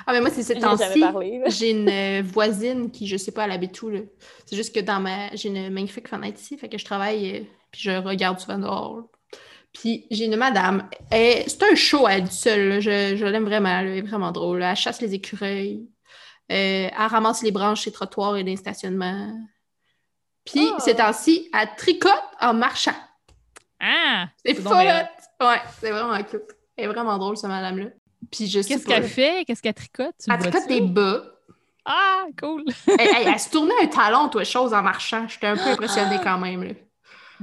Ah, 0.06 0.12
mais 0.12 0.20
moi, 0.20 0.30
c'est 0.30 0.42
jamais 0.42 0.60
temps-ci. 0.60 1.02
J'ai 1.48 1.70
une 1.70 1.88
euh, 1.88 2.22
voisine 2.24 2.90
qui, 2.90 3.06
je 3.06 3.16
sais 3.16 3.32
pas, 3.32 3.44
elle 3.44 3.52
habite 3.52 3.80
où, 3.82 3.88
là. 3.90 4.00
C'est 4.46 4.56
juste 4.56 4.74
que 4.74 4.80
dans 4.80 5.00
ma... 5.00 5.34
J'ai 5.34 5.48
une 5.48 5.70
magnifique 5.70 6.08
fenêtre 6.08 6.40
ici, 6.40 6.56
fait 6.58 6.68
que 6.68 6.78
je 6.78 6.84
travaille, 6.84 7.36
euh, 7.36 7.40
puis 7.70 7.82
je 7.82 7.90
regarde 7.92 8.38
souvent 8.40 8.58
dehors. 8.58 8.96
là. 8.96 9.02
Puis 9.72 10.06
j'ai 10.10 10.26
une 10.26 10.36
madame, 10.36 10.88
elle- 11.10 11.48
c'est 11.48 11.62
un 11.62 11.74
show 11.74 12.06
à 12.06 12.14
elle 12.14 12.30
seule, 12.30 12.68
là. 12.68 12.80
je, 12.80 13.16
je 13.16 13.24
l'aime 13.24 13.44
vraiment, 13.44 13.68
là. 13.70 13.82
elle 13.84 13.98
est 13.98 14.02
vraiment 14.02 14.30
drôle. 14.32 14.58
là. 14.58 14.70
Elle 14.70 14.76
chasse 14.76 15.00
les 15.00 15.14
écureuils, 15.14 15.88
euh, 16.50 16.88
elle 16.90 17.06
ramasse 17.06 17.42
les 17.42 17.52
branches 17.52 17.84
des 17.86 17.92
trottoirs 17.92 18.36
et 18.36 18.44
des 18.44 18.56
stationnements. 18.56 19.32
Puis 20.44 20.68
Ah. 20.76 20.80
ces 20.80 20.96
temps-ci, 20.96 21.48
elle 21.58 21.70
tricote 21.76 22.12
en 22.40 22.52
marchant. 22.52 22.94
Ah! 23.80 24.26
C'est 24.44 24.54
folle! 24.54 24.74
Ouais, 25.40 25.60
c'est 25.80 25.90
vraiment 25.90 26.22
cute. 26.22 26.42
Elle 26.76 26.84
est 26.84 26.88
vraiment 26.88 27.16
drôle, 27.18 27.36
cette 27.36 27.48
madame-là. 27.50 27.86
Puis 28.32 28.46
je 28.48 28.60
sais 28.62 28.68
Qu'est-ce 28.74 28.84
pas. 28.86 28.94
qu'elle 28.94 29.04
fait? 29.04 29.44
Qu'est-ce 29.46 29.62
qu'elle 29.62 29.74
tricote? 29.74 30.14
Tu 30.24 30.32
Elle 30.32 30.38
tricote 30.40 30.66
des 30.68 30.80
bas. 30.80 31.22
Ah, 31.84 32.24
cool! 32.40 32.64
elle, 32.88 32.94
elle- 33.00 33.28
elle 33.34 33.38
se 33.38 33.50
tournait 33.50 33.74
un 33.82 33.86
talon, 33.86 34.28
toi, 34.28 34.42
chose 34.44 34.72
en 34.72 34.82
marchant. 34.82 35.26
J'étais 35.28 35.48
un 35.48 35.56
peu 35.56 35.68
impressionnée 35.70 36.18
quand 36.22 36.38
même. 36.38 36.62
Là. 36.64 36.72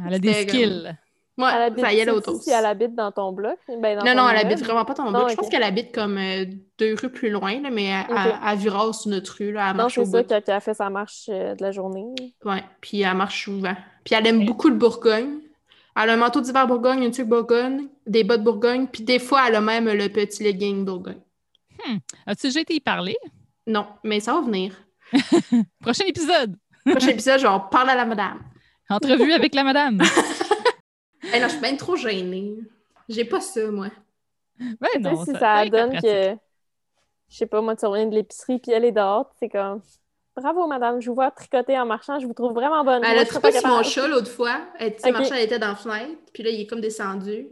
Elle 0.08 0.14
a 0.16 0.20
des 0.20 0.34
skills. 0.34 0.96
Ouais, 1.38 1.48
Elle 1.56 1.62
habite 1.62 1.80
ça 1.86 1.94
y 1.94 2.10
aussi, 2.10 2.44
si 2.44 2.50
elle 2.52 2.66
habite 2.66 2.96
dans 2.96 3.14
ton 3.14 3.32
bloc? 3.32 3.56
Ben, 3.70 3.98
dans 3.98 4.04
Non, 4.04 4.12
ton 4.12 4.18
non, 4.24 4.30
elle 4.30 4.46
habite 4.46 4.60
vraiment 4.62 4.84
pas 4.84 4.94
ton 4.94 5.06
Non, 5.06 5.20
bloc. 5.20 5.30
Je 5.30 5.36
pense 5.36 5.48
qu'elle 5.48 5.64
habite 5.64 5.94
comme 5.96 6.18
euh, 6.18 6.44
deux 6.78 6.96
rues 6.96 7.10
plus 7.12 7.30
loin, 7.30 7.62
là, 7.62 7.70
mais 7.72 7.86
elle, 7.86 8.06
elle 8.46 8.58
virage 8.58 8.96
sur 8.96 9.10
notre 9.12 9.38
rue. 9.38 9.54
Là, 9.54 9.68
elle 9.70 9.78
Non, 9.78 9.84
marche 9.84 9.94
c'est 9.96 10.02
au 10.02 10.06
ça 10.06 10.22
bout. 10.22 10.28
qu'elle 10.28 10.44
a 10.54 10.60
fait 10.60 10.74
sa 10.74 10.90
marche 10.90 11.30
euh, 11.30 11.56
de 11.56 11.62
la 11.64 11.72
journée. 11.72 12.04
Ouais, 12.44 12.62
puis 12.82 13.02
elle 13.04 13.14
marche 13.16 13.46
souvent. 13.46 13.76
Puis 14.04 14.16
elle 14.16 14.28
aime 14.28 14.46
beaucoup 14.46 14.68
le 14.68 14.76
Bourgogne. 14.76 15.40
Elle 16.02 16.12
a 16.12 16.14
un 16.14 16.18
manteau 16.18 16.40
d'hiver 16.40 16.66
Bourgogne, 16.66 17.04
une 17.04 17.12
tuque 17.12 17.28
Bourgogne, 17.28 17.88
des 18.08 18.24
bottes 18.24 18.44
Bourgogne, 18.44 18.88
puis 18.88 19.04
des 19.04 19.20
fois, 19.20 19.48
elle 19.48 19.56
a 19.56 19.62
même 19.62 19.90
le 19.90 20.08
petit 20.08 20.44
legging 20.44 20.86
Bourgogne. 20.86 21.20
As-tu 22.26 22.48
déjà 22.48 22.62
été 22.62 22.76
y 22.76 22.80
parler? 22.80 23.18
Non, 23.68 23.86
mais 24.06 24.22
ça 24.22 24.34
va 24.34 24.42
venir. 24.42 24.74
Prochain 25.82 26.06
épisode! 26.06 26.56
Prochain 26.86 27.10
épisode, 27.10 27.40
je 27.40 27.44
vais 27.44 27.50
en 27.50 27.60
parler 27.60 27.92
à 27.92 27.96
la 27.96 28.06
madame. 28.06 28.40
Entrevue 28.90 29.34
avec 29.34 29.54
la 29.54 29.64
madame. 29.64 30.02
Eh 31.32 31.40
non, 31.40 31.48
je 31.48 31.52
suis 31.52 31.62
bien 31.62 31.76
trop 31.76 31.96
gênée. 31.98 32.56
J'ai 33.10 33.26
pas 33.26 33.42
ça, 33.42 33.70
moi. 33.70 33.90
Ben 34.58 34.76
Tu 34.82 34.88
sais, 34.94 35.00
non, 35.00 35.26
si 35.26 35.32
ça, 35.34 35.40
ça, 35.40 35.66
donne 35.66 36.02
que, 36.02 36.36
je 37.30 37.38
sais 37.38 37.46
pas, 37.46 37.62
moi, 37.62 37.76
tu 37.76 37.86
reviens 37.86 38.08
de 38.08 38.16
l'épicerie 38.16 38.58
puis 38.58 38.72
elle 38.72 38.86
est 38.86 38.94
dehors, 38.94 39.30
c'est 39.38 39.50
comme, 39.50 39.82
bravo, 40.40 40.68
madame, 40.68 41.02
je 41.02 41.10
vous 41.10 41.16
vois 41.16 41.32
tricoter 41.32 41.78
en 41.80 41.86
marchant, 41.86 42.20
je 42.20 42.26
vous 42.28 42.34
trouve 42.34 42.54
vraiment 42.54 42.84
bonne. 42.84 43.04
Elle 43.04 43.20
a 43.20 43.24
je 43.24 43.30
trippé 43.30 43.52
sur 43.52 43.68
mon 43.68 43.84
chat 43.84 44.08
l'autre 44.08 44.30
fois. 44.32 44.60
Elle, 44.80 44.96
tu 44.96 45.02
sais, 45.02 45.08
Ok. 45.10 45.14
marchait, 45.14 45.36
elle 45.38 45.46
était 45.46 45.60
dans 45.60 45.68
la 45.70 45.76
fenêtre. 45.76 46.20
Puis 46.34 46.44
là, 46.44 46.50
il 46.50 46.62
est 46.62 46.68
comme 46.68 46.82
descendu. 46.82 47.48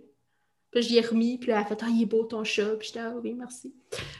Puis 0.72 0.82
là, 0.82 0.88
j'y 0.88 0.98
ai 0.98 1.02
remis. 1.02 1.38
Puis 1.38 1.50
là, 1.50 1.58
elle 1.58 1.62
a 1.64 1.66
fait 1.66 1.82
Ah, 1.84 1.88
il 1.90 2.02
est 2.04 2.06
beau 2.06 2.24
ton 2.26 2.44
chat. 2.44 2.76
Puis 2.78 2.88
j'étais 2.88 3.00
Ah, 3.00 3.14
oui, 3.24 3.34
merci. 3.34 3.74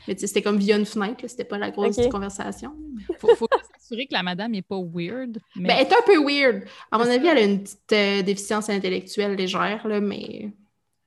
Mais 0.08 0.16
tu 0.16 0.22
sais, 0.22 0.28
c'était 0.28 0.42
comme 0.42 0.58
via 0.58 0.78
une 0.78 0.86
fenêtre. 0.86 1.22
là, 1.22 1.28
C'était 1.28 1.44
pas 1.46 1.58
la 1.58 1.72
grosse 1.72 1.98
conversation. 2.10 2.74
Faut, 3.20 3.36
faut 3.36 3.48
s'assurer 3.78 4.08
que 4.08 4.14
la 4.14 4.24
madame 4.24 4.52
n'est 4.52 4.62
pas 4.62 4.78
weird. 4.80 5.40
Mais 5.56 5.68
Ben, 5.70 5.76
elle 5.80 5.88
est 5.88 5.94
un 5.94 6.02
peu 6.06 6.18
weird. 6.24 6.64
À 6.92 6.98
mon 6.98 7.06
avis, 7.10 7.28
elle 7.28 7.38
a 7.38 7.42
une 7.44 7.64
petite 7.64 7.94
euh, 7.94 8.22
déficience 8.22 8.70
intellectuelle 8.70 9.36
légère, 9.36 9.88
là, 9.88 10.00
mais 10.00 10.52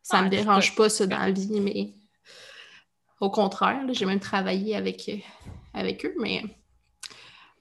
ça 0.03 0.19
Ah, 0.19 0.23
me 0.25 0.29
dérange 0.29 0.75
pas- 0.77 0.89
ça, 0.89 1.07
dans 1.07 1.19
la 1.19 1.31
vie. 1.31 1.61
Mais 1.61 1.95
au 3.21 3.31
contraire, 3.31 3.83
j'ai 3.93 4.07
même 4.07 4.21
travaillé 4.21 4.77
avec, 4.77 5.09
euh, 5.09 5.17
avec 5.75 6.05
eux. 6.07 6.15
Mais 6.19 6.43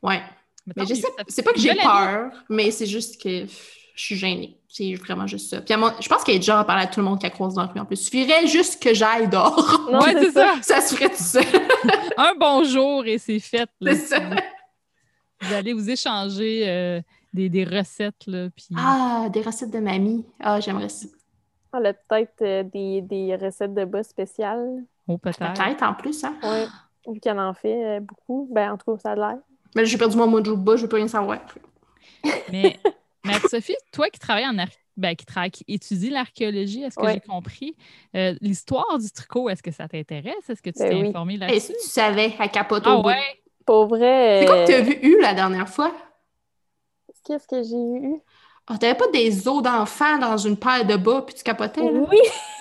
ouais. 0.04 0.22
mais 0.76 0.86
je 0.86 0.94
sais, 0.96 1.08
c'est 1.28 1.44
pas 1.44 1.54
que 1.54 1.60
j'ai 1.60 1.76
peur, 1.76 2.32
mais 2.50 2.72
c'est 2.72 2.86
juste 2.86 3.22
que 3.22 3.46
je 3.46 4.04
suis 4.04 4.16
gênée. 4.16 4.56
C'est 4.72 4.94
vraiment 4.94 5.26
juste 5.26 5.50
ça. 5.50 5.62
Puis 5.62 5.74
à 5.74 5.78
mon- 5.78 5.92
je 6.00 6.08
pense 6.08 6.24
qu'elle 6.24 6.36
est 6.36 6.40
déjà 6.40 6.60
à 6.60 6.64
parler 6.64 6.84
à 6.84 6.88
tout 6.88 7.00
le 7.00 7.06
monde 7.08 7.20
qu'elle 7.20 7.32
croise 7.32 7.56
dans 7.56 7.64
la 7.64 7.68
rue 7.70 7.80
en 7.80 7.86
plus. 7.86 8.00
Il 8.00 8.04
suffirait 8.04 8.46
juste 8.48 8.82
que 8.82 8.94
j'aille 8.94 9.28
dehors. 9.28 9.88
Ouais, 9.90 10.14
c'est 10.14 10.32
ça. 10.32 10.54
ça 10.62 10.80
se 10.82 10.96
ferait 10.96 11.10
tout 11.10 11.16
seul. 11.24 11.44
Un 12.18 12.34
bonjour 12.40 13.04
et 13.08 13.18
c'est 13.18 13.40
fait. 13.40 13.68
là. 13.82 13.96
C'est 13.96 14.06
ça. 14.08 14.20
Vous 15.42 15.54
allez 15.54 15.74
vous 15.74 15.90
échanger 15.90 16.70
euh, 16.70 17.02
des, 17.34 17.50
des 17.50 17.64
recettes. 17.64 18.28
Là, 18.28 18.50
puis... 18.56 18.68
Ah, 18.78 19.28
des 19.34 19.42
recettes 19.42 19.72
de 19.72 19.80
mamie. 19.80 20.24
Ah, 20.40 20.60
j'aimerais 20.60 20.90
ça. 20.90 21.08
Elle 21.76 21.86
a 21.88 21.94
peut-être 21.94 22.42
euh, 22.42 22.64
des, 22.64 23.02
des 23.02 23.36
recettes 23.36 23.74
de 23.74 23.86
bas 23.86 24.04
spéciales. 24.04 24.84
Oh, 25.08 25.18
peut-être. 25.18 25.40
Peut-être 25.54 25.84
en 25.84 25.94
plus, 25.96 26.24
hein. 26.24 26.36
Ouais. 26.44 26.68
Vu 27.12 27.20
qu'elle 27.20 27.40
en 27.40 27.54
fait 27.56 27.84
euh, 27.86 28.00
beaucoup. 28.02 28.48
Ben, 28.52 28.74
en 28.74 28.78
tout 28.78 28.92
cas, 28.96 29.00
ça 29.02 29.12
a 29.12 29.16
l'air. 29.16 29.38
Mais 29.76 29.86
j'ai 29.86 29.98
perdu 29.98 30.18
mon 30.18 30.28
mojo 30.28 30.56
de 30.56 30.62
bas, 30.62 30.76
je 30.76 30.84
veux 30.84 30.90
pas 30.90 30.98
rien 30.98 31.08
savoir. 31.08 31.40
Mais, 32.48 32.80
mais 33.24 33.40
Sophie, 33.40 33.76
toi 33.92 34.10
qui 34.10 34.20
travailles 34.20 34.48
en 34.48 34.58
ar- 34.58 34.68
ben, 34.98 35.16
qui, 35.16 35.26
travaille, 35.26 35.52
qui 35.52 35.64
étudie 35.68 36.10
l'archéologie, 36.10 36.84
est-ce 36.84 36.98
que 36.98 37.06
Ouais. 37.06 37.14
j'ai 37.14 37.22
compris? 37.22 37.76
euh, 38.16 38.36
L'histoire 38.42 38.98
du 38.98 39.10
tricot, 39.12 39.50
est-ce 39.50 39.64
que 39.64 39.72
ça 39.72 39.88
t'intéresse? 39.88 40.50
Est-ce 40.50 40.62
que 40.62 40.70
tu 40.72 40.80
Ben 40.80 40.90
t'es 40.90 41.02
oui. 41.02 41.08
informé 41.10 41.38
Et 41.38 41.38
là-dessus? 41.38 41.74
si 41.74 41.74
tu 41.78 41.88
savais, 41.88 42.34
elle 42.40 42.52
capote 42.52 42.86
Ah 42.86 42.98
au 42.98 43.02
bout. 43.04 43.10
ouais? 43.10 43.42
Pour 43.66 43.88
vrai. 43.88 44.42
C'est 44.42 44.46
quoi 44.46 44.58
que 44.58 44.66
tu 44.66 44.74
euh, 44.74 44.78
as 44.78 44.82
vu 44.82 44.98
eu 45.02 45.22
la 45.22 45.34
dernière 45.34 45.70
fois? 45.70 45.94
Qu'est-ce 47.24 47.48
que 47.48 47.62
j'ai 47.64 47.76
eu? 47.76 48.22
Ah, 48.68 48.78
t'avais 48.78 48.96
pas 48.96 49.08
des 49.10 49.48
os 49.48 49.62
d'enfants 49.64 50.18
dans 50.18 50.38
une 50.38 50.58
paire 50.58 50.86
de 50.86 50.96
bas 50.96 51.22
puis 51.24 51.36
tu 51.36 51.44
capotais, 51.44 51.92
là? 51.92 52.02
Oui, 52.10 52.18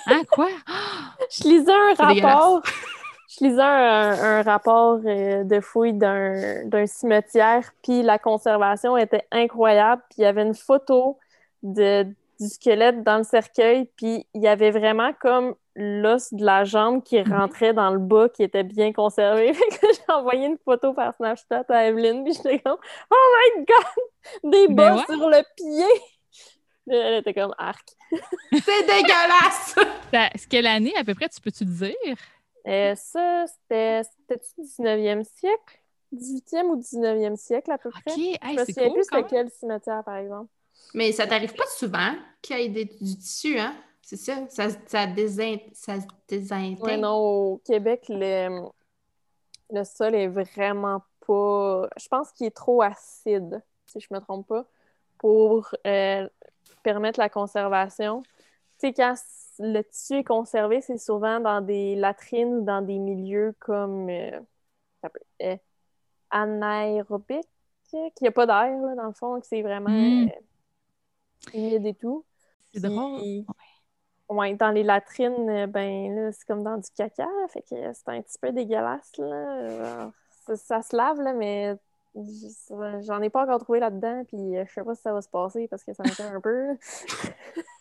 Hein, 0.06 0.22
quoi? 0.30 0.48
je 1.30 1.48
lisais 1.48 1.72
un 1.72 1.94
rapport. 1.94 2.62
Je 3.38 3.44
lisais 3.44 3.62
un, 3.62 4.38
un 4.38 4.42
rapport 4.42 4.98
euh, 5.04 5.44
de 5.44 5.60
fouille 5.60 5.92
d'un 5.92 6.64
d'un 6.64 6.86
cimetière, 6.86 7.70
puis 7.82 8.02
la 8.02 8.18
conservation 8.18 8.96
était 8.96 9.26
incroyable, 9.30 10.02
puis 10.10 10.18
il 10.18 10.22
y 10.22 10.26
avait 10.26 10.42
une 10.42 10.54
photo 10.54 11.18
de, 11.62 12.04
du 12.40 12.48
squelette 12.48 13.02
dans 13.02 13.18
le 13.18 13.24
cercueil, 13.24 13.88
puis 13.96 14.26
il 14.34 14.42
y 14.42 14.48
avait 14.48 14.70
vraiment 14.70 15.12
comme 15.20 15.54
l'os 15.76 16.32
de 16.34 16.44
la 16.44 16.64
jambe 16.64 17.04
qui 17.04 17.22
rentrait 17.22 17.72
dans 17.72 17.90
le 17.90 17.98
bas, 18.00 18.28
qui 18.28 18.42
était 18.42 18.64
bien 18.64 18.92
conservé. 18.92 19.52
J'ai 19.82 20.12
envoyé 20.12 20.46
une 20.46 20.58
photo 20.64 20.92
par 20.92 21.14
Snapchat 21.14 21.64
à 21.68 21.84
Evelyne, 21.86 22.24
puis 22.24 22.32
j'étais 22.32 22.58
comme 22.58 22.78
«Oh 23.10 23.36
my 23.56 23.64
God! 23.64 24.50
Des 24.52 24.66
Ben 24.66 24.74
bas 24.74 24.96
ouais. 24.96 25.04
sur 25.16 25.28
le 25.28 25.42
pied!» 25.56 26.02
Elle 26.90 27.18
était 27.18 27.34
comme 27.34 27.54
«Arc!» 27.58 27.86
C'est 28.52 28.86
dégueulasse! 28.86 29.76
Ça- 30.12 30.30
C'est 30.34 30.48
quelle 30.48 30.66
année 30.66 30.94
à 30.98 31.04
peu 31.04 31.14
près, 31.14 31.28
tu 31.28 31.40
peux-tu 31.40 31.64
dire? 31.64 31.94
Euh, 32.68 32.94
ça, 32.96 33.46
c'était 33.46 34.02
c'était-tu 34.04 34.60
19e 34.62 35.24
siècle? 35.24 35.80
18e 36.12 36.66
ou 36.70 36.76
19e 36.76 37.36
siècle 37.36 37.70
à 37.72 37.78
peu 37.78 37.92
près? 37.92 38.16
OK, 38.16 38.38
hey, 38.42 38.56
Je 38.56 38.60
me 38.60 38.64
c'est 38.64 38.74
souviens 38.74 38.90
cool 38.90 38.92
plus 38.92 39.04
c'était 39.04 39.24
quel 39.24 39.50
cimetière, 39.50 40.04
par 40.04 40.16
exemple. 40.16 40.50
Mais 40.94 41.12
ça 41.12 41.26
t'arrive 41.26 41.54
pas 41.54 41.66
souvent 41.76 42.14
qu'il 42.42 42.58
y 42.58 42.62
ait 42.62 42.68
des- 42.68 42.84
du 43.00 43.16
tissu, 43.18 43.58
hein? 43.58 43.76
C'est 44.02 44.16
ça? 44.16 44.46
Ça, 44.48 44.68
ça, 44.86 45.06
désin... 45.06 45.56
ça 45.74 46.00
se 46.00 46.06
désintègre. 46.28 46.84
Ouais, 46.84 46.96
non, 46.96 47.16
au 47.18 47.58
Québec, 47.64 48.04
le, 48.08 48.68
le 49.70 49.84
sol 49.84 50.14
est 50.14 50.28
vraiment 50.28 51.02
pas... 51.26 51.88
Je 51.98 52.08
pense 52.08 52.32
qu'il 52.32 52.46
est 52.46 52.50
trop 52.56 52.82
acide, 52.82 53.62
si 53.86 54.00
je 54.00 54.08
me 54.12 54.20
trompe 54.20 54.46
pas, 54.48 54.64
pour 55.18 55.74
euh, 55.86 56.28
permettre 56.82 57.20
la 57.20 57.28
conservation. 57.28 58.22
Tu 58.80 58.88
sais, 58.88 58.92
quand 58.92 59.14
le 59.60 59.82
tissu 59.82 60.14
est 60.18 60.24
conservé, 60.24 60.80
c'est 60.80 60.98
souvent 60.98 61.40
dans 61.40 61.60
des 61.60 61.96
latrines 61.96 62.58
ou 62.58 62.62
dans 62.62 62.82
des 62.82 62.98
milieux 62.98 63.54
comme... 63.58 64.08
euh, 64.08 64.40
euh, 65.42 65.56
anaérobique, 66.30 67.48
qu'il 67.88 68.10
n'y 68.20 68.28
a 68.28 68.32
pas 68.32 68.46
d'air, 68.46 68.78
là, 68.82 68.94
dans 68.96 69.06
le 69.06 69.12
fond, 69.12 69.40
que 69.40 69.46
c'est 69.46 69.62
vraiment 69.62 69.90
Mm. 69.90 70.28
euh, 70.28 71.54
humide 71.54 71.86
et 71.86 71.94
tout. 71.94 72.24
C'est 72.72 72.80
drôle. 72.80 73.44
Ouais, 74.28 74.54
dans 74.54 74.70
les 74.70 74.82
latrines, 74.82 75.48
euh, 75.48 75.66
ben 75.66 76.14
là, 76.14 76.32
c'est 76.32 76.46
comme 76.46 76.62
dans 76.62 76.76
du 76.76 76.90
caca, 76.94 77.24
là, 77.24 77.48
fait 77.48 77.62
que 77.62 77.92
c'est 77.94 78.08
un 78.08 78.20
petit 78.20 78.38
peu 78.38 78.52
dégueulasse, 78.52 79.16
là. 79.16 80.10
Ça, 80.44 80.56
ça 80.56 80.82
se 80.82 80.94
lave, 80.94 81.20
là, 81.22 81.32
mais 81.32 81.76
j'en 83.02 83.22
ai 83.22 83.30
pas 83.30 83.44
encore 83.44 83.60
trouvé 83.60 83.80
là-dedans, 83.80 84.24
puis 84.26 84.56
euh, 84.58 84.64
je 84.66 84.72
sais 84.72 84.84
pas 84.84 84.94
si 84.94 85.00
ça 85.02 85.12
va 85.14 85.22
se 85.22 85.28
passer 85.30 85.66
parce 85.68 85.82
que 85.84 85.94
ça 85.94 86.02
m'étonne 86.02 86.34
un 86.34 86.40
peu. 86.40 86.76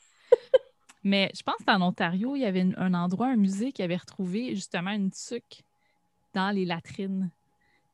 Mais 1.08 1.32
je 1.34 1.42
pense 1.42 1.56
qu'en 1.66 1.82
Ontario, 1.82 2.36
il 2.36 2.42
y 2.42 2.46
avait 2.46 2.60
une- 2.62 2.76
un 2.78 2.94
endroit, 2.94 3.28
un 3.28 3.38
musée 3.38 3.72
qui 3.72 3.82
avait 3.82 3.96
retrouvé 3.96 4.54
justement 4.56 4.92
une 4.92 5.10
tuque 5.10 5.64
dans 6.34 6.54
les 6.54 6.66
latrines. 6.66 7.30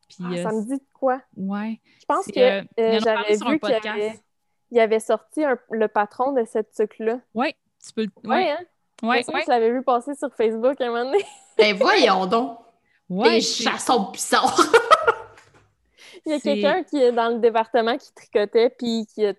Puis, 0.10 0.18
Ah, 0.24 0.34
euh, 0.34 0.44
ça 0.44 0.52
me 0.52 0.62
dit 0.64 0.78
de 0.80 0.84
quoi? 0.94 1.22
ouais. 1.38 1.80
Je 2.00 2.06
pense 2.06 2.26
que 2.26 2.40
euh, 2.40 2.64
il 2.78 2.84
euh, 2.84 3.00
j'avais 3.04 3.34
vu 3.36 3.60
qu'il 3.60 3.74
avait, 3.74 4.20
il 4.72 4.80
avait 4.80 5.00
sorti 5.00 5.44
un- 5.44 5.60
le 5.70 5.88
patron 5.88 6.32
de 6.34 6.44
cette 6.46 6.72
tuque-là. 6.74 7.20
Ouais, 7.36 7.56
tu 7.86 7.94
peux. 7.94 8.04
le- 8.06 8.30
Ouais, 8.30 8.36
Ouais, 8.36 8.50
hein? 8.52 8.60
ouais, 9.04 9.24
ouais. 9.32 9.44
Je 9.46 9.50
l'avais 9.50 9.72
vu 9.72 9.84
passer 9.84 10.16
sur 10.16 10.34
Facebook 10.34 10.82
un 10.82 10.88
moment 10.88 11.06
donné. 11.06 11.24
Ben 11.58 11.76
voyons 11.78 12.26
donc! 12.26 12.58
Ouais, 13.10 13.36
Les 13.36 13.42
sont 13.42 14.10
bizarres. 14.12 14.60
Il 16.26 16.32
y 16.32 16.36
a 16.36 16.40
quelqu'un 16.40 16.84
qui 16.84 16.98
est 16.98 17.12
dans 17.12 17.30
le 17.30 17.40
département 17.40 17.96
qui 17.98 18.12
tricotait, 18.14 18.72
puis 18.72 19.06
qui 19.14 19.24
a, 19.26 19.34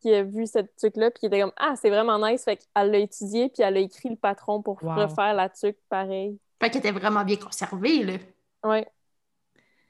qui 0.00 0.12
a 0.14 0.22
vu 0.22 0.46
cette 0.46 0.74
tuque-là, 0.76 1.10
puis 1.10 1.20
qui 1.20 1.26
était 1.26 1.40
comme 1.40 1.52
Ah, 1.56 1.74
c'est 1.76 1.90
vraiment 1.90 2.18
nice. 2.24 2.44
Fait 2.44 2.56
qu'elle 2.56 2.90
l'a 2.90 2.98
étudié, 2.98 3.48
puis 3.48 3.62
elle 3.62 3.76
a 3.76 3.80
écrit 3.80 4.08
le 4.10 4.16
patron 4.16 4.62
pour 4.62 4.82
Wow. 4.82 4.94
refaire 4.94 5.34
la 5.34 5.48
tuque 5.48 5.78
pareil. 5.88 6.38
fait 6.60 6.70
qu'elle 6.70 6.78
était 6.80 6.92
vraiment 6.92 7.24
bien 7.24 7.36
conservée, 7.36 8.02
là. 8.04 8.14
Ouais. 8.64 8.86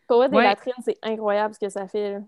Pour 0.09 0.19
vrai, 0.19 0.29
des 0.29 0.37
Ouais. 0.37 0.45
latrines, 0.45 0.75
c'est 0.85 0.99
incroyable 1.03 1.55
ce 1.55 1.59
que 1.61 1.69
ça 1.69 1.87
fait. 1.89 2.13
là. 2.15 2.21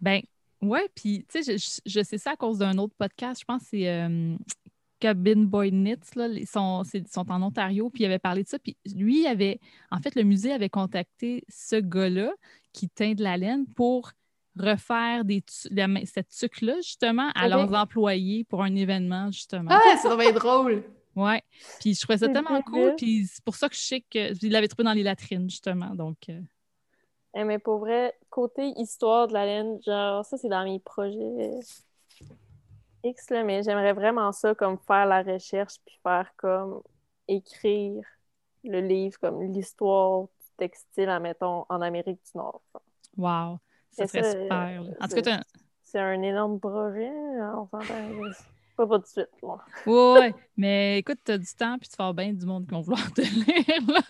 Ben, 0.00 0.20
ouais, 0.60 0.88
puis, 0.94 1.24
tu 1.28 1.42
sais, 1.42 1.52
je, 1.58 1.58
je- 1.58 1.80
je 2.00 2.02
sais 2.04 2.18
ça 2.18 2.32
à 2.32 2.36
cause 2.36 2.58
d'un 2.58 2.78
autre 2.78 2.94
podcast. 2.98 3.40
Je 3.40 3.44
pense 3.44 3.62
que 3.62 3.68
c'est 3.70 3.88
euh, 3.88 4.36
Cabin 5.00 5.42
Boy 5.44 5.70
Knits, 5.70 6.14
là. 6.16 6.28
Ils 6.28 6.46
sont, 6.46 6.84
c'est- 6.84 6.98
ils 6.98 7.08
sont 7.08 7.28
en 7.30 7.42
Ontario, 7.42 7.90
puis 7.90 8.02
il 8.04 8.06
avait 8.06 8.18
parlé 8.20 8.42
de 8.44 8.48
ça. 8.48 8.58
Puis 8.58 8.76
lui, 8.94 9.22
il 9.22 9.26
avait, 9.26 9.58
en 9.90 9.98
fait, 10.00 10.14
le 10.14 10.22
musée 10.22 10.52
avait 10.52 10.68
contacté 10.70 11.44
ce 11.48 11.76
gars-là 11.76 12.32
qui 12.72 12.88
teint 12.88 13.14
de 13.14 13.22
la 13.22 13.36
laine 13.36 13.66
pour 13.66 14.12
refaire 14.58 15.24
des 15.24 15.42
tu- 15.42 15.68
la 15.70 15.88
main- 15.88 16.04
cette 16.04 16.28
tuque-là, 16.28 16.76
justement, 16.76 17.30
à 17.34 17.48
leurs 17.48 17.72
employés 17.74 18.44
pour 18.44 18.62
un 18.62 18.74
événement, 18.74 19.30
justement. 19.30 19.70
Ah, 19.72 19.96
c'est 20.00 20.08
vraiment 20.08 20.38
drôle. 20.38 20.84
Ouais. 21.14 21.42
Puis 21.80 21.94
je 21.94 22.00
trouvais 22.00 22.18
ça 22.18 22.28
tellement 22.28 22.62
cool. 22.62 22.94
Puis 22.96 23.26
c'est 23.26 23.44
pour 23.44 23.54
ça 23.54 23.68
que 23.68 23.74
je 23.74 23.80
sais 23.80 24.00
qu'il 24.00 24.50
l'avait 24.52 24.68
trouvé 24.68 24.84
dans 24.84 24.92
les 24.94 25.02
latrines, 25.02 25.48
justement. 25.50 25.94
Donc, 25.94 26.16
euh, 26.30 26.40
Eh, 27.34 27.44
mais 27.44 27.58
pour 27.58 27.78
vrai, 27.78 28.14
côté 28.30 28.72
histoire 28.76 29.28
de 29.28 29.32
la 29.34 29.44
laine, 29.46 29.78
genre, 29.84 30.24
ça, 30.24 30.36
c'est 30.38 30.48
dans 30.48 30.64
mes 30.64 30.78
projets 30.80 31.50
X, 33.04 33.30
là, 33.30 33.42
mais 33.42 33.62
j'aimerais 33.62 33.92
vraiment 33.94 34.32
ça, 34.32 34.54
comme 34.54 34.78
faire 34.78 35.06
la 35.06 35.22
recherche, 35.22 35.74
puis 35.84 35.98
faire 36.02 36.30
comme 36.36 36.82
écrire 37.26 38.02
le 38.64 38.80
livre, 38.80 39.18
comme 39.20 39.42
l'histoire 39.52 40.22
du 40.22 40.28
textile, 40.56 41.08
admettons, 41.08 41.66
en 41.68 41.80
Amérique 41.80 42.20
du 42.24 42.38
Nord. 42.38 42.62
wow. 43.16 43.58
Ça 43.92 44.06
serait 44.06 44.22
ça, 44.22 44.32
super. 44.32 44.48
là. 44.48 44.80
En 44.80 44.84
tout 44.84 45.10
c'est- 45.10 45.22
cas, 45.22 45.36
t'as- 45.38 45.42
C'est 45.82 46.00
un 46.00 46.22
énorme 46.22 46.58
projet, 46.58 47.10
on 47.54 47.66
s'entend. 47.66 47.84
Pas 48.76 48.86
pas 48.86 48.96
tout 48.98 49.02
de 49.02 49.06
suite. 49.06 49.28
bon. 49.42 49.56
Ouais, 49.86 50.20
ouais. 50.20 50.34
Mais 50.56 50.98
écoute, 50.98 51.18
tu 51.24 51.32
as 51.32 51.38
du 51.38 51.46
temps, 51.58 51.78
puis 51.78 51.88
tu 51.88 51.96
vas 51.96 52.04
avoir 52.08 52.14
bien 52.14 52.32
du 52.32 52.44
monde 52.46 52.66
qui 52.66 52.72
vont 52.74 52.80
vouloir 52.82 53.12
te 53.12 53.20
lire. 53.22 53.82
là. 53.88 54.00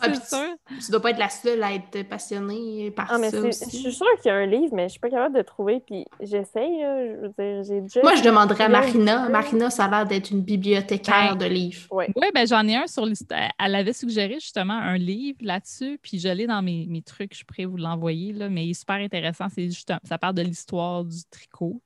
Ah, 0.00 0.14
sûr. 0.26 0.38
Tu 0.84 0.90
dois 0.90 1.00
pas 1.00 1.10
être 1.10 1.18
la 1.18 1.28
seule 1.28 1.62
à 1.62 1.72
être 1.74 2.02
passionnée 2.08 2.90
par 2.92 3.06
Ah, 3.10 3.18
mais 3.18 3.30
ça 3.30 3.40
aussi. 3.40 3.64
je 3.70 3.82
suis 3.82 3.92
sûre 3.92 4.06
qu'il 4.22 4.28
y 4.30 4.34
a 4.34 4.36
un 4.36 4.46
livre, 4.46 4.72
mais 4.74 4.84
je 4.84 4.92
suis 4.92 5.00
pas 5.00 5.10
capable 5.10 5.36
de 5.36 5.42
trouver, 5.42 5.80
puis 5.84 6.04
j'essaye, 6.20 6.80
là, 6.80 7.06
je 7.16 7.20
veux 7.20 7.34
dire, 7.38 7.62
j'ai 7.64 7.80
déjà... 7.80 8.00
Moi, 8.02 8.14
je 8.14 8.22
demanderais 8.22 8.64
à 8.64 8.68
Marina. 8.68 9.28
Marina, 9.28 9.70
ça 9.70 9.84
a 9.86 9.90
l'air 9.90 10.06
d'être 10.06 10.30
une 10.30 10.42
bibliothécaire 10.42 11.36
Ben, 11.36 11.48
de 11.48 11.52
livres. 11.52 11.86
Ouais. 11.90 12.08
Oui, 12.16 12.26
ben 12.34 12.46
j'en 12.46 12.66
ai 12.66 12.76
un 12.76 12.86
sur 12.86 13.04
l'histoire. 13.06 13.50
Elle 13.58 13.74
avait 13.74 13.92
suggéré 13.92 14.34
justement 14.34 14.74
un 14.74 14.96
livre 14.98 15.38
là-dessus, 15.42 15.98
puis 16.02 16.18
je 16.18 16.28
l'ai 16.28 16.46
dans 16.46 16.62
mes, 16.62 16.86
mes 16.88 17.02
trucs, 17.02 17.36
je 17.36 17.44
pourrais 17.44 17.64
vous 17.66 17.76
l'envoyer, 17.76 18.32
là, 18.32 18.48
mais 18.48 18.66
il 18.66 18.70
est 18.70 18.74
super 18.74 18.96
intéressant. 18.96 19.46
C'est 19.52 19.66
juste, 19.66 19.92
ça 20.04 20.18
parle 20.18 20.34
de 20.34 20.42
l'histoire 20.42 21.04
du 21.04 21.18
tricot, 21.30 21.80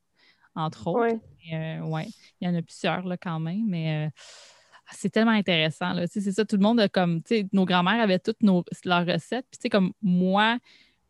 entre 0.54 0.86
autres. 0.88 1.00
Ouais. 1.00 1.20
Mais, 1.50 1.78
euh, 1.80 1.84
ouais, 1.86 2.06
il 2.40 2.48
y 2.48 2.50
en 2.50 2.54
a 2.54 2.62
plusieurs 2.62 3.06
là, 3.06 3.16
quand 3.16 3.40
même, 3.40 3.64
mais 3.66 4.06
euh, 4.06 4.10
c'est 4.92 5.10
tellement 5.10 5.30
intéressant. 5.32 5.92
Là. 5.92 6.06
Tu 6.08 6.14
sais, 6.14 6.20
C'est 6.20 6.32
ça, 6.32 6.44
tout 6.44 6.56
le 6.56 6.62
monde 6.62 6.80
a 6.80 6.88
comme, 6.88 7.22
tu 7.22 7.36
sais, 7.36 7.46
nos 7.52 7.64
grands-mères 7.64 8.00
avaient 8.00 8.18
toutes 8.18 8.42
nos, 8.42 8.64
leurs 8.84 9.06
recettes. 9.06 9.46
Puis, 9.50 9.58
tu 9.58 9.62
sais, 9.62 9.68
comme 9.70 9.92
moi, 10.02 10.58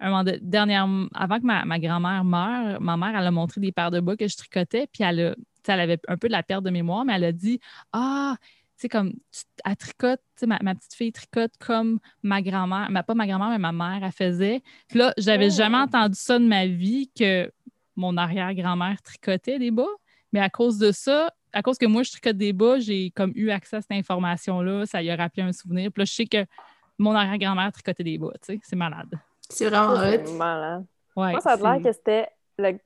un 0.00 0.10
moment 0.10 0.24
de- 0.24 0.38
dernièrement, 0.42 1.08
avant 1.14 1.38
que 1.40 1.44
ma, 1.46 1.64
ma 1.64 1.78
grand-mère 1.78 2.24
meure, 2.24 2.80
ma 2.80 2.96
mère, 2.96 3.14
elle 3.18 3.26
a 3.26 3.30
montré 3.30 3.60
des 3.60 3.72
paires 3.72 3.90
de 3.90 4.00
bas 4.00 4.16
que 4.16 4.28
je 4.28 4.36
tricotais, 4.36 4.86
puis 4.92 5.02
elle, 5.04 5.20
a, 5.20 5.34
elle 5.68 5.80
avait 5.80 6.00
un 6.08 6.16
peu 6.16 6.28
de 6.28 6.32
la 6.32 6.42
perte 6.42 6.64
de 6.64 6.70
mémoire, 6.70 7.04
mais 7.04 7.14
elle 7.14 7.24
a 7.24 7.32
dit 7.32 7.60
Ah, 7.92 8.36
tu 8.40 8.82
sais, 8.82 8.88
comme, 8.88 9.12
tu, 9.12 9.42
elle 9.64 9.76
tricote, 9.76 10.20
tu 10.36 10.40
sais, 10.40 10.46
ma, 10.46 10.58
ma 10.62 10.74
petite 10.74 10.94
fille 10.94 11.12
tricote 11.12 11.52
comme 11.58 11.98
ma 12.22 12.40
grand-mère, 12.40 12.88
pas 13.06 13.14
ma 13.14 13.26
grand-mère, 13.26 13.50
mais 13.50 13.58
ma 13.58 13.72
mère, 13.72 14.00
elle 14.02 14.12
faisait. 14.12 14.62
Puis 14.88 14.98
là, 14.98 15.12
j'avais 15.18 15.48
Oh. 15.48 15.56
jamais 15.56 15.76
entendu 15.76 16.18
ça 16.18 16.38
de 16.38 16.46
ma 16.46 16.66
vie 16.66 17.10
que 17.18 17.50
mon 17.96 18.16
arrière-grand-mère 18.16 19.00
tricotait 19.02 19.58
des 19.58 19.70
bas. 19.70 19.86
Mais 20.32 20.40
à 20.40 20.48
cause 20.50 20.78
de 20.78 20.92
ça, 20.92 21.32
à 21.52 21.62
cause 21.62 21.76
que 21.78 21.86
moi, 21.86 22.02
je 22.04 22.12
tricote 22.12 22.36
des 22.36 22.52
bas, 22.52 22.78
j'ai 22.78 23.10
comme 23.10 23.32
eu 23.34 23.50
accès 23.50 23.76
à 23.76 23.80
cette 23.82 23.90
information-là. 23.92 24.86
Ça 24.86 25.02
lui 25.02 25.10
a 25.10 25.16
rappelé 25.16 25.42
un 25.42 25.52
souvenir. 25.52 25.90
Puis 25.92 26.00
là, 26.02 26.04
je 26.04 26.12
sais 26.12 26.26
que 26.26 26.44
mon 26.98 27.14
arrière-grand-mère 27.14 27.72
tricotait 27.72 28.04
des 28.04 28.18
bas, 28.18 28.30
tu 28.40 28.54
sais. 28.54 28.60
C'est 28.62 28.76
malade. 28.76 29.08
C'est 29.48 29.68
vraiment 29.68 29.94
hot. 29.94 30.36
malade. 30.36 30.84
Ouais, 31.16 31.32
Moi, 31.32 31.40
ça 31.40 31.52
a 31.52 31.56
c'est- 31.56 31.62
l'air 31.62 31.82
que 31.82 31.92
c'était 31.92 32.28
le, 32.58 32.78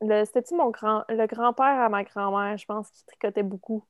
le- 0.00 0.24
c'était-tu 0.24 0.54
mon 0.54 0.70
grand 0.70 1.04
le 1.10 1.26
grand-père 1.26 1.80
à 1.80 1.88
ma 1.90 2.04
grand-mère, 2.04 2.56
je 2.56 2.64
pense, 2.64 2.88
qui 2.90 3.04
tricotait 3.04 3.42
beaucoup. 3.42 3.84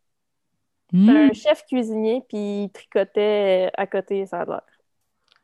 C'était 0.93 1.19
un 1.19 1.33
chef 1.33 1.64
cuisinier, 1.67 2.23
puis 2.29 2.64
il 2.64 2.71
tricotait 2.73 3.71
à 3.75 3.87
côté, 3.87 4.25
ça 4.27 4.41
a 4.41 4.45
l'air. 4.45 4.62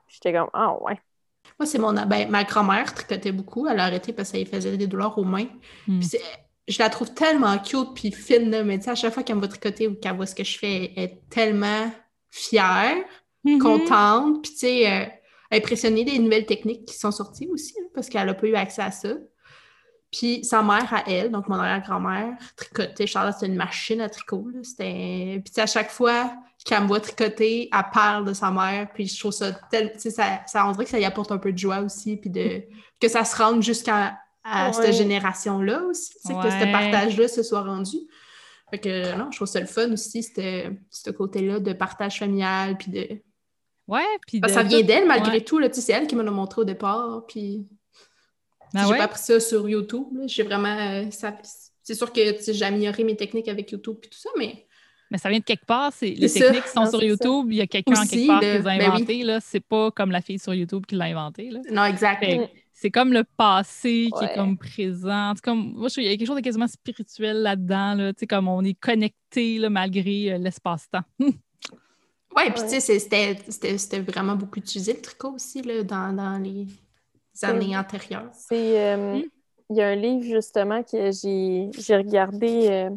J'étais 0.09 0.33
comme 0.33 0.49
Ah 0.53 0.81
ouais. 0.83 1.01
Moi, 1.59 1.67
c'est 1.67 1.79
mon. 1.79 1.93
Ben, 2.07 2.29
ma 2.31 2.45
grand-mère 2.45 2.93
tricotait 2.95 3.33
beaucoup. 3.33 3.67
Elle 3.67 3.79
a 3.81 3.85
arrêté 3.85 4.13
parce 4.13 4.33
qu'elle 4.33 4.47
faisait 4.47 4.77
des 4.77 4.87
douleurs 4.87 5.17
aux 5.19 5.25
mains. 5.25 5.49
Hmm. 5.87 6.01
Puis 6.01 6.19
je 6.69 6.79
la 6.79 6.89
trouve 6.91 7.13
tellement 7.13 7.59
cute 7.59 7.95
puis 7.95 8.13
fine, 8.13 8.51
là, 8.51 8.63
mais 8.65 8.79
tu 8.79 8.85
sais, 8.85 8.91
à 8.91 8.95
chaque 8.95 9.13
fois 9.15 9.23
qu'elle 9.23 9.37
me 9.37 9.41
voit 9.41 9.49
tricoter 9.49 9.89
ou 9.89 9.95
qu'elle 9.95 10.17
voit 10.17 10.27
ce 10.27 10.35
que 10.35 10.45
je 10.45 10.59
fais, 10.59 10.93
elle 10.97 11.03
est 11.05 11.23
tellement 11.31 11.91
fière, 12.31 12.97
Mhm. 13.45 13.59
contente, 13.59 14.43
puis 14.43 14.53
tu 14.53 14.59
sais, 14.59 14.91
euh, 14.91 15.05
impressionnée 15.51 16.05
des 16.05 16.19
nouvelles 16.21 16.47
techniques 16.47 16.85
qui 16.87 16.95
sont 16.97 17.11
sorties 17.11 17.49
aussi, 17.49 17.75
là, 17.81 17.87
parce 17.93 18.09
qu'elle 18.09 18.27
n'a 18.27 18.35
pas 18.35 18.47
eu 18.47 18.55
accès 18.55 18.83
à 18.83 18.93
ça. 18.93 19.15
Puis 20.13 20.45
sa 20.45 20.63
mère 20.63 20.93
à 20.95 21.03
elle, 21.11 21.31
donc 21.33 21.49
mon 21.49 21.57
arrière-grand-mère, 21.57 22.35
tricotait. 22.57 23.07
Charlotte, 23.07 23.35
c'était 23.35 23.47
une 23.51 23.57
machine 23.57 24.01
à 24.01 24.09
tricot. 24.09 24.47
là. 24.55 24.61
C'était... 24.63 25.43
Puis 25.45 25.61
à 25.61 25.67
chaque 25.67 25.91
fois 25.91 26.33
qu'elle 26.65 26.83
me 26.83 26.87
voit 26.87 27.01
tricoter, 27.01 27.69
elle 27.73 27.85
parle 27.93 28.25
de 28.27 28.33
sa 28.35 28.51
mère. 28.51 28.89
Puis 28.95 29.07
je 29.09 29.19
trouve 29.19 29.33
ça 29.33 29.53
tel... 29.71 29.93
tu 29.93 30.01
sais, 30.01 30.11
ça, 30.11 30.43
ça, 30.47 30.67
on 30.67 30.73
dirait 30.73 30.85
que 30.85 30.91
ça 30.91 30.99
y 30.99 31.05
apporte 31.05 31.33
un 31.33 31.39
peu 31.39 31.53
de 31.53 31.59
joie 31.59 31.81
aussi, 31.81 32.17
puis 32.17 32.31
de... 32.31 32.63
que 33.01 33.09
ça 33.09 33.25
se 33.25 33.37
rende 33.37 33.63
jusqu'à 33.63 34.19
à 34.45 34.67
Ouais. 34.67 34.73
cette 34.73 34.95
génération-là 34.95 35.83
aussi, 35.85 36.11
tu 36.15 36.19
sais, 36.29 36.35
que 36.35 36.51
ce 36.51 36.57
Ouais. 36.65 36.73
partage-là 36.73 37.29
se 37.29 37.43
soit 37.45 37.63
rendu. 37.63 37.97
Fait 38.71 38.79
que 38.79 39.17
non, 39.17 39.31
je 39.31 39.37
trouve 39.37 39.47
ça 39.49 39.61
le 39.61 39.67
fun 39.67 39.93
aussi, 39.93 40.23
ce 40.25 41.11
côté-là 41.11 41.61
de 41.61 41.73
partage 41.73 42.19
familial, 42.19 42.77
puis 42.77 42.91
de... 42.91 43.09
Ouais, 43.87 44.03
puis 44.27 44.41
de- 44.41 44.49
ça 44.49 44.63
vient 44.65 44.81
d'elle 44.83 45.07
malgré 45.07 45.35
ouais. 45.39 45.41
tout, 45.45 45.59
là, 45.61 45.69
tu 45.69 45.77
sais, 45.77 45.81
c'est 45.83 45.93
elle 45.93 46.07
qui 46.09 46.17
me 46.17 46.23
l'a 46.23 46.31
montré 46.33 46.61
au 46.63 46.65
départ, 46.65 47.25
puis... 47.29 47.69
Ben 48.75 48.85
j'ai 48.87 48.93
ouais. 48.93 48.99
pas 48.99 49.05
appris 49.05 49.21
ça 49.21 49.39
sur 49.39 49.69
YouTube. 49.69 50.07
J'ai 50.25 50.43
vraiment. 50.45 50.75
euh, 50.79 51.11
ça- 51.11 51.37
C'est 51.83 51.95
sûr 51.95 52.11
que 52.11 52.33
tu 52.39 52.43
sais, 52.43 52.55
j'ai 52.55 52.65
amélioré 52.65 53.05
mes 53.05 53.17
techniques 53.17 53.49
avec 53.49 53.71
YouTube 53.71 53.99
et 54.03 54.09
tout 54.09 54.19
ça, 54.19 54.31
mais 54.39 54.67
Mais 55.13 55.19
ça 55.19 55.29
vient 55.29 55.39
de 55.39 55.45
quelque 55.45 55.67
part. 55.67 55.93
C'est, 55.93 56.09
les 56.11 56.27
C'est 56.27 56.39
ça. 56.41 56.47
techniques 56.47 56.65
qui 56.65 56.71
sont 56.71 56.81
Non, 56.85 56.91
sur 56.91 56.99
ça. 57.01 57.05
YouTube, 57.07 57.47
il 57.53 57.57
y 57.59 57.61
a 57.61 57.67
quelqu'un 57.69 57.93
quelque 57.93 58.27
part 58.27 58.41
le- 58.41 58.47
qui 58.47 58.47
les 58.47 58.57
a 58.57 58.61
ben 58.63 58.79
oui. 58.81 58.85
inventées. 58.87 59.23
là. 59.23 59.39
C'est 59.41 59.61
pas 59.61 59.91
comme 59.93 60.11
la 60.11 60.23
fille 60.23 60.39
sur 60.39 60.55
YouTube 60.55 60.87
qui 60.87 60.95
l'a 60.97 61.05
inventé. 61.05 61.51
Là. 61.51 61.61
non, 61.71 61.85
exact. 61.85 62.25
C'est 62.73 62.91
comme 62.91 63.13
le 63.13 63.23
passé 63.37 64.09
qui 64.19 64.25
est 64.25 64.35
comme 64.35 64.57
présent. 64.59 65.33
C'est 65.37 65.45
comme, 65.45 65.75
moi, 65.75 65.87
je 65.89 65.95
trouve 65.95 66.03
qu'il 66.03 66.05
y 66.05 66.09
a 66.09 66.17
quelque 66.17 66.27
chose 66.27 66.37
de 66.37 66.41
quasiment 66.41 66.67
spirituel 66.67 67.37
là-dedans. 67.43 67.95
Là. 67.95 68.13
Tu 68.13 68.21
sais, 68.21 68.27
Comme 68.27 68.49
on 68.49 68.65
est 68.65 68.75
connecté 68.75 69.59
là, 69.59 69.71
malgré 69.71 70.33
euh, 70.33 70.39
l'espace-temps. 70.39 71.03
Ouais, 72.35 72.51
puis 72.51 72.63
tu 72.63 72.69
sais, 72.71 72.81
c'est- 72.81 72.99
c'était- 72.99 73.37
c'était 73.47 73.77
c'était 73.77 74.01
vraiment 74.01 74.35
beaucoup 74.37 74.59
utilisé 74.59 74.95
le 74.95 75.03
tricot 75.03 75.33
aussi 75.35 75.61
là, 75.61 75.83
dans, 75.83 76.15
dans 76.17 76.39
les 76.43 76.67
années 77.43 77.77
antérieures. 77.77 78.31
C'est. 78.33 78.81
euh, 78.81 79.19
Hmm. 79.19 79.23
Il 79.73 79.79
y 79.79 79.83
a 79.83 79.89
un 79.89 79.95
livre 79.95 80.23
justement 80.25 80.83
que 80.83 81.11
j'ai 81.13 81.97
regardé. 81.97 82.69
euh, 82.71 82.91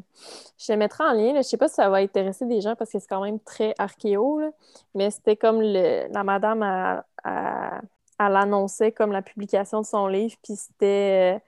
je 0.57 0.71
le 0.73 0.77
mettrai 0.79 1.03
en 1.05 1.13
lien. 1.13 1.33
là. 1.33 1.41
Je 1.41 1.47
sais 1.47 1.57
pas 1.57 1.67
si 1.69 1.75
ça 1.75 1.89
va 1.89 1.97
intéresser 1.97 2.45
des 2.45 2.61
gens 2.61 2.75
parce 2.75 2.91
que 2.91 2.99
c'est 2.99 3.07
quand 3.07 3.23
même 3.23 3.39
très 3.39 3.73
archéo. 3.77 4.39
là. 4.41 4.51
Mais 4.93 5.09
c'était 5.11 5.37
comme 5.37 5.61
la 5.61 6.23
madame, 6.23 6.63
elle, 6.63 7.03
elle- 7.25 7.81
elle 8.19 8.35
annonçait 8.37 8.91
comme 8.91 9.11
la 9.11 9.21
publication 9.21 9.81
de 9.81 9.85
son 9.85 10.07
livre. 10.07 10.35
Puis 10.43 10.55
c'était 10.55 11.35
euh, 11.37 11.39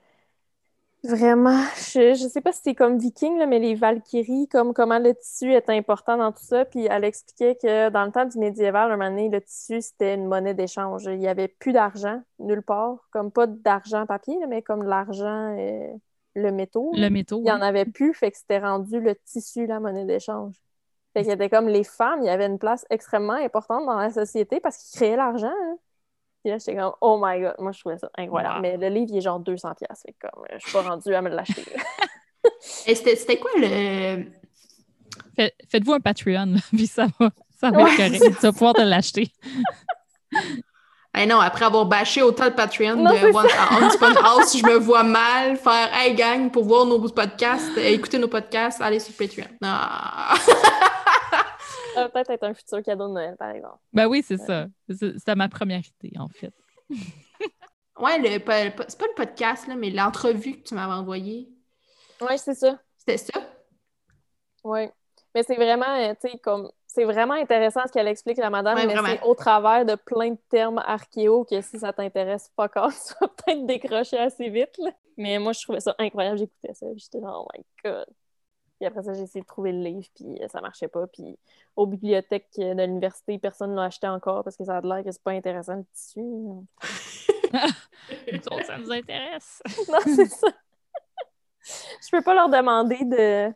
vraiment. 1.04 1.62
Je, 1.78 2.14
je 2.16 2.28
sais 2.28 2.42
pas 2.42 2.52
si 2.52 2.62
c'est 2.64 2.76
comme 2.76 2.98
viking, 2.98 3.38
là, 3.38 3.46
mais 3.46 3.60
les 3.60 3.76
Valkyries, 3.76 4.48
comme 4.48 4.74
comment 4.74 5.00
le 5.00 5.14
tissu 5.16 5.54
est 5.54 5.70
important 5.70 6.18
dans 6.18 6.32
tout 6.32 6.44
ça. 6.44 6.66
Puis 6.66 6.86
elle 6.90 7.04
expliquait 7.04 7.56
que 7.56 7.90
dans 7.90 8.06
le 8.06 8.12
temps 8.12 8.26
du 8.26 8.38
médiéval, 8.38 8.92
un 8.92 8.98
moment 8.98 9.10
donné, 9.10 9.30
le 9.30 9.42
tissu, 9.42 9.82
c'était 9.82 10.16
une 10.16 10.26
monnaie 10.28 10.54
d'échange. 10.54 11.06
Il 11.06 11.18
n'y 11.20 11.28
avait 11.28 11.48
plus 11.48 11.74
d'argent 11.74 12.22
nulle 12.40 12.62
part. 12.62 12.98
Comme 13.12 13.32
pas 13.32 13.48
d'argent 13.48 14.06
papier, 14.06 14.38
là, 14.40 14.48
mais 14.48 14.62
comme 14.62 14.84
l'argent, 14.84 15.56
euh, 15.58 15.88
le 16.36 16.52
métaux. 16.52 16.92
Le 16.96 17.10
métaux. 17.10 17.40
Il 17.40 17.44
n'y 17.44 17.52
en 17.52 17.62
avait 17.62 17.86
plus, 17.86 18.14
fait 18.14 18.32
que 18.32 18.38
c'était 18.38 18.60
rendu 18.60 19.00
le 19.00 19.16
tissu, 19.16 19.66
la 19.66 19.80
monnaie 19.80 20.06
d'échange. 20.06 20.56
Fait 21.14 21.22
qu'il 21.22 21.30
y 21.30 21.34
avait 21.34 21.50
comme 21.50 21.68
les 21.68 21.84
femmes, 21.84 22.20
il 22.22 22.28
y 22.28 22.30
avait 22.30 22.46
une 22.46 22.60
place 22.60 22.86
extrêmement 22.90 23.34
importante 23.34 23.86
dans 23.86 23.98
la 23.98 24.12
société 24.12 24.60
parce 24.60 24.78
qu'ils 24.78 25.00
créaient 25.00 25.16
l'argent. 25.16 25.48
hein. 25.48 25.78
Puis 26.44 26.52
là, 26.52 26.58
j'étais 26.60 26.76
comme, 26.76 26.94
oh 27.02 27.20
my 27.22 27.42
god, 27.42 27.56
moi 27.60 27.72
je 27.72 27.80
trouvais 27.80 27.98
ça 27.98 28.10
incroyable. 28.18 28.56
Wow. 28.56 28.62
Mais 28.62 28.78
le 28.78 28.88
livre, 28.94 29.08
il 29.12 29.18
est 29.18 29.22
genre 29.22 29.40
200$. 29.42 29.76
piastres, 29.76 30.04
Fait 30.06 30.14
que 30.14 30.28
comme, 30.28 30.44
je 30.54 30.60
suis 30.60 30.72
pas 30.72 30.82
rendue 30.82 31.14
à 31.14 31.22
me 31.22 31.30
l'acheter. 31.30 31.64
c'était 32.60 33.16
c'était 33.16 33.38
quoi 33.38 33.52
le. 33.58 34.26
Fait- 35.36 35.54
Faites-vous 35.70 35.94
un 35.94 36.00
Patreon, 36.00 36.46
là, 36.46 36.60
puis 36.72 36.88
ça 36.88 37.08
va, 37.20 37.30
ça 37.60 37.72
va 37.72 37.84
Ouais, 37.84 37.92
être 37.92 37.98
correct. 38.20 38.36
Tu 38.36 38.42
vas 38.46 38.52
pouvoir 38.52 38.74
te 38.74 38.82
l'acheter. 38.82 39.32
Eh 41.20 41.26
non, 41.26 41.40
après 41.40 41.66
avoir 41.66 41.88
bâché 41.88 42.22
autant 42.22 42.46
le 42.46 42.54
Patreon 42.54 42.98
Non, 42.98 43.10
de 43.12 43.34
One, 43.34 44.18
House, 44.24 44.56
je 44.56 44.64
me 44.64 44.76
vois 44.76 45.02
mal 45.02 45.58
faire 45.58 45.90
Hey 45.92 46.14
gang, 46.14 46.52
pour 46.52 46.64
voir 46.66 46.86
nos 46.86 47.00
podcasts, 47.10 47.76
euh, 47.76 47.82
écouter 47.88 48.20
nos 48.20 48.28
podcasts, 48.28 48.80
allez 48.82 49.00
sur 49.00 49.16
Patreon. 49.16 49.48
Non. 49.60 49.74
Ça 51.98 52.04
va 52.04 52.10
peut-être 52.10 52.32
être 52.32 52.44
un 52.44 52.54
futur 52.54 52.82
cadeau 52.84 53.08
de 53.08 53.14
Noël, 53.14 53.36
par 53.38 53.50
exemple. 53.52 53.80
Ben 53.94 54.08
oui, 54.08 54.24
c'est 54.24 54.38
ça. 54.38 54.68
C'est- 54.90 55.18
C'était 55.18 55.36
ma 55.36 55.50
première 55.50 55.82
idée, 56.02 56.14
en 56.18 56.28
fait. 56.30 56.54
Ouais, 58.00 58.20
le, 58.20 58.38
pas- 58.38 58.66
le- 58.66 58.72
c'est 58.88 59.00
pas 59.00 59.08
le 59.08 59.16
podcast, 59.16 59.68
là, 59.68 59.76
mais 59.76 59.90
l'entrevue 59.90 60.58
que 60.62 60.68
tu 60.68 60.76
m'avais 60.76 60.94
envoyée, 60.94 61.50
Oui, 62.22 62.38
c'est 62.38 62.54
ça. 62.54 62.80
c'était 62.96 63.18
ça? 63.18 63.40
Oui. 64.64 64.88
Mais 65.34 65.42
c'est 65.44 65.56
vraiment, 65.56 65.96
euh, 65.98 66.14
tu 66.22 66.30
sais, 66.30 66.38
comme. 66.40 66.72
C'est 66.86 67.04
vraiment 67.06 67.34
intéressant 67.36 67.82
ce 67.86 67.92
qu'elle 67.92 68.08
explique, 68.08 68.38
la 68.38 68.50
madame, 68.50 68.76
Ouais, 68.76 68.88
mais 68.88 68.94
vraiment. 68.94 69.10
c'est 69.22 69.28
au 69.28 69.36
travers 69.36 69.86
de 69.86 69.94
plein 69.96 70.32
de 70.32 70.38
termes 70.50 70.80
archéo 70.80 71.44
que 71.46 71.62
si 71.62 71.78
ça 71.80 71.92
t'intéresse 71.94 72.50
pas 72.56 72.66
encore, 72.66 72.90
tu 73.08 73.14
vas 73.22 73.28
peut-être 73.28 73.66
décrocher 73.68 74.18
assez 74.18 74.50
vite. 74.50 74.76
là. 74.80 74.92
Mais 75.16 75.38
moi, 75.38 75.52
je 75.54 75.62
trouvais 75.62 75.80
ça 75.80 75.94
incroyable. 76.00 76.38
J'écoutais 76.38 76.74
ça, 76.74 76.86
j'étais 76.96 77.20
genre, 77.20 77.48
oh 77.48 77.52
my 77.58 77.64
god. 77.84 78.06
Puis 78.78 78.86
après 78.86 79.02
ça, 79.02 79.14
j'ai 79.14 79.24
essayé 79.24 79.42
de 79.42 79.48
trouver 79.48 79.72
le 79.72 79.80
livre, 79.80 80.06
puis 80.14 80.38
euh, 80.42 80.48
ça 80.48 80.62
marchait 80.62 80.88
pas. 80.88 81.08
Puis 81.08 81.40
aux 81.76 81.88
bibliothèques 81.88 82.48
euh, 82.60 82.76
de 82.76 82.84
l'université, 82.84 83.40
personne 83.40 83.72
ne 83.72 83.76
l'a 83.76 83.86
acheté 83.86 84.08
encore 84.08 84.44
parce 84.44 84.56
que 84.56 84.64
ça 84.64 84.78
a 84.78 84.82
l'air 84.82 85.04
que 85.04 85.12
c'est 85.12 85.24
pas 85.24 85.32
intéressant 85.32 85.78
le 85.78 85.86
tissu. 85.94 86.20
Autres, 88.52 88.66
ça 88.66 88.78
nous 88.78 88.92
intéresse. 88.92 89.64
Non, 89.90 89.98
c'est 90.06 90.28
ça. 90.28 90.48
je 91.64 92.10
peux 92.12 92.22
pas 92.22 92.36
leur 92.36 92.50
demander 92.50 93.04
de. 93.04 93.52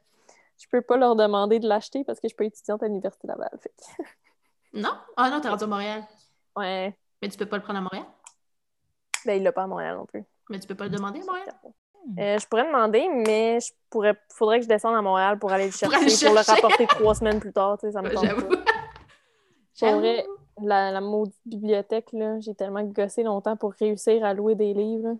Je 0.57 0.67
peux 0.69 0.81
pas 0.81 0.97
leur 0.97 1.15
demander 1.15 1.59
de 1.59 1.67
l'acheter 1.67 2.03
parce 2.03 2.19
que 2.19 2.27
je 2.27 2.29
suis 2.29 2.37
pas 2.37 2.45
étudiante 2.45 2.81
à 2.83 2.87
l'Université 2.87 3.27
Laval. 3.27 3.49
Fait 3.59 3.73
Non? 4.73 4.97
Ah 5.17 5.29
non, 5.29 5.39
t'es 5.39 5.49
rendu 5.49 5.63
à 5.63 5.67
Montréal. 5.67 6.03
Ouais. 6.55 6.97
Mais 7.21 7.29
tu 7.29 7.37
peux 7.37 7.45
pas 7.45 7.57
le 7.57 7.63
prendre 7.63 7.79
à 7.79 7.81
Montréal? 7.81 8.05
Ben, 9.25 9.37
il 9.37 9.43
l'a 9.43 9.51
pas 9.51 9.63
à 9.63 9.67
Montréal 9.67 9.97
non 9.97 10.05
plus. 10.05 10.23
Mais 10.49 10.59
tu 10.59 10.67
peux 10.67 10.75
pas 10.75 10.85
le 10.85 10.89
demander 10.89 11.21
à 11.21 11.25
Montréal? 11.25 11.55
Euh, 12.19 12.37
je 12.37 12.47
pourrais 12.47 12.65
demander, 12.65 13.07
mais 13.09 13.59
je 13.59 13.71
pourrais 13.89 14.15
faudrait 14.33 14.59
que 14.59 14.63
je 14.63 14.69
descende 14.69 14.95
à 14.95 15.01
Montréal 15.01 15.39
pour 15.39 15.51
aller 15.51 15.65
le 15.65 15.71
chercher, 15.71 15.95
aller 15.97 16.17
pour, 16.17 16.29
le 16.29 16.35
chercher. 16.35 16.51
rapporter 16.51 16.87
trois 16.87 17.15
semaines 17.15 17.39
plus 17.39 17.53
tard. 17.53 17.77
Tu 17.79 17.87
sais, 17.87 17.93
ça 17.93 18.01
me 18.01 18.09
tente. 18.13 18.27
Pour 19.79 19.93
vrai, 19.95 20.25
la, 20.61 20.91
la 20.91 21.01
maudite 21.01 21.35
bibliothèque, 21.45 22.09
là, 22.13 22.39
j'ai 22.39 22.53
tellement 22.53 22.83
gossé 22.83 23.23
longtemps 23.23 23.57
pour 23.57 23.73
réussir 23.73 24.23
à 24.23 24.33
louer 24.33 24.55
des 24.55 24.73
livres. 24.73 25.07
là. 25.07 25.13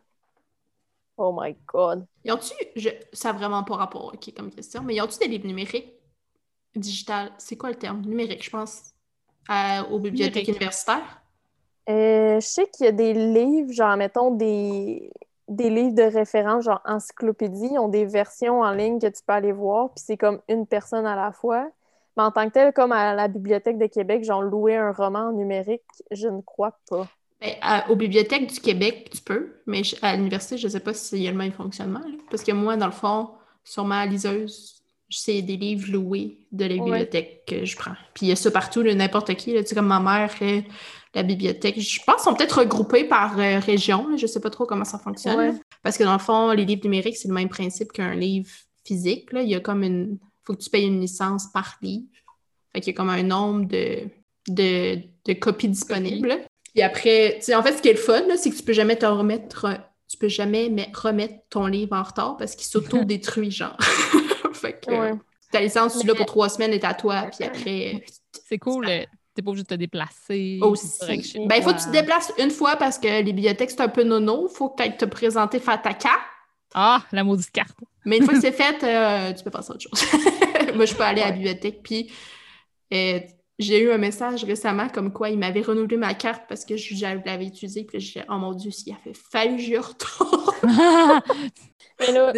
Oh 1.17 1.32
my 1.32 1.55
god. 1.67 2.05
Ils 2.23 2.32
ont-tu, 2.32 2.53
je... 2.75 2.89
ça 3.13 3.29
a 3.29 3.34
vraiment 3.34 3.63
pas 3.63 3.75
rapport, 3.75 4.11
ok, 4.13 4.34
comme 4.36 4.51
question, 4.51 4.84
mais 4.84 4.95
ils 4.95 5.01
ont-tu 5.01 5.17
des 5.19 5.27
livres 5.27 5.47
numériques? 5.47 5.93
Digital, 6.75 7.32
c'est 7.38 7.57
quoi 7.57 7.69
le 7.69 7.75
terme? 7.75 8.01
Numérique, 8.01 8.43
je 8.43 8.49
pense, 8.49 8.91
à- 9.47 9.84
aux 9.91 9.99
bibliothèques 9.99 10.47
Numérique. 10.47 10.49
universitaires? 10.49 11.21
Euh, 11.89 12.39
je 12.39 12.45
sais 12.45 12.67
qu'il 12.69 12.86
y 12.86 12.89
a 12.89 12.91
des 12.91 13.13
livres, 13.13 13.71
genre, 13.71 13.97
mettons, 13.97 14.32
des, 14.32 15.11
des 15.47 15.69
livres 15.69 15.95
de 15.95 16.03
référence, 16.03 16.65
genre 16.65 16.81
encyclopédie. 16.85 17.69
Ils 17.73 17.79
ont 17.79 17.89
des 17.89 18.05
versions 18.05 18.61
en 18.61 18.71
ligne 18.71 18.99
que 18.99 19.07
tu 19.07 19.21
peux 19.25 19.33
aller 19.33 19.51
voir, 19.51 19.89
puis 19.89 20.03
c'est 20.05 20.17
comme 20.17 20.39
une 20.47 20.65
personne 20.65 21.05
à 21.05 21.15
la 21.15 21.31
fois. 21.31 21.69
Mais 22.17 22.23
en 22.23 22.31
tant 22.31 22.45
que 22.47 22.53
tel, 22.53 22.73
comme 22.73 22.91
à 22.91 23.13
la 23.13 23.27
Bibliothèque 23.27 23.77
de 23.77 23.85
Québec, 23.87 24.23
genre, 24.23 24.41
louer 24.41 24.75
un 24.75 24.91
roman 24.91 25.29
en 25.29 25.31
numérique, 25.31 25.81
je 26.11 26.27
ne 26.27 26.41
crois 26.41 26.77
pas. 26.89 27.07
Ben, 27.39 27.53
à- 27.61 27.89
aux 27.89 27.95
bibliothèques 27.95 28.47
du 28.53 28.59
Québec, 28.59 29.09
tu 29.13 29.21
peux, 29.21 29.53
mais 29.65 29.83
je- 29.83 29.95
à 30.01 30.15
l'université, 30.15 30.57
je 30.57 30.67
sais 30.67 30.79
pas 30.79 30.93
s'il 30.93 31.23
y 31.23 31.27
a 31.27 31.31
le 31.31 31.37
même 31.37 31.53
fonctionnement. 31.53 31.99
là. 31.99 32.15
Parce 32.29 32.43
que 32.43 32.51
moi, 32.51 32.77
dans 32.77 32.85
le 32.85 32.91
fond, 32.91 33.29
sur 33.63 33.85
ma 33.85 34.05
liseuse, 34.05 34.81
c'est 35.09 35.41
des 35.41 35.57
livres 35.57 35.91
loués 35.91 36.37
de 36.51 36.65
la 36.65 36.75
Ouais. 36.75 36.79
bibliothèque 36.81 37.43
que 37.47 37.65
je 37.65 37.75
prends. 37.75 37.95
Puis 38.13 38.27
il 38.27 38.29
y 38.29 38.31
a 38.31 38.35
ça 38.35 38.51
partout, 38.51 38.83
n'importe 38.83 39.33
qui. 39.35 39.53
Là, 39.53 39.61
tu 39.61 39.69
sais, 39.69 39.75
comme 39.75 39.87
ma 39.87 39.99
mère, 39.99 40.31
la 41.14 41.24
bibliothèque. 41.24 41.80
Je 41.80 41.99
pense 42.05 42.16
qu'ils 42.18 42.24
sont 42.24 42.34
peut-être 42.36 42.59
regroupés 42.59 43.03
par 43.03 43.38
euh, 43.39 43.59
région. 43.59 44.16
Je 44.18 44.26
sais 44.28 44.39
pas 44.39 44.49
trop 44.49 44.66
comment 44.66 44.86
ça 44.86 44.97
fonctionne. 44.99 45.38
Ouais. 45.38 45.53
Parce 45.84 45.97
que 45.97 46.03
dans 46.03 46.14
le 46.14 46.20
fond, 46.20 46.51
les 46.51 46.66
livres 46.66 46.84
numériques, 46.84 47.18
c'est 47.18 47.28
le 47.28 47.34
même 47.34 47.49
principe 47.49 47.91
qu'un 47.91 48.16
livre 48.16 48.49
physique. 48.86 49.32
Là. 49.34 49.41
Il 49.41 49.49
y 49.49 49.55
a 49.55 49.59
comme 49.59 49.84
une. 49.84 50.18
faut 50.45 50.53
que 50.53 50.59
tu 50.62 50.70
payes 50.70 50.86
une 50.88 51.01
licence 51.01 51.47
par 51.51 51.78
livre. 51.82 52.05
Fait 52.74 52.80
qu'il 52.82 52.93
y 52.93 52.95
a 52.95 52.97
comme 52.97 53.09
un 53.09 53.24
nombre 53.24 53.66
de, 53.68 54.07
de, 54.47 54.99
de 55.26 55.34
copies 55.34 55.68
disponibles. 55.68 56.38
Puis 56.74 56.82
après, 56.82 57.34
tu 57.39 57.45
sais, 57.47 57.55
en 57.55 57.62
fait, 57.64 57.74
ce 57.76 57.82
qui 57.82 57.89
est 57.89 57.93
le 57.93 57.97
fun, 57.99 58.22
c'est 58.38 58.49
que 58.49 58.55
tu 58.55 58.64
peux 58.64 58.72
jamais 58.74 58.95
te 58.95 59.05
remettre. 59.05 59.68
Tu 60.09 60.18
peux 60.18 60.30
jamais 60.30 60.70
me- 60.70 60.84
remettre 60.97 61.36
ton 61.49 61.66
livre 61.66 61.95
en 61.97 62.03
retard 62.03 62.38
parce 62.38 62.55
qu'il 62.55 62.66
s'auto-détruit, 62.68 63.51
genre. 63.51 63.76
fait 64.53 64.80
que 64.80 64.91
Ouais. 64.91 65.12
ta 65.51 65.59
licence, 65.62 65.99
tu 65.99 66.07
l'as 66.07 66.16
pour 66.16 66.26
trois 66.26 66.47
semaines, 66.47 66.72
est 66.72 66.84
à 66.86 66.93
toi. 66.93 67.28
Puis 67.36 67.43
après, 67.45 68.03
C'est 68.47 68.57
cool. 68.57 68.88
T'es 69.34 69.41
pas 69.41 69.51
obligé 69.51 69.63
de 69.63 69.67
te 69.67 69.75
déplacer. 69.75 70.59
aussi. 70.61 71.45
Ben, 71.47 71.55
il 71.57 71.63
faut 71.63 71.71
que 71.71 71.79
tu 71.79 71.86
te 71.86 71.91
déplaces 71.91 72.34
une 72.38 72.51
fois 72.51 72.75
parce 72.75 72.97
que 72.97 73.07
les 73.07 73.23
bibliothèques, 73.23 73.71
c'est 73.71 73.82
un 73.82 73.88
peu 73.88 74.03
nono. 74.03 74.47
Il 74.51 74.55
faut 74.55 74.75
ailles 74.79 74.97
te 74.97 75.05
présenter, 75.05 75.59
faire 75.59 75.82
ta 75.82 75.93
carte. 75.93 76.19
Ah, 76.73 77.03
la 77.11 77.23
maudite 77.23 77.51
carte. 77.51 77.77
Mais 78.05 78.17
une 78.17 78.25
fois 78.25 78.34
que 78.34 78.41
c'est 78.41 78.51
fait, 78.51 78.84
euh, 78.84 79.34
tu 79.34 79.43
peux 79.43 79.51
passer 79.51 79.71
à 79.71 79.75
autre 79.75 79.84
chose. 79.84 80.05
Moi, 80.75 80.86
je 80.86 80.95
peux 80.95 81.03
aller 81.03 81.21
à 81.21 81.27
la 81.27 81.32
bibliothèque. 81.32 81.82
Puis, 81.84 82.11
euh, 82.93 83.19
j'ai 83.59 83.82
eu 83.82 83.91
un 83.91 83.97
message 83.97 84.43
récemment 84.43 84.89
comme 84.89 85.13
quoi 85.13 85.29
il 85.29 85.38
m'avait 85.38 85.61
renouvelé 85.61 85.97
ma 85.97 86.13
carte 86.13 86.43
parce 86.49 86.65
que 86.65 86.75
je 86.75 86.95
je 86.95 87.05
l'avais 87.25 87.45
utilisée. 87.45 87.84
Puis 87.84 87.99
j'ai 87.99 88.21
dit, 88.21 88.25
oh 88.29 88.38
mon 88.38 88.53
Dieu, 88.53 88.71
s'il 88.71 88.93
a 88.93 88.97
fait 88.97 89.13
fallu 89.13 89.57
que 89.57 89.61
j'y 89.61 89.77
retourne. 89.77 90.55
Mais 91.99 92.11
là. 92.11 92.34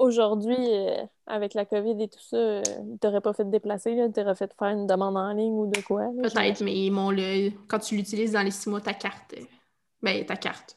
Aujourd'hui, 0.00 0.56
euh, 0.58 1.04
avec 1.26 1.54
la 1.54 1.64
COVID 1.64 2.02
et 2.02 2.08
tout 2.08 2.20
ça, 2.20 2.36
euh, 2.36 2.62
ils 2.92 2.98
t'auraient 2.98 3.20
pas 3.20 3.32
fait 3.32 3.48
déplacer, 3.48 3.94
là, 3.94 4.08
t'aurais 4.08 4.34
fait 4.34 4.52
faire 4.58 4.68
une 4.68 4.86
demande 4.86 5.16
en 5.16 5.32
ligne 5.32 5.52
ou 5.52 5.66
de 5.70 5.80
quoi. 5.80 6.08
Peut-être, 6.22 6.62
mais 6.62 6.88
mon, 6.90 7.10
le, 7.10 7.50
quand 7.68 7.78
tu 7.78 7.96
l'utilises 7.96 8.32
dans 8.32 8.42
les 8.42 8.50
six 8.50 8.68
mois, 8.68 8.80
ta 8.80 8.94
carte, 8.94 9.34
euh, 9.38 9.44
ben, 10.02 10.24
ta 10.26 10.36
carte, 10.36 10.76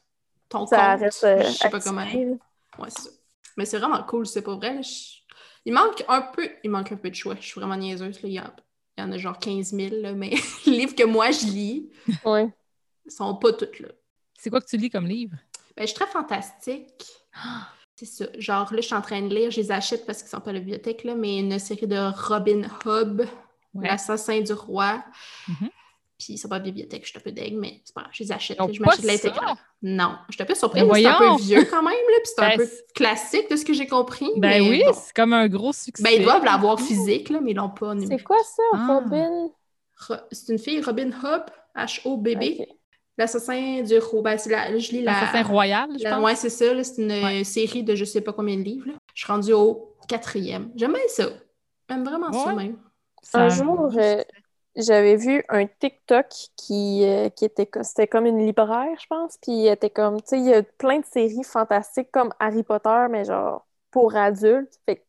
ton 0.49 0.65
Ça 0.67 0.91
compte, 0.93 0.99
reste 1.01 1.23
euh, 1.23 1.41
je 1.43 1.51
sais 1.51 1.69
pas 1.69 1.79
comment. 1.79 2.01
Ouais, 2.05 2.37
c'est 2.89 3.01
ça. 3.03 3.09
Mais 3.57 3.65
c'est 3.65 3.77
vraiment 3.77 4.03
cool, 4.03 4.25
c'est 4.27 4.41
pas 4.41 4.55
vrai. 4.55 4.73
là. 4.75 4.81
Je- 4.81 5.21
Il 5.65 5.73
manque 5.73 6.03
un 6.07 6.21
peu, 6.21 6.49
il 6.63 6.69
manque 6.69 6.91
un 6.91 6.97
peu 6.97 7.09
de 7.09 7.15
choix. 7.15 7.35
Je 7.39 7.45
suis 7.47 7.59
vraiment 7.59 7.77
niaiseuse. 7.77 8.21
Là. 8.21 8.29
Il, 8.29 8.33
y 8.33 8.39
en... 8.39 8.51
il 8.97 9.01
y 9.01 9.03
en 9.07 9.11
a 9.11 9.17
genre 9.17 9.37
15 9.39 9.71
000, 9.73 9.95
là, 10.01 10.13
mais 10.13 10.31
les 10.65 10.71
livres 10.73 10.95
que 10.95 11.03
moi 11.05 11.31
je 11.31 11.45
lis 11.45 11.89
Ouais. 12.25 12.49
sont 13.07 13.35
pas 13.35 13.53
tous 13.53 13.79
là. 13.79 13.89
C'est 14.37 14.49
quoi 14.49 14.59
que 14.59 14.65
tu 14.67 14.75
lis 14.77 14.89
comme 14.89 15.07
livre? 15.07 15.37
Ben, 15.77 15.83
je 15.83 15.87
suis 15.87 15.95
très 15.95 16.07
fantastique. 16.07 17.05
C'est 18.03 18.25
ça. 18.25 18.25
Genre, 18.37 18.73
là, 18.73 18.81
je 18.81 18.85
suis 18.85 18.95
en 18.95 19.01
train 19.01 19.21
de 19.21 19.33
lire, 19.33 19.49
je 19.51 19.61
les 19.61 19.71
achète 19.71 20.05
parce 20.05 20.19
qu'ils 20.21 20.29
sont 20.29 20.39
pas 20.41 20.49
à 20.49 20.53
la 20.53 20.59
bibliothèque, 20.59 21.03
là, 21.03 21.15
mais 21.15 21.39
une 21.39 21.57
série 21.59 21.87
de 21.87 21.97
Robin 22.27 22.63
Hood, 22.85 23.27
Ouais. 23.73 23.87
l'assassin 23.87 24.39
du 24.41 24.53
roi. 24.53 25.03
Mhm. 25.47 25.69
Puis, 26.19 26.33
ils 26.33 26.37
sont 26.37 26.47
pas 26.47 26.55
à 26.57 26.59
la 26.59 26.65
bibliothèque, 26.65 27.03
je 27.05 27.09
suis 27.09 27.17
un 27.17 27.21
peu 27.21 27.31
deg, 27.31 27.55
mais 27.55 27.81
c'est 27.83 27.93
pas 27.95 28.01
grave, 28.01 28.13
je 28.13 28.23
les 28.23 28.31
achète. 28.31 28.59
Là, 28.59 28.67
je 28.71 28.79
m'achète 28.81 29.03
l'intégrale. 29.03 29.55
Non, 29.81 30.15
je 30.29 30.33
suis 30.35 30.43
un 30.43 30.45
peu 30.45 30.53
surprise, 30.55 30.83
Ben 30.83 30.93
c'est 30.93 31.05
un 31.05 31.17
peu 31.17 31.41
vieux 31.41 31.63
quand 31.65 31.81
même, 31.81 31.93
là, 31.93 32.17
puis 32.23 32.31
c'est 32.35 32.41
un 32.43 32.49
Ben, 32.57 32.59
peu 32.59 32.69
classique 32.93 33.49
de 33.49 33.55
ce 33.55 33.65
que 33.65 33.73
j'ai 33.73 33.87
compris. 33.87 34.29
Ben 34.37 34.61
mais 34.63 34.69
oui, 34.69 34.83
bon. 34.85 34.93
c'est 34.93 35.13
comme 35.15 35.33
un 35.33 35.47
gros 35.47 35.73
succès. 35.73 36.03
Ben, 36.03 36.11
ils 36.11 36.23
doivent 36.23 36.45
l'avoir 36.45 36.79
physique, 36.79 37.29
là, 37.29 37.39
mais 37.41 37.51
ils 37.51 37.55
l'ont 37.55 37.69
pas 37.69 37.95
en 37.95 37.99
C'est 37.99 38.23
quoi 38.23 38.37
ça, 38.43 38.63
Ah. 38.73 38.85
Robin? 39.01 39.49
Ro- 40.07 40.15
C'est 40.31 40.51
une 40.53 40.59
fille, 40.59 40.81
Robin 40.81 41.09
Hood, 41.09 41.43
H-O-B-B. 41.75 42.65
L'assassin 43.17 43.81
du 43.83 43.97
roi. 43.99 44.21
Ben, 44.23 44.37
c'est 44.37 44.49
la... 44.49 44.77
je 44.77 44.91
lis 44.91 45.01
la... 45.03 45.11
L'assassin 45.13 45.43
royal, 45.43 45.89
je 45.97 46.03
La- 46.03 46.15
pense. 46.15 46.25
ouais, 46.25 46.35
c'est 46.35 46.49
ça. 46.49 46.73
là, 46.73 46.83
C'est 46.83 47.01
une 47.01 47.11
Ouais. 47.23 47.43
série 47.43 47.83
de 47.83 47.95
je 47.95 48.05
sais 48.05 48.21
pas 48.21 48.33
combien 48.33 48.57
de 48.57 48.61
livres. 48.63 48.87
là. 48.87 48.93
Je 49.13 49.23
suis 49.23 49.31
rendue 49.31 49.53
au 49.53 49.95
quatrième. 50.07 50.71
J'aime 50.75 50.93
bien 50.93 51.01
ça. 51.07 51.25
J'aime 51.89 52.03
vraiment 52.03 52.31
ça 52.33 52.53
même. 52.53 52.77
Ça- 53.21 53.41
Un 53.43 53.49
jour, 53.49 53.91
euh, 53.97 54.21
j'avais 54.75 55.15
vu 55.15 55.43
un 55.49 55.65
TikTok 55.67 56.25
qui, 56.57 57.03
euh, 57.05 57.29
qui 57.29 57.45
était, 57.45 57.69
c'était 57.83 58.07
comme 58.07 58.25
une 58.25 58.45
libraire, 58.45 58.97
je 58.99 59.05
pense, 59.07 59.37
puis 59.41 59.51
il 59.53 59.67
était 59.67 59.89
comme, 59.89 60.17
tu 60.21 60.27
sais, 60.29 60.39
il 60.39 60.45
y 60.45 60.53
a 60.53 60.63
plein 60.63 60.99
de 60.99 61.05
séries 61.05 61.43
fantastiques 61.43 62.09
comme 62.11 62.33
Harry 62.39 62.63
Potter, 62.63 63.05
mais 63.09 63.23
genre 63.25 63.65
pour 63.91 64.15
adultes. 64.15 64.79
Fait 64.85 65.05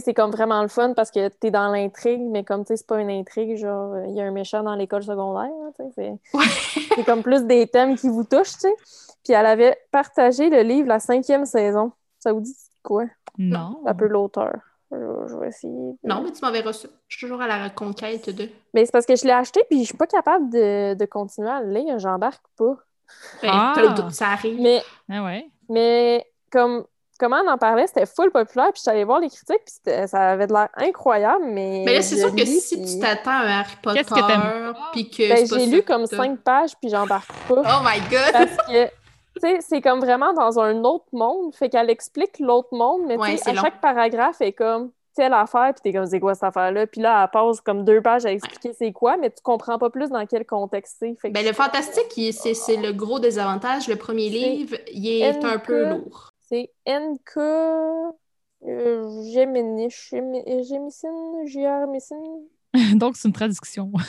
c'est 0.00 0.14
comme 0.14 0.30
vraiment 0.30 0.62
le 0.62 0.68
fun 0.68 0.92
parce 0.94 1.10
que 1.10 1.28
t'es 1.28 1.50
dans 1.50 1.68
l'intrigue, 1.68 2.20
mais 2.22 2.44
comme, 2.44 2.64
tu 2.64 2.68
sais, 2.68 2.76
c'est 2.78 2.86
pas 2.86 3.00
une 3.00 3.10
intrigue, 3.10 3.56
genre, 3.56 3.94
euh, 3.94 4.06
il 4.08 4.14
y 4.16 4.20
a 4.20 4.24
un 4.24 4.30
méchant 4.30 4.62
dans 4.62 4.74
l'école 4.74 5.02
secondaire, 5.02 5.50
hein, 5.52 5.70
tu 5.76 5.84
sais, 5.84 5.90
c'est... 5.94 6.36
Ouais. 6.98 7.04
Comme 7.04 7.22
plus 7.22 7.44
des 7.44 7.66
thèmes 7.66 7.96
qui 7.96 8.08
vous 8.08 8.24
touchent, 8.24 8.52
tu 8.54 8.60
sais. 8.60 8.74
Puis 9.24 9.32
elle 9.32 9.46
avait 9.46 9.76
partagé 9.90 10.50
le 10.50 10.60
livre 10.62 10.86
La 10.88 10.98
cinquième 11.00 11.44
saison. 11.46 11.92
Ça 12.20 12.32
vous 12.32 12.40
dit 12.40 12.54
quoi? 12.82 13.04
Non. 13.38 13.80
Un 13.86 13.94
peu 13.94 14.06
l'auteur. 14.06 14.54
Je, 14.92 14.96
je 15.28 15.36
vais 15.38 15.48
essayer. 15.48 15.72
de- 15.72 15.96
Non, 16.04 16.22
mais 16.22 16.30
tu 16.30 16.44
m'enverras 16.44 16.72
ça. 16.72 16.88
Je 17.08 17.16
suis 17.16 17.26
toujours 17.26 17.40
à 17.42 17.48
la 17.48 17.68
conquête 17.70 18.28
de. 18.30 18.48
Mais 18.74 18.84
c'est 18.86 18.92
parce 18.92 19.06
que 19.06 19.16
je 19.16 19.24
l'ai 19.24 19.32
acheté 19.32 19.62
puis 19.68 19.80
je 19.80 19.86
suis 19.86 19.96
pas 19.96 20.06
capable 20.06 20.50
de, 20.50 20.94
de 20.94 21.04
continuer 21.06 21.48
à 21.50 21.62
le 21.62 21.72
lire. 21.72 21.98
J'embarque 21.98 22.44
pas. 22.56 22.76
Ben, 23.42 23.48
Ah. 23.50 24.08
ça 24.10 24.28
arrive. 24.28 24.60
Mais, 24.60 24.82
Ah 25.10 25.24
ouais. 25.24 25.46
mais 25.68 26.24
comme 26.52 26.84
comment 27.24 27.42
on 27.44 27.50
en 27.50 27.58
parlait, 27.58 27.86
c'était 27.86 28.06
full 28.06 28.30
populaire. 28.30 28.66
Puis 28.72 28.78
je 28.78 28.82
suis 28.82 28.90
allée 28.90 29.04
voir 29.04 29.20
les 29.20 29.28
critiques 29.28 29.62
puis 29.64 29.94
ça 30.06 30.30
avait 30.30 30.46
de 30.46 30.52
l'air 30.52 30.68
incroyable. 30.76 31.44
Mais, 31.46 31.82
Mais 31.86 31.94
là, 31.94 32.02
c'est 32.02 32.16
sûr 32.16 32.34
que 32.34 32.44
si 32.44 32.76
puis- 32.76 32.94
tu 32.94 33.00
t'attends 33.00 33.30
à 33.30 33.44
un 33.44 33.60
Harry 33.60 33.76
Potter, 33.82 33.98
Qu'est-ce 33.98 34.10
que 34.14 34.90
puis 34.92 35.10
que 35.10 35.28
Ben, 35.28 35.46
j'ai 35.60 35.66
lu 35.66 35.82
comme 35.82 36.06
cinq 36.06 36.38
pages 36.40 36.72
puis 36.80 36.90
j'embarque 36.90 37.30
pas. 37.48 37.54
Oh 37.62 37.82
my 37.84 38.00
God! 38.10 38.32
Parce 38.32 38.56
que, 38.68 38.84
tu 38.86 38.90
sais, 39.40 39.58
c'est 39.60 39.80
comme 39.80 40.00
vraiment 40.00 40.32
dans 40.32 40.58
un 40.60 40.84
autre 40.84 41.06
monde. 41.12 41.54
Fait 41.54 41.68
qu'elle 41.68 41.90
explique 41.90 42.38
l'autre 42.38 42.68
monde, 42.72 43.02
mais 43.06 43.16
Ouais, 43.16 43.36
à 43.46 43.52
long. 43.52 43.62
chaque 43.62 43.80
paragraphe 43.80 44.40
est 44.40 44.52
comme 44.52 44.90
telle 45.16 45.32
affaire, 45.32 45.72
puis 45.74 45.80
t'es 45.84 45.92
comme, 45.96 46.06
c'est 46.06 46.18
quoi 46.18 46.34
cette 46.34 46.42
affaire-là? 46.42 46.88
Puis 46.88 47.00
là, 47.00 47.22
elle 47.22 47.30
passe 47.30 47.60
comme 47.60 47.84
deux 47.84 48.02
pages 48.02 48.26
à 48.26 48.32
expliquer 48.32 48.72
c'est 48.76 48.90
quoi, 48.92 49.16
mais 49.16 49.30
tu 49.30 49.36
comprends 49.44 49.78
pas 49.78 49.88
plus 49.88 50.08
dans 50.10 50.26
quel 50.26 50.44
contexte 50.44 50.96
c'est. 50.98 51.14
Fait 51.22 51.28
que 51.28 51.34
Ben, 51.34 51.46
le 51.46 51.52
fantastique, 51.52 52.32
c'est 52.32 52.54
c'est 52.54 52.76
le 52.76 52.92
gros 52.92 53.20
désavantage. 53.20 53.86
Le 53.86 53.94
premier 53.94 54.28
livre, 54.28 54.76
il 54.92 55.22
est 55.22 55.44
un 55.44 55.58
peu 55.58 55.88
lourd. 55.88 56.30
C'est 56.48 56.70
Gemicine, 60.62 61.46
J.R. 61.46 61.86
Messine. 61.88 62.48
Donc, 62.98 63.16
c'est 63.16 63.28
une 63.28 63.34
traduction. 63.34 63.90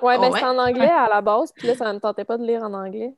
Ouais, 0.00 0.14
Oh, 0.16 0.20
ben 0.20 0.30
ouais? 0.30 0.38
c'est 0.38 0.44
en 0.46 0.58
anglais 0.58 0.88
à 0.90 1.08
la 1.08 1.20
base, 1.20 1.50
puis 1.52 1.66
là, 1.66 1.74
ça 1.74 1.84
ne 1.88 1.94
me 1.94 1.98
tentait 1.98 2.24
pas 2.24 2.38
de 2.38 2.44
lire 2.46 2.62
en 2.62 2.72
anglais. 2.72 3.12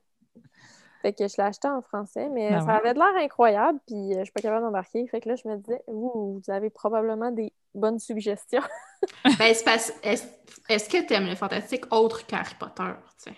Fait 1.02 1.12
que 1.12 1.28
je 1.28 1.36
l'ai 1.36 1.42
acheté 1.44 1.68
en 1.68 1.82
français, 1.82 2.28
mais 2.30 2.50
Ben 2.50 2.60
ça 2.60 2.66
ouais. 2.66 2.72
avait 2.72 2.94
de 2.94 2.98
l'air 2.98 3.14
incroyable, 3.16 3.78
puis 3.86 4.14
euh, 4.14 4.18
je 4.20 4.24
suis 4.24 4.32
pas 4.32 4.40
capable 4.40 4.64
d'embarquer. 4.64 5.06
Fait 5.08 5.20
que 5.20 5.28
là, 5.28 5.34
je 5.36 5.46
me 5.48 5.56
disais, 5.58 5.82
vous, 5.86 6.40
vous 6.42 6.50
avez 6.50 6.70
probablement 6.70 7.30
des 7.30 7.52
bonnes 7.74 7.98
suggestions. 7.98 8.62
Ben, 9.38 9.46
Est-ce 9.46 10.88
que 10.88 11.06
tu 11.06 11.14
aimes 11.14 11.26
le 11.26 11.34
fantastique 11.34 11.84
autre 11.92 12.26
qu'Harry 12.26 12.54
Potter? 12.58 12.84
tu 13.22 13.30
sais? 13.32 13.36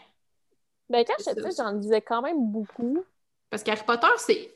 Ben, 0.88 1.04
quand 1.04 1.14
j'étais 1.18 1.34
petite, 1.40 1.56
j'en 1.56 1.72
lisais 1.72 2.00
quand 2.00 2.22
même 2.22 2.50
beaucoup. 2.50 3.04
Parce 3.50 3.62
qu'Harry 3.62 3.82
Potter, 3.86 4.08
c'est. 4.18 4.50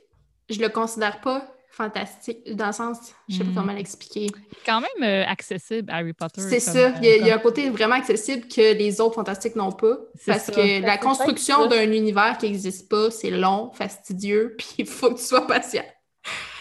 Je 0.51 0.61
le 0.61 0.69
considère 0.69 1.21
pas 1.21 1.53
fantastique, 1.71 2.39
dans 2.55 2.69
le 2.69 2.73
sens, 2.73 3.13
je 3.29 3.37
sais 3.37 3.45
pas 3.45 3.51
Hmm. 3.51 3.55
comment 3.55 3.73
l'expliquer. 3.75 4.29
Quand 4.65 4.81
même 4.81 5.03
euh, 5.03 5.27
accessible, 5.27 5.91
Harry 5.91 6.15
Potter. 6.15 6.41
C'est 6.41 6.59
ça. 6.61 6.79
euh, 6.79 6.93
Il 7.03 7.05
y, 7.05 7.09
a, 7.11 7.17
il 7.17 7.27
y 7.27 7.31
a 7.31 7.35
comme- 7.35 7.39
un 7.39 7.43
côté 7.43 7.69
vraiment 7.71 7.97
accessible 7.97 8.49
que 8.49 8.73
les 8.75 8.99
autres 9.01 9.17
fantastiques 9.17 9.57
n'ont 9.57 9.73
pas. 9.73 9.99
C'est 10.15 10.33
Parce 10.33 10.45
ça. 10.45 10.53
que 10.53 10.81
la 10.81 10.97
construction 10.97 11.67
d'un 11.67 11.93
univers 11.93 12.39
qui 12.39 12.47
n'existe 12.47 12.89
pas, 12.89 13.11
c'est 13.11 13.31
long, 13.31 13.73
fastidieux, 13.73 14.55
puis 14.59 14.69
il 14.79 14.87
faut 14.87 15.11
que 15.11 15.19
tu 15.19 15.25
sois 15.25 15.47
patient. 15.47 15.85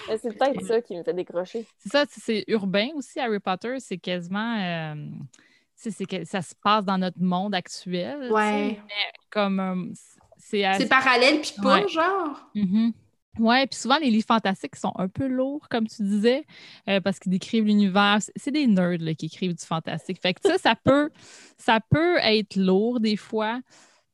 C'est 0.08 0.38
peut-être 0.38 0.66
ça 0.66 0.82
qui 0.82 0.98
me 0.98 1.04
fait 1.04 1.14
décrocher. 1.14 1.66
C'est 1.80 1.90
ça, 1.94 2.04
c'est- 2.10 2.44
urbain 2.48 2.90
aussi, 2.96 3.18
Harry 3.20 3.40
Potter. 3.40 3.76
C'est 3.80 3.98
quasiment. 3.98 4.58
euh, 4.62 4.96
c'est 5.76 6.06
que 6.06 6.26
ça 6.26 6.42
se 6.42 6.54
passe 6.62 6.84
dans 6.84 6.98
notre 6.98 7.22
monde 7.22 7.56
actuel. 7.56 8.32
Ouais. 8.32 8.80
mais 8.88 9.12
comme. 9.32 9.60
euh, 9.62 9.94
c'est 10.38 10.64
C'est 10.78 10.90
parallèle, 10.90 11.40
puis 11.42 11.54
pas, 11.64 11.80
Ouais. 11.82 11.88
genre? 11.88 12.50
Mhm. 12.54 12.92
Ouais, 13.40 13.68
puis 13.68 13.78
souvent 13.80 13.98
les 13.98 14.10
livres 14.10 14.28
fantastiques 14.28 14.76
sont 14.76 14.94
un 14.96 15.08
peu 15.08 15.28
lourds, 15.28 15.68
comme 15.70 15.88
tu 15.88 16.04
disais, 16.04 16.46
euh, 16.88 17.02
parce 17.02 17.20
qu'ils 17.20 17.32
décrivent 17.32 17.66
l'univers. 17.66 18.20
C'est 18.36 18.52
des 18.52 18.68
nerds 18.68 19.00
là, 19.00 19.14
qui 19.14 19.26
écrivent 19.26 19.56
du 19.56 19.66
fantastique. 19.66 20.22
Fait 20.22 20.34
que 20.34 20.42
ça, 20.48 20.58
ça 20.58 20.76
peut, 20.76 21.10
ça 21.58 21.80
peut 21.90 22.18
être 22.22 22.56
lourd 22.56 23.00
des 23.00 23.18
fois. 23.18 23.60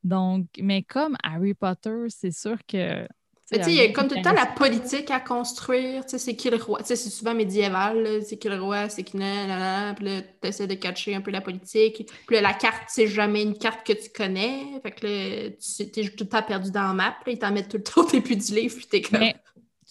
Donc, 0.04 0.48
mais 0.60 0.82
comme 0.82 1.16
Harry 1.24 1.54
Potter, 1.54 2.06
c'est 2.10 2.32
sûr 2.32 2.58
que. 2.68 3.08
Mais 3.52 3.58
tu 3.58 3.64
sais, 3.66 3.72
il 3.72 3.76
y 3.76 3.82
a 3.82 3.92
comme 3.92 4.08
tout 4.08 4.16
le 4.16 4.22
temps 4.22 4.32
la 4.34 4.46
politique 4.46 5.12
à 5.12 5.20
construire. 5.20 6.06
Tu 6.06 6.12
sais, 6.12 6.18
c'est 6.20 6.36
qui 6.36 6.50
le 6.50 6.56
roi? 6.58 6.80
Tu 6.80 6.86
sais, 6.86 6.96
c'est 6.96 7.10
souvent 7.10 7.34
médiéval. 7.34 8.02
là. 8.02 8.22
C'est 8.22 8.38
qui 8.38 8.48
le 8.48 8.62
roi? 8.62 8.88
C'est 8.88 9.04
qui 9.04 9.18
nan, 9.18 9.48
nan, 9.48 9.60
nan. 9.60 9.96
Puis 9.96 10.06
là, 10.06 10.22
tu 10.22 10.48
essaies 10.48 10.68
de 10.68 10.76
catcher 10.76 11.16
un 11.16 11.22
peu 11.22 11.32
la 11.32 11.42
politique. 11.42 12.10
Puis 12.28 12.36
là, 12.38 12.42
la 12.42 12.54
carte, 12.54 12.84
c'est 12.88 13.08
jamais 13.08 13.44
une 13.44 13.58
carte 13.58 13.86
que 13.86 13.94
tu 13.94 14.10
connais. 14.10 14.64
Fait 14.82 14.92
que 14.92 15.06
là, 15.06 15.50
tu 15.50 15.56
sais, 15.60 15.86
t'es 15.88 16.04
tout 16.06 16.24
le 16.24 16.30
temps 16.30 16.44
perdu 16.44 16.72
dans 16.72 16.84
la 16.88 16.94
map. 16.94 17.16
Là, 17.26 17.32
ils 17.34 17.38
t'en 17.40 17.52
mettent 17.52 17.70
tout 17.70 17.78
le 17.78 17.84
temps 17.84 18.02
au 18.04 18.10
début 18.10 18.36
du 18.38 18.56
livre. 18.56 18.76
Puis 18.78 18.86
t'es 18.90 19.02
comme. 19.02 19.20
Mais 19.20 19.36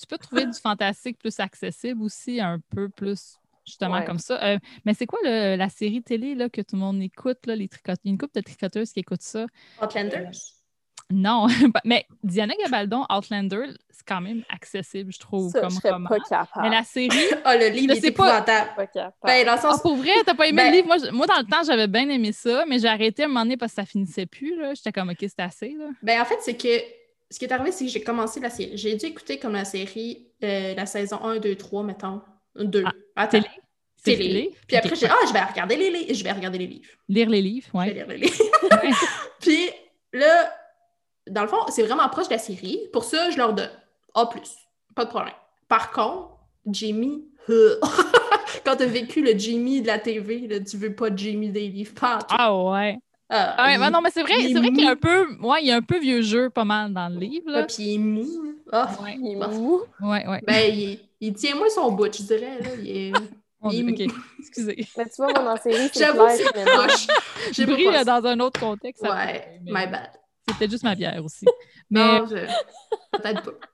tu 0.00 0.06
peux 0.06 0.16
trouver 0.18 0.46
du 0.46 0.58
fantastique 0.58 1.18
plus 1.18 1.38
accessible 1.38 2.02
aussi, 2.02 2.40
un 2.40 2.58
peu 2.74 2.88
plus 2.88 3.36
justement 3.66 3.96
Ouais. 3.98 4.04
comme 4.06 4.18
ça. 4.18 4.42
Euh, 4.42 4.58
mais 4.86 4.94
c'est 4.94 5.04
quoi 5.06 5.18
le- 5.22 5.56
la 5.56 5.68
série 5.68 6.02
télé 6.02 6.34
là, 6.34 6.48
que 6.48 6.62
tout 6.62 6.76
le 6.76 6.80
monde 6.80 7.02
écoute, 7.02 7.38
là, 7.46 7.54
les 7.54 7.68
tricot- 7.68 7.92
Il 8.04 8.08
y 8.08 8.08
a 8.08 8.12
une 8.12 8.18
couple 8.18 8.36
de 8.36 8.40
tricoteuses 8.40 8.90
qui 8.92 9.00
écoutent 9.00 9.20
ça? 9.22 9.44
Outlanders? 9.82 10.30
Non, 11.10 11.46
mais 11.84 12.06
Diana 12.22 12.54
Gabaldon, 12.62 13.04
Outlander, 13.10 13.66
c'est 13.90 14.06
quand 14.06 14.20
même 14.20 14.44
accessible, 14.48 15.12
je 15.12 15.18
trouve, 15.18 15.50
Ça, 15.50 15.68
je 15.68 15.80
comme 15.80 15.92
roman. 15.94 16.08
pas 16.08 16.18
capable. 16.20 16.62
Mais 16.62 16.70
la 16.70 16.84
série, 16.84 17.10
Ah, 17.44 17.56
le 17.56 17.68
livre 17.68 17.94
Je 17.94 17.98
est 17.98 18.00
sais 18.00 18.10
pas. 18.12 18.42
Pas 18.42 18.86
capable. 18.86 19.12
Ben, 19.24 19.44
dans 19.44 19.52
le 19.52 19.58
ah, 19.58 19.60
sens. 19.60 19.82
pour 19.82 19.96
vrai, 19.96 20.12
t'as 20.24 20.34
pas 20.34 20.46
aimé 20.46 20.56
Ben- 20.62 20.70
le 20.70 20.76
livre? 20.76 20.86
Moi, 20.86 20.98
je- 20.98 21.10
moi, 21.10 21.26
dans 21.26 21.38
le 21.38 21.44
temps, 21.46 21.62
j'avais 21.66 21.88
bien 21.88 22.08
aimé 22.08 22.32
ça, 22.32 22.64
mais 22.68 22.78
j'ai 22.78 22.88
arrêté 22.88 23.22
à 23.22 23.26
un 23.26 23.28
moment 23.28 23.42
donné 23.42 23.56
parce 23.56 23.72
que 23.72 23.76
ça 23.82 23.86
finissait 23.86 24.26
plus. 24.26 24.56
là. 24.60 24.72
J'étais 24.74 24.92
comme, 24.92 25.10
OK, 25.10 25.16
c'est 25.20 25.40
assez. 25.40 25.74
Là. 25.78 25.86
Ben, 26.02 26.20
en 26.20 26.24
fait, 26.24 26.38
c'est 26.42 26.56
que 26.56 26.68
ce 27.30 27.38
qui 27.38 27.44
est 27.44 27.52
arrivé, 27.52 27.72
c'est 27.72 27.84
que 27.86 27.90
j'ai 27.90 28.02
commencé 28.02 28.40
la 28.40 28.50
série. 28.50 28.76
J'ai 28.76 28.94
dû 28.96 29.06
écouter 29.06 29.38
comme 29.38 29.52
la 29.54 29.64
série, 29.64 30.28
euh, 30.44 30.74
la 30.74 30.86
saison 30.86 31.22
1, 31.24 31.38
2, 31.38 31.54
3, 31.56 31.82
mettons. 31.82 32.22
2. 32.56 32.82
Ah, 32.86 32.92
Attends. 33.16 33.30
télé? 33.40 33.46
C'est 33.96 34.16
Télé. 34.16 34.28
télé? 34.28 34.50
Puis 34.66 34.76
après, 34.78 34.96
j'ai 34.96 35.06
dit, 35.06 35.12
ah, 35.12 35.26
je 35.28 35.32
vais 35.32 35.42
regarder 35.42 35.76
les 35.76 35.90
livres. 35.90 36.14
Je 36.14 36.24
vais 36.24 36.32
regarder 36.32 36.58
les 36.58 36.66
livres. 36.66 36.88
Lire 37.08 37.28
les 37.28 37.42
livres, 37.42 37.66
Je 37.68 37.72
vais 37.72 37.84
ouais. 37.84 37.92
lire 37.94 38.06
les 38.06 38.16
livres. 38.16 38.44
Ouais. 38.70 38.90
Puis 39.40 39.68
là, 40.14 40.52
dans 41.30 41.42
le 41.42 41.48
fond, 41.48 41.58
c'est 41.68 41.82
vraiment 41.82 42.08
proche 42.08 42.28
de 42.28 42.32
la 42.34 42.38
série. 42.38 42.80
Pour 42.92 43.04
ça, 43.04 43.30
je 43.30 43.36
leur 43.36 43.52
donne 43.52 43.70
A. 44.14 44.28
Pas 44.94 45.04
de 45.04 45.10
problème. 45.10 45.34
Par 45.68 45.90
contre, 45.92 46.30
Jamie, 46.70 47.24
quand 48.64 48.76
tu 48.76 48.82
as 48.82 48.86
vécu 48.86 49.22
le 49.22 49.36
Jamie 49.38 49.82
de 49.82 49.86
la 49.86 49.98
TV, 49.98 50.46
là, 50.48 50.60
tu 50.60 50.76
veux 50.76 50.94
pas 50.94 51.10
de 51.10 51.18
Jamie 51.18 51.50
des 51.50 51.68
livres. 51.68 51.92
Ah 52.00 52.54
ouais. 52.54 52.98
Ah, 53.32 53.54
Ah 53.56 53.66
ouais, 53.66 53.74
il- 53.74 53.78
ben 53.78 53.90
non, 53.90 54.00
mais 54.02 54.10
c'est 54.10 54.22
vrai, 54.22 54.34
il 54.40 54.46
est 54.46 54.52
c'est 54.52 54.58
vrai 54.58 54.68
qu'il 54.70 54.82
y 54.84 54.88
a 54.88 54.90
un 54.90 54.96
peu, 54.96 55.36
ouais, 55.40 55.62
il 55.62 55.68
y 55.68 55.70
a 55.70 55.76
un 55.76 55.82
peu 55.82 55.98
vieux 56.00 56.20
jeu 56.22 56.50
pas 56.50 56.64
mal 56.64 56.92
dans 56.92 57.08
le 57.08 57.18
livre. 57.20 57.44
Ah, 57.48 57.60
Là. 57.60 57.62
puis 57.66 57.76
il 57.84 57.94
est 57.94 57.98
mou. 57.98 58.26
Ah. 58.72 58.90
Ouais, 59.02 59.16
Il 59.20 59.32
est 59.40 59.46
mou. 59.48 59.82
ouais, 60.00 60.26
ouais. 60.26 60.40
Ben, 60.46 60.74
il, 60.74 60.98
il 61.20 61.32
tient 61.34 61.54
moins 61.54 61.68
son 61.68 61.92
bout, 61.92 62.12
je 62.12 62.22
dirais. 62.24 62.58
Là. 62.60 62.68
Il 62.82 62.90
est... 62.90 63.12
Mon 63.62 63.70
il- 63.70 63.94
Dieu, 63.94 64.06
OK, 64.06 64.12
excusez. 64.40 64.84
Mais 64.98 65.04
tu 65.04 65.10
vois, 65.18 65.26
moi, 65.26 65.42
dans 65.44 65.54
la 65.54 65.56
série, 65.58 65.88
c'est 65.92 66.00
J'avoue, 66.00 66.26
c'est 66.30 66.64
proche. 66.64 67.06
J'ai 67.52 67.66
pris 67.66 67.84
dans 68.04 68.26
un 68.26 68.40
autre 68.40 68.58
contexte. 68.58 69.02
Ouais, 69.02 69.60
mais 69.64 69.86
my 69.86 69.86
bad. 69.92 70.10
C'était 70.48 70.68
juste 70.68 70.84
ma 70.84 70.94
bière 70.94 71.24
aussi. 71.24 71.46
Mais 71.90 72.00
Non, 72.20 72.26
je... 72.26 72.36
peut-être 73.18 73.42
pas. 73.42 73.66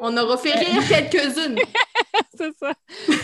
On 0.00 0.16
aura 0.16 0.38
fait 0.38 0.52
rire 0.52 0.82
quelques-unes. 0.88 1.58
c'est 2.34 2.56
ça. 2.58 2.72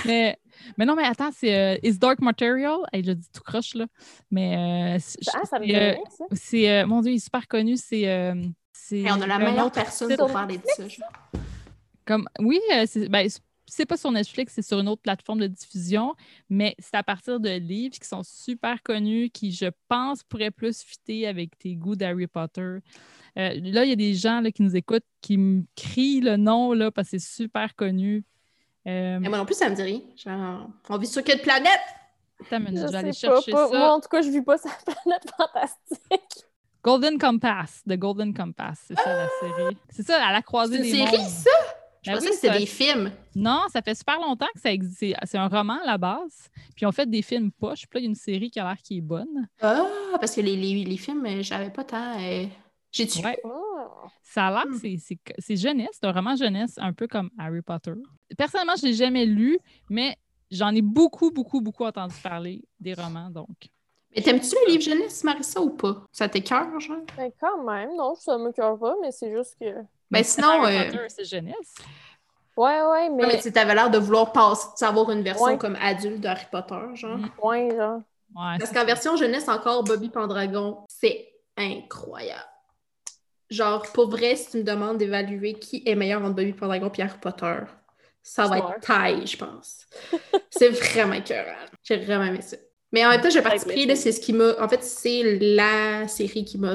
Mais, 0.05 0.37
mais 0.77 0.85
non, 0.85 0.95
mais 0.95 1.05
attends, 1.05 1.31
c'est 1.35 1.55
euh, 1.55 1.79
Is 1.83 1.99
Dark 1.99 2.21
Material? 2.21 2.79
Hey, 2.93 3.03
je 3.03 3.13
dis 3.13 3.29
tout 3.33 3.41
croche, 3.43 3.73
là. 3.75 3.87
Mais 4.31 4.97
euh, 4.97 4.99
c'est- 5.01 5.19
Ah, 5.35 5.47
ça 5.47 5.59
me 5.59 5.65
c'est, 5.65 5.71
dit 5.73 5.77
euh, 5.77 5.93
rien, 5.93 6.03
ça. 6.19 6.25
c'est, 6.33 6.71
euh, 6.71 6.87
mon 6.87 7.01
Dieu, 7.01 7.13
il 7.13 7.17
est 7.17 7.25
super 7.25 7.49
connu. 7.49 7.77
C'est. 7.79 8.07
euh, 8.09 8.35
c'est 8.73 8.99
Hey, 8.99 9.11
on 9.13 9.21
a 9.23 9.27
la 9.27 9.39
meilleure 9.39 9.73
personne 9.73 10.15
pour 10.17 10.31
parler 10.31 10.59
de 10.59 10.65
ça. 10.77 10.83
Comme, 12.05 12.29
oui, 12.41 12.61
euh, 12.75 12.85
c'est 12.87 13.09
ben, 13.09 13.27
c'est- 13.71 13.77
c'est 13.77 13.87
pas 13.87 13.97
sur 13.97 14.11
Netflix, 14.11 14.53
c'est 14.55 14.63
sur 14.63 14.79
une 14.81 14.89
autre 14.89 15.03
plateforme 15.03 15.41
de 15.41 15.47
diffusion, 15.47 16.15
mais 16.49 16.75
c'est 16.79 16.95
à 16.97 17.03
partir 17.03 17.41
de 17.41 17.51
livres 17.51 17.97
qui 17.99 18.07
sont 18.09 18.23
super 18.23 18.83
connus, 18.83 19.31
qui, 19.31 19.53
je 19.53 19.67
pense, 19.89 20.23
pourraient 20.25 20.51
plus 20.51 20.83
fitter 20.83 21.27
avec 21.27 21.59
tes 21.59 21.75
goûts 21.77 21.97
d'Harry 21.97 22.27
Potter. 22.27 22.61
Euh, 22.63 22.81
là, 23.37 23.85
il 23.85 23.89
y 23.89 23.93
a 23.93 23.97
des 23.97 24.15
gens 24.15 24.41
là, 24.41 24.51
qui 24.51 24.63
nous 24.63 24.77
écoutent 24.77 25.05
qui 25.21 25.39
me 25.39 25.63
crient 25.77 26.21
le 26.21 26.37
nom 26.37 26.73
là, 26.73 26.91
parce 26.91 27.11
que 27.11 27.19
c'est 27.19 27.27
super 27.45 27.75
connu. 27.77 28.25
Euh, 28.87 29.19
Mais 29.21 29.29
moi 29.29 29.39
non 29.39 29.45
plus, 29.45 29.55
ça 29.55 29.69
me 29.71 29.75
dit 29.77 29.83
rien. 29.83 30.01
Genre, 30.17 30.69
on 30.89 30.99
vit 30.99 31.07
sur 31.07 31.23
quelle 31.23 31.41
planète? 31.43 31.71
attends 32.41 32.57
une 32.57 32.65
minute, 32.65 32.81
Je 32.81 32.87
je 32.87 32.93
vais 32.93 32.99
aller 32.99 33.13
sais 33.13 33.27
pas, 33.29 33.35
chercher 33.37 33.53
pas- 33.53 33.69
ça. 33.69 33.79
Moi, 33.79 33.93
en 33.95 34.01
tout 34.01 34.09
cas, 34.09 34.23
je 34.23 34.31
vis 34.31 34.43
pas 34.43 34.57
sa 34.59 34.71
planète 34.71 35.25
fantastique. 35.37 36.45
Golden 36.83 37.19
Compass, 37.19 37.83
The 37.87 37.93
Golden 37.99 38.33
Compass, 38.33 38.79
c'est 38.89 38.97
ça 38.99 39.15
la 39.15 39.29
série. 39.41 39.77
C'est 39.91 40.03
ça, 40.07 40.25
à 40.27 40.33
la 40.33 40.39
C'est 40.39 40.43
croisée 40.45 40.77
une 40.79 40.83
des 40.83 40.91
série, 40.91 41.19
mondes. 41.19 41.29
ça? 41.29 41.51
Je 42.03 42.11
Ben 42.11 42.17
pensais 42.17 42.27
oui, 42.29 42.33
que 42.33 42.37
c'était 42.41 42.53
ça- 42.55 42.59
des 42.59 42.67
films. 42.67 43.13
Non, 43.35 43.61
ça 43.71 43.83
fait 43.83 43.95
super 43.95 44.19
longtemps 44.21 44.47
que 44.55 44.61
ça 44.61 44.73
existe. 44.73 45.17
C'est- 45.25 45.37
un 45.39 45.49
roman 45.49 45.79
à 45.83 45.87
la 45.87 45.99
base. 45.99 46.49
Puis 46.75 46.87
on 46.87 46.93
fait 46.93 47.09
des 47.09 47.21
films 47.23 47.51
poches. 47.53 47.87
Puis 47.89 47.99
là, 47.99 48.01
il 48.01 48.05
y 48.05 48.07
a 48.07 48.09
une 48.11 48.15
série 48.15 48.51
qui 48.51 48.59
a 48.59 48.65
l'air 48.65 48.79
qui 48.83 48.99
est 48.99 49.03
bonne. 49.03 49.49
Ah, 49.61 49.87
parce 50.19 50.35
que 50.35 50.41
les, 50.41 50.57
les, 50.57 50.85
les 50.85 50.97
films, 50.97 51.25
euh, 51.27 51.43
j'avais 51.43 51.71
pas 51.71 51.85
tant. 51.85 52.19
euh, 52.21 52.47
Ouais. 53.23 53.39
Oh. 53.45 53.87
Ça 54.23 54.49
a 54.49 54.51
l'air, 54.51 54.67
Hmm. 54.67 54.79
c'est- 54.81 54.97
c'est 54.99 55.19
c'est 55.39 55.57
jeunesse, 55.57 55.91
c'est 55.93 56.07
un 56.07 56.13
roman 56.13 56.35
jeunesse, 56.35 56.75
un 56.79 56.93
peu 56.93 57.07
comme 57.07 57.31
Harry 57.39 57.63
Potter. 57.63 57.93
Personnellement, 58.37 58.75
je 58.77 58.83
ne 58.87 58.91
l'ai 58.91 58.97
jamais 58.97 59.27
lu, 59.27 59.61
mais 59.89 60.17
j'en 60.51 60.75
ai 60.75 60.83
beaucoup, 60.83 61.31
beaucoup, 61.31 61.61
beaucoup 61.61 61.85
entendu 61.85 62.17
parler 62.21 62.65
des 62.81 62.95
romans, 62.95 63.31
donc. 63.31 63.69
Mais 64.17 64.23
t'aimes-tu 64.23 64.57
les 64.67 64.73
livres 64.73 64.83
jeunesse, 64.83 65.23
Marissa, 65.23 65.61
ou 65.61 65.71
pas? 65.71 66.05
Ça 66.11 66.29
t'écœure, 66.29 66.81
genre? 66.81 66.97
Ben, 67.17 67.31
quand 67.41 67.63
même, 67.63 67.91
non, 67.97 68.17
ça 68.17 68.37
me 68.39 68.51
cœur 68.51 68.77
pas, 68.77 68.97
mais 69.01 69.13
c'est 69.13 69.31
juste 69.31 69.55
que. 69.61 69.67
Ben 70.11 70.25
sinon, 70.25 70.63
Harry 70.63 70.77
euh, 70.77 70.85
Potter, 70.87 71.07
c'est 71.09 71.25
jeunesse. 71.25 71.75
Ouais, 72.57 72.83
ouais, 72.83 73.09
mais. 73.09 73.25
ouais, 73.25 73.33
mais 73.35 73.41
tu 73.41 73.53
t'avais 73.53 73.75
l'air 73.75 73.91
de 73.91 73.99
vouloir 73.99 74.33
passer, 74.33 74.85
avoir 74.85 75.11
une 75.11 75.23
version 75.23 75.47
Ouais. 75.47 75.59
comme 75.59 75.77
adulte 75.81 76.21
de 76.21 76.29
Harry 76.29 76.47
Potter, 76.51 76.81
genre. 76.95 77.19
Mm. 77.19 77.31
Ouais, 77.43 77.71
genre. 77.77 78.01
Ouais, 78.35 78.59
Parce 78.59 78.71
qu'en 78.71 78.85
version 78.85 79.17
jeunesse, 79.17 79.49
encore, 79.49 79.83
Bobby 79.85 80.09
Pendragon, 80.09 80.85
c'est 80.89 81.29
incroyable. 81.57 82.45
Genre, 83.51 83.83
pour 83.93 84.09
vrai, 84.09 84.37
si 84.37 84.51
tu 84.51 84.57
me 84.59 84.63
demandes 84.63 84.99
d'évaluer 84.99 85.55
qui 85.55 85.83
est 85.85 85.97
meilleur 85.97 86.23
entre 86.23 86.37
Bobby 86.37 86.53
Pendragon 86.53 86.91
et 86.97 87.03
Harry 87.03 87.19
Potter, 87.21 87.57
ça 88.23 88.47
va 88.47 88.59
être 88.59 88.81
taille, 88.81 89.27
je 89.27 89.37
pense. 89.37 89.87
c'est 90.51 90.69
vraiment 90.69 91.15
écœurant. 91.15 91.67
J'ai 91.83 91.97
vraiment 91.97 92.25
aimé 92.25 92.43
ça. 92.43 92.57
Mais 92.93 93.05
en 93.05 93.11
même 93.11 93.21
temps, 93.21 93.31
j'ai 93.31 93.43
parti 93.43 93.65
pris, 93.65 93.87
là, 93.87 93.97
c'est 93.97 94.13
ce 94.13 94.21
qui 94.21 94.33
m'a. 94.33 94.55
En 94.61 94.69
fait, 94.69 94.83
c'est 94.83 95.39
la 95.41 96.09
série 96.09 96.45
qui 96.45 96.59
m'a 96.59 96.75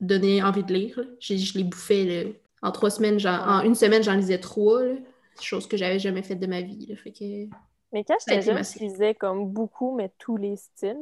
donné 0.00 0.42
envie 0.42 0.62
de 0.64 0.72
lire. 0.72 1.00
Je 1.20 1.56
l'ai 1.58 1.64
bouffé 1.64 2.04
là, 2.24 2.30
en 2.62 2.72
trois 2.72 2.90
semaines. 2.90 3.18
genre- 3.18 3.46
En 3.46 3.62
une 3.62 3.74
semaine, 3.74 4.02
j'en 4.02 4.14
lisais 4.14 4.38
trois. 4.38 4.82
là. 4.82 4.94
Chose 5.40 5.66
que 5.66 5.76
j'avais 5.76 5.98
jamais 5.98 6.22
faite 6.22 6.40
de 6.40 6.46
ma 6.46 6.60
vie. 6.60 6.86
là. 6.86 6.96
Fait 6.96 7.12
que. 7.12 7.24
Mais 7.92 8.04
quand 8.04 8.16
j'étais 8.26 8.42
jeune, 8.42 8.62
je 8.62 8.78
lisais 8.78 9.14
comme 9.14 9.46
beaucoup, 9.48 9.94
mais 9.96 10.10
tous 10.18 10.36
les 10.36 10.56
styles. 10.56 10.96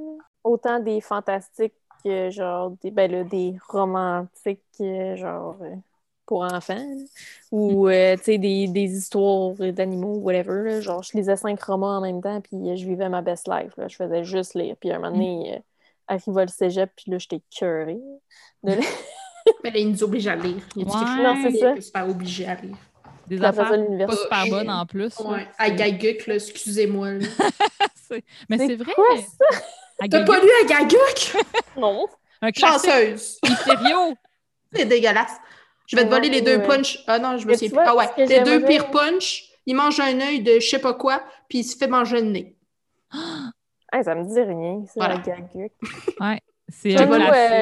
Autant 0.44 0.80
des 0.80 1.00
fantastiques 1.00 1.74
que 2.04 2.30
genre 2.30 2.70
des, 2.82 2.90
ben 2.92 3.10
là, 3.10 3.24
des 3.24 3.56
romantiques, 3.68 4.60
euh, 4.80 5.16
genre 5.16 5.56
euh, 5.62 5.74
pour 6.24 6.42
enfants. 6.42 6.84
Ou 7.50 7.88
euh, 7.88 8.16
tu 8.16 8.22
sais, 8.22 8.38
des, 8.38 8.68
des 8.68 8.96
histoires 8.96 9.54
d'animaux, 9.72 10.14
whatever. 10.18 10.62
là. 10.70 10.80
Genre, 10.80 11.02
je 11.02 11.16
lisais 11.16 11.36
cinq 11.36 11.60
romans 11.62 11.96
en 11.96 12.00
même 12.00 12.22
temps, 12.22 12.40
puis 12.40 12.56
euh, 12.70 12.76
je 12.76 12.86
vivais 12.86 13.08
ma 13.08 13.20
best 13.22 13.48
life. 13.48 13.76
là. 13.76 13.88
Je 13.88 13.96
faisais 13.96 14.24
juste 14.24 14.54
lire. 14.54 14.76
Puis 14.80 14.90
à 14.90 14.96
un 14.96 14.98
moment 15.00 15.10
donné, 15.12 15.60
arriva 16.08 16.42
le 16.42 16.48
cégep, 16.48 16.90
puis 16.96 17.10
là, 17.10 17.18
j'étais 17.18 17.40
curée. 17.56 17.98
De... 18.62 18.72
Mais 19.64 19.70
là, 19.70 19.78
il 19.78 19.90
nous 19.90 20.02
oblige 20.02 20.26
à 20.26 20.36
lire. 20.36 20.56
Il 20.76 20.82
y 20.82 20.84
a 20.84 20.88
Ouais. 20.88 20.92
quelque 20.92 21.06
chose 21.08 21.22
Non, 21.22 21.50
c'est 21.74 21.80
ça. 21.90 21.92
faire 22.00 22.08
obliger 22.10 22.46
à 22.46 22.54
lire. 22.56 22.76
Des 23.26 23.42
affaires 23.42 23.68
pas 24.06 24.16
super 24.16 24.46
bonnes 24.48 24.70
en 24.70 24.86
plus. 24.86 25.18
Ouais. 25.20 25.46
Agaguk, 25.58 26.26
là, 26.26 26.34
excusez-moi. 26.36 27.12
là. 27.12 27.26
C'est- 27.94 28.24
Mais 28.48 28.56
c'est 28.56 28.76
vrai. 28.76 28.92
quoi, 28.94 29.04
ça? 29.18 29.58
à 30.00 30.08
T'as 30.08 30.24
pas 30.24 30.40
lu 30.40 30.48
Agaguk? 30.64 31.36
Non. 31.76 32.06
un 32.40 32.50
Chanceuse. 32.54 33.38
Hyperion. 33.44 34.16
C'est 34.72 34.86
dégueulasse. 34.86 35.32
Je 35.86 35.96
vais 35.96 36.04
te 36.04 36.10
voler 36.10 36.28
les 36.30 36.40
deux 36.40 36.56
Ouais. 36.56 36.66
punch. 36.66 37.00
Ah 37.06 37.18
non, 37.18 37.36
je 37.36 37.46
me 37.46 37.54
vois, 37.70 37.84
Ah 37.86 37.96
ouais, 37.96 38.06
les 38.26 38.40
deux 38.40 38.64
pires 38.64 38.90
punch. 38.90 39.44
Il 39.66 39.74
mange 39.76 40.00
un 40.00 40.18
œil 40.20 40.40
de 40.40 40.60
je 40.60 40.66
sais 40.68 40.78
pas 40.78 40.94
quoi, 40.94 41.22
puis 41.50 41.58
il 41.58 41.64
se 41.64 41.76
fait 41.76 41.86
manger 41.88 42.20
le 42.22 42.30
nez. 42.30 42.56
Hey, 43.92 44.04
ça 44.04 44.14
me 44.14 44.24
dit 44.24 44.40
rien, 44.40 44.84
ça, 44.86 44.92
Voilà. 44.96 45.14
la 45.14 45.20
gaguque. 45.20 45.72
C'est 46.70 46.96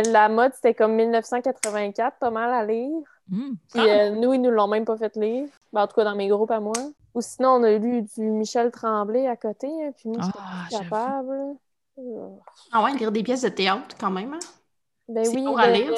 euh, 0.08 0.12
la 0.12 0.28
mode, 0.28 0.52
c'était 0.54 0.74
comme 0.74 0.94
1984, 0.94 2.18
pas 2.18 2.30
mal 2.30 2.52
à 2.52 2.64
lire. 2.64 2.90
Hmm. 3.30 3.54
Puis 3.72 3.88
Ah, 3.88 4.06
euh, 4.06 4.10
nous, 4.10 4.34
ils 4.34 4.40
nous 4.42 4.50
l'ont 4.50 4.66
même 4.68 4.84
pas 4.84 4.96
fait 4.96 5.14
lire. 5.16 5.48
Ben, 5.72 5.82
en 5.82 5.86
tout 5.86 5.94
cas, 5.94 6.04
dans 6.04 6.16
mes 6.16 6.28
groupes 6.28 6.50
à 6.50 6.58
moi. 6.60 6.72
Ou 7.14 7.20
sinon, 7.20 7.50
on 7.50 7.62
a 7.62 7.72
lu 7.78 8.02
du 8.02 8.22
Michel 8.22 8.70
Tremblay 8.70 9.26
à 9.26 9.36
côté. 9.36 9.68
hein, 9.68 9.92
puis 9.96 10.08
moi, 10.08 10.18
j'étais 10.22 10.38
Ah, 10.40 10.66
pas 10.70 10.78
capable. 10.84 11.56
Ah 12.72 12.82
ouais, 12.84 12.92
lire 12.94 13.12
des 13.12 13.22
pièces 13.22 13.42
de 13.42 13.48
théâtre 13.48 13.96
quand 13.98 14.10
même. 14.10 14.34
hein? 14.34 14.38
Ben 15.08 15.28
oui, 15.28 15.42
lourd 15.44 15.58
à 15.60 15.68
le, 15.68 15.74
lire, 15.74 15.92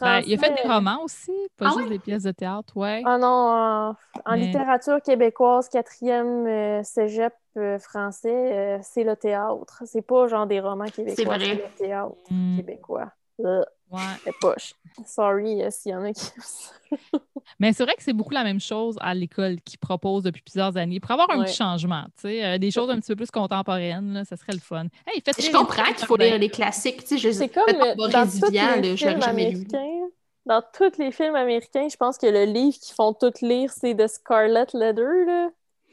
Ben, 0.00 0.22
il 0.26 0.34
a 0.34 0.38
fait 0.38 0.54
des 0.54 0.68
romans 0.68 1.02
aussi, 1.02 1.32
pas 1.56 1.66
Ah 1.66 1.72
juste 1.76 1.88
des 1.88 1.98
pièces 1.98 2.22
de 2.22 2.30
théâtre, 2.32 2.76
ouais. 2.76 3.02
Ah 3.04 3.18
non, 3.18 3.26
en, 3.26 3.96
en 4.24 4.32
Mais- 4.32 4.46
littérature 4.46 5.02
québécoise, 5.02 5.68
quatrième 5.68 6.46
euh, 6.46 6.82
cégep 6.84 7.34
euh, 7.56 7.78
français, 7.78 8.76
euh, 8.76 8.78
c'est 8.82 9.04
le 9.04 9.16
théâtre. 9.16 9.82
C'est 9.86 10.02
pas 10.02 10.26
genre 10.28 10.46
des 10.46 10.60
romans 10.60 10.86
québécois, 10.90 11.24
vrai. 11.24 11.38
c'est 11.40 11.54
le 11.54 11.68
théâtre 11.76 12.14
Hmm, 12.30 12.56
québécois. 12.56 13.12
Ouais. 13.94 14.00
c'est 14.24 14.38
poche. 14.40 14.74
Sorry 15.06 15.62
euh, 15.62 15.70
s'il 15.70 15.92
y 15.92 15.94
en 15.94 16.04
a 16.04 16.12
qui... 16.12 16.30
Mais 17.58 17.72
c'est 17.72 17.82
vrai 17.84 17.94
que 17.96 18.02
c'est 18.02 18.12
beaucoup 18.12 18.32
la 18.34 18.44
même 18.44 18.60
chose 18.60 18.96
à 19.00 19.12
l'école 19.14 19.60
qui 19.64 19.76
propose 19.76 20.22
depuis 20.22 20.42
plusieurs 20.42 20.76
années 20.76 21.00
pour 21.00 21.10
avoir 21.10 21.30
un 21.30 21.38
Ouais. 21.40 21.44
petit 21.46 21.56
changement, 21.56 22.04
tu 22.16 22.28
sais, 22.28 22.44
euh, 22.44 22.58
des 22.58 22.70
choses 22.70 22.88
un 22.90 22.96
petit 23.00 23.08
peu 23.12 23.16
plus 23.16 23.30
contemporaines, 23.30 24.12
là, 24.12 24.24
ça 24.24 24.36
serait 24.36 24.52
le 24.52 24.60
fun. 24.60 24.86
Hey, 25.06 25.22
Je 25.26 25.50
comprends 25.52 25.92
qu'il 25.92 26.06
faut 26.06 26.16
lire 26.16 26.38
les 26.38 26.48
classiques. 26.48 27.02
Tu 27.02 27.18
sais, 27.18 27.18
je 27.18 27.30
C'est 27.32 27.48
comme 27.48 27.64
euh, 27.68 27.94
dans 28.08 28.26
tous 28.26 28.50
les 28.50 28.96
films 28.96 29.22
américains. 29.22 30.00
Dans 30.46 30.62
tous 30.76 30.98
les 30.98 31.10
films 31.10 31.34
américains, 31.36 31.88
je 31.90 31.96
pense 31.96 32.18
que 32.18 32.26
le 32.26 32.44
livre 32.44 32.76
qu'ils 32.78 32.94
font 32.94 33.14
tous 33.14 33.40
lire, 33.40 33.70
c'est 33.72 33.94
de 33.94 34.06
Scarlet 34.06 34.66
Letter. 34.74 35.24
Là. 35.26 35.48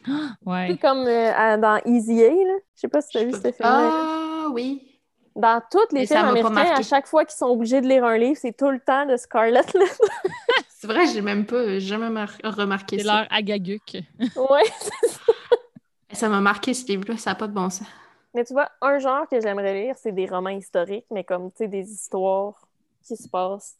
Ouais. 0.45 0.67
C'est 0.71 0.77
comme 0.77 1.05
euh, 1.07 1.31
à- 1.35 1.57
dans 1.57 1.79
Easy 1.85 2.23
A. 2.23 2.29
Là. 2.29 2.57
Je 2.75 2.81
sais 2.81 2.87
pas 2.87 3.01
si 3.01 3.09
tu 3.09 3.17
as 3.19 3.23
vu 3.23 3.31
ce 3.33 3.39
film 3.39 3.53
Ah 3.61 4.47
oui. 4.51 4.90
Dans 5.35 5.61
tous 5.71 5.79
les 5.93 6.01
Mais 6.01 6.05
ça 6.05 6.15
films 6.17 6.27
américains, 6.29 6.73
à 6.75 6.81
chaque 6.81 7.07
fois 7.07 7.23
qu'ils 7.25 7.37
sont 7.37 7.47
obligés 7.47 7.79
de 7.81 7.87
lire 7.87 8.03
un 8.03 8.17
livre, 8.17 8.37
c'est 8.39 8.55
tout 8.55 8.69
le 8.69 8.79
temps 8.79 9.05
de 9.05 9.15
Scarlet 9.17 9.51
Letter. 9.51 9.79
C'est 10.69 10.87
vrai, 10.87 11.05
j'ai 11.07 11.21
même 11.21 11.45
pas 11.45 11.77
jamais 11.79 12.09
mar- 12.09 12.37
remarqué 12.43 12.97
C'est 12.97 13.05
ça. 13.05 13.21
leur 13.21 13.27
agaguc. 13.31 13.97
ouais. 14.19 14.63
Ça 16.11 16.27
m'a 16.27 16.41
marqué 16.41 16.73
ce 16.73 16.85
livre-là, 16.87 17.17
ça 17.17 17.31
n'a 17.31 17.35
pas 17.35 17.47
de 17.47 17.53
bon 17.53 17.69
sens. 17.69 17.87
Mais 18.33 18.43
tu 18.43 18.53
vois, 18.53 18.69
un 18.81 18.97
genre 18.99 19.27
que 19.29 19.39
j'aimerais 19.39 19.73
lire, 19.73 19.95
c'est 19.97 20.11
des 20.11 20.25
romans 20.25 20.49
historiques, 20.49 21.05
mais 21.11 21.23
comme, 21.23 21.51
tu 21.51 21.59
sais, 21.59 21.67
des 21.67 21.89
histoires 21.89 22.55
qui 23.03 23.15
se 23.15 23.27
passent 23.29 23.77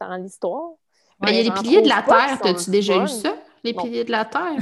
dans 0.00 0.16
l'histoire. 0.16 0.70
Ben, 1.20 1.30
il 1.30 1.36
y 1.36 1.40
a 1.40 1.42
les 1.42 1.48
j'en 1.48 1.62
piliers 1.62 1.82
de 1.82 1.88
la 1.88 2.02
Terre, 2.02 2.40
t'as-tu 2.40 2.70
déjà 2.70 2.94
fun. 2.94 3.02
lu 3.02 3.08
ça? 3.08 3.36
Les 3.64 3.72
Non. 3.72 3.82
piliers 3.82 4.04
de 4.04 4.10
la 4.12 4.24
Terre? 4.24 4.56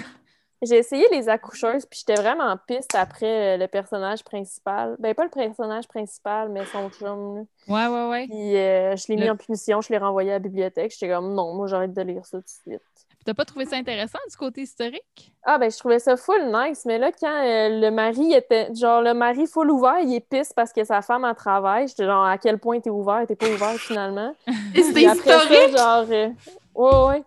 J'ai 0.62 0.78
essayé 0.78 1.06
les 1.12 1.28
accoucheuses, 1.28 1.84
puis 1.86 1.98
j'étais 2.06 2.20
vraiment 2.20 2.56
piste 2.66 2.94
après 2.94 3.54
euh, 3.54 3.56
le 3.58 3.66
personnage 3.68 4.24
principal. 4.24 4.96
Ben, 4.98 5.14
pas 5.14 5.24
le 5.24 5.30
personnage 5.30 5.86
principal, 5.86 6.48
mais 6.48 6.64
son 6.66 6.88
chum. 6.90 7.36
là. 7.36 7.42
Ouais, 7.68 7.86
ouais, 7.94 8.08
ouais. 8.10 8.26
Puis 8.26 8.56
euh, 8.56 8.96
je 8.96 9.04
l'ai 9.08 9.16
mis 9.16 9.28
en 9.28 9.36
punition, 9.36 9.80
je 9.82 9.90
l'ai 9.90 9.98
renvoyé 9.98 10.30
à 10.30 10.34
la 10.34 10.38
bibliothèque. 10.38 10.92
J'étais 10.92 11.12
comme, 11.12 11.34
non, 11.34 11.52
moi, 11.54 11.66
j'arrête 11.66 11.92
de 11.92 12.00
lire 12.02 12.24
ça 12.24 12.38
tout 12.38 12.44
de 12.44 12.48
suite. 12.48 12.80
Puis 13.10 13.24
T'as 13.26 13.34
pas 13.34 13.44
trouvé 13.44 13.66
ça 13.66 13.76
intéressant 13.76 14.18
du 14.30 14.36
côté 14.36 14.62
historique? 14.62 15.32
Ah, 15.42 15.58
ben, 15.58 15.70
je 15.70 15.76
trouvais 15.76 15.98
ça 15.98 16.16
full 16.16 16.50
nice, 16.52 16.84
mais 16.86 16.98
là, 16.98 17.12
quand 17.12 17.26
euh, 17.44 17.80
le 17.80 17.90
mari 17.90 18.32
était. 18.32 18.74
Genre, 18.74 19.02
le 19.02 19.12
mari 19.14 19.46
full 19.46 19.70
ouvert, 19.70 19.98
il 20.00 20.14
est 20.14 20.20
piste 20.26 20.54
parce 20.54 20.72
que 20.72 20.84
sa 20.84 21.02
femme 21.02 21.24
en 21.24 21.34
travaille. 21.34 21.86
J'étais 21.88 22.04
genre, 22.06 22.24
à 22.24 22.38
quel 22.38 22.58
point 22.58 22.80
t'es 22.80 22.90
ouvert, 22.90 23.24
t'es 23.28 23.36
pas 23.36 23.46
ouvert 23.48 23.74
finalement. 23.74 24.34
Et 24.74 24.82
C'était 24.82 25.04
ça, 25.06 25.14
historique! 25.14 25.76
genre. 25.76 26.06
euh, 26.10 26.28
Ouais, 26.74 27.06
ouais. 27.08 27.24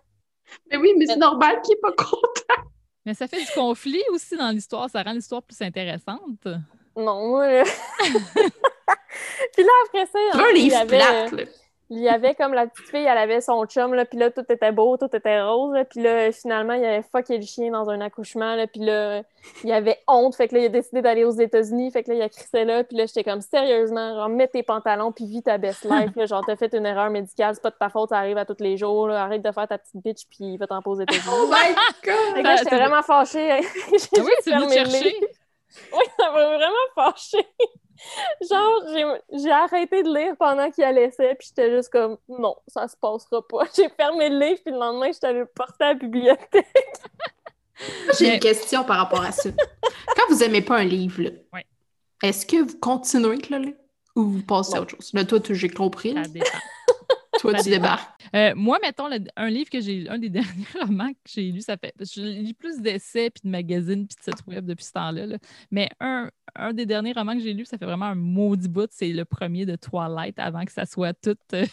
Mais 0.70 0.76
oui, 0.78 0.94
mais 0.98 1.06
c'est 1.06 1.16
normal 1.16 1.60
qu'il 1.62 1.74
n'est 1.76 1.80
pas 1.80 1.92
content. 1.92 2.64
Mais 3.06 3.14
ça 3.14 3.26
fait 3.28 3.40
du 3.40 3.50
conflit 3.54 4.02
aussi 4.12 4.36
dans 4.36 4.50
l'histoire, 4.50 4.90
ça 4.90 5.02
rend 5.02 5.12
l'histoire 5.12 5.42
plus 5.42 5.60
intéressante. 5.62 6.46
Non, 6.96 7.28
moi. 7.28 7.46
là- 7.48 7.64
Puis 9.54 9.64
là, 9.64 9.70
après 9.86 10.06
ça, 10.06 10.18
un 10.34 10.52
livre 10.52 10.76
avait, 10.76 10.98
plate, 10.98 11.32
là. 11.32 11.44
Il 11.90 11.98
y 11.98 12.08
avait 12.08 12.34
comme 12.36 12.54
la 12.54 12.66
petite 12.68 12.86
fille, 12.88 13.04
elle 13.04 13.18
avait 13.18 13.40
son 13.40 13.64
chum, 13.66 13.94
là, 13.94 14.04
puis 14.04 14.16
là, 14.18 14.30
tout 14.30 14.44
était 14.48 14.70
beau, 14.72 14.96
tout 14.96 15.08
était 15.14 15.42
rose, 15.42 15.74
là, 15.74 15.84
puis 15.84 16.00
là, 16.02 16.30
finalement, 16.32 16.74
il 16.74 16.82
y 16.82 16.86
avait 16.86 17.02
fucké 17.02 17.36
le 17.36 17.44
chien 17.44 17.70
dans 17.72 17.90
un 17.90 18.00
accouchement, 18.00 18.54
là, 18.54 18.66
puis 18.68 18.80
là, 18.80 19.22
il 19.64 19.72
avait 19.72 19.98
honte, 20.06 20.36
fait 20.36 20.48
que 20.48 20.54
là, 20.54 20.60
il 20.60 20.66
a 20.66 20.68
décidé 20.68 21.02
d'aller 21.02 21.24
aux 21.24 21.32
États-Unis, 21.32 21.90
fait 21.90 22.04
que 22.04 22.10
là, 22.10 22.14
il 22.16 22.22
a 22.22 22.28
crissé 22.28 22.64
là, 22.64 22.84
puis 22.84 22.96
là, 22.96 23.06
j'étais 23.06 23.24
comme, 23.24 23.40
sérieusement, 23.40 24.14
genre, 24.14 24.28
mets 24.28 24.46
tes 24.48 24.62
pantalons, 24.62 25.10
puis 25.12 25.26
vis 25.26 25.42
ta 25.42 25.58
best 25.58 25.84
life, 25.90 26.14
là, 26.14 26.26
genre, 26.26 26.44
t'as 26.46 26.56
fait 26.56 26.72
une 26.74 26.86
erreur 26.86 27.10
médicale, 27.10 27.54
c'est 27.54 27.62
pas 27.62 27.70
de 27.70 27.76
ta 27.78 27.88
faute, 27.90 28.10
ça 28.10 28.18
arrive 28.18 28.38
à 28.38 28.44
tous 28.44 28.56
les 28.60 28.76
jours, 28.76 29.08
là, 29.08 29.24
arrête 29.24 29.42
de 29.42 29.50
faire 29.52 29.66
ta 29.66 29.76
petite 29.78 29.96
bitch, 30.02 30.22
puis 30.30 30.56
va 30.58 30.66
t'en 30.68 30.82
poser 30.82 31.02
aux 31.02 31.12
États-Unis. 31.12 31.34
Oh 31.34 31.46
my 31.50 31.74
Fait 32.04 32.10
god! 32.10 32.34
que 32.36 32.42
là, 32.42 32.56
j'étais 32.56 32.70
ça- 32.70 32.76
vraiment 32.76 33.02
fâchée. 33.02 33.60
J'ai 33.90 34.20
Ah 34.20 34.22
oui, 34.24 34.32
te 34.44 34.50
fermé 34.50 34.74
chercher? 34.74 35.16
Oui, 35.92 36.04
ça 36.18 36.30
m'a 36.32 36.44
vraiment 36.56 36.86
fâchée. 36.94 37.46
Genre, 38.50 38.82
j'ai- 38.92 39.38
j'ai 39.42 39.50
arrêté 39.50 40.02
de 40.02 40.08
lire 40.14 40.34
pendant 40.38 40.70
qu'il 40.70 40.82
la 40.82 40.92
laissait, 40.92 41.34
puis 41.34 41.48
j'étais 41.48 41.70
juste 41.74 41.90
comme, 41.90 42.16
non, 42.28 42.56
ça 42.66 42.88
se 42.88 42.96
passera 42.96 43.46
pas. 43.46 43.64
J'ai 43.76 43.88
fermé 43.90 44.28
le 44.30 44.38
livre, 44.38 44.60
puis 44.64 44.72
le 44.72 44.78
lendemain, 44.78 45.10
j'étais 45.12 45.26
allée 45.26 45.40
le 45.40 45.46
porter 45.46 45.84
à 45.84 45.88
la 45.88 45.94
bibliothèque. 45.94 46.66
J'ai 48.18 48.26
Mais- 48.28 48.34
une 48.34 48.40
question 48.40 48.84
par 48.84 48.98
rapport 48.98 49.22
à 49.22 49.32
ça. 49.32 49.48
Quand 50.16 50.22
vous 50.34 50.42
aimez 50.42 50.62
pas 50.62 50.76
un 50.78 50.84
livre, 50.84 51.22
là, 51.22 51.30
Ouais. 51.52 51.64
est-ce 52.22 52.44
que 52.46 52.56
vous 52.62 52.78
continuez 52.78 53.38
de 53.38 53.54
le 53.54 53.58
lire 53.62 53.74
ou 54.16 54.24
vous 54.24 54.42
passez 54.42 54.76
à 54.76 54.80
autre 54.82 54.90
chose? 54.96 55.10
Là, 55.14 55.24
toi, 55.24 55.40
tu- 55.40 55.54
j'ai 55.54 55.70
compris. 55.70 56.12
là. 56.12 56.24
Ça 56.24 56.30
dépend. 56.30 56.46
Toi, 57.52 57.54
tu 57.62 57.70
débarques. 57.70 58.10
Euh, 58.34 58.52
moi, 58.54 58.78
mettons, 58.82 59.08
le- 59.08 59.24
un 59.36 59.48
livre 59.50 59.70
que 59.70 59.80
j'ai 59.80 60.08
un 60.08 60.18
des 60.18 60.28
derniers 60.30 60.66
romans 60.80 61.10
que 61.12 61.18
j'ai 61.28 61.50
lu, 61.50 61.60
ça 61.60 61.76
fait. 61.76 61.94
Je 62.00 62.20
lis 62.22 62.54
plus 62.54 62.78
d'essais, 62.80 63.30
puis 63.30 63.42
de 63.44 63.48
magazines, 63.50 64.06
puis 64.06 64.16
de 64.16 64.22
sites 64.32 64.46
web 64.46 64.64
depuis 64.66 64.84
ce 64.84 64.92
temps-là. 64.92 65.26
là. 65.26 65.38
Mais 65.70 65.88
un, 66.00 66.30
un 66.54 66.72
des 66.72 66.86
derniers 66.86 67.12
romans 67.12 67.34
que 67.34 67.40
j'ai 67.40 67.52
lu, 67.54 67.64
ça 67.64 67.78
fait 67.78 67.84
vraiment 67.86 68.06
un 68.06 68.14
maudit 68.14 68.68
bout. 68.68 68.88
C'est 68.92 69.08
le 69.12 69.24
premier 69.24 69.66
de 69.66 69.76
Twilight 69.76 70.38
avant 70.38 70.64
que 70.64 70.72
ça 70.72 70.86
soit 70.86 71.14
tout. 71.14 71.36
euh, 71.54 71.66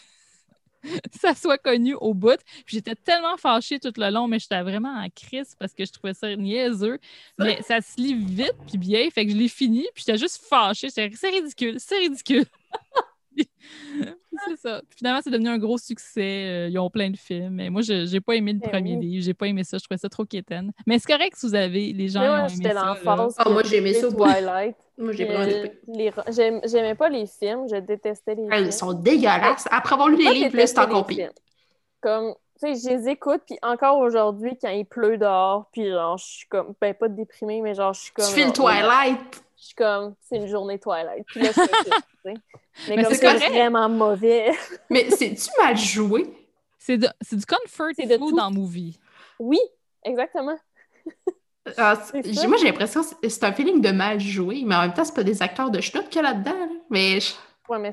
ça 1.22 1.34
soit 1.36 1.58
connu 1.58 1.96
au 1.96 2.14
bout. 2.14 2.40
Puis 2.66 2.78
J'étais 2.78 2.96
tellement 2.96 3.36
fâchée 3.38 3.80
tout 3.80 3.92
le 3.98 4.10
long, 4.10 4.28
mais 4.28 4.40
j'étais 4.40 4.62
vraiment 4.62 4.94
en 4.94 5.08
crise 5.10 5.56
parce 5.60 5.74
que 5.74 5.86
je 5.86 5.92
trouvais 5.92 6.14
ça 6.14 6.34
niaiseux. 6.36 7.00
Mais 7.40 7.62
ça 7.64 7.82
se 7.82 8.00
lit 8.00 8.14
vite 8.14 8.56
puis 8.68 8.78
bien, 8.78 9.10
fait 9.10 9.26
que 9.26 9.32
je 9.32 9.38
l'ai 9.38 9.48
fini, 9.50 9.86
puis 9.94 10.04
j'étais 10.06 10.18
juste 10.20 10.44
fâchée. 10.48 10.90
C'est 10.90 11.08
ridicule, 11.30 11.76
c'est 11.80 11.98
ridicule. 11.98 12.46
C'est 14.48 14.56
ça. 14.58 14.82
Puis 14.90 14.98
finalement, 15.00 15.20
c'est 15.24 15.30
devenu 15.32 15.50
un 15.50 15.58
gros 15.58 15.78
succès. 15.78 16.46
Euh, 16.48 16.70
ils 16.70 16.78
ont 16.80 16.90
plein 16.90 17.10
de 17.10 17.18
films. 17.18 17.56
Mais 17.56 17.70
moi, 17.70 17.82
je 17.82 18.06
j'ai 18.06 18.20
pas 18.22 18.36
aimé 18.36 18.54
le 18.54 18.60
Eh 18.64 18.70
premier 18.70 18.96
oui. 18.96 19.06
livre. 19.06 19.24
J'ai 19.26 19.34
pas 19.34 19.48
aimé 19.48 19.64
ça. 19.64 19.78
Je 19.78 19.84
trouvais 19.84 19.98
ça 19.98 20.10
trop 20.10 20.26
quétaine. 20.26 20.72
Mais 20.86 21.00
c'est 21.00 21.12
correct 21.12 21.36
si 21.36 21.48
vous 21.48 21.56
avez 21.56 21.94
les 21.94 22.08
gens 22.08 22.22
ouais, 22.22 22.30
ont 22.30 22.48
aimé 22.48 22.50
j'étais. 22.56 22.74
Ah, 22.76 22.96
que 23.46 23.50
moi, 23.50 23.64
j'ai 23.64 23.78
aimé 23.78 23.94
ça 23.94 24.08
au 24.08 24.12
bout. 24.12 24.24
Twilight. 24.26 24.76
Moi, 24.98 25.12
j'ai 25.14 25.30
Euh, 25.30 25.34
vraiment 25.34 25.52
aimé. 25.52 25.72
les 25.88 26.12
J'aimais 26.66 26.96
pas 26.96 27.10
les 27.10 27.26
films, 27.28 27.68
je 27.70 27.76
détestais 27.78 28.36
les 28.36 28.48
Ah, 28.50 28.56
films. 28.58 28.68
Ils 28.68 28.74
sont 28.74 28.94
dégueulasses. 28.94 29.68
Après 29.72 29.94
avoir 29.94 30.10
lu 30.10 30.18
les 30.18 30.34
livres, 30.34 30.56
là, 30.58 30.68
c'est 30.68 30.80
encore 30.80 31.06
pire. 31.06 31.32
Comme, 32.02 32.34
tu 32.62 32.76
sais, 32.76 32.90
je 32.90 32.96
les 32.96 33.10
écoute, 33.10 33.42
puis 33.46 33.58
encore 33.62 33.98
aujourd'hui, 34.00 34.58
quand 34.62 34.70
il 34.70 34.86
pleut 34.86 35.18
dehors, 35.18 35.70
puis 35.72 35.90
genre, 35.90 36.18
je 36.18 36.26
suis 36.26 36.48
comme, 36.48 36.74
ben 36.80 36.94
pas 36.94 37.08
déprimée, 37.08 37.62
mais 37.62 37.74
genre, 37.76 37.94
je 37.94 38.02
suis 38.02 38.12
Tu 38.14 38.22
comme. 38.22 38.26
files 38.34 38.44
genre, 38.46 38.54
Twilight. 38.54 39.44
Je 39.60 39.66
suis 39.66 39.76
comme, 39.76 40.16
c'est 40.22 40.38
une 40.38 40.48
journée 40.48 40.80
Twilight. 40.80 41.26
Puis 41.28 41.42
là, 41.42 41.48
je 41.48 41.54
fais 41.54 41.68
ça, 41.68 41.84
tu 41.84 41.90
sais. 42.26 42.34
Mais, 42.88 42.96
Mais 42.96 43.04
comme 43.04 43.14
c'est 43.16 43.50
vraiment 43.50 43.90
mauvais. 43.90 44.52
Mais 44.90 45.10
c'est-tu 45.10 45.50
mal 45.58 45.76
joué? 45.78 46.26
C'est 46.78 46.98
de- 46.98 47.10
c'est 47.22 47.36
du 47.36 47.46
comfort 47.46 47.88
C'est 47.96 48.06
de 48.06 48.18
food 48.18 48.30
tout. 48.30 48.36
dans 48.36 48.52
movie. 48.52 49.00
Oui, 49.40 49.60
exactement. 50.04 50.58
Ah, 51.76 52.00
C'est 52.12 52.48
moi, 52.48 52.58
j'ai 52.58 52.66
l'impression 52.68 53.02
que 53.04 53.28
c'est- 53.30 53.44
un 53.44 53.52
feeling 53.52 53.82
de 53.82 53.92
mal 53.92 54.20
joué, 54.22 54.64
mais 54.66 54.76
en 54.76 54.82
même 54.84 54.94
temps, 54.94 55.04
c'est 55.04 55.14
pas 55.16 55.24
des 55.24 55.42
acteurs 55.42 55.70
de 55.70 55.82
schnout 55.82 56.08
qu'il 56.08 56.22
y 56.22 56.26
a 56.26 56.32
là-dedans. 56.34 56.54
là. 56.58 56.68
Mais 56.90 57.20
je- 57.20 57.34
Ouais, 57.68 57.80
mais 57.80 57.92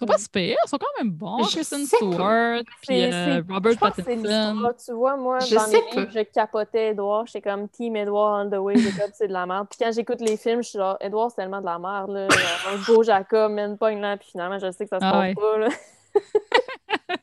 sont 0.00 0.06
pas 0.06 0.18
super. 0.18 0.56
Ils 0.64 0.68
sont 0.68 0.78
quand 0.78 1.02
même 1.02 1.12
bons. 1.12 1.44
Je 1.44 1.56
Kristen. 1.56 1.86
Stewart, 1.86 2.62
puis 2.82 3.04
euh, 3.04 3.42
Robert 3.48 3.72
je 3.72 3.78
pense 3.78 3.96
Pattinson. 3.96 4.72
Tu 4.84 4.92
vois, 4.92 5.16
moi, 5.16 5.38
Je 5.40 5.54
dans 5.54 5.60
sais 5.62 5.82
mes 5.94 6.00
livres, 6.00 6.10
je 6.12 6.20
capotais 6.20 6.88
Edouard. 6.88 7.26
J'étais 7.26 7.42
comme 7.42 7.68
Team 7.68 7.96
Edouard 7.96 8.46
on 8.46 8.50
the 8.50 8.58
way, 8.58 8.76
Jacob, 8.76 9.10
c'est 9.14 9.28
de 9.28 9.32
la 9.32 9.46
merde. 9.46 9.66
Puis 9.70 9.78
quand 9.80 9.92
j'écoute 9.92 10.20
les 10.20 10.36
films, 10.36 10.62
je 10.62 10.70
suis 10.70 10.78
genre, 10.78 10.96
Edouard, 11.00 11.30
c'est 11.30 11.36
tellement 11.36 11.60
de 11.60 11.66
la 11.66 11.78
merde. 11.78 12.10
Là. 12.10 12.28
Genre, 12.28 12.84
Go 12.86 13.02
Jacob, 13.02 13.52
mène 13.52 13.78
pas 13.78 13.92
une 13.92 14.16
puis 14.18 14.28
finalement, 14.30 14.58
je 14.58 14.70
sais 14.72 14.84
que 14.84 14.90
ça 14.90 14.98
se 14.98 15.04
Ah 15.04 15.12
passe 15.12 15.20
ouais. 15.20 15.34
pas. 15.34 15.58
Là. 15.58 15.68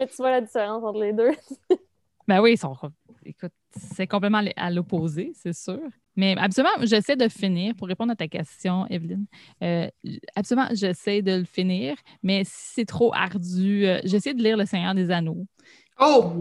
mais 0.00 0.06
tu 0.06 0.16
vois 0.16 0.30
la 0.30 0.40
différence 0.40 0.82
entre 0.82 1.00
les 1.00 1.12
deux. 1.12 1.30
Ben 2.26 2.40
oui, 2.40 2.52
ils 2.52 2.58
sont. 2.58 2.74
Écoute, 3.28 3.52
c'est 3.76 4.06
complètement 4.06 4.42
à 4.56 4.70
l'opposé, 4.70 5.32
c'est 5.34 5.52
sûr. 5.52 5.80
Mais 6.16 6.34
absolument, 6.38 6.74
j'essaie 6.82 7.14
de 7.14 7.28
finir, 7.28 7.74
pour 7.76 7.86
répondre 7.86 8.10
à 8.10 8.16
ta 8.16 8.26
question, 8.26 8.86
Evelyne. 8.88 9.26
euh, 9.62 9.86
absolument, 10.34 10.66
j'essaie 10.72 11.20
de 11.20 11.32
le 11.32 11.44
finir, 11.44 11.94
mais 12.22 12.42
si 12.44 12.72
c'est 12.74 12.84
trop 12.86 13.12
ardu, 13.14 13.86
euh, 13.86 14.00
j'essaie 14.04 14.32
de 14.32 14.42
lire 14.42 14.56
Le 14.56 14.64
Seigneur 14.64 14.94
des 14.94 15.10
Anneaux. 15.10 15.46
Oh! 16.00 16.32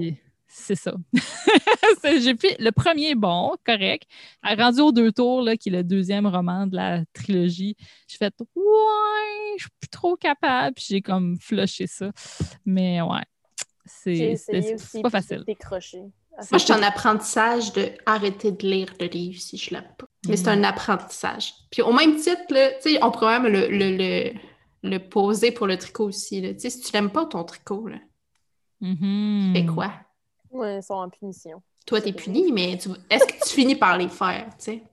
C'est 0.48 0.76
ça. 0.76 0.96
C'est- 2.02 2.22
J'ai 2.22 2.38
fait 2.38 2.56
le 2.58 2.72
premier 2.72 3.16
bon, 3.16 3.54
correct. 3.66 4.04
Rendu 4.42 4.80
aux 4.80 4.94
deux 4.94 5.12
tours, 5.12 5.42
là, 5.42 5.58
qui 5.58 5.68
est 5.68 5.74
le 5.74 5.84
deuxième 5.84 6.26
roman 6.26 6.68
de 6.68 6.76
la 6.78 7.04
trilogie, 7.12 7.76
j'ai 8.08 8.18
fait 8.18 8.34
Ouais, 8.56 9.58
je 9.58 9.64
suis 9.64 9.72
plus 9.82 9.90
trop 9.90 10.16
capable. 10.16 10.74
Puis 10.76 10.86
j'ai 10.88 11.02
comme 11.02 11.38
flushé 11.38 11.86
ça. 11.86 12.12
Mais 12.66 13.02
ouais, 13.02 13.24
c'est 13.86 14.36
pas 15.04 15.10
facile. 15.10 15.44
décroché. 15.46 16.04
Moi, 16.38 16.60
je 16.60 16.66
suis 16.66 16.74
en 16.74 16.82
apprentissage 16.84 17.74
de 17.74 17.90
arrêter 18.06 18.52
de 18.52 18.68
lire 18.68 18.94
le 19.00 19.08
livre 19.08 19.40
si 19.42 19.58
je 19.58 19.74
l'aime 19.74 19.88
pas. 19.98 20.06
Mais 20.28 20.38
c'est 20.38 20.48
Mm. 20.56 20.60
un 20.60 20.64
apprentissage. 20.66 21.54
Puis 21.72 21.82
au 21.82 21.92
même 21.94 22.16
titre, 22.18 22.44
là, 22.52 22.72
tu 22.82 22.92
sais, 22.94 23.04
on 23.04 23.12
pourrait 23.12 23.40
même 23.40 23.52
le, 23.52 23.68
le, 23.68 23.98
le, 23.98 24.34
le 24.84 24.98
poser 25.00 25.52
pour 25.52 25.66
le 25.68 25.78
tricot 25.78 26.06
aussi. 26.06 26.42
là. 26.42 26.54
Tu 26.54 26.60
sais, 26.60 26.70
si 26.70 26.82
tu 26.82 26.94
l'aimes 26.94 27.10
pas 27.12 27.26
ton 27.26 27.44
tricot, 27.44 27.88
là, 27.88 27.98
Mhm. 28.82 29.54
fais 29.56 29.66
quoi? 29.66 29.92
Ouais, 30.52 30.78
ils 30.78 30.84
sont 30.84 30.94
en 30.94 31.10
punition. 31.10 31.62
Toi, 31.86 32.02
t'es 32.02 32.14
puni, 32.14 32.52
mais 32.52 32.78
tu- 32.78 32.90
est-ce 33.10 33.26
que 33.26 33.44
tu 33.48 33.54
finis 33.54 33.76
par 33.76 33.98
les 33.98 34.10
faire, 34.10 34.46
tu 34.58 34.66
sais? 34.66 34.84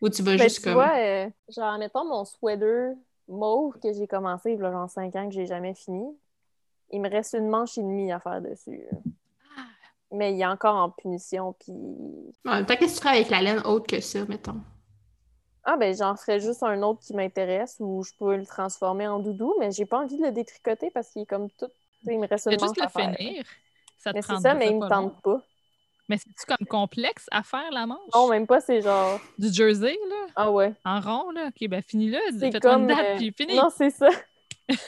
Ou 0.00 0.08
tu 0.08 0.22
vas 0.22 0.36
Ben, 0.36 0.44
juste 0.44 0.58
tu 0.58 0.64
comme... 0.64 0.74
vois, 0.74 0.96
euh, 0.96 1.30
genre, 1.48 1.78
mettons 1.78 2.04
mon 2.06 2.24
sweater 2.24 2.94
mauve 3.28 3.78
que 3.80 3.92
j'ai 3.92 4.06
commencé 4.06 4.52
il 4.52 4.60
y 4.60 4.62
a 4.64 4.70
genre 4.70 4.88
5 4.88 5.14
ans 5.16 5.26
que 5.28 5.34
j'ai 5.34 5.46
jamais 5.46 5.74
fini. 5.74 6.04
Il 6.92 7.00
me 7.00 7.08
reste 7.10 7.34
une 7.34 7.48
manche 7.48 7.76
et 7.78 7.82
demie 7.82 8.12
à 8.12 8.20
faire 8.20 8.40
dessus. 8.40 8.80
Mais 10.12 10.34
il 10.34 10.40
est 10.40 10.46
encore 10.46 10.76
en 10.76 10.90
punition, 10.90 11.54
puis... 11.60 11.72
En 12.44 12.56
même 12.56 12.66
temps, 12.66 12.74
qu'est-ce 12.76 12.94
que 12.94 12.98
tu 12.98 13.02
ferais 13.04 13.16
avec 13.16 13.30
la 13.30 13.42
laine 13.42 13.60
autre 13.64 13.86
que 13.86 14.00
ça, 14.00 14.24
mettons? 14.26 14.60
Ah, 15.62 15.76
ben 15.76 15.94
j'en 15.94 16.16
ferais 16.16 16.40
juste 16.40 16.62
un 16.62 16.82
autre 16.82 17.00
qui 17.00 17.14
m'intéresse 17.14 17.76
ou 17.80 18.02
je 18.02 18.10
peux 18.18 18.36
le 18.36 18.46
transformer 18.46 19.06
en 19.06 19.18
doudou, 19.20 19.54
mais 19.60 19.70
j'ai 19.70 19.86
pas 19.86 20.00
envie 20.00 20.16
de 20.18 20.24
le 20.24 20.32
détricoter 20.32 20.90
parce 20.90 21.10
qu'il 21.10 21.22
est 21.22 21.26
comme 21.26 21.48
tout... 21.50 21.68
Il 22.04 22.18
me 22.18 22.26
reste 22.26 22.46
une 22.46 22.58
fais 22.58 22.58
juste 22.58 22.76
le 22.78 22.84
à 22.84 22.88
faire. 22.88 23.14
finir. 23.14 23.44
Ça 23.98 24.10
te 24.10 24.16
Mais 24.16 24.22
c'est 24.22 24.36
ça, 24.38 24.54
mais 24.54 24.70
il 24.70 24.78
me 24.78 24.88
tente 24.88 25.20
pas. 25.22 25.42
Mais 26.08 26.16
c'est-tu 26.16 26.46
comme 26.46 26.66
complexe 26.66 27.26
à 27.30 27.42
faire 27.42 27.70
la 27.70 27.86
manche? 27.86 27.98
Non, 28.14 28.28
même 28.28 28.46
pas, 28.46 28.60
c'est 28.60 28.80
genre... 28.80 29.20
Du 29.38 29.52
jersey, 29.52 29.96
là, 30.08 30.26
Ah 30.34 30.50
ouais. 30.50 30.72
en 30.84 30.98
rond, 30.98 31.30
là? 31.30 31.48
OK, 31.48 31.68
ben 31.68 31.82
finis-le. 31.82 32.18
Fais-toi 32.38 32.58
comme... 32.58 32.80
une 32.82 32.86
date, 32.88 32.98
euh, 33.00 33.16
puis 33.16 33.32
fini. 33.36 33.54
Non, 33.54 33.68
c'est 33.70 33.90
ça. 33.90 34.08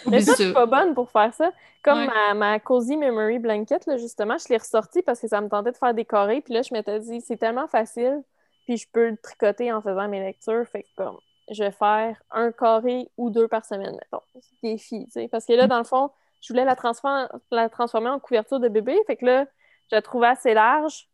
Mais 0.07 0.21
ça, 0.21 0.35
je 0.39 0.45
suis 0.45 0.53
pas 0.53 0.67
bonne 0.67 0.95
pour 0.95 1.11
faire 1.11 1.33
ça. 1.35 1.51
Comme 1.83 1.99
Ouais. 2.01 2.07
ma, 2.07 2.35
ma 2.35 2.61
Cozy 2.61 2.97
Memory 2.97 3.39
Blanket, 3.39 3.87
là, 3.87 3.97
justement, 3.97 4.39
je 4.39 4.49
l'ai 4.49 4.57
ressortie 4.59 5.03
parce 5.03 5.21
que 5.21 5.29
ça 5.29 5.41
me 5.41 5.49
tentait 5.49 5.73
de 5.73 5.77
faire 5.77 5.95
des 5.95 6.05
carrés. 6.05 6.41
Puis 6.41 6.55
là, 6.55 6.63
je 6.63 6.73
m'étais 6.73 7.01
dit, 7.01 7.21
c'est 7.21 7.37
tellement 7.37 7.67
facile. 7.69 8.23
Puis 8.67 8.77
je 8.77 8.89
peux 8.93 9.11
le 9.11 9.17
tricoter 9.17 9.73
en 9.73 9.83
faisant 9.83 10.09
mes 10.09 10.21
lectures. 10.21 10.65
Fait 10.69 10.85
que 10.85 10.89
comme, 10.97 11.19
je 11.51 11.65
vais 11.65 11.73
faire 11.73 12.23
un 12.31 12.53
carré 12.53 13.09
ou 13.17 13.31
deux 13.31 13.49
par 13.49 13.65
semaine, 13.65 13.93
mettons. 13.97 14.23
Défi, 14.63 15.05
tu 15.07 15.11
sais. 15.13 15.29
Parce 15.29 15.45
que 15.47 15.53
là, 15.55 15.67
dans 15.67 15.79
le 15.79 15.85
fond, 15.85 16.11
je 16.41 16.53
voulais 16.53 16.65
la, 16.65 16.77
transformer, 16.77 17.27
la 17.51 17.69
transformer 17.69 18.11
en 18.11 18.21
couverture 18.21 18.61
de 18.61 18.69
bébé. 18.69 18.97
Fait 19.07 19.17
que 19.17 19.25
là, 19.27 19.45
je 19.91 19.97
la 19.97 20.03
trouvais 20.03 20.29
assez 20.29 20.55
large. 20.55 21.09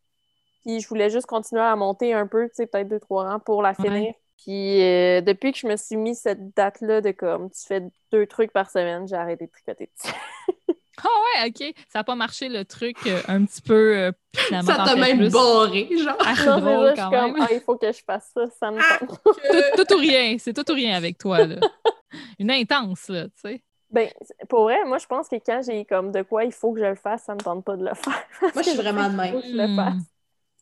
Puis 0.64 0.80
je 0.80 0.88
voulais 0.88 1.10
juste 1.10 1.26
continuer 1.26 1.62
à 1.62 1.74
monter 1.76 2.12
un 2.14 2.26
peu, 2.26 2.48
tu 2.48 2.56
sais, 2.56 2.66
peut-être 2.66 2.88
deux, 2.88 3.00
trois 3.00 3.28
rangs 3.30 3.40
pour 3.40 3.62
la 3.62 3.74
finir. 3.74 4.12
Ouais. 4.12 4.18
Puis 4.42 4.82
euh, 4.82 5.20
depuis 5.20 5.52
que 5.52 5.58
je 5.58 5.66
me 5.66 5.76
suis 5.76 5.96
mis 5.96 6.14
cette 6.14 6.54
date-là 6.56 7.00
de 7.00 7.10
comme 7.10 7.50
tu 7.50 7.66
fais 7.66 7.82
deux 8.12 8.26
trucs 8.26 8.52
par 8.52 8.70
semaine, 8.70 9.06
j'ai 9.08 9.16
arrêté 9.16 9.46
de 9.46 9.50
tricoter 9.50 9.90
dessus. 10.02 10.14
Ah 11.00 11.44
ouais, 11.44 11.50
OK. 11.50 11.74
Ça 11.88 12.00
n'a 12.00 12.04
pas 12.04 12.16
marché 12.16 12.48
le 12.48 12.64
truc 12.64 12.96
euh, 13.06 13.20
un 13.28 13.44
petit 13.44 13.62
peu. 13.62 13.96
euh, 13.96 14.10
finalement, 14.36 14.72
Ça 14.74 14.82
t'a 14.84 14.96
même 14.96 15.18
plus. 15.18 15.30
barré, 15.30 15.88
genre. 15.96 16.16
Ah, 16.18 16.34
Non, 16.34 16.34
ça, 16.34 16.90
je 16.90 16.96
quand 16.96 17.08
suis 17.10 17.18
comme, 17.20 17.32
même. 17.34 17.42
ah, 17.48 17.52
il 17.52 17.60
faut 17.60 17.76
que 17.76 17.92
je 17.92 18.02
fasse 18.04 18.32
ça, 18.34 18.40
ça 18.58 18.70
me 18.72 18.80
Ah! 18.80 18.98
tente. 18.98 19.20
tout, 19.22 19.84
tout 19.84 19.94
ou 19.94 19.98
rien. 19.98 20.36
C'est 20.40 20.52
tout 20.52 20.68
ou 20.68 20.74
rien 20.74 20.96
avec 20.96 21.16
toi, 21.16 21.46
là. 21.46 21.54
Une 22.40 22.50
intense, 22.50 23.08
là, 23.10 23.26
tu 23.26 23.32
sais. 23.42 23.62
Ben, 23.90 24.08
pour 24.48 24.64
vrai, 24.64 24.84
moi, 24.86 24.98
je 24.98 25.06
pense 25.06 25.28
que 25.28 25.36
quand 25.36 25.60
j'ai 25.64 25.84
comme 25.84 26.10
de 26.10 26.22
quoi 26.22 26.44
il 26.44 26.50
faut 26.50 26.72
que 26.72 26.80
je 26.80 26.86
le 26.86 26.96
fasse, 26.96 27.22
ça 27.22 27.34
me 27.34 27.38
tente 27.40 27.64
pas 27.64 27.76
de 27.76 27.84
le 27.84 27.94
faire. 27.94 28.24
Moi, 28.52 28.62
je 28.64 28.70
suis 28.70 28.76
vraiment 28.76 29.08
de 29.08 29.12
Il 29.12 29.16
faut 29.16 29.22
même. 29.22 29.40
que 29.40 29.46
je 29.46 29.54
le 29.56 29.76
fasse. 29.76 29.94
Hmm. 29.94 30.02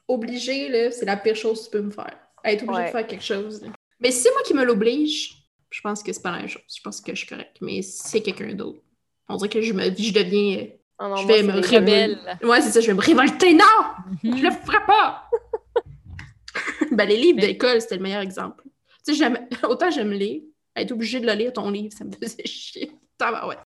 Obligé, 0.09 0.69
là, 0.69 0.91
c'est 0.91 1.07
la 1.07 1.17
pire 1.17 1.35
chose 1.35 1.61
que 1.61 1.65
tu 1.65 1.71
peux 1.71 1.83
me 1.83 1.91
faire. 1.91 2.15
Être 2.47 2.63
obligé 2.63 2.79
Ouais. 2.81 2.87
de 2.87 2.91
faire 2.93 3.07
quelque 3.07 3.25
chose. 3.25 3.63
là. 3.63 3.69
Mais 4.01 4.11
si 4.11 4.21
c'est 4.23 4.31
moi 4.33 4.43
qui 4.45 4.55
me 4.55 4.65
l'oblige, 4.65 5.35
je 5.71 5.81
pense 5.81 6.03
que 6.03 6.13
c'est 6.13 6.23
pas 6.23 6.31
la 6.31 6.39
même 6.39 6.49
chose. 6.49 6.63
Je 6.75 6.81
pense 6.83 7.01
que 7.01 7.13
je 7.15 7.19
suis 7.19 7.27
correcte. 7.29 7.57
Mais 7.61 7.83
si 7.83 8.09
c'est 8.09 8.21
quelqu'un 8.23 8.55
d'autre, 8.55 8.81
on 9.29 9.37
dirait 9.37 9.49
que 9.49 9.61
je 9.63 9.73
me 9.73 9.85
je 9.85 10.13
deviens. 10.13 10.59
euh, 10.59 10.67
Ah 10.99 11.09
non, 11.09 11.17
Je 11.17 11.23
moi, 11.27 11.33
vais 11.33 11.41
c'est 11.43 11.47
me. 11.49 11.81
Rebelle. 11.81 12.39
Ouais, 12.43 12.61
c'est 12.63 12.71
ça, 12.71 12.81
je 12.81 12.87
vais 12.87 12.95
me 12.95 13.01
révolter. 13.03 13.53
Non! 13.55 13.65
Mhm. 14.23 14.39
Je 14.39 14.43
le 14.45 14.51
ferai 14.51 14.79
pas! 14.87 15.29
ben, 16.93 17.09
les 17.09 17.17
livres 17.17 17.37
Mais- 17.41 17.47
d'école, 17.49 17.81
c'était 17.81 17.97
le 17.97 18.03
meilleur 18.03 18.23
exemple. 18.23 18.65
Tu 19.05 19.13
sais, 19.13 19.15
j'aime- 19.15 19.47
autant 19.69 19.91
j'aime 19.91 20.13
lire, 20.13 20.43
être 20.75 20.93
obligé 20.93 21.21
de 21.21 21.27
le 21.27 21.33
lire, 21.35 21.53
ton 21.53 21.69
livre, 21.71 21.93
ça 21.97 22.05
me 22.05 22.13
faisait 22.13 22.47
chier. 22.47 22.93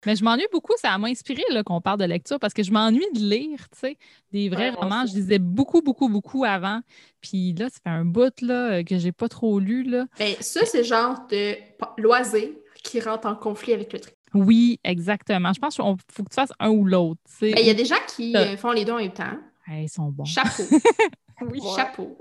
Mais 0.07 0.17
je 0.17 0.25
m'ennuie 0.25 0.47
beaucoup, 0.53 0.73
ça 0.77 0.97
m'a 0.99 1.09
inspiré 1.09 1.43
là, 1.51 1.63
qu'on 1.63 1.81
parle 1.81 1.99
de 2.01 2.05
lecture 2.05 2.39
parce 2.39 2.53
que 2.55 2.63
je 2.63 2.71
m'ennuie 2.73 3.07
de 3.15 3.21
lire, 3.21 3.69
tu 3.71 3.79
sais, 3.79 3.97
des 4.33 4.49
vrais 4.49 4.71
Ouais, 4.71 4.77
romans. 4.77 5.07
Je 5.07 5.15
lisais 5.15 5.39
beaucoup, 5.39 5.81
beaucoup, 5.83 6.09
beaucoup 6.09 6.45
avant. 6.45 6.81
Puis 7.21 7.53
là, 7.55 7.69
ça 7.69 7.79
fait 7.83 7.91
un 7.91 8.05
bout 8.05 8.41
là, 8.43 8.73
euh, 8.79 8.83
que 8.83 8.99
j'ai 8.99 9.13
pas 9.13 9.29
trop 9.29 9.59
lu. 9.61 9.83
Là. 9.85 10.07
Ben, 10.19 10.35
ça, 10.41 10.65
c'est 10.67 10.79
le 10.79 10.85
genre 10.85 11.19
de 11.31 11.55
loisir 11.97 12.49
qui 12.83 13.01
rentre 13.01 13.27
en 13.27 13.35
conflit 13.35 13.73
avec 13.73 13.93
le 13.93 14.01
truc. 14.01 14.15
Oui, 14.35 14.79
exactement. 14.85 15.53
Je 15.55 15.59
pense 15.59 15.77
qu'il 15.77 15.85
faut 16.13 16.23
que 16.23 16.29
tu 16.29 16.35
fasses 16.35 16.53
un 16.61 16.69
ou 16.69 16.85
l'autre. 16.85 17.21
tu 17.27 17.47
sais. 17.49 17.53
Ben, 17.53 17.61
il 17.61 17.67
y 17.67 17.71
a 17.71 17.75
des 17.75 17.87
gens 17.87 17.97
qui 18.15 18.37
Euh. 18.37 18.57
font 18.57 18.73
les 18.73 18.85
deux 18.85 18.93
en 18.93 18.99
même 18.99 19.13
temps. 19.13 19.37
Hey, 19.67 19.85
ils 19.85 19.89
sont 19.89 20.09
bons. 20.11 20.25
Chapeau. 20.25 20.63
Oui. 21.41 21.61
Chapeau. 21.77 22.19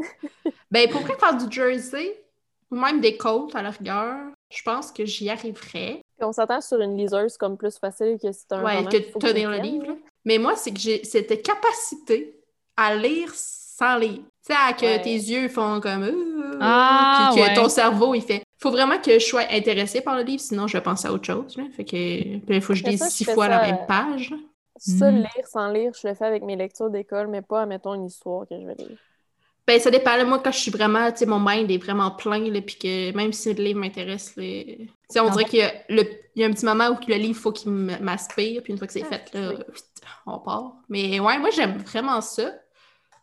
Ben, 0.70 0.88
pour 0.90 1.02
faire 1.02 1.36
du 1.38 1.52
jersey 1.52 2.14
ou 2.70 2.76
même 2.80 3.02
des 3.02 3.18
côtes 3.18 3.56
à 3.56 3.64
la 3.64 3.72
rigueur, 3.72 4.16
je 4.50 4.62
pense 4.64 4.92
que 4.92 5.06
j'y 5.06 5.30
arriverais. 5.30 6.02
Puis 6.18 6.26
on 6.26 6.32
s'attend 6.32 6.62
sur 6.62 6.80
une 6.82 6.98
liseuse 6.98 7.38
comme 7.38 7.58
plus 7.58 7.78
facile 7.78 8.18
que 8.22 8.32
c'est 8.32 8.52
un 8.52 8.64
Ouais, 8.64 8.78
roman 8.78 8.90
que 8.90 8.98
de 8.98 9.04
tenir 9.20 9.52
tu 9.52 9.56
le 9.58 9.62
livre. 9.62 9.86
là. 9.88 9.94
Mais 10.26 10.38
moi, 10.40 10.56
c'est 10.56 10.72
que 10.72 10.80
j'ai 10.80 11.04
cette 11.04 11.42
capacité 11.44 12.36
à 12.76 12.96
lire 12.96 13.32
sans 13.34 13.98
lire. 13.98 14.20
Tu 14.46 14.54
sais, 14.54 14.54
à 14.54 14.74
que 14.74 14.86
Ouais. 14.86 15.02
tes 15.02 15.14
yeux 15.16 15.48
font 15.50 15.80
comme. 15.80 16.04
euh, 16.04 16.58
Ah, 16.62 17.30
puis 17.34 17.42
que 17.42 17.48
ouais. 17.48 17.54
ton 17.54 17.70
cerveau, 17.70 18.14
il 18.16 18.22
fait. 18.22 18.42
Faut 18.60 18.72
vraiment 18.72 18.98
que 19.00 19.14
je 19.20 19.26
sois 19.26 19.44
intéressée 19.52 20.02
par 20.02 20.16
le 20.16 20.24
livre, 20.24 20.42
sinon 20.42 20.66
je 20.68 20.78
vais 20.78 20.84
penser 20.84 21.08
à 21.08 21.14
autre 21.14 21.26
chose. 21.26 21.56
Là. 21.58 21.64
Fait 21.76 21.84
que. 21.86 21.92
Puis 21.92 22.42
il 22.50 22.62
faut 22.62 22.74
que 22.74 22.80
je 22.80 22.84
lise 22.86 23.00
ça, 23.00 23.10
six 23.10 23.26
fois 23.26 23.48
la 23.48 23.62
même 23.62 23.76
euh, 23.82 23.86
page. 23.88 24.34
Ça, 24.78 25.12
Mhm. 25.12 25.18
lire 25.20 25.48
sans 25.48 25.70
lire, 25.72 25.92
je 26.00 26.08
le 26.08 26.14
fais 26.14 26.26
avec 26.26 26.44
mes 26.44 26.56
lectures 26.56 26.90
d'école, 26.90 27.28
mais 27.28 27.42
pas, 27.42 27.66
mettons, 27.66 27.94
une 27.96 28.06
histoire 28.06 28.48
que 28.48 28.60
je 28.60 28.66
vais 28.66 28.76
lire. 28.76 28.98
Ben, 29.68 29.80
ça 29.82 29.92
dépend. 29.92 30.26
Moi, 30.26 30.40
quand 30.40 30.52
je 30.52 30.60
suis 30.60 30.72
vraiment, 30.72 31.12
tu 31.12 31.18
sais, 31.20 31.26
mon 31.26 31.40
mind 31.40 31.70
est 31.70 31.78
vraiment 31.78 32.12
plein, 32.12 32.42
puis 32.62 32.78
que 32.78 33.12
même 33.16 33.34
si 33.34 33.54
le 33.54 33.64
livre 33.64 33.80
m'intéresse, 33.80 34.36
là, 34.38 34.44
tu 34.44 34.88
sais, 35.10 35.20
on 35.20 35.30
dirait 35.30 35.44
bon? 35.44 35.50
qu'il 35.50 35.60
y 35.60 35.94
le- 35.94 36.10
y 36.36 36.44
a 36.44 36.48
un 36.48 36.52
petit 36.52 36.66
moment 36.66 36.90
où 36.90 36.98
le 37.08 37.16
livre, 37.16 37.40
faut 37.40 37.52
qu'il 37.52 37.72
m'aspire, 37.72 38.64
puis 38.64 38.72
une 38.72 38.78
fois 38.78 38.88
que 38.88 38.94
c'est 38.94 39.04
Ah, 39.04 39.06
fait, 39.06 39.34
là, 39.34 39.54
oui. 39.58 39.64
on 40.26 40.40
part. 40.40 40.76
Mais 40.90 41.20
ouais, 41.20 41.38
moi, 41.40 41.50
j'aime 41.50 41.78
vraiment 41.80 42.22
ça. 42.22 42.54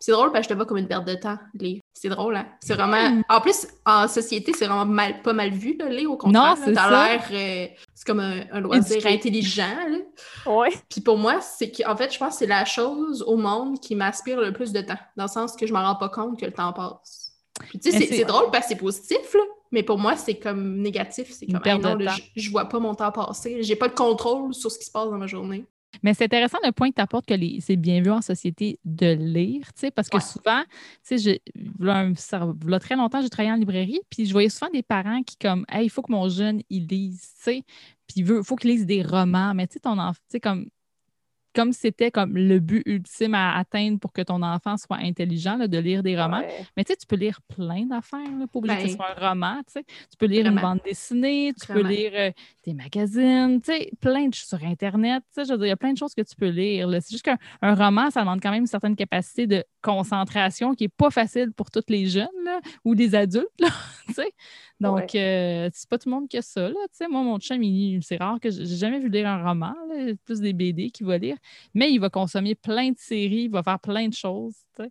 C'est 0.01 0.13
drôle 0.13 0.33
parce 0.33 0.47
que 0.47 0.51
je 0.51 0.55
te 0.55 0.55
vois 0.55 0.67
comme 0.67 0.79
une 0.79 0.89
perte 0.89 1.07
de 1.07 1.15
temps, 1.15 1.39
lire. 1.55 1.81
C'est 2.05 2.11
drôle, 2.11 2.37
hein? 2.37 2.47
C'est 2.61 2.75
vraiment... 2.75 3.23
En 3.31 3.41
plus, 3.41 3.67
en 3.87 4.07
société, 4.09 4.53
c'est 4.53 4.67
vraiment 4.67 4.85
mal, 4.85 5.23
pas 5.23 5.33
mal 5.33 5.49
vu, 5.49 5.75
là, 5.79 5.87
au 6.07 6.19
contraire. 6.19 6.55
Non, 6.55 6.63
c'est 6.63 6.71
l'air... 6.71 7.23
euh, 7.33 7.67
c'est 7.95 8.07
comme 8.07 8.21
un, 8.21 8.43
un 8.53 8.61
loisir 8.61 8.97
Éduqué. 8.97 9.15
intelligent, 9.15 9.75
là. 9.89 10.53
Ouais. 10.53 10.69
Puis 10.91 11.01
pour 11.01 11.17
moi, 11.17 11.41
c'est 11.41 11.71
qu'en 11.73 11.97
fait, 11.97 12.13
je 12.13 12.19
pense 12.19 12.35
que 12.35 12.39
c'est 12.41 12.47
la 12.47 12.67
chose 12.67 13.23
au 13.27 13.39
monde 13.39 13.81
qui 13.81 13.97
m'aspire 13.97 14.39
le 14.39 14.53
plus 14.53 14.71
de 14.71 14.83
temps, 14.83 14.99
dans 15.17 15.25
le 15.25 15.31
sens 15.31 15.57
que 15.57 15.67
je 15.67 15.73
m'en 15.73 15.83
rends 15.83 15.97
pas 15.97 16.11
compte 16.11 16.39
que 16.39 16.45
le 16.45 16.53
temps 16.53 16.75
passe. 16.75 17.33
Puis 17.71 17.79
tu 17.79 17.91
sais, 17.91 18.07
c'est 18.07 18.25
drôle 18.27 18.51
parce 18.51 18.65
que 18.65 18.75
c'est 18.75 18.79
positif, 18.79 19.33
là, 19.33 19.41
mais 19.73 19.83
pour 19.83 19.97
moi, 19.97 20.15
c'est 20.15 20.39
comme 20.39 20.83
négatif. 20.83 21.33
C'est 21.33 21.47
comme, 21.47 21.63
hey, 21.65 21.79
non, 21.79 21.95
là, 21.95 22.15
je, 22.37 22.43
je 22.43 22.51
vois 22.51 22.67
pas 22.67 22.81
mon 22.81 22.95
temps 22.95 23.13
passer, 23.13 23.63
j'ai 23.63 23.77
pas 23.77 23.89
de 23.89 23.95
contrôle 23.95 24.53
sur 24.53 24.71
ce 24.71 24.79
qui 24.79 24.85
se 24.85 24.91
passe 24.91 25.09
dans 25.09 25.17
ma 25.17 25.27
journée. 25.27 25.65
Mais 26.03 26.15
c'est 26.15 26.25
intéressant 26.25 26.59
le 26.65 26.73
point 26.73 26.91
que 26.91 26.97
tu 26.97 27.01
apportes 27.03 27.27
que 27.27 27.35
c'est 27.61 27.77
bien 27.77 28.01
vu 28.03 28.11
en 28.11 28.21
société 28.21 28.79
de 28.85 29.13
lire, 29.13 29.73
tu 29.75 29.81
sais, 29.81 29.91
parce 29.91 30.09
que 30.09 30.17
Ouais. 30.17 30.23
souvent, 30.23 30.63
tu 31.07 31.19
sais, 31.19 31.41
ça- 32.17 32.49
v'là 32.65 32.79
très 32.79 32.97
longtemps, 32.97 33.21
j'ai 33.23 33.31
travaillé 33.31 33.53
en 33.53 33.57
librairie, 33.57 34.01
puis 34.11 34.27
je 34.27 34.33
voyais 34.33 34.49
souvent 34.49 34.71
des 34.71 34.83
parents 34.83 35.23
qui, 35.23 35.37
comme, 35.37 35.65
hey, 35.71 35.87
il 35.87 35.89
faut 35.91 36.03
que 36.03 36.13
mon 36.13 36.29
jeune, 36.29 36.63
il 36.71 36.87
lise, 36.87 37.21
tu 37.37 37.43
sais, 37.45 37.63
puis 38.07 38.17
il 38.21 38.25
veut, 38.25 38.43
faut 38.43 38.57
qu'il 38.57 38.71
lise 38.71 38.87
des 38.87 39.03
romans, 39.03 39.55
mais 39.55 39.67
tu 39.67 39.75
sais, 39.75 39.81
ton 39.81 39.99
enfant, 39.99 40.13
tu 40.29 40.33
sais, 40.33 40.41
comme, 40.41 40.67
comme 41.55 41.73
c'était 41.73 42.11
comme 42.11 42.37
le 42.37 42.59
but 42.59 42.83
ultime 42.87 43.35
à 43.35 43.57
atteindre 43.57 43.99
pour 43.99 44.13
que 44.13 44.23
ton 44.23 44.43
enfant 44.43 44.77
soit 44.77 44.99
intelligent, 44.99 45.57
là, 45.57 45.69
de 45.69 45.79
lire 45.79 46.03
des 46.03 46.21
romans. 46.21 46.39
Ouais. 46.39 46.67
Mais 46.77 46.85
tu 46.85 46.93
sais, 46.93 46.97
tu 46.97 47.07
peux 47.07 47.17
lire 47.17 47.41
plein 47.43 47.87
d'affaires, 47.87 48.21
obligé 48.53 48.77
que 48.77 48.83
ce 48.83 48.97
Ben, 48.97 48.97
soit 48.97 49.21
un 49.21 49.29
roman, 49.29 49.57
tu 49.67 49.73
sais. 49.75 49.85
Tu 50.11 50.17
peux 50.19 50.27
lire 50.27 50.43
vraiment. 50.43 50.57
une 50.57 50.63
bande 50.63 50.81
dessinée, 50.85 51.53
tu 51.59 51.67
peux 51.67 51.83
lire 51.83 52.13
euh, 52.15 52.31
des 52.65 52.75
magazines, 52.75 53.61
tu 53.61 53.73
sais, 53.73 53.91
plein 54.01 54.29
de 54.29 54.35
sur 54.35 54.63
Internet, 54.65 55.23
tu 55.29 55.41
sais, 55.41 55.45
je 55.47 55.53
veux 55.53 55.59
dire, 55.59 55.67
il 55.67 55.71
y 55.71 55.73
a 55.73 55.77
plein 55.77 55.93
de 55.93 55.99
choses 55.99 56.15
que 56.15 56.23
tu 56.23 56.35
peux 56.37 56.49
lire. 56.49 56.89
C'est 57.01 57.11
juste 57.11 57.25
qu'un 57.25 57.39
un 57.63 57.75
roman, 57.75 58.11
ça 58.11 58.21
demande 58.21 58.41
quand 58.43 58.51
même 58.51 58.63
une 58.63 58.67
certaine 58.67 58.97
capacité 58.97 59.47
de 59.47 59.65
concentration 59.83 60.75
qui 60.75 60.85
n'est 60.85 60.89
pas 60.89 61.11
facile 61.11 61.53
pour 61.53 61.71
tous 61.71 61.85
les 61.89 62.07
jeunes 62.07 62.29
là, 62.45 62.61
ou 62.85 62.95
les 62.95 63.15
adultes, 63.15 63.49
là, 63.61 63.69
tu 64.09 64.15
sais. 64.15 64.33
Donc, 64.85 65.15
euh, 65.15 65.69
c'est 65.73 65.89
pas 65.89 65.99
tout 65.99 66.09
le 66.09 66.15
monde 66.15 66.29
qui 66.29 66.37
a 66.39 66.43
ça, 66.43 66.69
là, 66.69 66.75
tu 66.91 66.97
sais. 66.97 67.09
Moi, 67.09 67.23
mon 67.23 67.39
chum, 67.39 67.63
il- 67.63 68.03
c'est 68.03 68.17
rare 68.17 68.39
que 68.41 68.51
j'ai 68.51 68.65
jamais 68.67 68.99
vu 69.01 69.09
lire 69.09 69.27
un 69.29 69.43
roman, 69.47 69.75
là, 69.89 70.13
plus 70.25 70.41
des 70.41 70.53
BD 70.53 70.91
qu'il 70.91 71.07
va 71.07 71.19
lire, 71.19 71.37
mais 71.75 71.91
il 71.93 71.99
va 71.99 72.11
consommer 72.11 72.55
plein 72.55 72.91
de 72.91 72.99
séries, 72.99 73.45
il 73.45 73.51
va 73.51 73.63
faire 73.63 73.79
plein 73.81 74.09
de 74.09 74.15
choses, 74.15 74.55
tu 74.77 74.83
sais. 74.85 74.91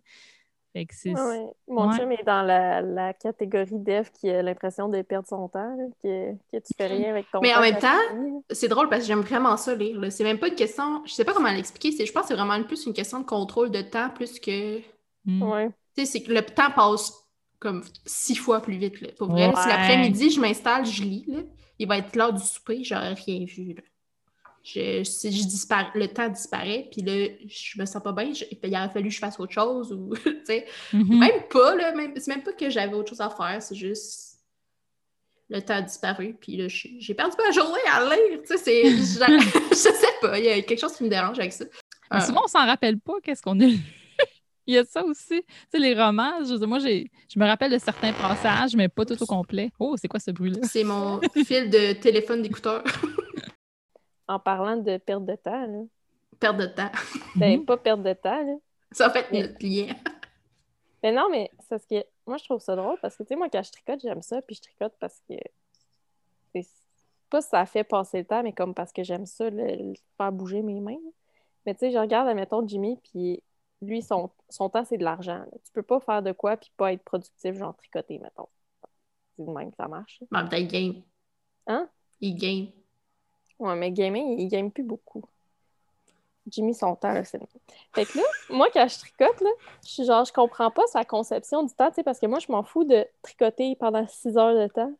Fait 0.72 0.86
que 0.86 0.94
c'est... 0.96 1.12
Ouais, 1.12 1.46
Mon 1.68 1.88
Ouais. 1.88 1.96
chum 1.96 2.10
est 2.10 2.24
dans 2.24 2.42
la, 2.42 2.80
la 2.82 3.12
catégorie 3.14 3.78
d'Eve 3.78 4.10
qui 4.10 4.28
a 4.28 4.42
l'impression 4.42 4.88
de 4.88 5.02
perdre 5.02 5.28
son 5.28 5.46
temps, 5.48 5.76
là, 5.76 5.84
que, 6.02 6.32
que 6.32 6.56
tu 6.56 6.72
fais 6.76 6.86
rien 6.88 7.10
avec 7.10 7.30
ton 7.30 7.38
Mais 7.40 7.54
en 7.54 7.60
même 7.60 7.78
temps, 7.78 7.88
tu. 8.10 8.54
C'est 8.56 8.66
drôle 8.66 8.88
parce 8.88 9.02
que 9.02 9.06
j'aime 9.06 9.20
vraiment 9.20 9.56
ça 9.56 9.76
lire. 9.76 10.00
là. 10.00 10.10
C'est 10.10 10.24
même 10.24 10.38
pas 10.40 10.48
une 10.48 10.56
question. 10.56 11.00
Je 11.06 11.12
sais 11.12 11.24
pas 11.24 11.32
comment 11.32 11.52
l'expliquer. 11.52 11.92
c'est- 11.92 12.06
Je 12.06 12.12
pense 12.12 12.22
que 12.22 12.28
c'est 12.28 12.34
vraiment 12.34 12.60
plus 12.64 12.86
une 12.86 12.92
question 12.92 13.20
de 13.20 13.24
contrôle 13.24 13.70
de 13.70 13.82
temps 13.82 14.10
plus 14.10 14.40
que. 14.40 14.78
Tu 14.78 14.84
Mm. 15.26 15.42
Ouais. 15.44 15.70
sais, 15.96 16.06
c'est 16.06 16.22
que 16.24 16.32
le 16.32 16.42
temps 16.42 16.72
passe 16.74 17.23
comme 17.64 17.82
six 18.04 18.36
fois 18.36 18.60
plus 18.60 18.76
vite. 18.76 19.00
Là. 19.00 19.08
Pour 19.18 19.28
vrai, 19.32 19.50
si 19.56 19.68
l'après-midi, 19.68 20.30
je 20.30 20.38
m'installe, 20.40 20.84
je 20.84 21.02
lis, 21.02 21.24
là, 21.26 21.40
il 21.78 21.88
va 21.88 21.96
être 21.98 22.14
l'heure 22.14 22.32
du 22.34 22.42
souper, 22.44 22.84
j'aurais 22.84 23.14
rien 23.14 23.44
vu. 23.46 23.72
là. 23.74 23.82
Je, 24.62 25.02
si 25.04 25.30
je 25.32 25.44
le 25.98 26.06
temps 26.08 26.28
disparaît, 26.28 26.88
puis 26.90 27.02
là, 27.02 27.26
je 27.46 27.78
me 27.80 27.84
sens 27.86 28.02
pas 28.02 28.12
bien, 28.12 28.32
je- 28.32 28.44
il 28.50 28.76
aurait 28.76 28.88
fallu 28.90 29.08
que 29.08 29.14
je 29.14 29.18
fasse 29.18 29.38
autre 29.40 29.52
chose, 29.52 29.92
ou, 29.92 30.14
tu 30.24 30.36
sais, 30.44 30.66
Mhm. 30.92 31.18
même 31.18 31.42
pas, 31.50 31.74
là, 31.74 31.92
même, 31.94 32.12
c'est 32.16 32.28
même 32.28 32.42
pas 32.42 32.52
que 32.52 32.70
j'avais 32.70 32.94
autre 32.94 33.10
chose 33.10 33.20
à 33.20 33.28
faire, 33.30 33.60
c'est 33.60 33.74
juste 33.74 34.38
le 35.50 35.60
temps 35.60 35.74
a 35.74 35.82
disparu, 35.82 36.34
puis 36.40 36.56
là, 36.56 36.66
j'ai 36.68 37.14
perdu 37.14 37.36
ma 37.44 37.50
journée 37.50 37.78
à 37.92 38.04
lire, 38.04 38.40
tu 38.40 38.46
sais, 38.46 38.56
c'est, 38.56 38.82
je, 39.70 39.74
sais 39.74 40.14
pas, 40.22 40.38
il 40.38 40.44
y 40.46 40.48
a 40.48 40.62
quelque 40.62 40.80
chose 40.80 40.94
qui 40.96 41.04
me 41.04 41.08
dérange 41.10 41.38
avec 41.38 41.52
ça. 41.52 41.64
Euh, 42.12 42.20
souvent, 42.20 42.42
on 42.44 42.48
s'en 42.48 42.64
rappelle 42.66 42.98
pas 42.98 43.14
qu'est-ce 43.22 43.42
qu'on 43.42 43.58
a 43.60 43.64
lu. 43.66 43.78
Il 44.66 44.74
y 44.74 44.78
a 44.78 44.84
ça 44.84 45.04
aussi. 45.04 45.42
Tu 45.42 45.46
sais, 45.72 45.78
les 45.78 45.94
romans, 45.94 46.42
je, 46.44 46.54
dire, 46.54 46.66
moi, 46.68 46.78
j'ai, 46.78 47.10
je 47.32 47.38
me 47.38 47.44
rappelle 47.46 47.70
de 47.72 47.78
certains 47.78 48.12
passages, 48.12 48.74
mais 48.74 48.88
pas 48.88 49.04
tout 49.04 49.22
au 49.22 49.26
complet. 49.26 49.70
Oh, 49.78 49.94
c'est 49.98 50.08
quoi 50.08 50.20
ce 50.20 50.30
bruit-là? 50.30 50.60
c'est 50.66 50.84
mon 50.84 51.20
fil 51.44 51.68
de 51.70 51.92
téléphone 51.94 52.42
d'écouteur. 52.42 52.82
En 54.26 54.38
parlant 54.38 54.78
de 54.78 54.96
perte 54.96 55.26
de 55.26 55.34
temps, 55.36 55.66
là. 55.66 55.82
Perte 56.40 56.56
de 56.56 56.64
temps. 56.64 56.90
Ben, 57.36 57.58
Mhm. 57.60 57.66
pas 57.66 57.76
perte 57.76 58.02
de 58.02 58.14
temps, 58.14 58.42
là. 58.42 59.06
En 59.06 59.10
fait 59.10 59.26
Mais- 59.30 59.42
notre 59.42 59.56
lien. 59.60 59.94
Mais 61.02 61.12
non, 61.12 61.28
mais 61.30 61.50
c'est 61.60 61.68
parce 61.68 61.84
que 61.84 62.02
moi, 62.26 62.38
je 62.38 62.44
trouve 62.44 62.60
ça 62.60 62.74
drôle 62.74 62.96
parce 63.02 63.18
que, 63.18 63.22
tu 63.22 63.28
sais, 63.28 63.36
moi, 63.36 63.48
quand 63.52 63.62
je 63.62 63.70
tricote, 63.70 64.00
j'aime 64.00 64.22
ça, 64.22 64.40
puis 64.40 64.56
je 64.56 64.62
tricote 64.62 64.94
parce 64.98 65.20
que 65.28 65.34
c'est 66.54 66.66
pas 67.28 67.42
si 67.42 67.48
ça 67.50 67.66
fait 67.66 67.84
passer 67.84 68.18
le 68.20 68.24
temps, 68.24 68.42
mais 68.42 68.52
comme 68.54 68.72
parce 68.74 68.92
que 68.92 69.02
j'aime 69.02 69.26
ça, 69.26 69.50
le, 69.50 69.66
le 69.76 69.92
faire 70.16 70.32
bouger 70.32 70.62
mes 70.62 70.80
mains. 70.80 70.96
Mais 71.66 71.74
tu 71.74 71.80
sais, 71.80 71.90
je 71.90 71.98
regarde, 71.98 72.26
admettons, 72.28 72.66
Jimmy, 72.66 72.98
puis 73.02 73.42
lui, 73.84 74.02
son, 74.02 74.30
son 74.48 74.68
temps, 74.68 74.84
c'est 74.84 74.98
de 74.98 75.04
l'argent. 75.04 75.44
Tu 75.64 75.72
peux 75.72 75.82
pas 75.82 76.00
faire 76.00 76.22
de 76.22 76.32
quoi 76.32 76.56
puis 76.56 76.70
pas 76.76 76.92
être 76.92 77.02
productif, 77.02 77.54
genre 77.54 77.76
tricoter, 77.76 78.18
mettons. 78.18 78.48
C'est 79.36 79.44
de 79.44 79.50
même 79.50 79.70
que 79.70 79.76
ça 79.76 79.88
marche. 79.88 80.20
là. 80.20 80.26
Mais 80.30 80.38
en 80.38 80.40
même 80.42 80.50
temps, 80.50 80.56
il 80.56 80.68
game. 80.68 81.02
Hein? 81.66 81.88
Il 82.20 82.36
game. 82.36 82.66
Ouais, 83.58 83.76
mais 83.76 83.92
gaming, 83.92 84.38
il 84.38 84.48
game 84.48 84.70
plus 84.70 84.82
beaucoup. 84.82 85.22
Jimmy, 86.46 86.74
son 86.74 86.94
temps, 86.94 87.12
là, 87.12 87.24
c'est. 87.24 87.40
Fait 87.94 88.04
que 88.04 88.18
là, 88.18 88.24
moi, 88.50 88.68
quand 88.72 88.86
je 88.86 88.98
tricote, 88.98 89.40
là, 89.40 89.50
je 89.82 89.88
suis 89.88 90.04
genre, 90.04 90.24
je 90.24 90.32
comprends 90.32 90.70
pas 90.70 90.86
sa 90.86 91.04
conception 91.04 91.62
du 91.62 91.74
temps, 91.74 91.88
tu 91.88 91.96
sais, 91.96 92.02
parce 92.02 92.18
que 92.18 92.26
moi, 92.26 92.38
je 92.38 92.50
m'en 92.52 92.62
fous 92.62 92.84
de 92.84 93.06
tricoter 93.22 93.76
pendant 93.76 94.06
six 94.06 94.36
heures 94.36 94.54
de 94.54 94.66
temps. 94.68 94.90
Tu 94.90 94.94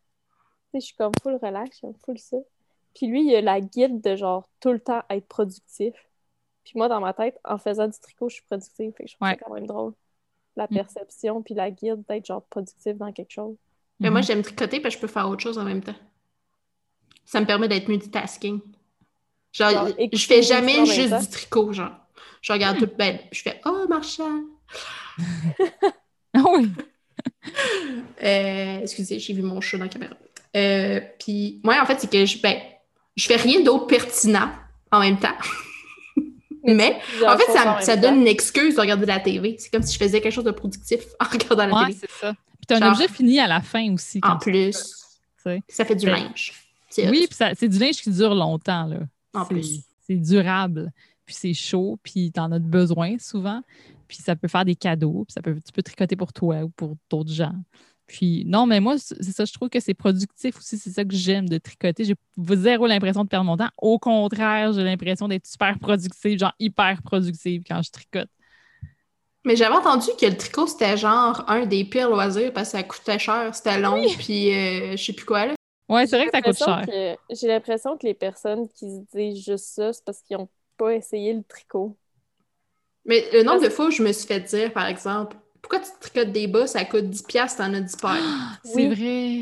sais, 0.72 0.80
je 0.80 0.86
suis 0.86 0.96
comme 0.96 1.12
full 1.22 1.38
relax, 1.42 1.80
j'aime 1.80 1.94
full 2.04 2.18
ça. 2.18 2.38
Puis 2.94 3.06
lui, 3.06 3.26
il 3.26 3.34
a 3.34 3.40
la 3.40 3.60
guide 3.60 4.00
de 4.00 4.16
genre 4.16 4.48
tout 4.60 4.72
le 4.72 4.80
temps 4.80 5.02
être 5.10 5.26
productif. 5.26 5.94
Puis 6.64 6.72
moi, 6.76 6.88
dans 6.88 7.00
ma 7.00 7.12
tête, 7.12 7.38
en 7.44 7.58
faisant 7.58 7.86
du 7.88 7.98
tricot, 7.98 8.28
je 8.28 8.34
suis 8.36 8.44
productive. 8.44 8.92
Fait 8.96 9.04
que 9.04 9.10
je 9.10 9.14
trouve 9.16 9.28
Ouais. 9.28 9.34
ça 9.38 9.44
quand 9.46 9.54
même 9.54 9.66
drôle. 9.66 9.92
La 10.56 10.64
Mm. 10.64 10.74
perception, 10.74 11.42
puis 11.42 11.54
la 11.54 11.70
guide 11.70 12.02
d'être 12.08 12.26
genre 12.26 12.42
productif 12.44 12.96
dans 12.96 13.12
quelque 13.12 13.32
chose. 13.32 13.56
Mais 14.00 14.10
moi, 14.10 14.20
Mhm. 14.20 14.26
j'aime 14.26 14.42
tricoter 14.42 14.80
parce 14.80 14.94
que 14.94 15.00
je 15.00 15.06
peux 15.06 15.12
faire 15.12 15.28
autre 15.28 15.42
chose 15.42 15.58
en 15.58 15.64
même 15.64 15.82
temps. 15.82 15.94
Ça 17.24 17.40
me 17.40 17.46
permet 17.46 17.68
d'être 17.68 17.88
multitasking. 17.88 18.60
Genre, 19.52 19.70
Genre, 19.70 19.88
je 20.12 20.26
fais 20.26 20.42
jamais 20.42 20.84
juste 20.86 21.14
du 21.20 21.28
tricot, 21.28 21.72
genre. 21.72 21.92
Je 22.42 22.52
regarde 22.52 22.78
tout, 22.78 22.88
ben, 22.98 23.18
je 23.32 23.40
fais 23.42 23.60
«Oh, 23.66 23.86
Marshall! 23.88 24.42
Ah 26.36 26.42
oui. 26.52 26.68
Euh, 28.24 28.80
excusez, 28.80 29.20
j'ai 29.20 29.34
vu 29.34 29.42
mon 29.42 29.60
chat 29.60 29.78
dans 29.78 29.84
la 29.84 29.88
caméra. 29.90 30.14
Euh, 30.56 31.00
Puis, 31.20 31.60
moi, 31.62 31.80
en 31.80 31.86
fait, 31.86 32.00
c'est 32.00 32.10
que 32.10 32.26
je, 32.26 32.40
ben, 32.42 32.60
je 33.16 33.26
fais 33.26 33.36
rien 33.36 33.60
d'autre 33.60 33.86
pertinent 33.86 34.50
en 34.90 34.98
même 35.00 35.18
temps. 35.20 35.36
Mais, 36.64 36.98
en 37.26 37.36
fait, 37.36 37.52
ça, 37.52 37.80
ça 37.80 37.96
donne 37.96 38.20
une 38.20 38.26
excuse 38.26 38.76
de 38.76 38.80
regarder 38.80 39.06
la 39.06 39.20
TV. 39.20 39.56
C'est 39.58 39.70
comme 39.70 39.82
si 39.82 39.94
je 39.94 39.98
faisais 39.98 40.20
quelque 40.20 40.32
chose 40.32 40.44
de 40.44 40.50
productif 40.50 41.00
en 41.20 41.24
regardant 41.24 41.66
la 41.66 41.74
Ouais, 41.74 41.86
télé. 41.86 41.98
c'est 42.00 42.10
ça. 42.10 42.32
Puis 42.32 42.66
t'as 42.66 42.84
un 42.84 42.92
objet 42.92 43.08
fini 43.08 43.38
à 43.38 43.46
la 43.46 43.60
fin 43.60 43.92
aussi. 43.92 44.20
En 44.22 44.38
plus, 44.38 45.04
ça 45.68 45.84
fait 45.84 45.94
du 45.94 46.06
Ben, 46.06 46.12
linge. 46.16 46.52
Oui, 46.96 47.26
puis 47.28 47.38
c'est 47.56 47.68
du 47.68 47.78
linge 47.78 47.96
qui 47.96 48.10
dure 48.10 48.34
longtemps. 48.34 48.86
Là. 48.86 49.00
En 49.34 49.44
plus. 49.44 49.80
C'est 50.06 50.16
durable. 50.16 50.90
Puis 51.26 51.34
c'est 51.38 51.54
chaud, 51.54 51.98
puis 52.02 52.30
t'en 52.32 52.52
as 52.52 52.58
besoin 52.58 53.16
souvent. 53.18 53.62
Puis 54.06 54.18
ça 54.18 54.36
peut 54.36 54.48
faire 54.48 54.64
des 54.64 54.74
cadeaux, 54.74 55.24
puis 55.26 55.32
ça 55.32 55.40
peut, 55.42 55.54
tu 55.64 55.72
peux 55.72 55.82
tricoter 55.82 56.16
pour 56.16 56.32
toi 56.32 56.62
ou 56.62 56.68
pour 56.68 56.94
d'autres 57.10 57.32
gens. 57.32 57.54
Puis 58.06 58.44
non, 58.46 58.66
mais 58.66 58.80
moi, 58.80 58.96
c'est 58.98 59.32
ça, 59.32 59.44
je 59.44 59.52
trouve 59.52 59.70
que 59.70 59.80
c'est 59.80 59.94
productif 59.94 60.58
aussi. 60.58 60.76
C'est 60.76 60.90
ça 60.90 61.04
que 61.04 61.14
j'aime 61.14 61.48
de 61.48 61.58
tricoter. 61.58 62.04
J'ai 62.04 62.14
zéro 62.56 62.86
l'impression 62.86 63.24
de 63.24 63.28
perdre 63.28 63.46
mon 63.46 63.56
temps. 63.56 63.70
Au 63.78 63.98
contraire, 63.98 64.72
j'ai 64.72 64.84
l'impression 64.84 65.26
d'être 65.28 65.46
super 65.46 65.78
productive, 65.78 66.38
genre 66.38 66.54
hyper 66.58 67.02
productive 67.02 67.62
quand 67.66 67.80
je 67.82 67.90
tricote. 67.90 68.28
Mais 69.46 69.56
j'avais 69.56 69.74
entendu 69.74 70.08
que 70.18 70.26
le 70.26 70.36
tricot, 70.36 70.66
c'était 70.66 70.96
genre 70.96 71.44
un 71.48 71.66
des 71.66 71.84
pires 71.84 72.08
loisirs 72.08 72.52
parce 72.52 72.72
que 72.72 72.78
ça 72.78 72.82
coûtait 72.82 73.18
cher, 73.18 73.54
c'était 73.54 73.78
long, 73.78 74.02
puis 74.18 74.54
euh, 74.54 74.96
je 74.96 75.04
sais 75.04 75.12
plus 75.12 75.26
quoi, 75.26 75.46
là. 75.46 75.54
Ouais, 75.86 76.06
c'est 76.06 76.16
vrai 76.16 76.26
que 76.26 76.32
ça 76.32 76.40
coûte 76.40 76.56
cher. 76.56 77.16
J'ai 77.30 77.46
l'impression 77.46 77.98
que 77.98 78.06
les 78.06 78.14
personnes 78.14 78.68
qui 78.68 78.90
se 78.90 79.00
disent 79.14 79.44
juste 79.44 79.66
ça, 79.66 79.92
c'est 79.92 80.02
parce 80.02 80.22
qu'ils 80.22 80.38
n'ont 80.38 80.48
pas 80.78 80.94
essayé 80.94 81.34
le 81.34 81.42
tricot. 81.42 81.94
Mais 83.04 83.22
le 83.34 83.42
nombre 83.42 83.62
de 83.62 83.68
fois 83.68 83.88
où 83.88 83.90
je 83.90 84.02
me 84.02 84.12
suis 84.12 84.26
fait 84.26 84.40
dire, 84.40 84.72
par 84.72 84.86
exemple, 84.86 85.36
pourquoi 85.64 85.80
tu 85.80 85.90
tricotes 85.98 86.30
des 86.32 86.46
bas, 86.46 86.66
ça 86.66 86.84
coûte 86.84 87.06
10$, 87.08 87.22
piastres, 87.26 87.56
t'en 87.58 87.72
as 87.72 87.80
10 87.80 87.96
paires. 87.96 88.60
C'est 88.64 88.86
Oui. 88.88 88.94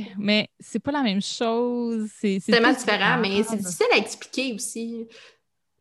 vrai, 0.06 0.12
mais 0.18 0.48
c'est 0.60 0.78
pas 0.78 0.92
la 0.92 1.02
même 1.02 1.20
chose. 1.20 2.08
C'est 2.20 2.38
C'est 2.40 2.52
tellement 2.52 2.72
différent, 2.72 3.18
mais 3.20 3.42
c'est 3.42 3.56
difficile 3.56 3.86
à 3.92 3.96
expliquer 3.98 4.54
aussi. 4.54 5.08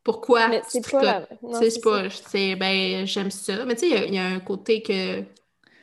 Pourquoi 0.04 0.48
Mais 0.48 0.62
tu 0.62 0.68
c'est 0.70 0.82
tricotes. 0.82 1.02
pas 1.02 1.20
la... 1.20 1.28
non, 1.44 1.60
Tu 1.60 1.66
sais, 1.66 1.70
c'est 1.70 1.70
c'est 1.72 1.82
pas, 1.82 2.10
c'est, 2.10 2.56
ben, 2.56 3.06
j'aime 3.06 3.30
ça. 3.32 3.66
Mais 3.66 3.76
tu 3.76 3.82
sais, 3.82 3.88
il 3.90 3.94
y 3.94 3.98
a- 3.98 4.06
il 4.06 4.14
y, 4.16 4.18
a 4.18 4.26
un 4.26 4.40
côté 4.40 4.82
que 4.82 5.24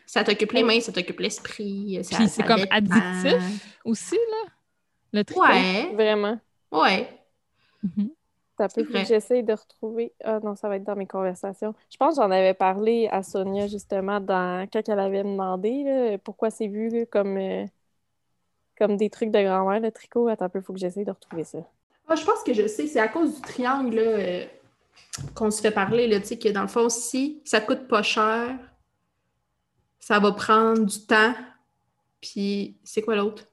ça 0.07 0.25
t'occupe 0.25 0.53
les 0.53 0.65
mains, 0.65 0.81
ça 0.81 0.91
t'occupe 0.93 1.21
l'esprit. 1.21 2.01
ça- 2.03 2.17
Puis 2.17 2.27
c'est 2.29 2.43
ça 2.43 2.43
comme 2.43 2.65
addictif 2.71 3.63
aussi, 3.85 4.17
là, 4.17 4.51
le 5.13 5.25
tricot. 5.25 5.41
Ouais, 5.43 5.93
Vraiment. 5.95 6.41
ouais. 6.73 7.09
Mhm. 7.85 8.11
Ça 8.59 8.69
peut 8.69 8.83
que 8.83 9.05
j'essaye 9.05 9.45
de 9.45 9.53
retrouver. 9.53 10.13
Ah 10.25 10.41
non, 10.41 10.57
ça 10.57 10.69
va 10.69 10.77
être 10.77 10.85
dans 10.85 10.97
mes 10.97 11.07
conversations. 11.07 11.75
Je 11.91 11.97
pense 11.97 12.17
que 12.17 12.23
j'en 12.23 12.31
avais 12.31 12.55
parlé 12.55 13.09
à 13.11 13.23
Sonia 13.23 13.69
justement 13.69 14.21
dans... 14.21 14.69
quand 14.73 14.89
elle 14.89 14.99
avait 14.99 15.23
demandé 15.23 15.85
là, 15.85 16.19
pourquoi 16.19 16.51
c'est 16.51 16.67
vu 16.67 16.89
là, 16.89 17.07
comme, 17.07 17.37
euh, 17.37 17.65
comme 18.77 18.97
des 18.97 19.11
trucs 19.11 19.31
de 19.31 19.41
grand-mère, 19.41 19.81
le 19.81 19.93
tricot. 19.93 20.27
Attends 20.29 20.47
un 20.47 20.49
peu, 20.49 20.59
il 20.59 20.65
faut 20.65 20.73
que 20.73 20.81
j'essaye 20.81 21.05
de 21.05 21.13
retrouver 21.13 21.45
ça. 21.45 21.59
Ah, 22.09 22.17
je 22.17 22.25
pense 22.25 22.43
que 22.43 22.53
je 22.53 22.67
sais, 22.67 22.87
c'est 22.87 23.01
à 23.01 23.09
cause 23.09 23.37
du 23.37 23.41
triangle 23.43 23.97
là, 23.97 24.03
euh, 24.03 24.45
qu'on 25.35 25.51
se 25.51 25.61
fait 25.61 25.71
parler, 25.71 26.09
là, 26.09 26.19
tu 26.21 26.27
sais, 26.27 26.39
que 26.39 26.49
dans 26.49 26.63
le 26.63 26.69
fond, 26.69 26.89
si 26.89 27.41
ça 27.45 27.61
coûte 27.61 27.87
pas 27.87 28.03
cher, 28.03 28.59
ça 30.01 30.19
va 30.19 30.33
prendre 30.33 30.85
du 30.85 31.07
temps. 31.07 31.35
Puis, 32.21 32.77
c'est 32.83 33.03
quoi 33.03 33.15
l'autre? 33.15 33.48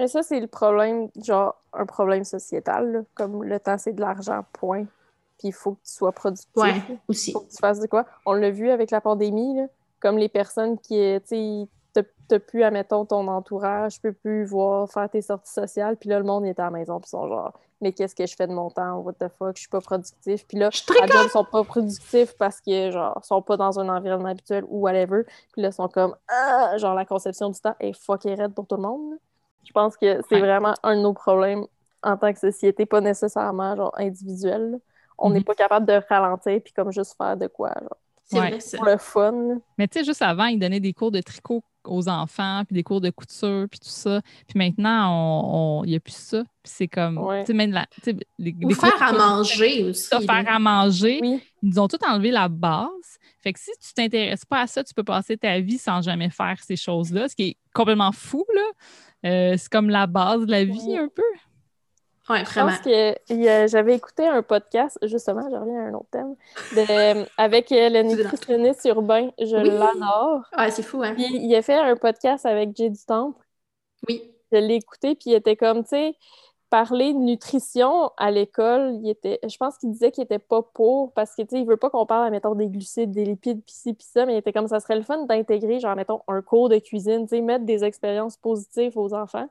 Mais 0.00 0.08
ça, 0.08 0.22
c'est 0.22 0.40
le 0.40 0.46
problème, 0.46 1.08
genre 1.22 1.54
un 1.74 1.84
problème 1.86 2.24
sociétal. 2.24 2.90
là. 2.92 3.00
Comme 3.14 3.44
le 3.44 3.60
temps, 3.60 3.78
c'est 3.78 3.92
de 3.92 4.00
l'argent, 4.00 4.44
point. 4.54 4.84
Puis 5.38 5.48
il 5.48 5.52
faut 5.52 5.72
que 5.72 5.80
tu 5.84 5.92
sois 5.92 6.12
productif. 6.12 6.50
Ouais, 6.56 6.74
aussi. 7.06 7.32
faut 7.32 7.40
que 7.40 7.50
tu 7.50 7.56
fasses 7.58 7.80
de 7.80 7.86
quoi? 7.86 8.06
On 8.26 8.32
l'a 8.32 8.50
vu 8.50 8.70
avec 8.70 8.90
la 8.90 9.00
pandémie, 9.00 9.56
là, 9.58 9.66
comme 10.00 10.16
les 10.18 10.28
personnes 10.30 10.78
qui, 10.78 10.98
euh, 10.98 11.20
tu 11.20 11.26
sais, 11.28 12.02
t'as- 12.28 12.38
plus, 12.38 12.62
admettons, 12.62 13.04
ton 13.04 13.26
entourage, 13.28 13.94
tu 13.94 14.00
peux 14.00 14.12
plus 14.12 14.44
voir, 14.44 14.88
faire 14.90 15.10
tes 15.10 15.20
sorties 15.20 15.52
sociales, 15.52 15.96
puis 15.96 16.08
là, 16.08 16.18
le 16.18 16.24
monde 16.24 16.44
est 16.46 16.58
à 16.60 16.64
la 16.64 16.70
maison, 16.70 17.00
puis 17.00 17.08
ils 17.08 17.10
sont 17.10 17.26
genre, 17.26 17.52
mais 17.80 17.92
qu'est-ce 17.92 18.14
que 18.14 18.24
je 18.24 18.36
fais 18.36 18.46
de 18.46 18.52
mon 18.52 18.70
temps, 18.70 18.98
what 18.98 19.14
the 19.14 19.26
fuck, 19.36 19.56
je 19.56 19.62
suis 19.62 19.68
pas 19.68 19.80
productif. 19.80 20.46
Puis 20.46 20.56
là, 20.58 20.70
Je 20.72 20.80
à 20.82 20.84
tricote! 20.94 21.10
job, 21.12 21.22
ils 21.26 21.30
sont 21.30 21.44
pas 21.44 21.64
productifs 21.64 22.36
parce 22.38 22.60
que, 22.60 22.90
genre, 22.92 23.18
sont 23.24 23.42
pas 23.42 23.56
dans 23.56 23.80
un 23.80 23.88
environnement 23.88 24.28
habituel 24.28 24.64
ou 24.68 24.80
whatever. 24.82 25.24
Puis 25.52 25.60
là, 25.62 25.68
ils 25.68 25.72
sont 25.72 25.88
comme, 25.88 26.14
ah, 26.28 26.74
genre, 26.78 26.94
la 26.94 27.04
conception 27.04 27.48
du 27.50 27.58
temps 27.60 27.74
est 27.80 27.92
fucking 27.94 28.34
raide 28.38 28.54
pour 28.54 28.66
tout 28.66 28.76
le 28.76 28.82
monde. 28.82 29.14
Je 29.64 29.72
pense 29.72 29.96
que 29.96 30.20
c'est 30.28 30.34
Ouais. 30.36 30.40
vraiment 30.40 30.74
un 30.82 30.96
de 30.96 31.02
nos 31.02 31.12
problèmes 31.14 31.64
en 32.02 32.16
tant 32.16 32.32
que 32.32 32.38
société, 32.38 32.86
pas 32.86 33.00
nécessairement, 33.00 33.76
genre, 33.76 33.92
individuel. 33.96 34.78
On 35.18 35.30
n'est 35.30 35.40
Mhm. 35.40 35.44
pas 35.44 35.54
capable 35.54 35.86
de 35.86 36.00
ralentir 36.08 36.60
puis 36.64 36.72
comme 36.72 36.90
juste 36.92 37.14
faire 37.16 37.36
de 37.36 37.46
quoi, 37.46 37.72
genre, 37.80 37.96
C'est 38.32 38.38
Ouais. 38.38 38.58
pour 38.76 38.84
le 38.84 38.96
fun. 38.96 39.58
Mais 39.76 39.88
tu 39.88 39.98
sais, 39.98 40.04
juste 40.04 40.22
avant, 40.22 40.44
ils 40.44 40.56
donnaient 40.58 40.78
des 40.78 40.92
cours 40.92 41.10
de 41.10 41.20
tricot 41.20 41.64
aux 41.84 42.08
enfants, 42.08 42.62
puis 42.64 42.74
des 42.74 42.84
cours 42.84 43.00
de 43.00 43.10
couture, 43.10 43.66
puis 43.68 43.80
tout 43.80 43.88
ça. 43.88 44.20
Puis 44.46 44.56
maintenant, 44.56 45.10
on- 45.10 45.80
on- 45.80 45.84
il 45.84 45.90
n'y 45.90 45.96
a 45.96 46.00
plus 46.00 46.14
ça. 46.14 46.42
Puis 46.62 46.72
c'est 46.72 46.86
comme, 46.86 47.18
Ouais. 47.18 47.40
tu 47.40 47.46
sais, 47.48 47.54
même 47.54 47.72
la, 47.72 47.86
les, 48.38 48.54
Ou 48.62 48.68
les 48.68 48.74
faire 48.76 48.92
cours 48.92 49.02
à 49.02 49.12
manger 49.12 49.84
aussi. 49.90 50.04
ça, 50.04 50.20
faire 50.20 50.44
à 50.46 50.58
manger. 50.60 51.18
Oui, 51.22 51.42
Ils 51.62 51.70
nous 51.70 51.78
ont 51.80 51.88
tout 51.88 51.98
enlevé 52.08 52.30
la 52.30 52.46
base. 52.48 52.88
Fait 53.40 53.52
que 53.52 53.58
si 53.58 53.70
tu 53.80 53.92
t'intéresses 53.94 54.44
pas 54.44 54.60
à 54.60 54.66
ça, 54.68 54.84
tu 54.84 54.94
peux 54.94 55.02
passer 55.04 55.36
ta 55.36 55.58
vie 55.58 55.78
sans 55.78 56.00
jamais 56.00 56.30
faire 56.30 56.56
ces 56.62 56.76
choses-là, 56.76 57.28
ce 57.28 57.34
qui 57.34 57.42
est 57.48 57.56
complètement 57.74 58.12
fou, 58.12 58.44
là. 58.54 58.62
Euh, 59.24 59.54
c'est 59.58 59.68
comme 59.70 59.90
la 59.90 60.06
base 60.06 60.46
de 60.46 60.50
la 60.50 60.64
vie, 60.64 60.96
un 60.96 61.08
peu. 61.08 61.22
Ouais, 62.28 62.44
Je 62.44 62.50
vraiment. 62.50 62.68
pense 62.70 62.78
que 62.78 63.66
j'avais 63.68 63.96
écouté 63.96 64.26
un 64.28 64.42
podcast, 64.42 64.98
justement, 65.02 65.48
je 65.50 65.56
reviens 65.56 65.80
à 65.80 65.88
un 65.88 65.94
autre 65.94 66.06
thème, 66.12 66.36
de- 66.76 67.26
avec 67.36 67.72
euh, 67.72 67.88
le 67.88 68.02
nutritionniste 68.02 68.84
urbain. 68.84 69.30
Je 69.38 69.56
Oui. 69.56 69.68
l'adore. 69.70 70.42
Ah, 70.52 70.70
c'est 70.70 70.82
fou, 70.84 71.02
hein? 71.02 71.14
Puis 71.14 71.26
il 71.28 71.54
a 71.56 71.62
fait 71.62 71.74
un 71.74 71.96
podcast 71.96 72.46
avec 72.46 72.76
Jay 72.76 72.88
du 72.90 73.04
Temple. 73.04 73.36
Oui. 74.08 74.32
Je 74.52 74.58
l'ai 74.58 74.76
écouté, 74.76 75.14
puis 75.16 75.30
il 75.30 75.34
était 75.34 75.56
comme, 75.56 75.82
tu 75.82 75.90
sais, 75.90 76.14
parler 76.70 77.12
de 77.12 77.18
nutrition 77.18 78.10
à 78.16 78.30
l'école, 78.30 78.94
il 79.02 79.10
était, 79.10 79.40
je 79.46 79.56
pense 79.56 79.76
qu'il 79.76 79.90
disait 79.90 80.12
qu'il 80.12 80.22
était 80.24 80.38
pas 80.38 80.62
pour, 80.62 81.12
parce 81.12 81.34
que, 81.34 81.42
il 81.52 81.66
veut 81.66 81.76
pas 81.76 81.90
qu'on 81.90 82.06
parle, 82.06 82.30
mettons, 82.30 82.54
des 82.54 82.68
glucides, 82.68 83.10
des 83.10 83.24
lipides, 83.24 83.62
pis 83.64 83.74
ci, 83.74 83.92
pis 83.92 84.06
ça, 84.06 84.24
mais 84.24 84.34
il 84.34 84.38
était 84.38 84.52
comme, 84.52 84.68
ça 84.68 84.80
serait 84.80 84.96
le 84.96 85.02
fun 85.02 85.24
d'intégrer, 85.26 85.80
genre, 85.80 85.96
mettons, 85.96 86.20
un 86.28 86.40
cours 86.42 86.68
de 86.68 86.78
cuisine, 86.78 87.26
tu 87.26 87.36
sais, 87.36 87.40
mettre 87.40 87.64
des 87.64 87.84
expériences 87.84 88.36
positives 88.36 88.96
aux 88.96 89.12
enfants. 89.14 89.48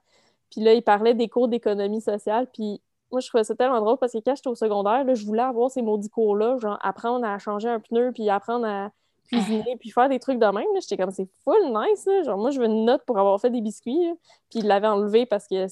Puis 0.49 0.61
là, 0.61 0.73
il 0.73 0.81
parlait 0.81 1.13
des 1.13 1.27
cours 1.27 1.49
d'économie 1.49 2.01
sociale, 2.01 2.47
puis 2.51 2.81
moi, 3.11 3.19
je 3.19 3.27
trouvais 3.27 3.43
ça 3.43 3.53
tellement 3.55 3.81
drôle, 3.81 3.97
parce 3.97 4.13
que 4.13 4.19
quand 4.19 4.35
j'étais 4.35 4.49
au 4.49 4.55
secondaire, 4.55 5.03
là, 5.03 5.13
je 5.13 5.25
voulais 5.25 5.43
avoir 5.43 5.69
ces 5.69 5.81
maudits 5.81 6.09
cours-là, 6.09 6.57
genre, 6.57 6.79
apprendre 6.81 7.25
à 7.25 7.37
changer 7.37 7.67
un 7.67 7.79
pneu, 7.79 8.11
puis 8.13 8.29
apprendre 8.29 8.65
à 8.65 8.91
cuisiner, 9.27 9.75
puis 9.79 9.89
faire 9.91 10.09
des 10.09 10.19
trucs 10.19 10.39
de 10.39 10.45
même. 10.45 10.65
J'étais 10.81 10.97
comme, 10.97 11.11
c'est 11.11 11.27
full 11.43 11.73
nice. 11.73 12.07
Genre, 12.25 12.37
moi, 12.37 12.49
je 12.49 12.59
veux 12.59 12.65
une 12.65 12.85
note 12.85 13.03
pour 13.05 13.19
avoir 13.19 13.39
fait 13.39 13.49
des 13.49 13.61
biscuits, 13.61 14.05
là. 14.05 14.13
Puis 14.49 14.59
il 14.59 14.67
l'avait 14.67 14.87
enlevé 14.87 15.25
parce 15.25 15.47
que 15.47 15.67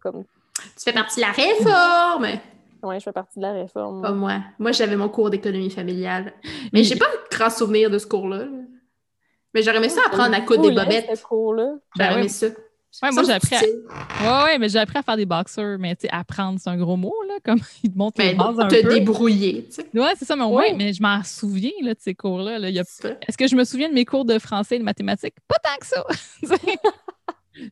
comme 0.00 0.24
Tu 0.76 0.82
fais 0.84 0.92
partie 0.92 1.16
de 1.20 1.26
la 1.26 1.32
réforme! 1.32 2.26
Ouais, 2.82 2.98
je 3.00 3.04
fais 3.04 3.12
partie 3.12 3.38
de 3.38 3.42
la 3.44 3.52
réforme. 3.52 4.02
Pas 4.02 4.12
moi. 4.12 4.40
Moi, 4.58 4.72
j'avais 4.72 4.96
mon 4.96 5.08
cours 5.08 5.30
d'économie 5.30 5.70
familiale. 5.70 6.32
Mais 6.72 6.84
j'ai 6.84 6.96
pas 6.96 7.06
de 7.06 7.36
grand 7.36 7.50
souvenir 7.50 7.90
de 7.90 7.98
ce 7.98 8.06
cours-là. 8.06 8.38
là. 8.44 8.46
Mais 9.54 9.62
j'aurais 9.62 9.78
aimé 9.78 9.88
ça 9.88 10.02
apprendre 10.06 10.34
à 10.34 10.40
coudre 10.42 10.70
des 10.70 10.78
hein, 10.78 10.84
bobettes. 10.84 11.16
ce 11.16 11.22
cours-là. 11.22 11.72
J'aurais 11.96 12.10
Ben 12.10 12.18
aimé 12.20 12.28
ça. 12.28 12.46
Ouais, 13.02 13.10
moi, 13.12 13.22
j'ai 13.24 13.32
appris 13.32 13.54
à-. 13.54 13.60
Ouais, 13.60 14.44
ouais, 14.44 14.58
mais 14.58 14.68
j'ai 14.68 14.78
appris 14.78 14.96
à 14.98 15.02
faire 15.02 15.16
des 15.16 15.26
boxers, 15.26 15.76
mais 15.78 15.94
tu 15.96 16.02
sais, 16.06 16.08
apprendre, 16.12 16.58
c'est 16.62 16.70
un 16.70 16.76
gros 16.78 16.96
mot, 16.96 17.14
là, 17.28 17.34
comme 17.44 17.58
il 17.82 17.92
te 17.92 17.98
montre 17.98 18.20
les 18.22 18.34
Ben, 18.34 18.38
bases 18.38 18.60
un 18.60 18.68
te 18.68 18.80
peu. 18.82 18.88
débrouiller, 18.94 19.66
tu 19.68 19.82
sais. 19.82 19.88
Ouais, 19.94 20.12
c'est 20.18 20.24
ça, 20.24 20.36
mais 20.36 20.44
Ouais. 20.44 20.72
mais 20.74 20.92
je 20.94 21.02
m'en 21.02 21.22
souviens, 21.22 21.70
là, 21.82 21.92
de 21.94 22.00
ces 22.00 22.14
cours-là. 22.14 22.58
là. 22.58 22.68
Il 22.70 22.74
y 22.74 22.78
a-. 22.78 22.82
Est-ce 22.82 23.36
que 23.36 23.46
je 23.46 23.56
me 23.56 23.64
souviens 23.64 23.88
de 23.88 23.94
mes 23.94 24.04
cours 24.04 24.24
de 24.24 24.38
français 24.38 24.76
et 24.76 24.78
de 24.78 24.84
mathématiques? 24.84 25.34
Pas 25.48 25.56
tant 25.62 25.76
que 25.80 25.86
ça! 25.86 26.04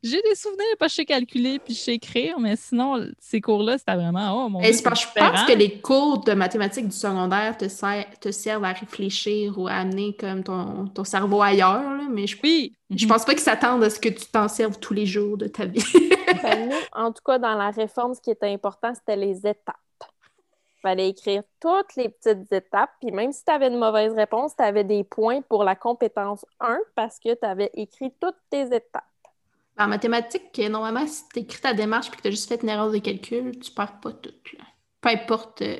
J'ai 0.02 0.22
des 0.22 0.34
souvenirs, 0.34 0.64
pas 0.78 0.88
je 0.88 0.94
sais 0.94 1.04
calculer 1.04 1.58
puis 1.58 1.74
je 1.74 1.80
sais 1.80 1.94
écrire, 1.94 2.38
mais 2.40 2.56
sinon, 2.56 3.06
ces 3.18 3.40
cours-là, 3.40 3.78
c'était 3.78 3.94
vraiment, 3.94 4.46
oh 4.46 4.48
mon 4.48 4.60
Et 4.60 4.72
Dieu, 4.72 4.80
parce 4.82 5.04
que 5.04 5.10
je 5.10 5.18
pense 5.18 5.42
que 5.44 5.52
les 5.52 5.80
cours 5.80 6.24
de 6.24 6.32
mathématiques 6.32 6.88
du 6.88 6.96
secondaire 6.96 7.56
te, 7.56 7.68
ser- 7.68 8.06
te 8.20 8.30
servent 8.30 8.64
à 8.64 8.72
réfléchir 8.72 9.58
ou 9.58 9.68
à 9.68 9.72
amener 9.74 10.14
comme 10.16 10.42
ton, 10.44 10.86
ton 10.88 11.04
cerveau 11.04 11.42
ailleurs, 11.42 11.82
là, 11.82 12.06
mais 12.10 12.26
je, 12.26 12.36
Oui! 12.42 12.72
je 12.90 13.06
pense 13.06 13.24
pas 13.24 13.32
qu'ils 13.32 13.42
s'attendent 13.42 13.84
à 13.84 13.90
ce 13.90 14.00
que 14.00 14.08
tu 14.08 14.26
t'en 14.26 14.48
serves 14.48 14.78
tous 14.78 14.94
les 14.94 15.06
jours 15.06 15.36
de 15.36 15.46
ta 15.48 15.64
vie. 15.66 15.82
Ben, 16.42 16.68
nous, 16.68 16.86
en 16.92 17.12
tout 17.12 17.22
cas, 17.24 17.38
dans 17.38 17.54
la 17.54 17.70
réforme, 17.70 18.14
ce 18.14 18.20
qui 18.20 18.30
était 18.30 18.52
important, 18.52 18.92
c'était 18.94 19.16
les 19.16 19.46
étapes. 19.46 19.76
Il 20.78 20.88
fallait 20.88 21.08
écrire 21.08 21.42
toutes 21.60 21.96
les 21.96 22.08
petites 22.08 22.52
étapes, 22.52 22.90
puis 23.00 23.10
même 23.10 23.32
si 23.32 23.44
tu 23.44 23.50
avais 23.50 23.68
une 23.68 23.78
mauvaise 23.78 24.12
réponse, 24.12 24.54
tu 24.56 24.62
avais 24.62 24.84
des 24.84 25.02
points 25.04 25.40
pour 25.42 25.64
la 25.64 25.74
compétence 25.74 26.44
1 26.60 26.78
parce 26.94 27.18
que 27.18 27.34
tu 27.34 27.44
avais 27.44 27.70
écrit 27.74 28.12
toutes 28.20 28.36
tes 28.50 28.62
étapes. 28.66 29.04
En 29.78 29.88
mathématiques, 29.88 30.58
normalement, 30.70 31.06
si 31.06 31.22
tu 31.32 31.40
écrit 31.40 31.60
ta 31.60 31.74
démarche 31.74 32.08
et 32.08 32.10
que 32.16 32.22
tu 32.22 32.28
as 32.28 32.30
juste 32.30 32.48
fait 32.48 32.62
une 32.62 32.68
erreur 32.70 32.90
de 32.90 32.98
calcul, 32.98 33.58
tu 33.58 33.70
perds 33.72 34.00
pas 34.00 34.12
tout. 34.12 34.32
là. 34.58 34.64
Peu 35.02 35.10
importe. 35.10 35.62
euh, 35.62 35.78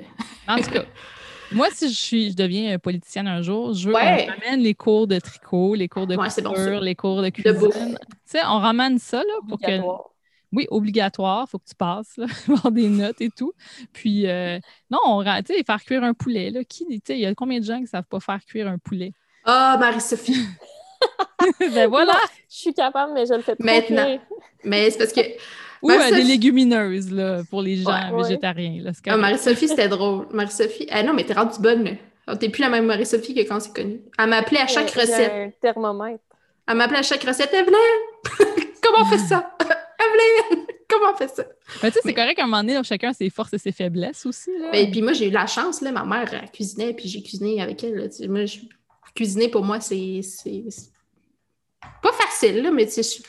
En 0.48 0.60
tout 0.60 0.68
cas, 0.70 0.85
moi, 1.51 1.68
si 1.73 1.90
je, 1.90 1.94
suis, 2.01 2.31
je 2.32 2.36
deviens 2.36 2.78
politicienne 2.78 3.28
un 3.28 3.43
jour, 3.43 3.74
je 3.74 3.89
veux 3.90 3.97
Ouais. 3.97 4.01
qu'on 4.01 4.16
ramène 4.16 4.60
les 4.62 4.74
cours 4.74 5.06
de 5.09 5.18
tricot, 5.20 5.74
les 5.74 5.89
cours 5.89 6.06
de 6.09 6.16
Ouais, 6.16 6.28
couture, 6.28 6.81
bon, 6.81 6.81
les 6.81 6.94
cours 6.97 7.23
de 7.23 7.31
cuisine. 7.31 7.97
tu 8.27 8.32
sais, 8.39 8.44
on 8.47 8.59
ramène 8.60 8.98
ça, 8.98 9.18
là, 9.18 9.35
pour 9.48 9.60
que... 9.62 9.85
Obligatoire. 9.85 10.10
Oui, 10.52 10.66
obligatoire, 10.70 11.48
faut 11.48 11.59
que 11.59 11.66
tu 11.68 11.74
passes, 11.77 12.16
là, 12.18 12.27
avoir 12.48 12.73
des 12.73 12.89
notes 12.89 13.20
et 13.20 13.31
tout. 13.31 13.52
Puis, 13.93 14.27
euh, 14.28 14.60
non, 14.90 14.98
on, 15.06 15.18
ra- 15.18 15.43
tu 15.43 15.55
sais, 15.55 15.64
faire 15.64 15.82
cuire 15.85 16.05
un 16.05 16.14
poulet, 16.14 16.51
là. 16.51 16.64
Qui, 16.64 16.86
tu 16.86 17.01
sais, 17.06 17.18
il 17.18 17.20
y 17.23 17.27
a 17.27 17.35
combien 17.35 17.60
de 17.60 17.64
gens 17.64 17.77
qui 17.77 17.82
ne 17.82 17.89
savent 17.89 18.06
pas 18.09 18.20
faire 18.20 18.44
cuire 18.47 18.68
un 18.68 18.78
poulet? 18.78 19.14
Ah, 19.44 19.77
Marie-Sophie! 19.81 20.47
ben 21.61 21.89
voilà! 21.89 22.15
Je 22.51 22.57
suis 22.57 22.75
capable, 22.75 23.13
mais 23.15 23.27
je 23.27 23.35
le 23.35 23.43
fais 23.43 23.55
trop 23.57 23.65
Maintenant. 23.65 24.19
Mais 24.65 24.91
c'est 24.91 24.99
parce 24.99 25.13
que 25.13 25.21
Ou 25.83 25.89
Ben, 25.89 26.01
euh, 26.01 26.17
des 26.17 26.23
légumineuses, 26.23 27.13
là, 27.13 27.43
pour 27.51 27.61
les 27.63 27.77
gens 27.77 27.91
Ouais, 27.91 28.11
ouais. 28.17 28.23
végétariens, 28.23 28.83
là. 28.83 28.93
ah. 29.09 29.17
Marie-Sophie, 29.17 29.69
c'était 29.69 29.89
drôle. 29.97 30.27
Marie-Sophie, 30.33 30.87
ah 30.91 31.03
non, 31.03 31.13
mais 31.13 31.25
t'es 31.25 31.35
rendue 31.35 31.61
bonne. 31.61 31.85
là. 31.85 31.91
Ah, 32.27 32.37
T'es 32.37 32.49
plus 32.49 32.63
la 32.63 32.71
même 32.71 32.87
Marie-Sophie 32.87 33.35
que 33.35 33.41
quand 33.41 33.61
c'est 33.61 33.73
connu. 33.75 34.01
Elle 34.19 34.31
m'appelait 34.31 34.61
à 34.61 34.67
chaque 34.67 34.89
J'ai- 34.89 34.95
j'ai 34.95 35.01
recette. 35.13 35.33
un 35.33 35.51
thermomètre. 35.61 36.25
Elle 36.69 36.77
m'appelait 36.77 36.99
à 36.99 37.03
chaque 37.03 37.23
recette. 37.23 37.53
Evelyn! 37.53 37.77
Comment 38.83 39.03
on 39.03 39.05
fait 39.05 39.19
ça? 39.19 39.57
Evelyn! 39.61 40.65
Comment 40.89 41.13
on 41.13 41.17
fait 41.17 41.29
ça? 41.29 41.43
Ben, 41.45 41.89
tu 41.89 41.95
sais, 41.95 42.01
c'est 42.03 42.05
Mais- 42.07 42.15
correct 42.15 42.37
qu'à 42.37 42.43
un 42.45 42.47
moment 42.47 42.63
donné, 42.63 42.75
là, 42.75 42.83
chacun 42.83 43.11
a 43.11 43.13
ses 43.13 43.29
forces 43.31 43.53
et 43.53 43.59
ses 43.59 43.73
faiblesses 43.73 44.25
aussi, 44.27 44.51
là. 44.59 44.71
Et 44.73 44.91
puis 44.91 45.03
moi, 45.03 45.13
j'ai 45.13 45.29
eu 45.29 45.31
la 45.31 45.47
chance, 45.47 45.81
là, 45.83 45.93
ma 45.93 46.05
mère 46.05 46.29
elle 46.33 46.51
cuisinait, 46.51 46.95
puis 46.95 47.09
j'ai 47.09 47.23
cuisiné 47.23 47.61
avec 47.61 47.85
elle. 47.85 47.95
là. 47.97 48.09
Tu 48.09 48.17
sais, 48.17 48.29
Moi, 48.29 48.47
je- 48.47 48.59
cuisiner 49.15 49.49
pour 49.49 49.63
moi, 49.65 49.81
c'est 49.81 50.21
c'est- 50.23 50.65
c'est 50.71 50.91
pas 52.03 52.13
facile, 52.13 52.63
là, 52.63 52.71
mais 52.71 52.87
tu 52.87 52.93
sais, 52.93 53.03
je- 53.03 53.23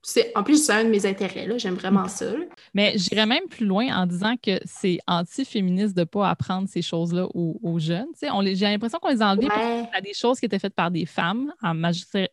c'est 0.00 0.32
en 0.36 0.42
plus, 0.44 0.64
c'est 0.64 0.72
un 0.72 0.84
de 0.84 0.88
mes 0.88 1.04
intérêts. 1.04 1.46
là. 1.46 1.58
J'aime 1.58 1.74
vraiment 1.74 2.06
ça. 2.08 2.24
là. 2.32 2.44
Mais 2.72 2.92
j'irais 2.96 3.26
même 3.26 3.46
plus 3.50 3.66
loin 3.66 3.88
en 3.94 4.06
disant 4.06 4.36
que 4.40 4.58
c'est 4.64 4.98
anti-féministe 5.08 5.94
de 5.94 6.00
ne 6.02 6.04
pas 6.04 6.30
apprendre 6.30 6.68
ces 6.68 6.80
choses-là 6.82 7.26
aux, 7.34 7.58
aux 7.62 7.78
jeunes. 7.78 8.06
Tu 8.12 8.20
sais, 8.20 8.30
on 8.30 8.40
les- 8.40 8.54
J'ai 8.56 8.66
l'impression 8.66 8.98
qu'on 9.00 9.08
les 9.10 9.20
a 9.20 9.28
enlevées 9.32 9.48
parce 9.48 9.88
à 9.92 10.00
des 10.00 10.14
choses 10.14 10.38
qui 10.38 10.46
étaient 10.46 10.60
faites 10.60 10.74
par 10.74 10.90
des 10.90 11.04
femmes 11.04 11.52
en 11.62 11.74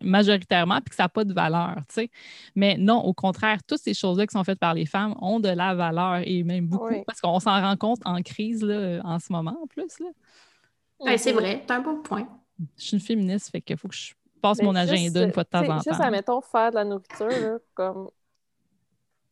majoritairement 0.02 0.76
puis 0.82 0.92
que 0.92 0.96
ça 0.96 1.04
n'a 1.04 1.10
pas 1.10 1.24
de 1.26 1.34
valeur. 1.34 1.76
tu 1.90 1.96
sais. 1.96 2.10
Mais 2.56 2.78
non, 2.78 3.00
au 3.04 3.14
contraire, 3.14 3.58
toutes 3.68 3.80
ces 3.82 3.94
choses-là 3.96 4.28
qui 4.28 4.34
sont 4.34 4.44
faites 4.44 4.60
par 4.60 4.74
les 4.76 4.86
femmes 4.86 5.16
ont 5.20 5.40
de 5.40 5.50
la 5.50 5.74
valeur 5.74 6.22
et 6.24 6.44
même 6.44 6.68
beaucoup 6.68 6.86
parce 7.06 7.20
qu'on 7.20 7.40
s'en 7.40 7.60
rend 7.60 7.76
compte 7.78 8.00
en 8.06 8.22
crise 8.22 8.64
là, 8.64 9.02
en 9.04 9.20
ce 9.20 9.32
moment 9.34 9.58
en 9.64 9.68
plus. 9.68 10.00
Là. 10.00 10.08
Ouais, 11.00 11.18
c'est 11.18 11.34
vrai, 11.34 11.64
c'est 11.68 11.74
un 11.74 11.82
bon 11.82 11.98
point. 12.02 12.28
Je 12.78 12.84
suis 12.84 12.94
une 12.98 13.02
féministe, 13.04 13.50
fait 13.52 13.60
qu'il 13.60 13.76
faut 13.76 13.88
que 13.90 13.96
je 13.96 14.14
passe 14.48 14.58
Mais 14.60 14.66
mon 14.66 14.74
juste, 14.74 14.92
agenda 14.94 15.24
une 15.24 15.34
fois 15.34 15.44
de 15.44 15.50
temps 15.50 15.60
en 15.70 15.80
Juste, 15.80 15.98
temps. 15.98 16.04
admettons, 16.04 16.42
faire 16.42 16.70
de 16.72 16.76
la 16.76 16.84
nourriture, 16.86 17.28
là, 17.28 17.58
comme... 17.74 18.10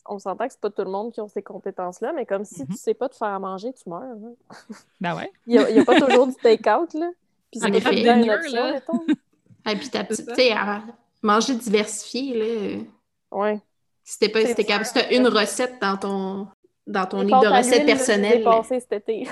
On 0.06 0.20
s'entend 0.20 0.46
que 0.48 0.52
c'est 0.52 0.60
pas 0.60 0.70
tout 0.70 0.84
le 0.84 0.92
monde 0.92 1.14
qui 1.14 1.22
ont 1.22 1.30
ces 1.30 1.42
compétences-là, 1.42 2.12
mais 2.14 2.26
comme 2.26 2.44
si 2.44 2.62
Mhm. 2.64 2.68
tu 2.68 2.74
sais 2.78 2.94
pas 2.94 3.08
te 3.08 3.16
faire 3.16 3.30
à 3.30 3.40
manger, 3.40 3.72
tu 3.74 3.90
meurs. 3.90 4.02
là. 4.02 4.56
Ben 5.00 5.16
ouais. 5.16 5.32
Il 5.48 5.56
y 5.56 5.58
a, 5.58 5.70
il 5.70 5.78
y 5.78 5.80
a 5.80 5.86
pas 5.86 5.98
toujours 6.00 6.28
du 6.28 6.34
take-out, 6.36 6.94
là. 6.94 7.10
Puis 7.52 7.62
En 7.64 7.68
c'est 7.68 7.76
effet. 7.78 8.04
pas 8.04 8.16
une 8.18 8.30
option, 8.30 8.64
là. 8.64 9.72
Et 9.72 9.76
puis, 9.78 9.90
ta 9.90 10.04
petite, 10.04 10.26
ça. 10.26 10.34
tu 10.36 10.42
sais, 10.42 10.52
à 10.52 10.82
manger 11.22 11.56
diversifié, 11.56 12.38
là. 12.38 12.46
euh, 12.46 12.84
Ouais. 13.32 13.62
Si 14.04 14.20
t'es 14.20 14.28
pas, 14.28 14.44
capable- 14.44 14.84
si 14.86 14.94
t'as 14.94 15.10
une 15.12 15.28
recette 15.28 15.80
dans 15.82 15.96
ton, 15.96 16.48
dans 16.86 17.06
ton 17.06 17.22
livre 17.22 17.40
de 17.42 17.48
recettes 17.48 17.86
personnelles, 17.86 18.40
j'ai 18.40 18.44
passé 18.44 18.80
cet 18.82 18.92
été. 18.92 19.30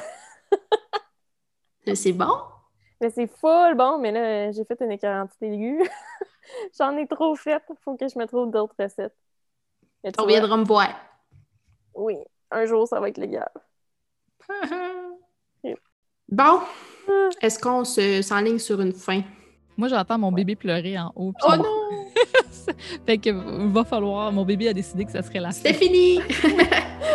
là, 1.85 1.95
c'est 1.95 2.13
bon. 2.13 2.31
Mais 3.01 3.09
c'est 3.09 3.27
full 3.27 3.75
bon, 3.75 3.97
mais 3.97 4.11
là, 4.11 4.51
j'ai 4.51 4.63
fait 4.63 4.79
une 4.81 4.91
écœurantité 4.91 5.51
aiguë. 5.51 5.81
J'en 6.77 6.95
ai 6.97 7.07
trop 7.07 7.35
fait. 7.35 7.61
Faut 7.83 7.97
que 7.97 8.07
je 8.07 8.17
me 8.17 8.25
trouve 8.25 8.51
d'autres 8.51 8.75
recettes. 8.79 9.15
Mais 10.03 10.11
tu 10.11 10.21
On 10.21 10.27
viendra 10.27 10.55
me 10.55 10.63
voir. 10.63 10.93
Oui, 11.95 12.17
un 12.51 12.65
jour, 12.65 12.87
ça 12.87 12.99
va 12.99 13.09
être 13.09 13.17
légal. 13.17 13.49
Bon, 16.31 16.61
est-ce 17.41 17.59
qu'on 17.59 17.83
se 17.83 18.21
s'enligne 18.21 18.57
sur 18.57 18.79
une 18.79 18.93
fin? 18.93 19.21
Moi, 19.75 19.89
j'entends 19.89 20.17
mon 20.17 20.31
bébé 20.31 20.55
pleurer 20.55 20.97
en 20.97 21.11
haut. 21.13 21.33
Oh 21.43 21.49
ça- 21.49 21.57
non! 21.57 22.07
fait 23.05 23.17
que 23.17 23.31
va 23.67 23.83
falloir. 23.83 24.31
Mon 24.31 24.45
bébé 24.45 24.69
a 24.69 24.73
décidé 24.73 25.03
que 25.03 25.11
ça 25.11 25.23
serait 25.23 25.41
la 25.41 25.49
fin. 25.49 25.55
C'était 25.55 25.73
fini! 25.73 26.21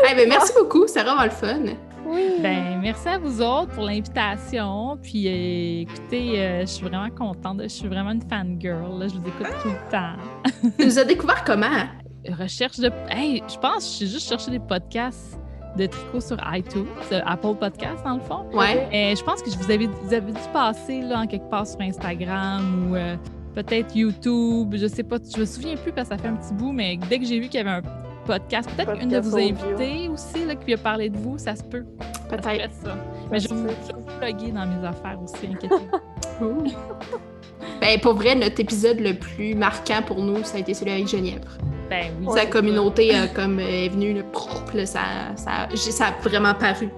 Ben, 0.02 0.28
merci 0.28 0.52
beaucoup, 0.52 0.86
c'est 0.86 1.02
vraiment 1.02 1.24
le 1.24 1.30
fun. 1.30 1.64
Oui. 2.06 2.34
Ben, 2.40 2.78
merci 2.80 3.08
à 3.08 3.18
vous 3.18 3.42
autres 3.42 3.72
pour 3.72 3.84
l'invitation. 3.84 4.96
Puis 5.02 5.26
euh, 5.26 5.82
écoutez, 5.82 6.40
euh, 6.40 6.60
je 6.60 6.66
suis 6.66 6.86
vraiment 6.86 7.10
contente. 7.10 7.60
Je 7.62 7.68
suis 7.68 7.88
vraiment 7.88 8.12
une 8.12 8.22
fangirl. 8.22 8.98
Là. 8.98 9.08
Je 9.08 9.14
vous 9.14 9.28
écoute 9.28 9.46
tout 9.62 9.68
le 9.68 9.90
temps. 9.90 10.72
Tu 10.78 10.86
nous 10.86 10.98
as 10.98 11.04
découvert 11.04 11.42
comment? 11.44 11.86
Recherche 12.38 12.78
de. 12.78 12.90
Hey, 13.08 13.42
je 13.48 13.58
pense 13.58 13.84
que 13.84 14.00
j'ai 14.00 14.10
juste 14.10 14.28
cherché 14.28 14.50
des 14.50 14.58
podcasts 14.58 15.38
de 15.76 15.86
tricot 15.86 16.20
sur 16.20 16.36
iTunes, 16.52 16.86
euh, 17.12 17.20
Apple 17.26 17.54
Podcasts 17.58 18.04
dans 18.04 18.14
le 18.14 18.20
fond. 18.20 18.46
Ouais. 18.52 18.88
Et 18.92 19.14
je 19.14 19.22
pense 19.22 19.42
que 19.42 19.50
je 19.50 19.56
vous 19.56 19.70
avais, 19.70 19.86
vous 19.86 20.14
avez 20.14 20.32
dû 20.32 20.40
passer 20.52 21.02
là, 21.02 21.20
en 21.20 21.26
quelque 21.26 21.48
part 21.50 21.66
sur 21.66 21.80
Instagram 21.80 22.90
ou 22.90 22.96
euh, 22.96 23.16
peut-être 23.54 23.94
YouTube. 23.94 24.74
Je 24.76 24.86
sais 24.86 25.02
pas. 25.02 25.16
Je 25.32 25.40
me 25.40 25.44
souviens 25.44 25.76
plus 25.76 25.92
parce 25.92 26.08
que 26.08 26.16
ça 26.16 26.22
fait 26.22 26.28
un 26.28 26.36
petit 26.36 26.54
bout, 26.54 26.72
mais 26.72 26.98
dès 27.08 27.18
que 27.18 27.24
j'ai 27.24 27.38
vu 27.38 27.48
qu'il 27.48 27.58
y 27.58 27.68
avait 27.68 27.70
un 27.70 28.05
podcast, 28.26 28.68
peut-être 28.76 29.00
une 29.00 29.08
de 29.08 29.18
vos 29.18 29.36
invités 29.36 30.08
aussi 30.08 30.44
là, 30.44 30.54
qui 30.54 30.74
a 30.74 30.78
parlé 30.78 31.08
de 31.08 31.16
vous, 31.16 31.38
ça 31.38 31.56
se 31.56 31.62
peut. 31.62 31.84
Peut-être. 32.28 32.72
ça. 32.82 32.96
Mais 33.30 33.40
je 33.40 33.48
vais 33.48 33.54
vous, 33.54 34.02
plugger 34.18 34.52
dans 34.52 34.66
mes 34.66 34.86
affaires 34.86 35.18
aussi, 35.22 35.46
inquiétez-vous. 35.46 36.64
Ben, 37.80 38.00
pour 38.00 38.14
vrai, 38.14 38.34
notre 38.34 38.60
épisode 38.60 39.00
le 39.00 39.14
plus 39.14 39.54
marquant 39.54 40.02
pour 40.02 40.18
nous, 40.18 40.42
ça 40.44 40.56
a 40.56 40.60
été 40.60 40.72
celui 40.74 40.92
avec 40.92 41.08
Genièvre. 41.08 41.58
Ben 41.90 42.06
oui. 42.20 42.26
Sa 42.34 42.46
communauté 42.46 43.14
euh, 43.14 43.26
comme, 43.34 43.58
euh, 43.58 43.84
est 43.84 43.88
venue, 43.88 44.14
là, 44.14 44.86
ça, 44.86 45.00
ça, 45.36 45.68
ça 45.74 46.06
a 46.06 46.10
vraiment 46.22 46.54
paru. 46.54 46.88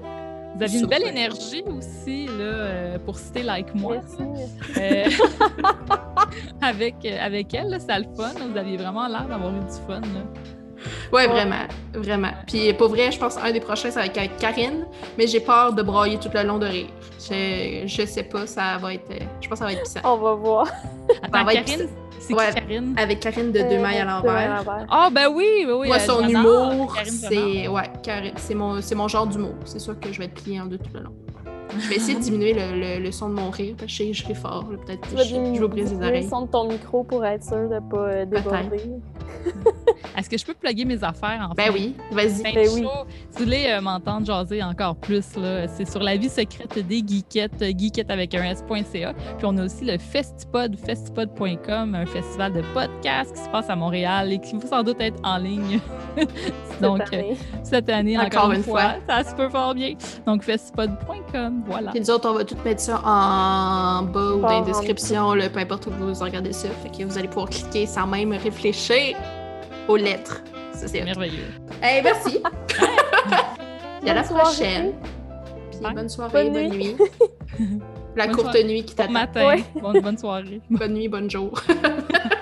Vous 0.56 0.62
avez 0.64 0.78
une 0.78 0.86
belle 0.86 1.06
énergie 1.06 1.62
aussi, 1.66 2.26
là, 2.26 2.32
euh, 2.42 2.98
pour 2.98 3.18
citer 3.18 3.42
Like 3.42 3.74
Moi. 3.74 3.96
Merci, 3.96 4.50
merci. 4.76 4.80
Euh, 4.80 5.04
avec, 6.60 7.04
avec 7.04 7.54
elle, 7.54 7.76
c'était 7.78 7.98
le 7.98 8.06
fun. 8.16 8.32
Vous 8.50 8.56
aviez 8.56 8.76
vraiment 8.76 9.06
l'air 9.06 9.26
d'avoir 9.28 9.52
eu 9.52 9.60
du 9.60 9.86
fun. 9.86 10.00
là. 10.00 10.57
Ouais, 11.12 11.26
vraiment, 11.26 11.66
vraiment. 11.94 12.30
Puis 12.46 12.72
pour 12.74 12.88
vrai, 12.88 13.10
je 13.12 13.18
pense 13.18 13.36
un 13.38 13.52
des 13.52 13.60
prochains, 13.60 13.90
ça 13.90 14.00
va 14.00 14.06
être 14.06 14.18
avec 14.18 14.36
Karine, 14.38 14.84
mais 15.16 15.26
j'ai 15.26 15.40
peur 15.40 15.72
de 15.72 15.82
brailler 15.82 16.18
tout 16.18 16.30
le 16.34 16.42
long 16.42 16.58
de 16.58 16.66
rire. 16.66 16.86
Je, 17.20 17.82
je 17.86 18.06
sais 18.06 18.22
pas, 18.22 18.46
ça 18.46 18.76
va 18.80 18.94
être. 18.94 19.10
Je 19.40 19.48
pense 19.48 19.58
que 19.58 19.58
ça 19.58 19.64
va 19.66 19.72
être 19.72 19.82
puissant. 19.82 20.00
On 20.04 20.16
va 20.16 20.34
voir. 20.34 20.66
Attends, 21.22 21.44
va 21.44 21.54
être 21.54 21.64
Karine, 21.64 21.88
c'est 22.20 22.34
Ouais. 22.34 22.52
Karine? 22.54 22.94
Avec 22.98 23.20
Karine 23.20 23.52
de 23.52 23.60
Deux 23.60 23.64
Euh, 23.76 23.80
mailles 23.82 23.98
à 24.00 24.20
Deux 24.22 24.28
mailles 24.30 24.48
l'envers. 24.48 24.86
Ah, 24.90 25.08
ben 25.10 25.28
oui, 25.34 25.64
oui, 25.66 25.72
oui. 25.72 25.86
Moi, 25.88 25.96
euh, 25.96 26.00
son 26.00 26.28
humour, 26.28 26.94
c'est 27.04 27.68
ouais, 27.68 27.82
Karine- 28.02 28.34
c'est 28.36 28.54
mon, 28.54 28.80
c'est 28.80 28.94
mon 28.94 29.08
genre 29.08 29.26
d'humour. 29.26 29.54
C'est 29.64 29.78
sûr 29.80 29.98
que 29.98 30.12
je 30.12 30.18
vais 30.18 30.26
être 30.26 30.42
pliée 30.42 30.60
en 30.60 30.66
deux 30.66 30.78
tout 30.78 30.90
le 30.94 31.00
long. 31.00 31.12
Je 31.78 31.88
vais 31.88 31.96
essayer 31.96 32.16
de 32.18 32.22
diminuer 32.22 32.54
le, 32.54 32.78
le- 32.98 33.02
le 33.02 33.12
son 33.12 33.28
de 33.28 33.34
mon 33.34 33.50
rire, 33.50 33.74
parce 33.78 33.86
que 33.86 33.92
je 33.92 33.96
sais 34.04 34.06
que 34.10 34.16
je 34.16 34.26
ris 34.26 34.34
fort. 34.34 34.64
Peut-être 34.68 35.00
que 35.02 35.16
je, 35.18 35.24
je 35.24 35.60
vais 35.60 35.68
briser 35.68 35.90
les 35.94 35.96
diminuer 35.96 36.00
le 36.00 36.06
oreilles. 36.06 36.28
son 36.28 36.42
de 36.42 36.50
ton 36.50 36.68
micro 36.68 37.04
pour 37.04 37.24
être 37.24 37.44
sûr 37.44 37.68
de 37.68 37.74
ne 37.74 37.80
pas 37.80 37.96
euh, 37.98 38.24
déborder. 38.24 38.80
Est-ce 40.16 40.28
que 40.28 40.36
je 40.38 40.44
peux 40.44 40.54
plugger 40.54 40.84
mes 40.84 41.02
affaires 41.04 41.48
en 41.50 41.54
Ben 41.54 41.64
fait? 41.66 41.70
oui, 41.72 41.94
vas-y. 42.10 42.42
Ben 42.42 42.54
de 42.54 42.60
oui. 42.60 42.66
Si 42.66 42.82
vous 42.82 43.44
voulez 43.44 43.66
euh, 43.68 43.80
m'entendre 43.80 44.26
jaser 44.26 44.62
encore 44.62 44.96
plus, 44.96 45.36
là, 45.36 45.68
c'est 45.68 45.88
sur 45.88 46.02
la 46.02 46.16
vie 46.16 46.28
secrète 46.28 46.76
des 46.86 46.98
geekettes, 47.06 47.62
euh, 47.62 47.70
geekette 47.76 48.10
avec 48.10 48.34
un 48.34 48.42
S.ca. 48.44 49.12
Puis 49.14 49.44
on 49.46 49.56
a 49.58 49.64
aussi 49.64 49.84
le 49.84 49.96
Festipod, 49.98 50.76
festipod.com, 50.78 51.94
un 51.94 52.06
festival 52.06 52.52
de 52.52 52.62
podcasts 52.74 53.34
qui 53.36 53.42
se 53.42 53.48
passe 53.50 53.70
à 53.70 53.76
Montréal 53.76 54.32
et 54.32 54.40
qui 54.40 54.56
va 54.56 54.66
sans 54.66 54.82
doute 54.82 55.00
être 55.00 55.18
en 55.22 55.38
ligne. 55.38 55.78
Donc, 56.80 57.00
cette 57.04 57.12
année. 57.14 57.36
cette 57.64 57.88
année, 57.90 58.18
encore, 58.18 58.52
une 58.52 58.62
fois, 58.62 58.80
fois. 58.80 58.94
ça 59.08 59.24
se 59.30 59.34
peut 59.34 59.48
fort 59.48 59.74
bien. 59.74 59.94
Donc, 60.26 60.42
festipod.com, 60.42 61.57
voilà. 61.66 61.90
Puis 61.90 62.00
nous 62.00 62.10
autres, 62.10 62.28
on 62.30 62.34
va 62.34 62.44
tout 62.44 62.56
mettre 62.64 62.80
ça 62.80 63.00
en 63.04 64.02
bas 64.02 64.32
ou 64.32 64.36
dans 64.36 64.38
Barre 64.40 64.50
la 64.52 64.58
en 64.58 64.62
description, 64.62 65.34
là, 65.34 65.48
peu 65.50 65.58
importe 65.60 65.86
où 65.86 65.90
vous 65.90 66.12
regardez 66.14 66.52
ça. 66.52 66.68
Fait 66.82 66.90
que 66.90 67.04
vous 67.04 67.18
allez 67.18 67.28
pouvoir 67.28 67.48
cliquer 67.50 67.86
sans 67.86 68.06
même 68.06 68.32
réfléchir 68.32 69.16
aux 69.88 69.96
lettres. 69.96 70.42
Ça, 70.72 70.86
c'est. 70.88 71.02
Merveilleux. 71.02 71.46
Hey, 71.82 72.02
merci. 72.02 72.40
Et 74.06 74.10
à 74.10 74.14
la 74.14 74.22
Bonne 74.22 74.24
soirée. 74.28 74.42
prochaine. 74.44 74.92
Puis 75.70 75.80
Bye. 75.80 75.94
bonne 75.94 76.08
soirée, 76.08 76.32
Bonne 76.44 76.52
bonne, 76.52 76.68
nuit. 76.70 76.96
nuit. 76.96 76.96
La 78.16 78.26
Bonne 78.26 78.34
courte 78.34 78.46
soirée. 78.52 78.64
nuit 78.64 78.84
qui 78.84 78.94
Bon 78.94 79.02
t'attend. 79.02 79.12
matin. 79.12 79.46
Ouais. 79.46 79.64
Bonne, 79.80 80.00
bonne 80.00 80.18
soirée. 80.18 80.60
Bonne 80.70 80.94
nuit, 80.94 81.08
bonne 81.08 81.30
jour. 81.30 81.52